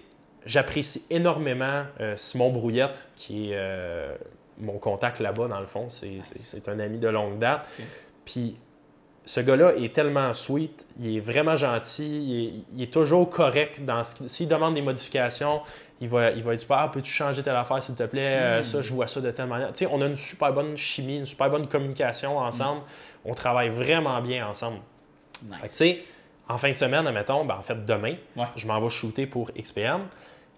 [0.45, 3.57] j'apprécie énormément Simon Brouillette, qui est
[4.59, 5.89] mon contact là-bas, dans le fond.
[5.89, 7.67] C'est c'est- c'est un ami de longue date.
[8.25, 8.55] Puis
[9.25, 13.83] ce gars-là est tellement sweet, il est vraiment gentil, il est, il est toujours correct.
[13.83, 15.61] dans ce qu'il- S'il demande des modifications,
[16.01, 18.59] il va, il va être super, ah, peux-tu changer telle affaire s'il te plaît, Euh,
[18.61, 18.63] Mm.
[18.63, 19.67] ça, je vois ça de telle manière.
[19.73, 22.81] Tu sais, on a une super bonne chimie, une super bonne communication ensemble.
[23.25, 24.77] On travaille vraiment bien ensemble.
[25.43, 25.55] Nice.
[25.61, 26.03] Fait que, tu sais,
[26.47, 28.45] en fin de semaine, admettons, ben, en fait, demain, Ouais.
[28.55, 30.01] je m'en vais shooter pour XPM.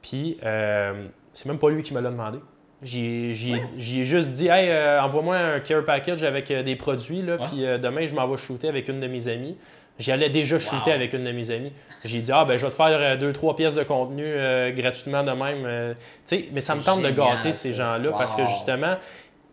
[0.02, 2.40] Puis, euh, c'est même pas lui qui me l'a demandé.
[2.84, 6.64] J'y j'y ai- j'y ai juste dit, hey, euh, envoie-moi un care package avec euh,
[6.64, 9.56] des produits, là, puis demain, je m'en vais shooter avec une de mes amies.
[10.00, 10.96] J'y allais déjà shooter Wow.
[10.96, 11.74] avec une de mes amies.
[12.04, 14.72] J'ai dit, ah, ben, je vais te faire euh, deux, trois pièces de contenu euh,
[14.72, 15.64] gratuitement de même.
[15.66, 15.94] euh.
[15.94, 18.98] Tu sais, mais ça me C'est tante de gâter ces gens-là parce que justement,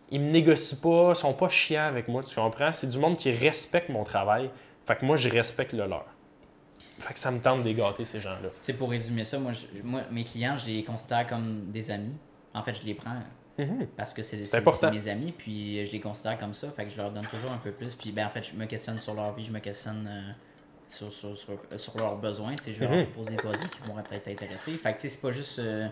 [0.09, 2.73] ils me négocient pas, ils sont pas chiants avec moi, tu comprends?
[2.73, 4.49] C'est du monde qui respecte mon travail.
[4.87, 6.05] Fait que moi, je respecte le leur.
[6.97, 8.49] Fait que ça me tente de gâter, ces gens-là.
[8.49, 11.91] Tu sais, pour résumer ça, moi, je- moi, mes clients, je les considère comme des
[11.91, 12.15] amis.
[12.55, 13.13] En fait, je les prends
[13.97, 14.37] parce que c'est
[14.91, 16.67] mes amis, puis je les considère comme ça.
[16.71, 17.95] Fait que je leur donne toujours un peu plus.
[17.95, 20.31] Puis, ben, en fait, je me questionne sur leur vie, je me questionne euh,
[20.87, 22.55] sur, sur, sur, euh, sur leurs besoins.
[22.55, 22.95] Tu sais, je vais Mhm.
[22.95, 24.71] leur proposer des produits qui vont peut-être t'intéresser.
[24.77, 25.59] Fait que, tu sais, c'est pas juste.
[25.59, 25.87] euh,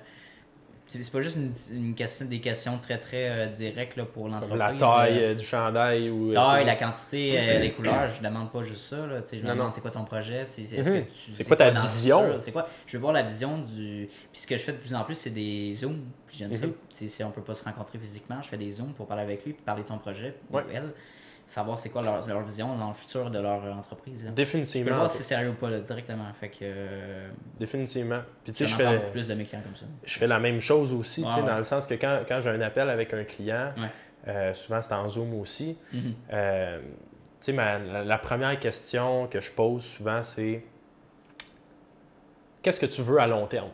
[0.89, 1.51] c'est pas juste une,
[1.87, 4.57] une question, des questions très très euh, directes là, pour l'entreprise.
[4.57, 5.21] La taille là.
[5.21, 6.31] euh, du chandail ou.
[6.31, 9.05] taille, la quantité, euh, les couleurs, je demande pas juste ça.
[9.05, 11.03] Là, tu sais, je Non, demande c'est quoi ton projet, Mhm.
[11.09, 12.37] C'est quoi ta vision?
[12.39, 12.69] C'est quoi?
[12.85, 14.07] Je veux voir la vision du.
[14.31, 16.05] Puis ce que je fais de plus en plus, c'est des zooms.
[16.37, 16.51] J'aime.
[16.51, 16.73] Mhm.
[16.91, 19.53] Si on peut pas se rencontrer physiquement, je fais des zooms pour parler avec lui,
[19.53, 20.61] puis parler de son projet Ouais.
[20.63, 20.93] ou elle,
[21.47, 24.19] savoir c'est quoi leur, leur vision dans le futur de leur entreprise.
[24.19, 24.25] là.
[24.25, 24.95] Je peux Définitivement.
[24.97, 26.25] voir si c'est sérieux ou pas là, directement.
[26.39, 28.19] Fait que euh, Définitivement.
[28.43, 29.85] Puis tu sais, je fais, beaucoup plus de mes clients comme ça.
[30.03, 31.47] je fais la même chose aussi, tu sais, Ouais, ouais.
[31.47, 33.87] dans le sens que quand, quand j'ai un appel avec un client, Ouais.
[34.27, 36.13] euh, souvent c'est en Zoom aussi, Mhm.
[36.33, 36.85] euh, tu
[37.39, 40.63] sais, la, la première question que je pose souvent, c'est
[42.61, 43.69] qu'est-ce que tu veux à long terme?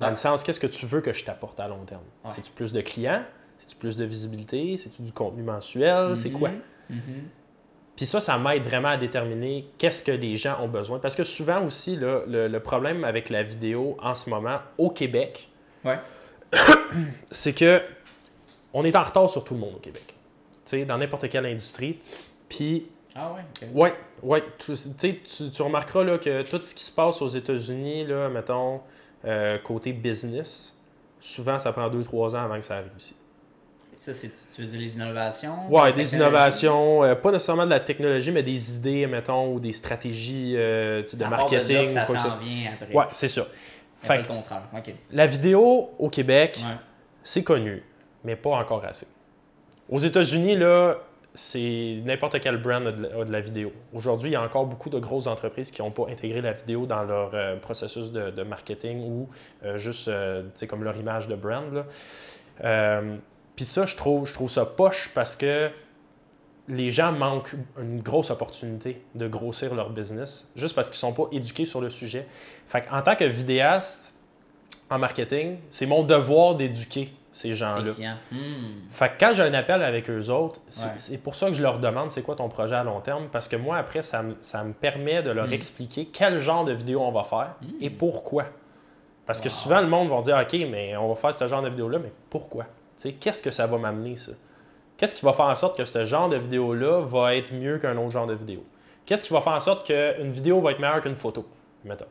[0.00, 0.10] Dans Ouais.
[0.10, 2.02] le sens, qu'est-ce que tu veux que je t'apporte à long terme?
[2.24, 2.30] Ouais.
[2.34, 3.22] C'est-tu plus de clients?
[3.60, 4.76] C'est-tu plus de visibilité?
[4.76, 6.16] C'est-tu du contenu mensuel?
[6.16, 6.38] C'est Mhm.
[6.38, 6.50] quoi?
[6.90, 7.00] Mhm.
[7.96, 10.98] Puis ça, ça m'aide vraiment à déterminer qu'est-ce que les gens ont besoin.
[10.98, 14.90] Parce que souvent aussi, là, le, le problème avec la vidéo en ce moment au
[14.90, 15.48] Québec,
[15.84, 15.98] Ouais.
[17.30, 17.80] c'est que
[18.72, 20.02] on est en retard sur tout le monde au Québec.
[20.64, 22.00] Tu sais, dans n'importe quelle industrie.
[22.48, 23.68] Puis, Ah ouais, ok.
[23.74, 28.28] ouais, ouais, tu- tu remarqueras là, que tout ce qui se passe aux États-Unis, là,
[28.28, 28.80] mettons,
[29.26, 30.76] euh, côté business,
[31.20, 33.16] souvent, ça prend 2-3 ans avant que ça arrive ici.
[34.00, 35.54] Ça, c'est, tu veux dire les innovations?
[35.72, 39.72] La des innovations, euh, pas nécessairement de la technologie, mais des idées, mettons, ou des
[39.72, 41.86] stratégies euh, de Ça de là marketing.
[41.86, 42.94] ou ça s'en vient après.
[42.94, 43.46] Ouais, c'est ça.
[44.00, 44.62] Fait le contraire.
[45.10, 46.76] La vidéo au Québec, Ouais.
[47.22, 47.82] c'est connu,
[48.24, 49.06] mais pas encore assez.
[49.88, 50.96] Aux États-Unis, là,
[51.34, 53.72] c'est n'importe quel brand de, la, a de la vidéo.
[53.92, 56.86] Aujourd'hui, il y a encore beaucoup de grosses entreprises qui n'ont pas intégré la vidéo
[56.86, 59.28] dans leur euh, processus de, marketing ou
[59.64, 61.84] euh, juste euh, tu sais, comme leur image de brand.
[62.62, 63.16] Euh,
[63.56, 65.70] Puis ça, je trouve, je trouve ça poche parce que
[66.68, 71.28] les gens manquent une grosse opportunité de grossir leur business juste parce qu'ils sont pas
[71.32, 72.26] éduqués sur le sujet.
[72.68, 74.18] Fait en tant que vidéaste
[74.88, 77.90] en marketing, c'est mon devoir d'éduquer ces gens-là.
[78.30, 78.36] Hmm.
[78.90, 81.18] Fait que quand j'ai un appel avec eux autres, c'est Ouais.
[81.18, 83.56] pour ça que je leur demande c'est quoi ton projet à long terme, parce que
[83.56, 85.52] moi, après, ça, me- ça me permet de leur Mm.
[85.52, 88.44] expliquer quel genre de vidéo on va faire et pourquoi.
[89.26, 91.68] Parce que souvent, le monde va dire OK, mais on va faire ce genre de
[91.68, 92.64] vidéo-là, mais pourquoi?
[92.64, 94.32] Tu sais, Qu'est-ce que ça va m'amener, ça?
[94.96, 97.96] Qu'est-ce qui va faire en sorte que ce genre de vidéo-là va être mieux qu'un
[97.96, 98.64] autre genre de vidéo?
[99.06, 101.44] Qu'est-ce qui va faire en sorte qu'une vidéo va être meilleure qu'une photo
[101.84, 102.06] Mettons?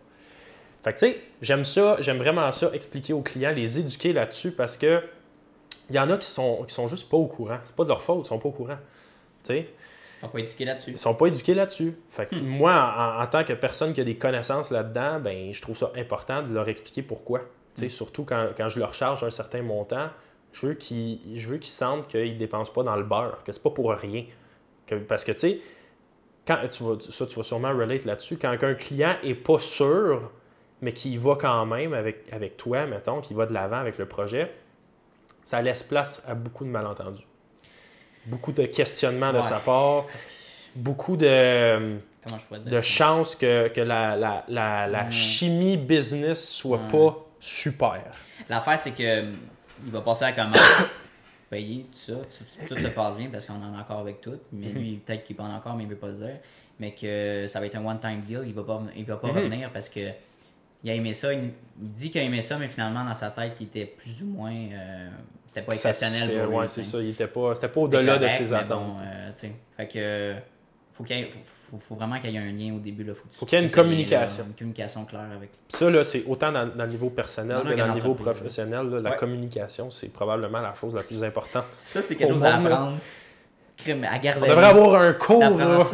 [0.84, 4.52] Fait que tu sais, j'aime ça, j'aime vraiment ça, expliquer aux clients, les éduquer là-dessus
[4.52, 5.02] parce que
[5.90, 7.58] il y en a qui sont, qui sont juste pas au courant.
[7.66, 8.78] C'est pas de leur faute, ils sont pas au courant.
[9.44, 9.68] Tu sais,
[10.20, 10.92] Ils sont pas éduqués là-dessus.
[10.92, 11.98] ils sont pas éduqués là-dessus.
[12.10, 15.62] Fait que moi, en, en tant que personne qui a des connaissances là-dedans, ben, je
[15.62, 17.42] trouve ça important de leur expliquer pourquoi.
[17.76, 20.10] Sais, Surtout quand, quand je leur charge un certain montant,
[20.54, 23.64] je veux qu'ils je veux qu'ils sentent qu'ils dépensent pas dans le beurre, que c'est
[23.64, 24.26] pas pour rien.
[24.86, 25.60] Que- parce que tu sais,
[26.46, 30.30] quand tu vas, ça tu vas sûrement relate là-dessus, quand un client est pas sûr,
[30.84, 34.06] mais qui va quand même avec, avec toi, mettons, qui va de l'avant avec le
[34.06, 34.52] projet,
[35.42, 37.26] ça laisse place à beaucoup de malentendus.
[38.26, 39.44] Beaucoup de questionnements de Ouais.
[39.44, 40.06] sa part,
[40.76, 41.98] beaucoup de,
[42.50, 45.12] Comment de chances que, que la, la, la, la Mm.
[45.12, 48.04] chimie business soit pas super.
[48.50, 49.32] L'affaire, c'est que euh,
[49.86, 50.56] il va passer à la commande,
[51.50, 54.40] payer, tout ça, tout, tout se passe bien parce qu'on en a encore avec tout.
[54.52, 54.74] Mais Mhm.
[54.74, 56.38] lui, peut-être qu'il en a encore, mais il veut pas le dire.
[56.80, 59.38] Mais que ça va être un one-time deal, il va pas, il va pas Mhm.
[59.38, 60.00] revenir parce que
[60.84, 61.34] il a aimé ça.
[61.34, 61.52] Il,
[61.82, 64.28] il dit qu'il a aimé ça, mais finalement, dans sa tête, il était plus ou
[64.28, 64.52] moins.
[64.54, 65.10] euh,
[65.48, 66.58] c'était pas exceptionnel Satisfait, pour lui.
[66.58, 66.98] ouais, c'est ça.
[67.00, 68.84] Il était pas, c'était pas au-delà de ses attentes.
[68.84, 69.32] bon, euh,
[69.78, 70.34] fait que.
[70.94, 71.32] Faut, qu'il y ait-
[71.72, 73.04] faut, faut vraiment qu'il y ait un lien au début.
[73.04, 73.14] Là.
[73.16, 74.44] Faut, Faut qu'il y ait une communication.
[74.48, 75.50] Une communication claire avec.
[75.70, 78.88] Ça, là, c'est autant dans, dans le niveau personnel que dans le niveau professionnel.
[78.90, 81.66] là, la communication, c'est probablement la chose la plus importante.
[81.80, 82.98] Ça, c'est quelque chose à monde, apprendre.
[83.78, 84.46] Crime, à garder.
[84.46, 85.42] On devrait avoir un cours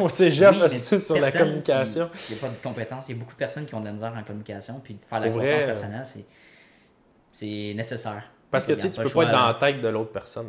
[0.01, 2.09] au cégep Oui, sur la communication.
[2.29, 3.09] Il n'y a pas de compétences.
[3.09, 4.81] Il y a beaucoup de personnes qui ont de la misère en communication.
[4.83, 6.05] Puis faire de la croissance personnelle,
[7.31, 8.23] c'est, nécessaire.
[8.51, 10.47] Parce que tu tu le peux pas être dans la tête de l'autre personne.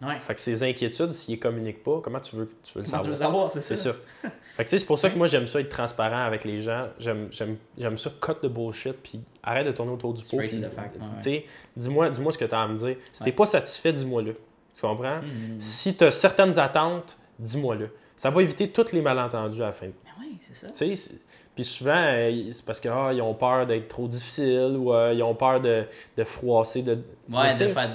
[0.00, 0.20] Ouais.
[0.20, 3.02] Fait que ses inquiétudes, s'il ne communique pas, comment tu veux, tu veux le Comment
[3.02, 3.50] tu savoir?
[3.52, 3.76] c'est ça?
[3.76, 3.92] ça.
[4.22, 6.60] Fait que tu sais, c'est pour ça que moi j'aime ça être transparent avec les
[6.62, 6.88] gens.
[6.98, 10.36] J'aime, j'aime, j'aime ça cut de bullshit puis arrête de tourner autour du pot.
[10.36, 11.08] Straight puis, to the fact, ouais, ouais.
[11.16, 11.46] tu sais,
[11.76, 12.96] dis-moi, dis-moi ce que tu as à me dire.
[13.12, 13.36] Si t'es Ouais.
[13.36, 14.36] pas satisfait, dis-moi-le.
[14.78, 15.20] Tu comprends?
[15.20, 15.60] Mhm.
[15.60, 17.90] Si tu as certaines attentes, dis-moi-le.
[18.16, 19.86] Ça va éviter tous les malentendus à la fin.
[19.86, 20.70] Ben oui, c'est ça.
[20.70, 21.14] Tu sais,
[21.54, 25.34] puis souvent, euh, c'est parce qu'ils ont peur d'être trop difficile ou euh, ils ont
[25.34, 25.84] peur de,
[26.16, 26.82] de froisser.
[26.82, 26.98] De...
[27.28, 27.90] Ouais, de faire.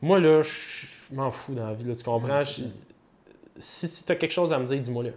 [0.00, 2.38] Moi, là, je m'en fous dans la vie, là, tu comprends?
[2.38, 2.44] Ouais,
[3.58, 5.12] si tu as quelque chose à me dire, dis-moi-le.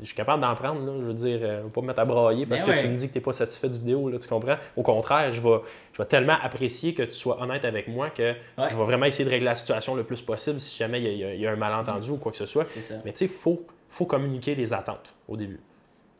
[0.00, 2.46] Je suis capable d'en prendre, là, je veux dire, euh, pas me mettre à brailler
[2.46, 2.82] parce Ben que ouais.
[2.82, 4.56] tu me dis que tu n'es pas satisfait du vidéo, là, tu comprends?
[4.76, 5.58] Au contraire, je vais,
[5.92, 8.68] je vais tellement apprécier que tu sois honnête avec moi que Ouais.
[8.70, 11.24] je vais vraiment essayer de régler la situation le plus possible si jamais il y
[11.24, 12.64] a- il y, un malentendu ou quoi que ce soit.
[13.04, 15.60] Mais tu sais, il faut, faut communiquer les attentes au début.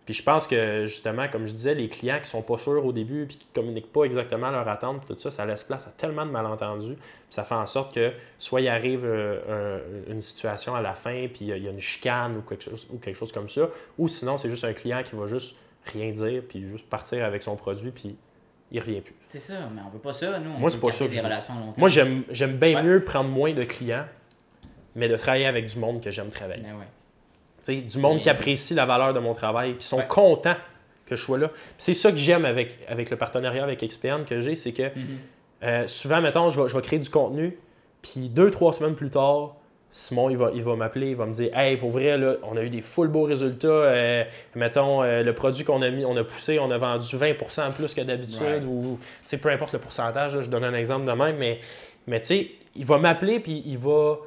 [0.07, 2.93] Puis je pense que justement, comme je disais, les clients qui sont pas sûrs au
[2.93, 5.91] début puis qui communiquent pas exactement leurs attentes, puis tout ça, ça laisse place à
[5.91, 6.95] tellement de malentendus.
[6.95, 9.79] Puis ça fait en sorte que soit il arrive euh,
[10.09, 12.87] un- une situation à la fin, puis il y a- une chicane ou quelque chose,
[12.93, 13.69] ou quelque chose comme ça,
[13.99, 15.55] ou sinon c'est juste un client qui va juste
[15.93, 18.17] rien dire, puis juste partir avec son produit, puis
[18.73, 19.15] il revient plus.
[19.29, 20.51] C'est ça, mais on veut pas ça, nous.
[20.51, 21.75] On Moi, c'est pas ça que des relations à long terme.
[21.79, 22.83] Moi, j'aime j'aime bien Ouais.
[22.83, 24.07] mieux prendre moins de clients,
[24.97, 26.63] mais de travailler avec du monde que j'aime travailler.
[26.63, 26.87] Ben ouais.
[27.67, 28.21] Du monde Oui.
[28.23, 30.07] qui apprécie la valeur de mon travail, qui sont Ouais.
[30.09, 30.57] contents
[31.07, 31.51] que je sois là.
[31.79, 34.91] C'est ça que j'aime avec, avec le partenariat avec XPN que j'ai, c'est que Mhm.
[35.65, 37.59] euh, souvent, mettons, je vais, je vais créer du contenu,
[38.03, 39.57] puis deux, trois semaines plus tard,
[39.93, 42.57] Simon, il va, il va m'appeler, il va me dire Hey, pour vrai, là, on
[42.57, 43.67] a eu des full beaux résultats.
[43.67, 44.25] euh,
[44.55, 47.93] mettons, euh, le produit qu'on a mis, on a poussé, on a vendu 20% plus
[47.93, 48.99] que d'habitude, ou
[49.43, 51.59] peu importe le pourcentage, là, je donne un exemple de même, mais,
[52.07, 54.19] mais tu sais, il va m'appeler, puis il va,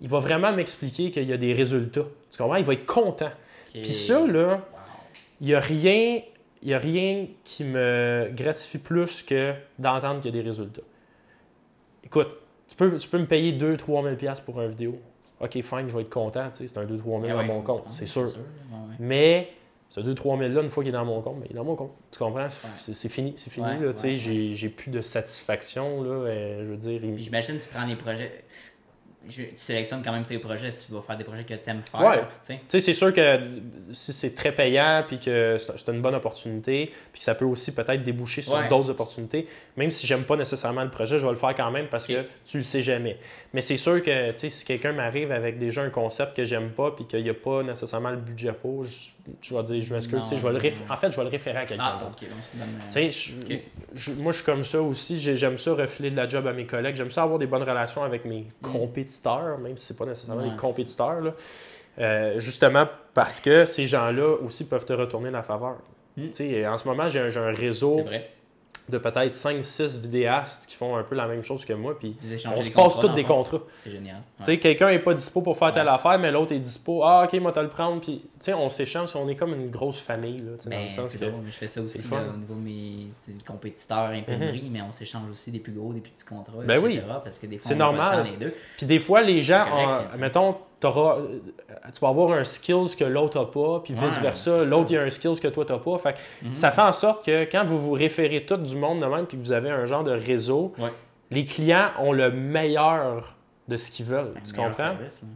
[0.00, 2.06] il va vraiment m'expliquer qu'il y a des résultats.
[2.30, 2.56] Tu comprends?
[2.56, 3.26] Il va être content.
[3.74, 3.82] Ok.
[3.82, 4.60] Puis ça, là, Wow.
[5.40, 6.20] il n'y a rien.
[6.62, 10.82] Il a rien qui me gratifie plus que d'entendre qu'il y a des résultats.
[12.04, 12.28] Écoute,
[12.68, 14.98] tu peux, tu peux me payer 2-3 000 piastres pour une vidéo.
[15.40, 17.46] Ok, fine, je vais être content, tu sais, c'est un 2-3 000 Ah dans ouais,
[17.46, 18.22] mon on compte, c'est sûr.
[18.22, 18.96] ouais, ouais.
[18.98, 19.50] Mais
[19.88, 21.64] ce 2-3 000 là, une fois qu'il est dans mon compte, mais il est dans
[21.64, 21.92] mon compte.
[22.10, 22.48] Tu comprends?
[22.76, 24.16] C'est c'est fini, c'est fini, Ouais, là, tu sais, ouais,
[24.54, 27.04] j'ai- plus de satisfaction, là, euh, je veux dire.
[27.04, 28.32] il- j'imagine que tu prends des projets.
[29.28, 31.82] Je- tu sélectionnes quand même tes projets, tu vas faire des projets que tu aimes
[31.90, 32.00] faire.
[32.00, 32.20] Ouais.
[32.46, 32.80] tu sais.
[32.80, 33.40] C'est sûr que
[33.92, 38.02] si c'est très payant, puis que c'est une bonne opportunité, puis ça peut aussi peut-être
[38.04, 38.68] déboucher sur Ouais.
[38.68, 39.46] d'autres opportunités,
[39.76, 42.24] même si j'aime pas nécessairement le projet, je vais le faire quand même parce que
[42.46, 43.18] tu le sais jamais.
[43.52, 46.70] Mais c'est sûr que, tu sais, si quelqu'un m'arrive avec déjà un concept que j'aime
[46.70, 48.90] pas, puis qu'il n'y a pas nécessairement le budget pour, je,
[49.40, 50.24] je vais dire, je m'excuse, Non.
[50.24, 52.00] tu sais, je vais le réf- en fait, je vais le référer à quelqu'un Ah,
[52.04, 52.18] d'autre.
[53.10, 53.54] je-
[53.94, 55.18] je- moi, je suis comme ça aussi.
[55.18, 56.96] J'ai- J'aime ça refiler de la job à mes collègues.
[56.96, 60.46] J'aime ça avoir des bonnes relations avec mes compétiteurs, même si c'est pas nécessairement Mm.
[60.46, 61.20] Ouais, des compétiteurs.
[61.20, 61.34] là.
[62.00, 65.78] Euh, justement parce que ces gens-là aussi peuvent te retourner la faveur.
[66.16, 66.26] Mm.
[66.28, 68.30] Tu sais, en ce moment, j'ai un, un réseau C'est vrai.
[68.90, 71.98] De peut-être 5-6 vidéastes qui font un peu la même chose que moi.
[71.98, 72.16] Puis
[72.54, 73.58] on se passe tous des contrats.
[73.84, 74.16] C'est génial.
[74.16, 74.22] Ouais.
[74.38, 77.02] Tu sais, quelqu'un n'est pas dispo pour faire telle affaire, mais l'autre est dispo.
[77.04, 78.00] Ah, ok, moi, t'as le prendre.
[78.00, 79.14] Puis, tu sais, on s'échange.
[79.16, 81.24] On est comme une grosse famille, là, dans Ben, le sens c'est que.
[81.26, 83.06] drôle, je fais ça aussi là, au niveau de mes
[83.46, 86.66] compétiteurs imprimerie, mais on s'échange aussi des plus gros, des plus petits contrats, Mhm.
[86.66, 87.02] Ben etc.
[87.06, 87.12] oui.
[87.24, 88.26] Parce que des fois, C'est normal.
[88.76, 90.56] Puis des fois, les gens, correct, en- mettons,
[90.86, 91.38] euh,
[91.92, 95.02] tu vas avoir un skills que l'autre n'a pas, puis vice-versa, l'autre, il y a
[95.02, 95.98] un skills que toi, t'as pas.
[95.98, 96.54] Fait que Mhm.
[96.54, 99.36] ça fait en sorte que quand vous vous référez tout du monde de même, puis
[99.36, 100.92] que vous avez un genre de réseau, Ouais.
[101.30, 103.36] les clients ont le meilleur
[103.66, 104.32] de ce qu'ils veulent.
[104.34, 104.72] Ben, tu comprends?
[104.74, 105.28] service, hein.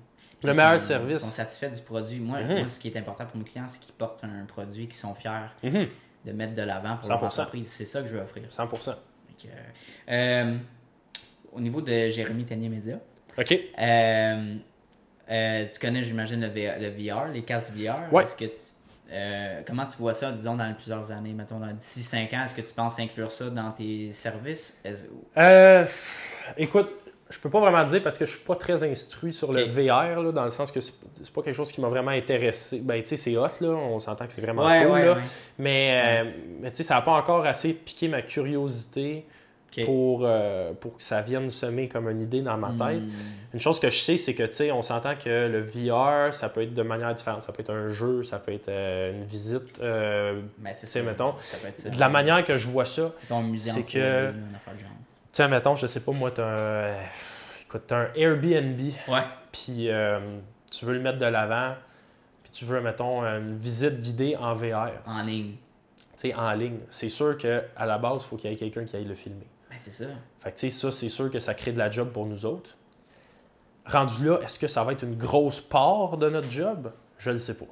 [0.45, 1.17] Le meilleur sont- service.
[1.19, 2.19] Ils sont satisfaits du produit.
[2.19, 2.59] Moi, Mhm.
[2.59, 5.15] moi, ce qui est important pour mes clients, c'est qu'ils portent un produit qu'ils sont
[5.15, 5.31] fiers
[5.63, 5.87] Mhm,
[6.27, 7.43] de mettre de l'avant pour leur 100%.
[7.43, 7.69] entreprise.
[7.71, 8.43] C'est ça que je veux offrir.
[8.51, 8.95] 100%.
[9.41, 9.53] Fait que,
[10.11, 10.57] euh,
[11.53, 12.97] au niveau de Jérémy Tenier Média,
[13.39, 13.53] OK.
[13.79, 14.57] euh,
[15.31, 18.13] euh, tu connais, j'imagine, le, le VR, les casques VR.
[18.13, 18.25] Ouais.
[18.25, 22.01] Est-ce que tu- euh, comment tu vois ça, disons, dans plusieurs années, mettons, dans- d'ici
[22.01, 24.83] 5 ans, est-ce que tu penses inclure ça dans tes services?
[25.37, 25.85] Euh,
[26.57, 26.91] écoute,
[27.31, 29.65] je peux pas vraiment dire parce que je suis pas très instruit sur le.
[29.65, 30.95] VR, là, dans le sens que c'est
[31.35, 32.81] pas quelque chose qui m'a vraiment intéressé.
[32.81, 33.69] Ben, tu sais, c'est hot, là.
[33.71, 35.13] On s'entend que c'est vraiment Ouais, cool, ouais, là.
[35.15, 35.21] ouais.
[35.59, 36.25] Mais,
[36.61, 39.25] mais tu sais, ça n'a pas encore assez piqué ma curiosité
[39.87, 43.01] Pour, euh, pour que ça vienne semer comme une idée dans ma tête.
[43.03, 43.55] Hmm.
[43.55, 46.49] Une chose que je sais, c'est que, tu sais, on s'entend que le VR, ça
[46.51, 47.41] peut être de manière différente.
[47.43, 49.81] Ça peut être un jeu, ça peut être euh, une visite.
[49.81, 51.07] euh, Ben, c'est Tu sais, ça.
[51.07, 51.89] mettons, ça peut être ça.
[51.91, 54.37] de la manière que je vois ça, c'est 3D, que- tu
[55.33, 56.45] sais, mettons, je sais pas, moi, t'as
[56.91, 56.95] un,
[57.67, 58.79] écoute, t'as un Airbnb,
[59.09, 59.21] Ouais.
[59.51, 60.21] puis euh,
[60.71, 61.75] tu veux le mettre de l'avant,
[62.43, 65.53] puis tu veux, mettons, une visite guidée en VR, En ligne.
[66.17, 66.79] tu sais, en ligne.
[66.91, 69.47] C'est sûr qu'à la base, il faut qu'il y ait quelqu'un qui aille le filmer.
[69.73, 70.05] Ben, c'est ça.
[70.41, 72.45] Fait que, tu sais, ça, c'est sûr que ça crée de la job pour nous
[72.45, 72.77] autres.
[73.87, 76.93] Rendu là, est-ce que ça va être une grosse part de notre job?
[77.19, 77.65] Je ne sais pas.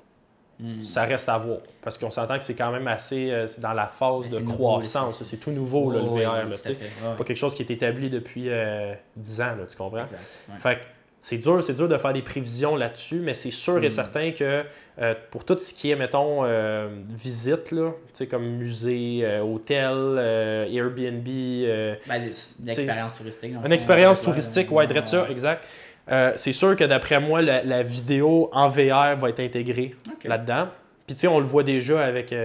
[0.59, 0.81] Hmm.
[0.81, 1.59] Ça reste à voir.
[1.83, 4.49] Parce qu'on s'entend que c'est quand même assez euh, c'est dans la phase Ben, de
[4.51, 5.23] croissance.
[5.25, 6.15] C'est tout nouveau, là, le VR.
[6.15, 6.45] ouais, là.
[6.47, 10.03] Ouais, Pas quelque chose qui est établi depuis euh, 10 ans, là, tu comprends?
[10.03, 10.21] Exact.
[10.49, 10.59] ouais.
[10.59, 10.87] Fait que
[11.23, 13.91] c'est dur, c'est dur de faire des prévisions là-dessus, mais c'est sûr et Mm.
[13.91, 14.65] certain que
[15.01, 19.41] euh, pour tout ce qui est, mettons, euh, visite, là, tu sais, comme musée, euh,
[19.43, 21.25] hôtel, euh, Airbnb,
[22.09, 22.23] Ben,
[22.65, 23.55] l'expérience touristique.
[23.65, 25.67] une expérience touristique, ouais, de ça, exact.
[26.37, 29.95] C'est sûr que d'après moi, la, la vidéo en VR va être intégrée
[30.25, 30.69] là-dedans.
[31.07, 32.37] Puis tu sais, on le voit déjà avec, tu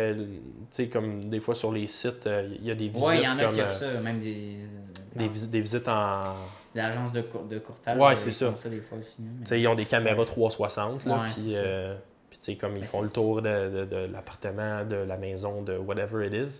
[0.72, 2.28] sais, comme des fois sur les sites,
[2.60, 4.58] il y a des visites Ouais, il y en a comme qui ça, même des.
[5.16, 6.34] des, des visites en...
[6.76, 7.98] Des agences de, cour- de courtage.
[7.98, 8.52] Ouais, euh, c'est ça.
[8.70, 9.16] des fois aussi.
[9.50, 11.96] mais- ils ont des caméras 360, là, puis, euh,
[12.30, 15.62] puis tu sais, comme ils font le tour de, de- de l'appartement, de la maison,
[15.64, 16.60] de whatever it is.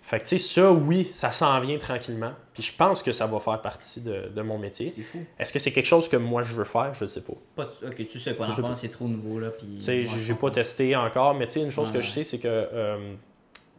[0.00, 2.30] Fait que tu sais, ça, oui, ça s'en vient tranquillement.
[2.54, 4.88] Puis je pense que ça va faire partie de, de mon métier.
[4.90, 5.18] C'est fou.
[5.38, 6.94] Est-ce que c'est quelque chose que moi je veux faire?
[6.94, 7.34] Je sais pas.
[7.62, 8.74] Ok, tu sais quoi, pas.
[8.74, 9.50] c'est trop nouveau là.
[9.50, 12.24] Puis, Tu sais, j'ai- pas testé encore, mais tu sais, une chose que je sais,
[12.24, 13.14] c'est que euh,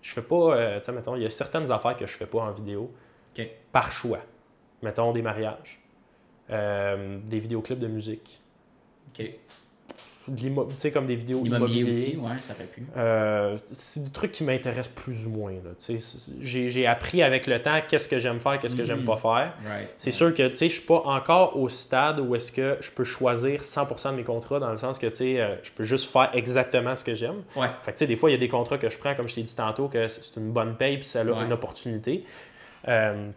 [0.03, 2.27] je fais pas, euh, tu sais, mettons, il y a certaines affaires que je fais
[2.27, 2.91] pas en vidéo
[3.71, 4.19] par choix.
[4.81, 5.79] Mettons des mariages,
[6.49, 8.39] euh, des vidéoclips de musique,
[9.09, 9.25] Ok.
[10.37, 11.87] tu sais, comme des vidéos immobilières.
[11.87, 12.85] aussi, ouais, ça fait plus.
[12.95, 15.53] Euh, c'est des trucs qui m'intéressent plus ou moins.
[16.39, 19.05] J'ai appris avec le temps qu'est-ce que j'aime faire, qu'est-ce que j'aime Mhm.
[19.05, 19.53] pas faire.
[19.65, 19.93] Right.
[19.97, 23.63] C'est sûr que je suis pas encore au stade où est-ce que je peux choisir
[23.63, 27.03] 100% de mes contrats dans le sens que euh, je peux juste faire exactement ce
[27.03, 27.41] que j'aime.
[27.55, 27.67] Ouais.
[27.81, 29.43] Fait que, des fois, il y a des contrats que je prends, comme je t'ai
[29.43, 31.43] dit tantôt, que c'est une bonne paye puis ça a Ouais.
[31.45, 32.23] une opportunité.
[32.87, 33.29] Euh,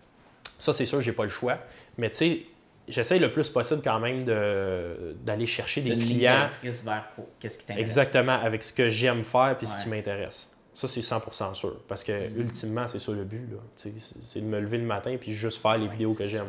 [0.62, 1.58] ça, c'est sûr, j'ai pas le choix.
[1.98, 2.42] Mais tu sais,
[2.88, 7.24] j'essaye le plus possible quand même de- d'aller chercher des clients vers quoi?
[7.40, 7.90] Qu'est-ce qui t'intéresse?
[7.90, 9.82] exactement avec ce que j'aime faire puis ce Ouais.
[9.82, 10.48] qui m'intéresse.
[10.74, 11.76] Ça, c'est 100% sûr.
[11.86, 12.40] Parce que, Mhm.
[12.40, 13.46] ultimement, c'est ça le but.
[13.76, 16.46] C'est de me lever le matin puis juste faire les Ouais, vidéos que j'aime.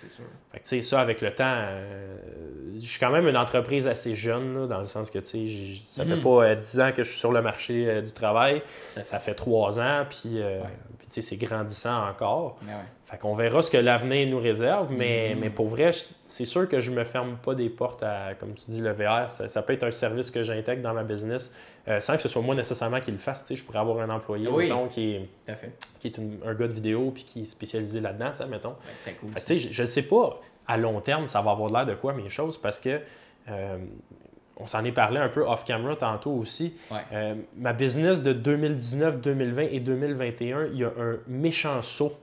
[0.00, 0.24] C'est sûr.
[0.52, 2.16] Fait que, tu sais, ça, avec le temps, euh,
[2.76, 5.80] je suis quand même une entreprise assez jeune, là, dans le sens que, tu sais,
[5.88, 6.22] ça fait Mhm.
[6.22, 8.62] pas euh, 10 ans que je suis sur le marché euh, du travail.
[8.94, 9.04] Fait.
[9.08, 10.66] Ça fait 3 ans, puis, euh, Ouais.
[11.22, 12.58] C'est grandissant encore.
[12.62, 12.72] Ouais.
[13.04, 15.40] Fait qu'on verra ce que l'avenir nous réserve, mais, Mhm.
[15.40, 18.70] mais pour vrai, c'est sûr que je me ferme pas des portes à, comme tu
[18.70, 19.28] dis, le VR.
[19.28, 21.54] Ça, ça peut être un service que j'intègre dans ma business
[21.86, 23.42] euh, sans que ce soit moi nécessairement qui le fasse.
[23.42, 24.64] Tu sais, je pourrais avoir un employé, Oui.
[24.64, 25.28] mettons, qui est,
[26.00, 28.70] qui est une- un gars de vidéo puis qui est spécialisé là-dedans, tu sais, mettons.
[28.70, 29.30] Ouais, très cool.
[29.32, 30.40] Fait que, tu sais, je, je sais pas.
[30.66, 32.98] à long terme, ça va avoir l'air de quoi mes choses parce que
[33.50, 33.76] euh,
[34.56, 36.74] on s'en est parlé un peu off-camera tantôt aussi.
[36.90, 36.98] Ouais.
[37.12, 42.16] Euh, ma business de 2019, 2020 et 2021, il y a un méchant saut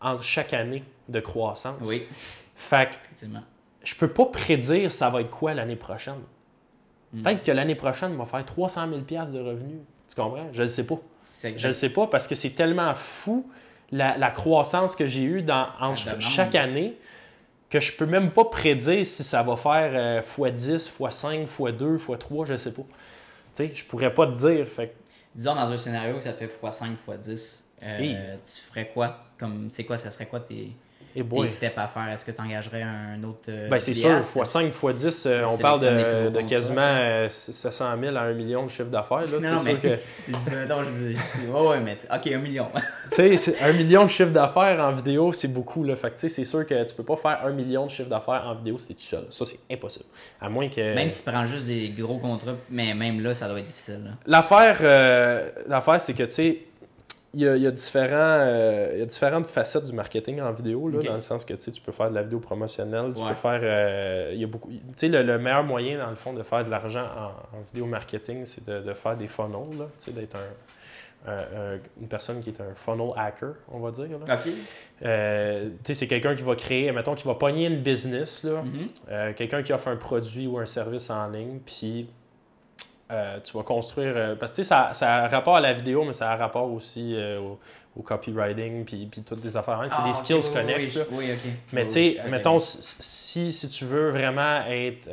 [0.00, 1.78] entre chaque année de croissance.
[1.84, 2.06] Oui,
[2.54, 3.26] Fait que
[3.82, 6.20] je peux pas prédire ça va être quoi l'année prochaine.
[7.12, 7.22] Hmm.
[7.22, 9.80] Peut-être que l'année prochaine, on va faire 300 000 de revenus.
[10.08, 10.48] Tu comprends?
[10.52, 10.98] Je ne sais pas.
[11.42, 13.50] Je ne sais pas parce que c'est tellement fou
[13.90, 16.96] la, la croissance que j'ai eue dans, entre chaque année
[17.70, 22.46] que je peux même pas prédire si ça va faire euh, x10, x5, x2, x3,
[22.46, 22.82] je sais pas.
[22.82, 22.88] Tu
[23.52, 24.66] sais, je pourrais pas te dire.
[24.66, 24.94] Fait
[25.34, 28.16] Disons dans un scénario que ça te fait x5, x10, euh, Hey.
[28.42, 29.24] tu ferais quoi?
[29.38, 30.70] Comme c'est quoi, ça serait quoi tes,
[31.18, 32.08] Et tes steps à faire?
[32.12, 34.36] Est-ce que tu engagerais un autre euh, Ben, c'est sûr, vidéaste?
[34.36, 36.90] x5, x10, euh, on Sélectionner parle de, de quasiment tu sais.
[36.90, 39.20] euh, 700 000 à 1 million de chiffre d'affaires.
[39.20, 39.38] là.
[39.40, 39.78] Non, non, sûr mais.
[39.96, 39.96] que.
[40.28, 42.68] Je dis, mettons, je dis, c'est- ouais, ouais, mais tu- ok, un million.
[43.10, 45.82] Tu sais, c'est- un million de chiffre d'affaires en vidéo, c'est beaucoup.
[45.84, 45.96] Là.
[45.96, 48.08] Fait que, tu sais, c'est sûr que tu peux pas faire un million de chiffre
[48.10, 49.24] d'affaires en vidéo si t'es tout seul.
[49.30, 50.04] Ça, c'est impossible.
[50.40, 50.94] À moins que.
[50.94, 54.14] Même si tu prends juste des gros contrats, mais même là, ça doit être difficile.
[54.26, 56.58] L'affaire, euh, l'affaire, c'est que, tu sais,
[57.34, 60.40] il y a, il y a différents, euh, il y a différentes facettes du marketing
[60.40, 63.22] en vidéo, là, dans le sens que, tu peux faire de la vidéo promotionnelle, tu
[63.22, 63.28] Ouais.
[63.30, 63.60] peux faire...
[63.62, 64.70] euh, il y a beaucoup...
[64.70, 67.60] Tu sais, le, le meilleur moyen, dans le fond, de faire de l'argent en, en
[67.72, 71.36] vidéo marketing, c'est de, de faire des funnels, tu sais, d'être un, un-
[71.74, 74.06] un- une personne qui est un funnel hacker, on va dire.
[75.04, 78.86] Euh, c'est quelqu'un qui va créer, mettons, qui va pogner une business, là, Mhm.
[79.10, 82.08] euh, quelqu'un qui offre un produit ou un service en ligne, puis
[83.10, 84.12] euh, tu vas construire.
[84.16, 86.36] euh, parce que tu sais, ça, ça a rapport à la vidéo, mais ça a
[86.36, 87.58] rapport aussi euh, au,
[87.96, 89.80] au copywriting, puis, puis toutes les affaires.
[89.84, 90.98] C'est Ah, des skills oui, connexes.
[91.12, 91.50] Oui, oui.
[91.72, 95.08] Mais tu sais, mettons, si, si tu veux vraiment être,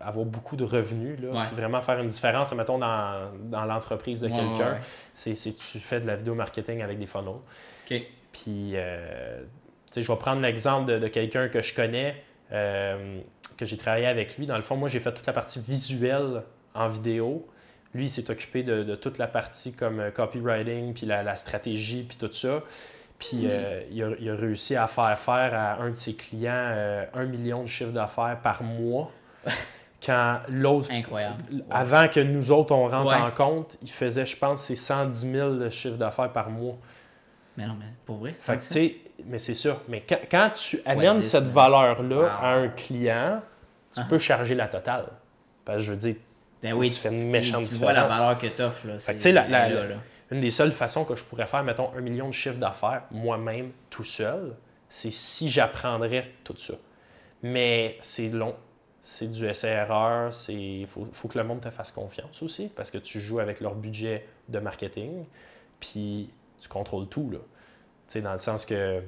[0.00, 1.46] avoir beaucoup de revenus, là, Ouais.
[1.46, 4.80] puis vraiment faire une différence, mettons, dans, dans l'entreprise de Ouais, quelqu'un, ouais,
[5.14, 7.34] c'est tu fais de la vidéo marketing avec des funnels.
[7.86, 8.04] Puis,
[8.72, 8.76] tu
[9.90, 12.14] sais, je vais prendre l'exemple de, de quelqu'un que je connais,
[12.50, 14.46] que j'ai travaillé avec lui.
[14.46, 16.42] Dans le fond, moi, j'ai fait toute la partie visuelle
[16.74, 17.46] en vidéo.
[17.94, 21.36] Lui, il s'est occupé de, de toute la partie comme euh, copywriting, puis la, la
[21.36, 22.62] stratégie, puis tout ça.
[23.18, 26.50] Puis, euh, il, a, il a réussi à faire faire à un de ses clients
[26.54, 29.10] euh, un million de chiffre d'affaires par mois.
[30.04, 31.62] Quand l'autre, Incroyable.
[31.70, 33.14] avant que nous autres, on rentre Ouais.
[33.22, 36.74] en compte, il faisait, je pense, c'est 110 000 de chiffre d'affaires par mois.
[37.56, 38.34] Mais non, mais pour vrai.
[38.36, 38.96] Fait que, tu sais,
[39.26, 39.76] mais c'est ça.
[39.88, 41.50] Mais quand, quand tu amènes 10, cette là.
[41.50, 42.24] valeur-là Wow.
[42.26, 43.40] à un client,
[43.94, 44.06] tu Ah.
[44.10, 45.06] peux charger la totale.
[45.64, 46.16] Parce que je veux dire,
[46.62, 48.46] Ben oui, tu fais une méchante tu vois la valeur que
[48.86, 48.98] là.
[48.98, 49.94] Fait tu la- la- est là, la- là.
[50.30, 53.72] une des seules façons que je pourrais faire, mettons, un million de chiffre d'affaires moi-même,
[53.90, 54.54] tout seul,
[54.88, 56.74] c'est si j'apprendrais tout ça.
[57.42, 58.54] Mais c'est long.
[59.02, 60.30] C'est du essai-erreur.
[60.48, 63.60] Il faut, faut que le monde te fasse confiance aussi parce que tu joues avec
[63.60, 65.24] leur budget de marketing.
[65.80, 66.30] Puis
[66.60, 67.28] tu contrôles tout.
[67.30, 67.38] Là.
[68.06, 69.02] Tu dans le sens que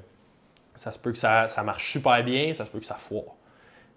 [0.75, 3.37] ça se peut que ça, ça marche super bien, ça se peut que ça foire.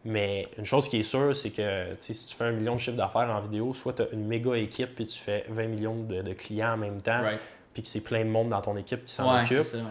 [0.09, 2.95] Mais une chose qui est sûre, c'est que si tu fais un million de chiffre
[2.95, 6.21] d'affaires en vidéo, soit tu as une méga équipe puis tu fais 20 millions de,
[6.21, 7.39] de clients en même temps, Right.
[7.73, 9.77] puis que c'est plein de monde dans ton équipe qui s'en Ouais, occupe, ça.
[9.77, 9.83] ouais.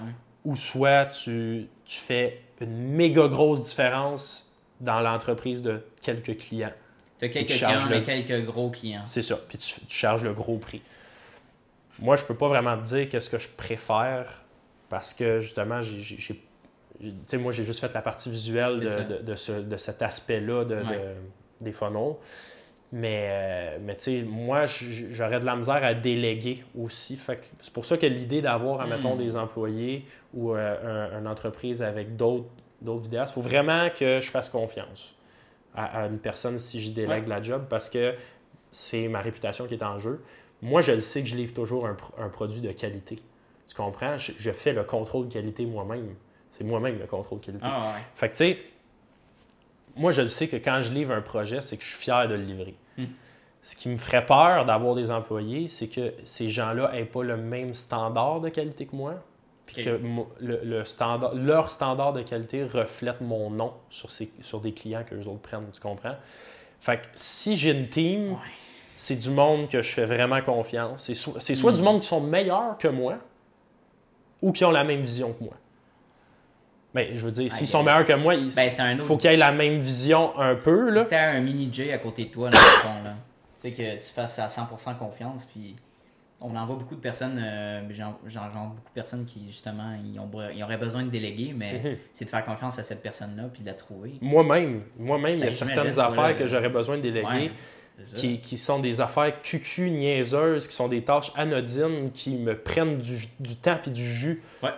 [0.47, 6.73] ou soit tu, tu fais une méga grosse différence dans l'entreprise de quelques clients.
[7.19, 9.03] Quelques tu charges clients, le- mais quelques gros clients.
[9.07, 9.37] C'est ça.
[9.49, 10.81] Puis tu, tu charges le gros prix.
[11.99, 14.43] Moi, je peux pas vraiment te dire qu'est-ce que je préfère
[14.89, 16.43] parce que justement, j'ai.
[17.27, 20.65] Sais, moi, j'ai juste fait la partie visuelle de, de- de ce- de cet aspect-là
[20.65, 21.17] de, de- Ouais.
[21.61, 22.15] des funnels.
[22.93, 27.19] Mais, euh, mais tu sais, moi, j'aurais de la misère à déléguer aussi.
[27.61, 29.19] C'est pour ça que l'idée d'avoir, admettons, Mm.
[29.19, 32.47] des employés ou euh, un- une entreprise avec d'autres
[33.03, 35.17] vidéastes, il faut vraiment que je fasse confiance
[35.75, 38.15] à, à une personne si je délègue la job parce que
[38.71, 40.23] c'est ma réputation qui est en jeu.
[40.63, 43.19] Moi, je le sais que je livre toujours un, un produit de qualité.
[43.67, 44.17] Tu comprends?
[44.17, 46.15] Je, je fais le contrôle qualité moi-même.
[46.57, 47.65] C'est moi-même le contrôle qualité.
[47.69, 48.03] Ah ouais.
[48.15, 48.59] Fait que, tu sais,
[49.95, 52.27] moi, je le sais que quand je livre un projet, c'est que je suis fier
[52.29, 52.75] de le livrer.
[52.97, 53.05] Hmm.
[53.63, 57.37] Ce qui me ferait peur d'avoir des employés, c'est que ces gens-là n'aient pas le
[57.37, 59.15] même standard de qualité que moi.
[59.67, 60.01] Puis que
[60.41, 65.03] le, le standard, leur standard de qualité reflète mon nom sur, ces, sur des clients
[65.05, 65.67] que les autres prennent.
[65.73, 66.15] Tu comprends?
[66.81, 68.39] Fait que si j'ai une team, Ouais.
[68.97, 71.03] c'est du monde que je fais vraiment confiance.
[71.05, 71.77] C'est so- c'est soit Hmm.
[71.77, 73.17] du monde qui sont meilleurs que moi
[74.41, 75.55] ou qui ont la même vision que moi.
[76.97, 77.93] Ben, je veux dire, s'ils Ah, sont yeah.
[77.93, 80.89] meilleurs que moi, il Ben, faut qu'ils aient la même vision un peu.
[80.91, 81.03] Là.
[81.05, 83.15] Tu sais, un mini J à côté de toi, dans le fond, là.
[83.63, 85.77] Tu sais, que tu fasses à 100% confiance, puis
[86.41, 88.11] on en voit beaucoup de personnes, euh, j'en
[88.41, 91.97] beaucoup de personnes qui, justement, ils, ont, ils auraient besoin de déléguer, mais Mhm.
[92.15, 94.15] c'est de faire confiance à cette personne-là, puis de la trouver.
[94.23, 97.51] Moi-même, moi-même, il y a Ben, certaines affaires que j'aurais besoin de déléguer Ouais,
[98.15, 102.99] qui, qui sont des affaires cucu, niaiseuses, qui sont des tâches anodines qui me prennent
[102.99, 104.43] du, du temps et du jus.
[104.63, 104.71] Ouais.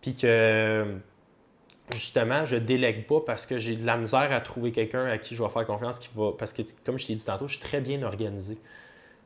[0.00, 0.86] Puis que,
[1.92, 5.34] justement, je délègue pas parce que j'ai de la misère à trouver quelqu'un à qui
[5.34, 6.32] je vais faire confiance qui va.
[6.38, 8.58] Parce que, comme je t'ai dit tantôt, je suis très bien organisé.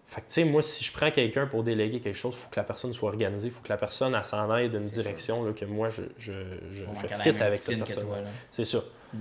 [0.06, 2.48] Fait que, tu sais, moi, si je prends quelqu'un pour déléguer quelque chose, il faut
[2.48, 5.52] que la personne soit organisée, il faut que la personne, s'en aille d'une direction là,
[5.52, 6.32] que moi, je, je,
[7.20, 8.06] fit avec cette personne.
[8.50, 8.78] C'est ça.
[9.12, 9.18] Hmm.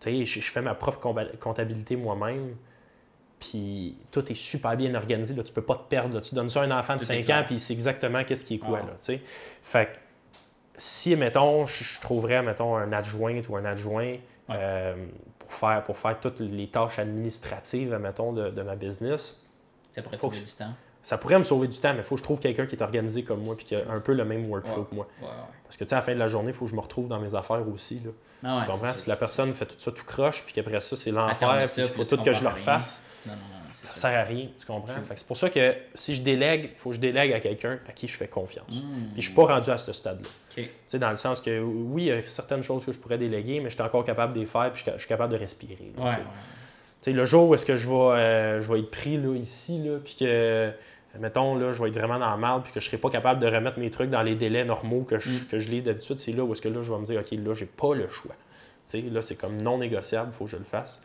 [0.00, 0.98] Tu sais, je, je fais ma propre
[1.38, 2.56] comptabilité moi-même,
[3.38, 5.34] puis tout est super bien organisé.
[5.34, 6.16] Là, tu peux pas te perdre.
[6.16, 6.20] là.
[6.20, 7.38] Tu donnes ça à un enfant de Tout est 5 clair.
[7.38, 8.80] ans, puis c'est exactement qu'est-ce qui est quoi.
[8.82, 8.86] Ah.
[8.86, 9.22] Là, tu sais.
[9.62, 9.98] Fait que
[10.76, 14.16] si, mettons, je, trouverais, mettons, un adjoint ou un adjoint
[14.50, 14.94] euh,
[15.38, 19.40] pour, faire, pour faire toutes les tâches administratives, mettons, de, de ma business,
[19.94, 20.72] Ça pourrait Faut sauver du temps.
[21.02, 22.82] ça pourrait me sauver du temps, mais il faut que je trouve quelqu'un qui est
[22.82, 24.86] organisé comme moi, puis qui a un peu le même workflow Ouais.
[24.90, 25.06] que moi.
[25.22, 25.28] Ouais.
[25.64, 26.80] Parce que, tu sais, à la fin de la journée, il faut que je me
[26.80, 28.00] retrouve dans mes affaires aussi.
[28.04, 28.10] Là.
[28.46, 28.94] Ah tu comprends?
[28.94, 31.88] Si la personne fait tout ça tout croche, puis qu'après ça, c'est l'enfer, puis il
[31.88, 33.96] faut tout que je le refasse, Non, non, non, ça sûr.
[33.98, 34.92] sert à rien, tu comprends?
[35.14, 37.92] C'est pour ça que si je délègue, il faut que je délègue à quelqu'un à
[37.92, 38.82] qui je fais confiance.
[38.82, 39.12] Hmm.
[39.14, 40.28] Puis je suis pas rendu à ce stade-là.
[40.56, 40.64] Ok.
[40.64, 43.18] Tu sais, dans le sens que oui, il y a certaines choses que je pourrais
[43.18, 45.32] déléguer, mais je suis encore capable de les faire, puis je suis- je suis capable
[45.32, 45.92] de respirer.
[45.96, 49.34] là, Ouais, le jour où est-ce que je vais, euh, je vais être pris là,
[49.36, 50.70] ici, là, puis que,
[51.18, 53.40] mettons, là, je vais être vraiment dans le mal, puis que je serai pas capable
[53.40, 55.46] de remettre mes trucs dans les délais normaux que je, Mm.
[55.50, 57.30] que je lis d'habitude, c'est là où est-ce que là, je vais me dire, OK,
[57.32, 58.34] là, j'ai pas le choix.
[58.90, 61.02] Tu sais, là, c'est comme non négociable, il faut que je le fasse.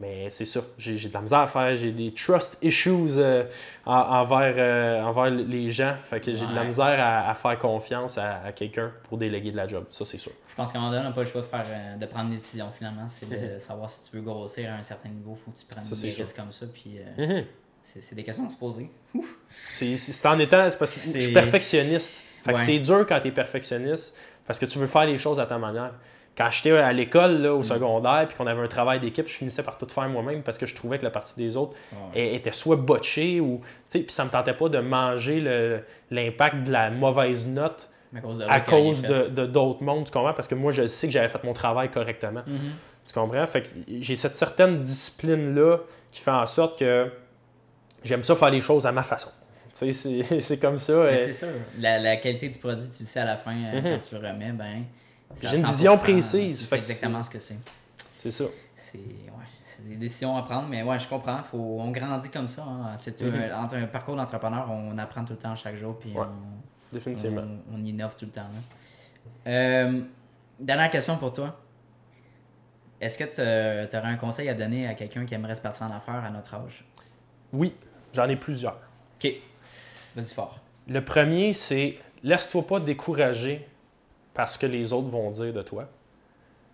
[0.00, 3.44] Mais c'est ça, j'ai de la misère à faire, j'ai des trust issues euh,
[3.84, 7.58] en- envers, euh, envers les gens, fait que j'ai de la misère à, à faire
[7.58, 10.32] confiance à, à quelqu'un pour déléguer de la job, ça c'est sûr.
[10.48, 12.06] Je pense qu'à un moment donné, on n'a pas le choix de, faire, euh, de
[12.06, 13.06] prendre une décision finalement.
[13.08, 13.60] C'est de Mhm.
[13.60, 15.94] savoir si tu veux grossir à un certain niveau, il faut que tu prennes Ça,
[15.94, 16.24] des sûr.
[16.24, 16.66] risques comme ça.
[16.72, 17.44] Puis euh, Mhm.
[17.82, 18.90] c'est c'est des questions à se poser.
[19.66, 20.68] C'est en étant.
[20.70, 22.22] C'est parce que je suis perfectionniste.
[22.44, 24.16] Fait que c'est dur quand tu es perfectionniste
[24.46, 25.92] parce que tu veux faire les choses à ta manière.
[26.40, 27.64] Quand j'étais à l'école, là, au Mm.
[27.64, 30.64] secondaire, puis qu'on avait un travail d'équipe, je finissais par tout faire moi-même parce que
[30.64, 31.98] je trouvais que la partie des autres Ouais.
[32.28, 33.60] elle était soit botchée ou.
[33.90, 37.90] tu sais, Puis ça me tentait pas de manger le- l'impact de la mauvaise note
[38.48, 40.32] à cause de, d'autres mondes, tu comprends?
[40.32, 42.42] Parce que moi, je sais que j'avais fait mon travail correctement.
[42.46, 42.58] Mhm.
[43.06, 43.46] Tu comprends?
[43.46, 43.68] Fait que
[44.00, 45.78] j'ai cette certaine discipline-là
[46.10, 47.10] qui fait en sorte que
[48.04, 49.30] j'aime ça faire les choses à ma façon.
[49.78, 50.92] Tu sais, c'est- c'est comme ça.
[50.94, 51.48] Mais euh, C'est sûr.
[51.78, 53.82] La, la qualité du produit, tu le sais à la fin, euh, Mhm.
[53.82, 54.84] quand tu le remets, ben.
[55.40, 57.56] J'ai une 100%, vision précise, c'est- exactement ce que c'est.
[58.16, 58.44] C'est ça.
[58.76, 61.42] C'est ouais, des décisions à prendre, mais ouais, je comprends.
[61.44, 62.62] Faut, on grandit comme ça.
[62.64, 62.94] hein.
[62.96, 63.34] C'est Mhm.
[63.52, 66.20] un- parcours d'entrepreneur, on apprend tout le temps chaque jour, puis Ouais.
[66.26, 67.42] on, Définitivement.
[67.70, 68.42] on, on innove tout le temps.
[68.42, 69.50] là.
[69.52, 70.00] Euh,
[70.58, 71.58] dernière question pour toi.
[73.00, 75.96] Est-ce que tu aurais un conseil à donner à quelqu'un qui aimerait se partir en
[75.96, 76.84] affaires à notre âge?
[77.52, 77.74] Oui,
[78.12, 78.78] j'en ai plusieurs.
[79.16, 79.32] Ok.
[80.16, 80.58] Vas-y fort.
[80.88, 83.66] Le premier, c'est laisse-toi pas décourager
[84.34, 85.88] parce que les autres vont dire de toi.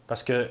[0.06, 0.48] Parce que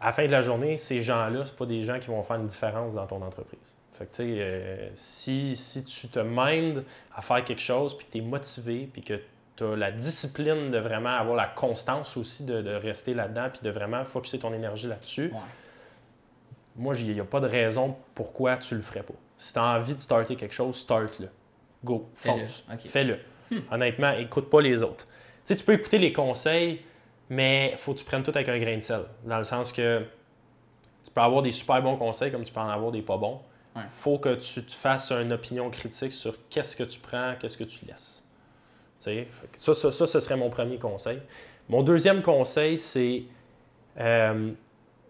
[0.00, 2.36] à la fin de la journée, ces gens-là, c'est pas des gens qui vont faire
[2.36, 3.60] une différence dans ton entreprise.
[3.92, 6.84] Fait que, tu sais, euh, si, si tu te mindes
[7.14, 9.20] à faire quelque chose, puis que tu es motivé, puis que
[9.54, 13.60] tu as la discipline de vraiment avoir la constance aussi de, de rester là-dedans, puis
[13.62, 15.38] de vraiment focuser ton énergie là-dessus, Ouais.
[16.76, 19.14] moi, il n'y a pas de raison pourquoi tu le ferais pas.
[19.38, 21.28] Si tu as envie de starter quelque chose, start-le.
[21.84, 22.40] Go, Fais-le.
[22.46, 22.64] fonce.
[22.86, 23.18] Fais-le.
[23.70, 25.06] Honnêtement, écoute pas les autres.
[25.44, 26.82] Tu sais, tu peux écouter les conseils,
[27.28, 29.02] mais faut que tu prennes tout avec un grain de sel.
[29.24, 30.04] Dans le sens que
[31.02, 33.40] tu peux avoir des super bons conseils comme tu peux en avoir des pas bons.
[33.74, 33.82] Ouais.
[33.88, 37.64] faut que tu te fasses une opinion critique sur qu'est-ce que tu prends, qu'est-ce que
[37.64, 38.22] tu laisses.
[38.98, 41.20] Tu sais, fait que ça, ça, ça, ce serait mon premier conseil.
[41.70, 43.22] Mon deuxième conseil, c'est
[43.98, 44.50] euh,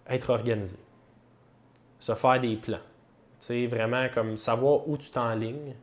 [0.09, 0.77] être organisé.
[1.99, 2.79] Se faire des plans.
[3.41, 5.75] Tu sais, vraiment comme savoir où tu t'enlignes.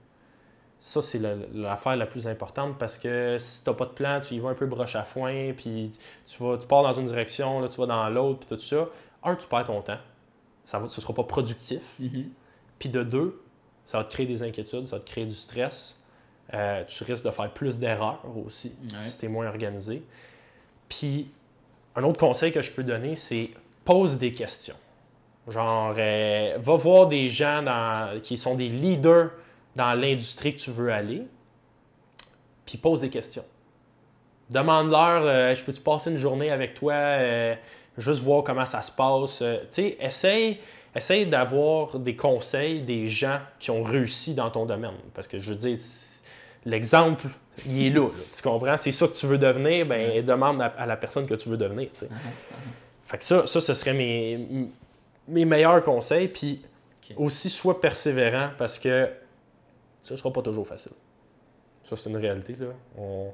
[0.82, 1.20] Ça, c'est
[1.54, 4.50] l'affaire la plus importante parce que si tu n'as pas de plan, tu y vas
[4.50, 5.92] un peu broche à foin, puis
[6.26, 8.88] tu, vas, tu pars dans une direction, là, tu vas dans l'autre, puis tout ça.
[9.24, 9.98] Un, tu perds ton temps.
[10.64, 11.82] Ça ne sera pas productif.
[12.00, 12.30] Mhm.
[12.80, 13.42] Puis de deux,
[13.86, 16.06] ça va te créer des inquiétudes, ça va te créer du stress.
[16.54, 19.04] Euh, tu risques de faire plus d'erreurs aussi Ouais.
[19.04, 20.02] si tu es moins organisé.
[20.88, 21.30] Puis
[21.96, 23.50] un autre conseil que je peux donner, c'est
[23.84, 24.76] pose des questions.
[25.48, 29.32] Genre, euh, va voir des gens dans- qui sont des leaders
[29.76, 31.24] dans l'industrie que tu veux aller,
[32.66, 33.46] puis pose des questions.
[34.50, 37.56] Demande-leur, euh, je peux-tu passer une journée avec toi, euh,
[37.98, 39.42] juste voir comment ça se passe.
[39.42, 40.58] Euh, tu sais, essaye,
[40.96, 44.96] essaye d'avoir des conseils des gens qui ont réussi dans ton domaine.
[45.14, 45.78] Parce que je veux dire,
[46.66, 47.28] l'exemple,
[47.68, 48.78] il est là, là, tu comprends?
[48.78, 51.58] C'est ça que tu veux devenir, ben demande à, à la personne que tu veux
[51.58, 51.90] devenir.
[51.94, 52.10] tu sais.
[53.04, 54.68] Fait que ça, ça, ce serait mes,
[55.28, 56.28] mes meilleurs conseils.
[56.28, 56.62] Puis
[57.18, 59.10] aussi, sois persévérant parce que
[60.02, 60.92] ça ne sera pas toujours facile.
[61.84, 62.56] Ça, c'est une réalité.
[62.60, 62.68] Là.
[62.98, 63.32] On-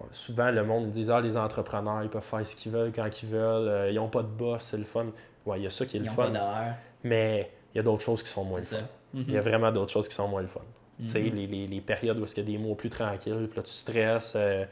[0.00, 3.08] on- souvent, le monde dit Ah, les entrepreneurs, ils peuvent faire ce qu'ils veulent quand
[3.22, 5.06] ils veulent, euh, ils n'ont pas de boss, c'est le fun.
[5.46, 7.82] Ouais, il y a ça qui est Ils le fun, pas mais il y a
[7.82, 8.76] d'autres choses qui sont moins le fun.
[8.76, 8.82] ça.
[9.14, 10.60] Il y a vraiment d'autres choses qui sont moins le fun.
[11.00, 11.34] Tu sais, Mhm.
[11.34, 13.72] les, les- les périodes où il y a des mots plus tranquilles, puis là, tu
[13.72, 14.34] stresses.
[14.36, 14.66] euh,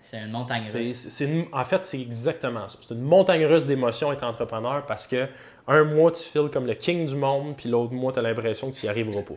[0.00, 1.06] C'est une montagne C'est- russe.
[1.10, 2.78] c'est une- en fait, c'est exactement ça.
[2.80, 5.26] C'est une montagne russe d'émotions être entrepreneur parce que
[5.68, 8.70] un mois, tu files comme le king du monde, puis l'autre mois, tu as l'impression
[8.70, 9.34] que tu n'y arriveras pas.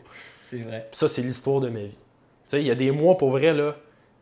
[0.58, 0.88] C'est vrai.
[0.92, 1.88] Puis ça, c'est l'histoire de ma vie.
[1.90, 1.96] Tu
[2.48, 3.76] sais, il y a des mois, pour vrai, là,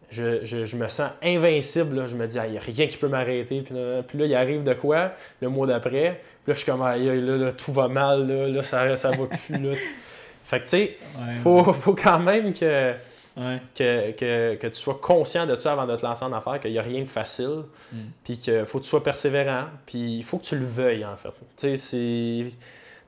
[0.10, 1.96] je, je- je me sens invincible.
[1.98, 2.06] là.
[2.06, 3.62] Je me dis, il n'y a rien qui peut m'arrêter.
[3.62, 6.22] Puis, là, puis là, il arrive de quoi le mois d'après?
[6.44, 9.26] Puis là, je suis comme, là, là, tout va mal, là, là, ça, ça va
[9.28, 9.58] plus.
[9.58, 9.76] Là.
[10.44, 12.94] Fait que, tu sais, Ouais, faut, faut quand même que,
[13.38, 13.62] ouais.
[13.74, 16.72] que, que, que tu sois conscient de ça avant de te lancer en affaires, qu'il
[16.72, 17.62] n'y a rien de facile.
[17.94, 17.98] Mm.
[18.26, 19.66] Puis qu'il faut que tu sois persévérant.
[19.86, 21.30] Puis il faut que tu le veuilles, en fait.
[21.30, 22.52] Tu sais, c'est.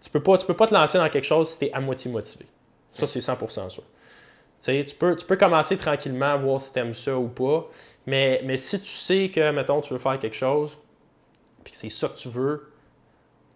[0.01, 1.79] Tu peux, pas, tu peux pas te lancer dans quelque chose si tu es à
[1.81, 2.45] moitié motivé.
[2.93, 3.83] Ça, c'est 100% sûr.
[3.83, 3.89] Tu
[4.59, 7.67] sais, tu peux, tu peux commencer tranquillement, voir si tu aimes ça ou pas.
[8.05, 10.77] Mais, mais si tu sais que, mettons, tu veux faire quelque chose,
[11.63, 12.71] puis que c'est ça que tu veux,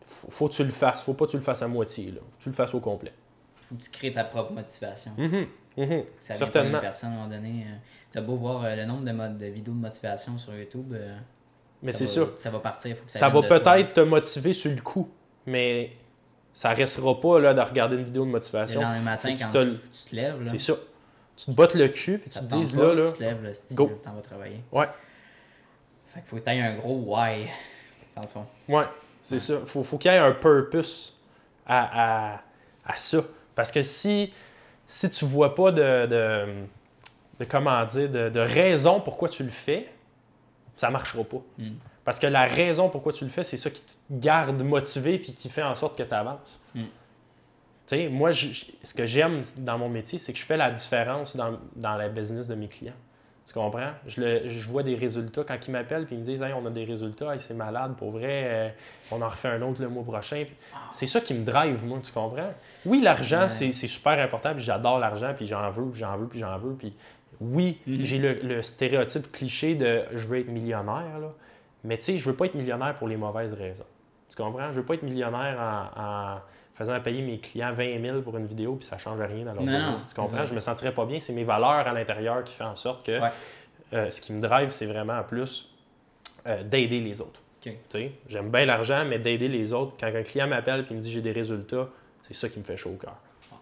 [0.06, 1.04] faut, faut que tu le fasses.
[1.04, 2.12] Faut pas que tu le fasses à moitié.
[2.12, 2.22] Là.
[2.40, 3.14] Tu le fasses au complet.
[3.70, 5.12] Faut que tu crées ta propre motivation.
[5.18, 5.48] Mhm, mhm.
[5.78, 6.06] Ça vient pas
[6.38, 6.72] Certainement.
[6.72, 7.66] d'une personne à un moment donné.
[8.12, 10.94] Tu as beau voir euh, le nombre de, vidéos de motivation sur YouTube.
[10.94, 11.18] euh,
[11.84, 12.32] Mais ça c'est va- ça.
[12.40, 12.96] Ça va partir.
[12.98, 15.10] Faut que ça Ça va peut-être te motiver sur le coup,
[15.46, 15.92] mais
[16.58, 18.82] ça restera pas là, de regarder une vidéo de Le motivation.
[18.82, 20.74] Faut matin, quand tu te tu, le- tu te lèves, là, C'est ça.
[21.36, 23.12] Tu te bottes le cul puis tu te te pas, là, là.
[23.12, 24.02] tu te lèves, là, si go.
[24.04, 24.62] t'en vas travailler.
[24.72, 24.88] Ouais,
[26.08, 27.46] Fait qu'il faut que tu aies un gros why,
[28.16, 28.46] dans le fond.
[28.70, 28.86] ouais,
[29.22, 29.60] c'est ça.
[29.68, 31.16] Faut, faut qu'il y ait un purpose
[31.68, 32.42] à, à,
[32.88, 33.20] à ça.
[33.54, 34.34] Parce que si,
[34.88, 36.46] si tu vois pas de, de,
[37.40, 39.88] de comment dire, de, de raison pourquoi tu le fais,
[40.76, 41.42] ça marchera pas.
[41.60, 41.70] Mm.
[42.08, 45.34] Parce que la raison pourquoi tu le fais, c'est ça qui te garde motivé puis
[45.34, 46.58] qui fait en sorte que tu avances.
[46.74, 46.84] Mm.
[46.84, 46.88] Tu
[47.88, 51.36] sais, moi, je- ce que j'aime dans mon métier, c'est que je fais la différence
[51.36, 52.94] dans, dans la business de mes clients.
[53.46, 53.92] Tu comprends?
[54.08, 56.66] Je, le- je vois des résultats quand ils m'appellent puis ils me disent hey, on
[56.66, 58.70] a des résultats, Hey, c'est malade, pour vrai, euh,
[59.12, 60.46] on en refait un autre le mois prochain.
[60.94, 62.54] C'est ça qui me drive, moi, tu comprends?
[62.86, 63.50] Oui, l'argent, Ouais.
[63.50, 66.58] c'est c'est super important, puis j'adore l'argent, puis j'en veux, puis j'en veux, puis j'en
[66.58, 66.74] veux.
[66.74, 66.94] Puis
[67.42, 68.04] oui, Mhm.
[68.06, 71.34] j'ai le, le stéréotype cliché de je veux être millionnaire, là.
[71.88, 73.86] Mais tu sais, je veux pas être millionnaire pour les mauvaises raisons.
[74.30, 74.72] Tu comprends?
[74.72, 76.02] Je veux pas être millionnaire en,
[76.36, 76.38] en
[76.76, 79.64] faisant payer mes clients 20 000 pour une vidéo, puis ça change rien dans leur
[79.64, 80.08] Non, business.
[80.10, 80.46] Tu comprends?
[80.46, 81.20] Je me sentirais pas bien.
[81.20, 83.30] C'est mes valeurs à l'intérieur qui fait en sorte que Ouais.
[83.94, 85.74] euh, ce qui me drive, c'est vraiment plus
[86.46, 87.42] euh, d'aider les autres.
[88.30, 89.94] J'aime bien l'argent, mais d'aider les autres.
[90.00, 91.90] Quand un client m'appelle et me dit j'ai des résultats,
[92.22, 93.18] c'est ça qui me fait chaud au cœur.
[93.52, 93.58] Wow.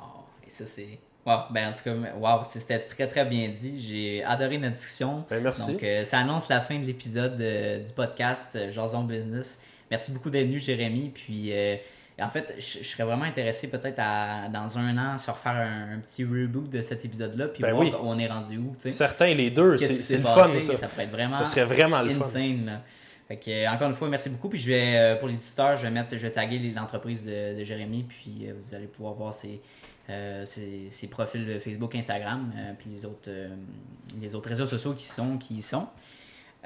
[0.45, 0.99] Et ça, c'est.
[1.26, 1.39] Wow.
[1.49, 3.80] Ben, en tout cas, wow, c'était très, très bien dit.
[3.80, 5.26] J'ai adoré notre discussion.
[5.30, 5.73] Ben, merci.
[5.73, 9.60] Donc, euh, ça annonce la fin de l'épisode euh, du podcast euh, Jason Business.
[9.89, 11.10] Merci beaucoup d'être venu, Jérémy.
[11.14, 11.77] Puis, euh,
[12.22, 15.95] en fait, je je serais vraiment intéressé peut-être à, dans un an, se refaire un,
[15.95, 17.91] un petit reboot de cet épisode-là, puis Ben voir oui.
[17.91, 18.76] où on est rendu où.
[18.76, 18.91] tu sais.
[18.91, 20.88] Certains, les deux, c'est s'est le passé, fun, ça.
[20.88, 22.26] pourrait être vraiment Ça serait vraiment le fun.
[22.26, 22.65] insane.
[22.68, 22.81] là.
[23.27, 24.49] Fait que, encore une fois, merci beaucoup.
[24.49, 27.64] Puis je vais, pour les éditeurs, je vais mettre, je vais taguer l'entreprise de, de
[27.64, 29.60] Jérémy, puis vous allez pouvoir voir ses,
[30.10, 33.49] euh, ses, ses profils Facebook, Instagram, euh, puis les autres, euh,
[34.22, 35.88] les autres réseaux sociaux qui sont, qui y sont.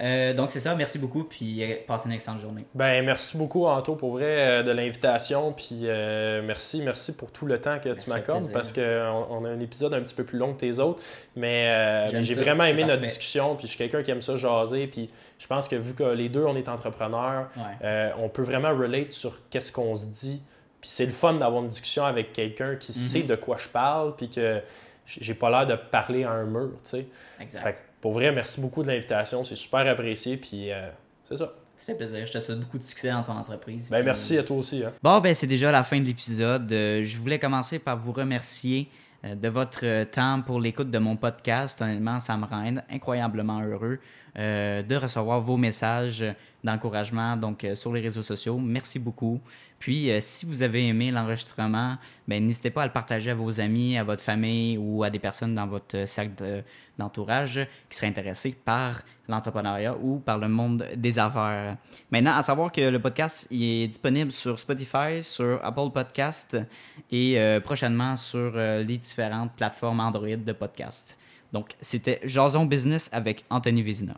[0.01, 2.65] Euh, donc c'est ça, merci beaucoup, puis passez une excellente journée.
[2.73, 5.51] Ben, merci beaucoup, Anto, pour vrai, de l'invitation.
[5.51, 9.59] Puis merci, merci pour tout le temps que tu m'accordes parce qu'on on a un
[9.59, 11.01] épisode un petit peu plus long que les autres.
[11.35, 13.07] Mais j'ai vraiment aimé notre parfait.
[13.07, 13.55] discussion.
[13.55, 14.87] Puis je suis quelqu'un qui aime ça jaser.
[14.87, 18.11] Puis je pense que vu que les deux, on est entrepreneurs, Ouais.
[18.19, 20.41] on peut vraiment relate sur qu'est-ce qu'on se dit.
[20.81, 22.97] Puis c'est le fun d'avoir une discussion avec quelqu'un qui Mhm.
[22.97, 24.15] sait de quoi je parle.
[24.15, 24.61] Puis que
[25.05, 27.07] j'ai pas l'air de parler à un mur, tu sais.
[27.41, 27.61] Exact.
[27.63, 29.43] Fait que, pour vrai, merci beaucoup de l'invitation.
[29.43, 30.37] C'est super apprécié.
[30.37, 30.87] Puis euh,
[31.25, 31.51] c'est ça.
[31.77, 32.25] Ça fait plaisir.
[32.25, 33.89] Je te souhaite beaucoup de succès dans ton entreprise.
[33.89, 34.83] Ben, merci à toi aussi.
[34.83, 34.91] hein.
[35.01, 36.69] Bon, ben c'est déjà la fin de l'épisode.
[36.71, 38.89] Euh, je voulais commencer par vous remercier
[39.23, 41.81] euh, de votre temps pour l'écoute de mon podcast.
[41.81, 43.97] Honnêtement, ça me rend incroyablement heureux
[44.37, 46.23] euh, de recevoir vos messages
[46.63, 48.57] d'encouragement donc sur les réseaux sociaux.
[48.57, 49.39] Merci beaucoup.
[49.79, 51.97] Puis, euh, si vous avez aimé l'enregistrement,
[52.27, 55.19] ben, n'hésitez pas à le partager à vos amis, à votre famille ou à des
[55.19, 56.63] personnes dans votre euh, cercle de-
[56.97, 61.77] d'entourage qui seraient intéressés par l'entrepreneuriat ou par le monde des affaires.
[62.11, 66.57] Maintenant, à savoir que le podcast est disponible sur Spotify, sur Apple Podcast
[67.09, 71.17] et euh, prochainement sur les différentes plateformes Android de podcast.
[71.53, 74.17] Donc, c'était Jason Business avec Anthony Vézina.